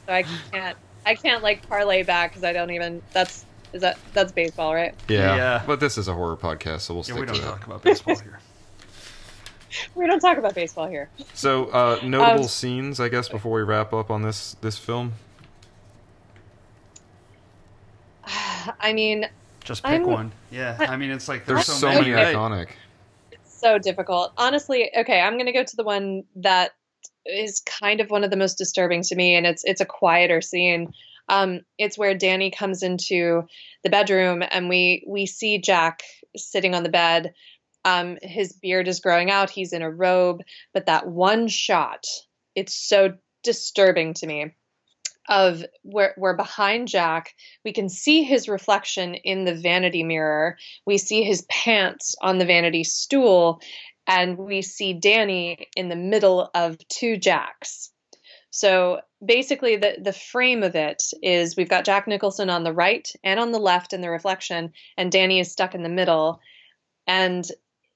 so 0.07 0.13
I 0.13 0.23
can't 0.53 0.77
I 1.05 1.15
can't 1.17 1.43
like 1.43 1.69
parlay 1.69 2.05
back 2.05 2.31
because 2.31 2.45
I 2.45 2.53
don't 2.53 2.71
even. 2.71 3.03
That's 3.13 3.45
is 3.73 3.81
that 3.83 3.99
that's 4.15 4.33
baseball, 4.33 4.75
right? 4.75 4.95
Yeah, 5.09 5.37
Yeah. 5.37 5.63
but 5.67 5.81
this 5.81 5.99
is 5.99 6.09
a 6.09 6.15
horror 6.15 6.37
podcast, 6.37 6.81
so 6.81 6.95
we'll 6.95 7.03
Yeah, 7.03 7.15
stick 7.15 7.17
we 7.21 7.27
to 7.27 7.33
don't 7.33 7.43
that. 7.43 7.49
talk 7.49 7.67
about 7.67 7.83
baseball 7.83 8.17
here. 8.17 8.41
We 9.95 10.07
don't 10.07 10.19
talk 10.21 10.39
about 10.39 10.55
baseball 10.55 10.89
here. 10.89 11.11
So, 11.35 11.67
uh, 11.67 12.01
notable 12.03 12.43
Um, 12.45 12.49
scenes, 12.49 13.01
I 13.01 13.11
guess, 13.11 13.29
before 13.29 13.53
we 13.53 13.63
wrap 13.63 13.93
up 13.93 14.11
on 14.11 14.23
this 14.23 14.57
this 14.63 14.79
film. 14.79 15.13
I 18.81 18.93
mean, 18.93 19.29
Just 19.65 19.83
pick 19.83 19.93
I'm- 19.93 20.07
one. 20.07 20.33
Yeah. 20.51 20.77
I 20.81 20.97
mean, 20.97 21.11
it's 21.11 21.29
like 21.29 21.45
There's 21.47 21.67
there's, 21.67 21.79
so 21.81 21.89
many 21.89 22.11
right? 22.13 22.35
iconic. 22.35 22.69
it's 23.31 23.61
so 23.61 23.79
difficult. 23.79 24.33
Honestly, 24.39 24.91
okay, 24.97 25.21
I'm 25.21 25.37
gonna 25.37 25.53
go 25.53 25.65
to 25.65 25.77
the 25.77 25.85
one 25.85 26.25
that 26.37 26.73
is 27.27 27.61
kind 27.61 28.01
of 28.01 28.09
one 28.11 28.25
of 28.25 28.31
the 28.31 28.37
most 28.37 28.57
disturbing 28.57 29.03
to 29.03 29.15
me, 29.17 29.35
and 29.35 29.47
it's 29.47 29.65
it's 29.65 29.81
a 29.83 29.87
quieter 29.87 30.41
scene. 30.41 30.93
Um, 31.29 31.61
it's 31.79 31.99
where 31.99 32.15
Danny 32.15 32.51
comes 32.51 32.83
into 32.83 33.43
the 33.85 33.91
bedroom, 33.91 34.43
and 34.49 34.69
we 34.69 35.05
we 35.07 35.27
see 35.27 35.59
Jack 35.59 36.03
sitting 36.37 36.75
on 36.75 36.83
the 36.83 36.89
bed. 36.89 37.35
Um, 37.85 38.19
his 38.23 38.53
beard 38.53 38.89
is 38.89 39.01
growing 39.01 39.31
out. 39.31 39.51
He's 39.51 39.73
in 39.73 39.83
a 39.83 39.91
robe, 39.91 40.41
but 40.75 40.87
that 40.87 41.07
one 41.07 41.49
shot, 41.49 42.05
it's 42.55 42.75
so 42.75 43.15
disturbing 43.43 44.15
to 44.15 44.27
me. 44.27 44.55
Of 45.31 45.63
where 45.83 46.15
we're 46.17 46.37
behind 46.37 46.89
Jack, 46.89 47.35
we 47.63 47.75
can 47.75 47.91
see 47.91 48.23
his 48.23 48.49
reflection 48.49 49.15
in 49.15 49.45
the 49.45 49.55
vanity 49.55 50.03
mirror. 50.03 50.57
We 50.87 50.97
see 50.97 51.23
his 51.23 51.43
pants 51.51 52.15
on 52.23 52.39
the 52.39 52.47
vanity 52.47 52.83
stool, 52.83 53.61
and 54.07 54.39
we 54.39 54.63
see 54.63 54.95
Danny 54.95 55.69
in 55.77 55.91
the 55.91 55.97
middle 55.97 56.51
of 56.55 56.79
two 56.89 57.19
Jacks. 57.19 57.91
So 58.51 59.01
basically, 59.25 59.77
the, 59.77 59.97
the 60.01 60.13
frame 60.13 60.63
of 60.63 60.75
it 60.75 61.03
is 61.23 61.57
we've 61.57 61.69
got 61.69 61.85
Jack 61.85 62.07
Nicholson 62.07 62.51
on 62.51 62.65
the 62.65 62.73
right 62.73 63.09
and 63.23 63.39
on 63.39 63.53
the 63.53 63.59
left 63.59 63.93
in 63.93 64.01
the 64.01 64.11
reflection, 64.11 64.73
and 64.97 65.13
Danny 65.13 65.41
is 65.41 65.53
stuck 65.53 65.75
in 65.75 65.83
the 65.83 65.89
middle. 65.89 66.41
And 67.07 67.47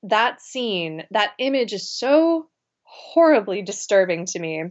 that 0.03 0.43
scene, 0.43 1.05
that 1.11 1.33
image 1.39 1.73
is 1.73 1.91
so 1.91 2.49
horribly 2.83 3.63
disturbing 3.63 4.27
to 4.27 4.39
me 4.39 4.65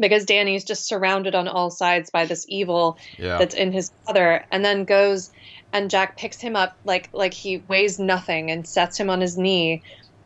because 0.00 0.24
Danny's 0.24 0.64
just 0.64 0.86
surrounded 0.86 1.34
on 1.34 1.48
all 1.48 1.70
sides 1.70 2.10
by 2.10 2.24
this 2.24 2.46
evil 2.48 2.98
Yeah, 3.18 3.38
that's 3.38 3.54
in 3.54 3.72
his 3.72 3.92
mother 4.06 4.44
and 4.50 4.64
then 4.64 4.84
goes 4.84 5.30
and 5.72 5.90
Jack 5.90 6.16
picks 6.16 6.40
him 6.40 6.56
up 6.56 6.76
like 6.84 7.10
like 7.12 7.34
he 7.34 7.58
weighs 7.68 7.98
nothing 7.98 8.50
and 8.50 8.66
sets 8.66 8.98
him 8.98 9.10
on 9.10 9.20
his 9.20 9.36
knee 9.36 9.82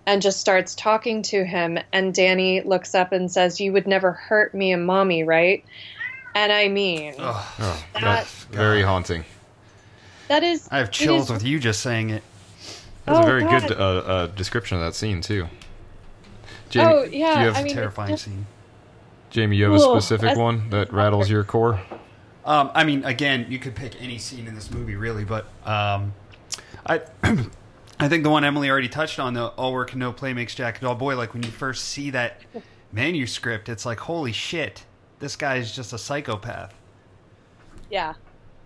and 0.06 0.22
just 0.22 0.40
starts 0.40 0.74
talking 0.74 1.22
to 1.22 1.44
him 1.44 1.78
and 1.92 2.14
Danny 2.14 2.60
looks 2.62 2.94
up 2.94 3.12
and 3.12 3.30
says 3.30 3.60
you 3.60 3.72
would 3.72 3.86
never 3.86 4.12
hurt 4.12 4.54
me 4.54 4.72
and 4.72 4.86
mommy 4.86 5.24
right 5.24 5.64
and 6.34 6.52
I 6.52 6.68
mean 6.68 7.14
oh, 7.18 7.54
that- 7.58 8.02
that's 8.02 8.44
very 8.44 8.82
haunting. 8.82 9.24
that 10.28 10.42
is 10.42 10.68
I 10.70 10.78
have 10.78 10.90
chills 10.90 11.24
is- 11.24 11.30
with 11.32 11.44
you 11.44 11.58
just 11.58 11.80
saying 11.80 12.10
it. 12.10 12.22
That's 13.04 13.18
a 13.18 13.22
Oh, 13.22 13.24
very 13.26 13.42
God. 13.42 13.68
good 13.68 13.78
uh, 13.78 13.82
uh, 13.84 14.26
description 14.28 14.78
of 14.78 14.84
that 14.84 14.94
scene 14.94 15.20
too. 15.20 15.46
Jamie, 16.70 16.92
oh 16.92 17.02
yeah 17.04 17.08
do 17.08 17.16
you 17.18 17.24
have 17.46 17.56
I 17.56 17.62
mean 17.62 17.74
Terrifying 17.74 18.10
just- 18.10 18.24
scene. 18.24 18.46
Jamie, 19.30 19.56
you 19.56 19.64
have 19.64 19.74
a 19.74 19.80
specific 19.80 20.22
that's- 20.22 20.38
one 20.38 20.70
that 20.70 20.92
rattles 20.92 21.28
your 21.28 21.44
core? 21.44 21.80
Um, 22.44 22.70
I 22.76 22.84
mean, 22.84 23.04
again, 23.04 23.46
you 23.48 23.58
could 23.58 23.74
pick 23.74 24.00
any 24.00 24.18
scene 24.18 24.46
in 24.46 24.54
this 24.54 24.70
movie, 24.70 24.94
really, 24.94 25.24
but 25.24 25.46
um, 25.64 26.14
I, 26.86 27.00
I 27.98 28.08
think 28.08 28.24
the 28.24 28.30
one 28.30 28.44
Emily 28.44 28.68
already 28.70 28.88
touched 28.88 29.18
on, 29.18 29.34
the 29.34 29.46
"all 29.48 29.72
work 29.72 29.92
and 29.92 30.00
no 30.00 30.12
play 30.12 30.32
makes 30.34 30.54
Jack 30.54 30.78
a 30.78 30.80
dull 30.82 30.94
boy." 30.94 31.16
Like 31.16 31.32
when 31.34 31.42
you 31.42 31.50
first 31.50 31.84
see 31.86 32.10
that 32.10 32.40
manuscript, 32.92 33.68
it's 33.68 33.86
like, 33.86 34.00
holy 34.00 34.32
shit, 34.32 34.84
this 35.18 35.36
guy 35.36 35.56
is 35.56 35.74
just 35.74 35.92
a 35.92 35.98
psychopath. 35.98 36.74
yeah 37.90 38.14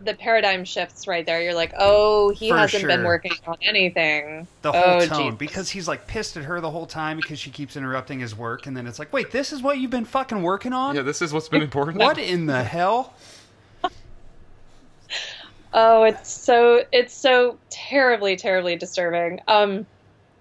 the 0.02 0.14
paradigm 0.14 0.64
shifts 0.64 1.06
right 1.06 1.26
there 1.26 1.42
you're 1.42 1.52
like 1.52 1.74
oh 1.78 2.30
he 2.30 2.48
For 2.48 2.56
hasn't 2.56 2.86
been 2.86 3.04
working 3.04 3.32
on 3.46 3.58
anything 3.60 4.48
The 4.62 4.70
oh, 4.70 4.72
whole 4.72 5.02
oh 5.02 5.06
tone, 5.06 5.30
geez. 5.32 5.38
because 5.38 5.68
he's 5.68 5.86
like 5.86 6.06
pissed 6.06 6.38
at 6.38 6.44
her 6.44 6.58
the 6.62 6.70
whole 6.70 6.86
time 6.86 7.18
because 7.18 7.38
she 7.38 7.50
keeps 7.50 7.76
interrupting 7.76 8.18
his 8.20 8.34
work, 8.34 8.66
and 8.66 8.74
then 8.74 8.86
it's 8.86 8.98
like, 8.98 9.12
wait, 9.12 9.30
this 9.30 9.52
is 9.52 9.60
what 9.62 9.76
you've 9.78 9.90
been 9.90 10.06
fucking 10.06 10.40
working 10.42 10.72
on? 10.72 10.96
Yeah, 10.96 11.02
this 11.02 11.20
is 11.20 11.34
what's 11.34 11.50
been 11.50 11.60
important. 11.60 11.98
What 11.98 12.16
in 12.16 12.46
the 12.46 12.64
hell? 12.64 13.12
Oh, 15.72 16.02
it's 16.04 16.30
so 16.30 16.84
it's 16.92 17.14
so 17.14 17.58
terribly 17.70 18.36
terribly 18.36 18.76
disturbing. 18.76 19.40
Um 19.48 19.86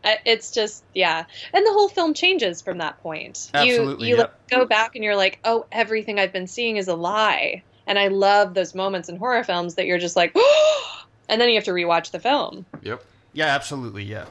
it's 0.03 0.51
just 0.51 0.83
yeah. 0.93 1.25
And 1.53 1.65
the 1.65 1.71
whole 1.71 1.89
film 1.89 2.13
changes 2.13 2.61
from 2.61 2.77
that 2.77 3.01
point. 3.01 3.51
Absolutely, 3.53 4.07
you 4.07 4.15
you 4.15 4.19
yep. 4.19 4.39
go 4.49 4.65
back 4.65 4.95
and 4.95 5.03
you're 5.03 5.15
like, 5.15 5.39
"Oh, 5.43 5.65
everything 5.71 6.19
I've 6.19 6.31
been 6.31 6.47
seeing 6.47 6.77
is 6.77 6.87
a 6.87 6.95
lie." 6.95 7.63
And 7.85 7.97
I 7.97 8.07
love 8.07 8.53
those 8.53 8.75
moments 8.75 9.09
in 9.09 9.17
horror 9.17 9.43
films 9.43 9.75
that 9.75 9.87
you're 9.87 9.97
just 9.97 10.15
like, 10.15 10.35
and 11.29 11.41
then 11.41 11.49
you 11.49 11.55
have 11.55 11.63
to 11.65 11.71
rewatch 11.71 12.11
the 12.11 12.19
film. 12.19 12.65
Yep. 12.83 13.03
Yeah, 13.33 13.47
absolutely, 13.47 14.03
yeah. 14.03 14.25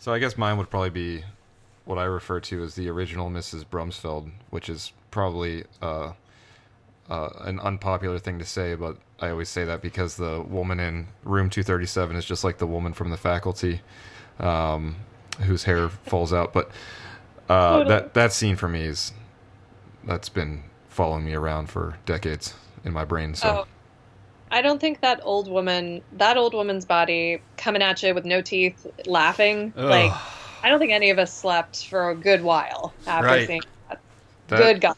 So 0.00 0.12
I 0.12 0.18
guess 0.18 0.36
mine 0.36 0.58
would 0.58 0.68
probably 0.68 0.90
be 0.90 1.24
what 1.84 1.96
I 1.96 2.04
refer 2.04 2.40
to 2.40 2.62
as 2.64 2.74
the 2.74 2.88
original 2.90 3.30
Mrs. 3.30 3.64
Brumsfeld, 3.64 4.30
which 4.50 4.68
is 4.68 4.92
probably 5.10 5.64
uh, 5.80 6.12
uh, 7.10 7.30
an 7.40 7.58
unpopular 7.60 8.18
thing 8.18 8.38
to 8.38 8.44
say, 8.44 8.74
but 8.74 8.96
I 9.20 9.30
always 9.30 9.48
say 9.48 9.64
that 9.64 9.80
because 9.82 10.16
the 10.16 10.40
woman 10.42 10.78
in 10.80 11.08
room 11.24 11.50
237 11.50 12.16
is 12.16 12.24
just 12.24 12.44
like 12.44 12.58
the 12.58 12.66
woman 12.66 12.92
from 12.92 13.10
the 13.10 13.16
faculty 13.16 13.80
um, 14.38 14.96
whose 15.40 15.64
hair 15.64 15.88
falls 16.06 16.32
out. 16.32 16.52
But 16.52 16.70
uh, 17.48 17.84
that 17.84 18.14
that 18.14 18.32
scene 18.32 18.56
for 18.56 18.68
me 18.68 18.82
is 18.82 19.12
that's 20.04 20.28
been 20.28 20.62
following 20.88 21.24
me 21.24 21.34
around 21.34 21.70
for 21.70 21.96
decades 22.06 22.54
in 22.84 22.92
my 22.92 23.04
brain. 23.04 23.34
So 23.34 23.48
Oh. 23.48 23.66
I 24.50 24.62
don't 24.62 24.80
think 24.80 25.02
that 25.02 25.20
old 25.24 25.50
woman, 25.50 26.00
that 26.12 26.38
old 26.38 26.54
woman's 26.54 26.86
body 26.86 27.42
coming 27.58 27.82
at 27.82 28.02
you 28.02 28.14
with 28.14 28.24
no 28.24 28.40
teeth, 28.40 28.86
laughing, 29.04 29.74
like 29.76 30.10
I 30.62 30.70
don't 30.70 30.78
think 30.78 30.90
any 30.92 31.10
of 31.10 31.18
us 31.18 31.34
slept 31.34 31.86
for 31.86 32.08
a 32.10 32.14
good 32.14 32.42
while 32.42 32.94
after 33.06 33.26
Right. 33.26 33.46
seeing 33.46 33.62
that. 33.90 34.00
that, 34.48 34.58
Good 34.58 34.80
God. 34.80 34.96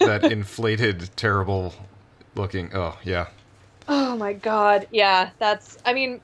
That 0.00 0.24
inflated, 0.24 1.10
terrible 1.16 1.74
looking. 2.34 2.70
Oh 2.74 2.98
yeah, 3.04 3.28
Oh 3.88 4.16
my 4.16 4.32
god. 4.32 4.86
Yeah, 4.90 5.30
that's 5.38 5.78
I 5.84 5.92
mean 5.92 6.20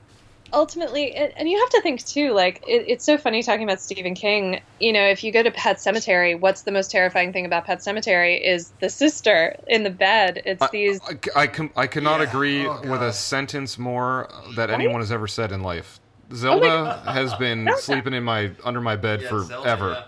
ultimately 0.51 1.15
and 1.15 1.33
and 1.35 1.49
you 1.49 1.57
have 1.59 1.69
to 1.71 1.81
think 1.81 2.05
too 2.05 2.31
like 2.31 2.63
it, 2.67 2.85
it's 2.87 3.03
so 3.03 3.17
funny 3.17 3.41
talking 3.41 3.63
about 3.63 3.81
Stephen 3.81 4.13
King. 4.13 4.61
You 4.79 4.93
know, 4.93 5.03
if 5.07 5.23
you 5.23 5.31
go 5.31 5.41
to 5.41 5.49
Pet 5.51 5.77
Sematary, 5.77 6.39
what's 6.39 6.61
the 6.61 6.71
most 6.71 6.91
terrifying 6.91 7.33
thing 7.33 7.45
about 7.45 7.65
Pet 7.65 7.79
Sematary 7.79 8.39
is 8.39 8.71
the 8.79 8.89
sister 8.89 9.55
in 9.67 9.83
the 9.83 9.89
bed. 9.89 10.41
It's 10.45 10.61
I, 10.61 10.67
these 10.71 10.99
I, 11.35 11.41
I, 11.43 11.47
com- 11.47 11.71
I 11.75 11.87
cannot 11.87 12.19
Yeah. 12.19 12.29
agree 12.29 12.67
Oh, 12.67 12.79
with 12.87 13.01
a 13.01 13.11
sentence 13.13 13.79
more 13.79 14.29
that 14.55 14.69
Right? 14.69 14.75
anyone 14.79 14.99
has 15.01 15.11
ever 15.11 15.27
said 15.27 15.51
in 15.51 15.61
life. 15.63 15.99
Oh 16.31 16.35
Zelda 16.35 16.67
God. 17.05 17.13
has 17.15 17.33
been 17.35 17.65
Zelda. 17.65 17.81
sleeping 17.81 18.13
in 18.13 18.23
my 18.23 18.51
under 18.63 18.81
my 18.81 18.95
bed 18.95 19.23
forever. 19.23 20.05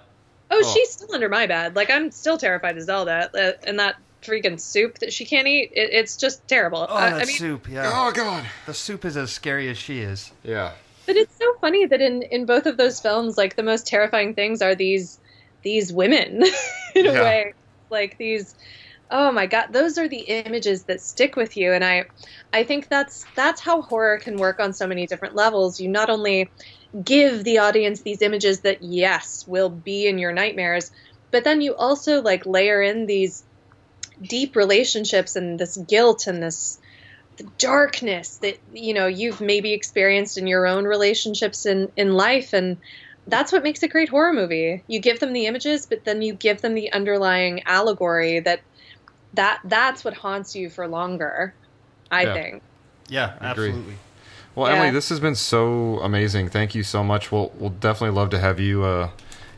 Oh, 0.51 0.61
Oh. 0.63 0.73
she's 0.73 0.91
still 0.91 1.13
under 1.13 1.29
my 1.29 1.47
bed. 1.47 1.75
Like 1.75 1.89
I'm 1.89 2.11
still 2.11 2.37
terrified 2.37 2.77
of 2.77 2.83
Zelda 2.83 3.29
uh, 3.33 3.51
and 3.67 3.79
that 3.79 3.95
freaking 4.21 4.59
soup 4.59 4.99
that 4.99 5.13
she 5.13 5.25
can't 5.25 5.47
eat. 5.47 5.71
It, 5.73 5.89
it's 5.91 6.17
just 6.17 6.47
terrible. 6.47 6.85
Oh, 6.89 6.95
I- 6.95 7.11
that 7.11 7.21
I 7.21 7.25
mean, 7.25 7.37
soup, 7.37 7.69
yeah. 7.69 7.91
Oh 7.93 8.11
god. 8.11 8.45
The 8.65 8.73
soup 8.73 9.05
is 9.05 9.17
as 9.17 9.31
scary 9.31 9.69
as 9.69 9.77
she 9.77 9.99
is. 9.99 10.31
Yeah. 10.43 10.71
But 11.05 11.15
it's 11.17 11.37
so 11.37 11.53
funny 11.61 11.85
that 11.85 12.01
in 12.01 12.23
in 12.23 12.45
both 12.45 12.65
of 12.65 12.77
those 12.77 12.99
films, 12.99 13.37
like 13.37 13.55
the 13.55 13.63
most 13.63 13.85
terrifying 13.87 14.33
things 14.33 14.61
are 14.61 14.73
these 14.75 15.19
these 15.63 15.91
women 15.93 16.43
in 16.95 17.07
a 17.07 17.13
way, 17.13 17.53
like 17.89 18.17
these. 18.17 18.55
Oh 19.11 19.31
my 19.31 19.45
god, 19.45 19.67
those 19.71 19.99
are 19.99 20.07
the 20.07 20.21
images 20.21 20.85
that 20.85 20.99
stick 20.99 21.35
with 21.35 21.55
you, 21.57 21.71
and 21.73 21.83
I, 21.85 22.05
I 22.53 22.63
think 22.63 22.89
that's 22.89 23.23
that's 23.35 23.61
how 23.61 23.83
horror 23.83 24.17
can 24.17 24.37
work 24.37 24.59
on 24.59 24.73
so 24.73 24.87
many 24.87 25.05
different 25.05 25.35
levels. 25.35 25.79
You 25.79 25.89
not 25.89 26.09
only 26.09 26.49
give 27.03 27.43
the 27.43 27.59
audience 27.59 28.01
these 28.01 28.21
images 28.21 28.61
that 28.61 28.79
yes 28.81 29.43
will 29.47 29.69
be 29.69 30.07
in 30.07 30.17
your 30.17 30.33
nightmares, 30.33 30.91
but 31.31 31.43
then 31.43 31.61
you 31.61 31.75
also 31.75 32.21
like 32.21 32.45
layer 32.45 32.81
in 32.81 33.05
these 33.05 33.43
deep 34.21 34.55
relationships 34.55 35.35
and 35.35 35.59
this 35.59 35.77
guilt 35.87 36.27
and 36.27 36.41
this 36.41 36.77
darkness 37.59 38.37
that 38.41 38.57
you 38.71 38.93
know 38.93 39.07
you've 39.07 39.41
maybe 39.41 39.73
experienced 39.73 40.37
in 40.37 40.47
your 40.47 40.65
own 40.65 40.85
relationships 40.85 41.65
in 41.65 41.89
in 41.97 42.13
life 42.13 42.53
and 42.53 42.77
that's 43.27 43.51
what 43.51 43.63
makes 43.63 43.83
a 43.83 43.89
great 43.89 44.07
horror 44.07 44.31
movie 44.31 44.83
you 44.87 45.01
give 45.01 45.19
them 45.19 45.33
the 45.33 45.45
images 45.45 45.85
but 45.89 46.05
then 46.05 46.21
you 46.21 46.33
give 46.33 46.61
them 46.61 46.75
the 46.75 46.93
underlying 46.93 47.61
allegory 47.65 48.39
that 48.39 48.61
that 49.33 49.59
that's 49.65 50.05
what 50.05 50.13
haunts 50.13 50.55
you 50.55 50.69
for 50.69 50.87
longer 50.87 51.53
i 52.09 52.23
Yeah. 52.23 52.33
think 52.33 52.63
Yeah, 53.09 53.33
absolutely. 53.41 53.97
Well, 54.55 54.69
Yeah. 54.71 54.77
Emily, 54.77 54.91
this 54.91 55.09
has 55.09 55.19
been 55.19 55.35
so 55.35 55.99
amazing. 55.99 56.49
Thank 56.49 56.75
you 56.75 56.83
so 56.83 57.03
much. 57.03 57.31
We'll 57.31 57.51
we'll 57.57 57.69
definitely 57.71 58.15
love 58.15 58.29
to 58.31 58.39
have 58.39 58.59
you 58.59 58.83
uh, 58.83 59.09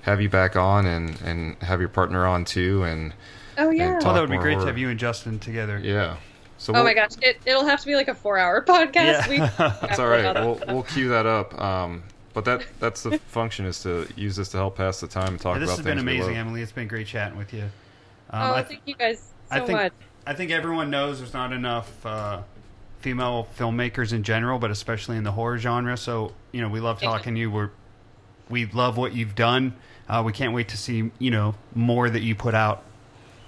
have 0.02 0.22
you 0.22 0.30
back 0.30 0.56
on 0.56 0.86
and 0.86 1.20
and 1.22 1.56
have 1.64 1.80
your 1.80 1.90
partner 1.90 2.26
on 2.26 2.46
too. 2.46 2.84
And 2.84 3.14
oh 3.58 3.70
yeah 3.70 3.94
talk 3.96 4.04
Well, 4.06 4.14
that 4.16 4.22
would 4.22 4.30
be 4.30 4.36
more 4.38 4.44
great 4.44 4.60
to 4.60 4.66
have 4.66 4.78
you 4.78 4.90
and 4.90 5.00
Justin 5.00 5.40
together. 5.40 5.80
yeah. 5.84 6.18
So 6.60 6.74
oh 6.74 6.78
we'll, 6.78 6.86
my 6.86 6.94
gosh 6.96 7.12
it, 7.22 7.38
it'll 7.46 7.66
have 7.66 7.80
to 7.82 7.86
be 7.86 7.94
like 7.96 8.08
a 8.08 8.16
four 8.16 8.40
hour 8.40 8.64
podcast 8.66 8.96
Yeah. 8.96 9.30
we 9.30 9.38
That's 9.58 10.00
all 10.00 10.08
right. 10.08 10.34
We'll 10.34 10.60
we'll 10.68 10.84
cue 10.84 11.10
that 11.10 11.28
up. 11.28 11.60
Um, 11.62 12.04
but 12.34 12.46
that 12.46 12.66
that's 12.80 13.04
the 13.04 13.18
function 13.28 13.66
is 13.68 13.82
to 13.84 14.08
use 14.16 14.36
this 14.36 14.50
to 14.50 14.58
help 14.58 14.76
pass 14.78 15.00
the 15.00 15.08
time 15.08 15.30
and 15.30 15.40
talk 15.40 15.56
Yeah, 15.56 15.60
this 15.60 15.70
about 15.70 15.78
has 15.78 15.86
been 15.86 15.98
things 15.98 16.06
we 16.08 16.16
amazing. 16.18 16.36
Emily. 16.38 16.62
It's 16.64 16.72
been 16.72 16.88
great 16.88 17.06
chatting 17.06 17.38
with 17.38 17.54
you. 17.54 17.64
Um, 18.32 18.42
oh 18.42 18.54
I, 18.56 18.64
thank 18.64 18.82
you 18.86 18.96
guys 18.96 19.32
I 19.52 19.60
so 19.60 19.66
think 19.68 19.78
much 19.80 19.94
I 20.26 20.34
think 20.34 20.50
everyone 20.52 20.90
knows 20.90 21.20
there's 21.20 21.34
not 21.34 21.54
enough 21.54 22.04
uh, 22.06 22.42
female 23.00 23.48
filmmakers 23.58 24.14
in 24.14 24.24
general, 24.24 24.60
but 24.60 24.72
especially 24.72 25.18
in 25.18 25.24
the 25.24 25.32
horror 25.32 25.58
genre. 25.58 25.98
So 25.98 26.34
you 26.52 26.62
know, 26.62 26.70
we 26.70 26.80
love 26.80 27.02
talking 27.02 27.34
to 27.36 27.40
you. 27.40 27.52
We're 27.52 27.70
we 28.50 28.66
love 28.68 28.98
what 28.98 29.14
you've 29.14 29.36
done. 29.36 29.76
Uh, 30.10 30.24
we 30.26 30.32
can't 30.32 30.54
wait 30.54 30.70
to 30.70 30.78
see 30.78 31.12
you 31.20 31.32
know 31.32 31.56
more 31.76 32.10
that 32.10 32.22
you 32.22 32.36
put 32.36 32.54
out. 32.56 32.84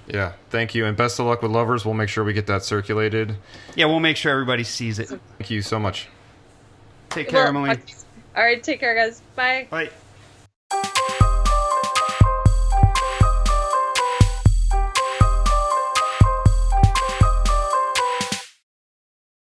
Yeah. 0.08 0.34
Thank 0.50 0.74
you, 0.74 0.86
and 0.86 0.98
best 0.98 1.20
of 1.20 1.28
luck 1.28 1.42
with 1.42 1.52
lovers. 1.52 1.86
We'll 1.86 1.94
make 1.94 2.10
sure 2.10 2.24
we 2.24 2.34
get 2.34 2.48
that 2.48 2.64
circulated. 2.64 3.36
Yeah, 3.76 3.86
we'll 3.86 4.00
make 4.00 4.18
sure 4.18 4.32
everybody 4.32 4.64
sees 4.64 4.98
it. 5.00 5.08
Thank 5.38 5.52
you 5.52 5.62
so 5.62 5.78
much. 5.80 6.08
Take 7.10 7.30
care, 7.30 7.40
Well, 7.40 7.48
Emily. 7.50 7.70
all 8.36 8.44
right 8.44 8.62
take 8.62 8.80
care 8.80 8.94
guys 8.94 9.24
bye 9.36 9.68
Bye. 9.72 9.90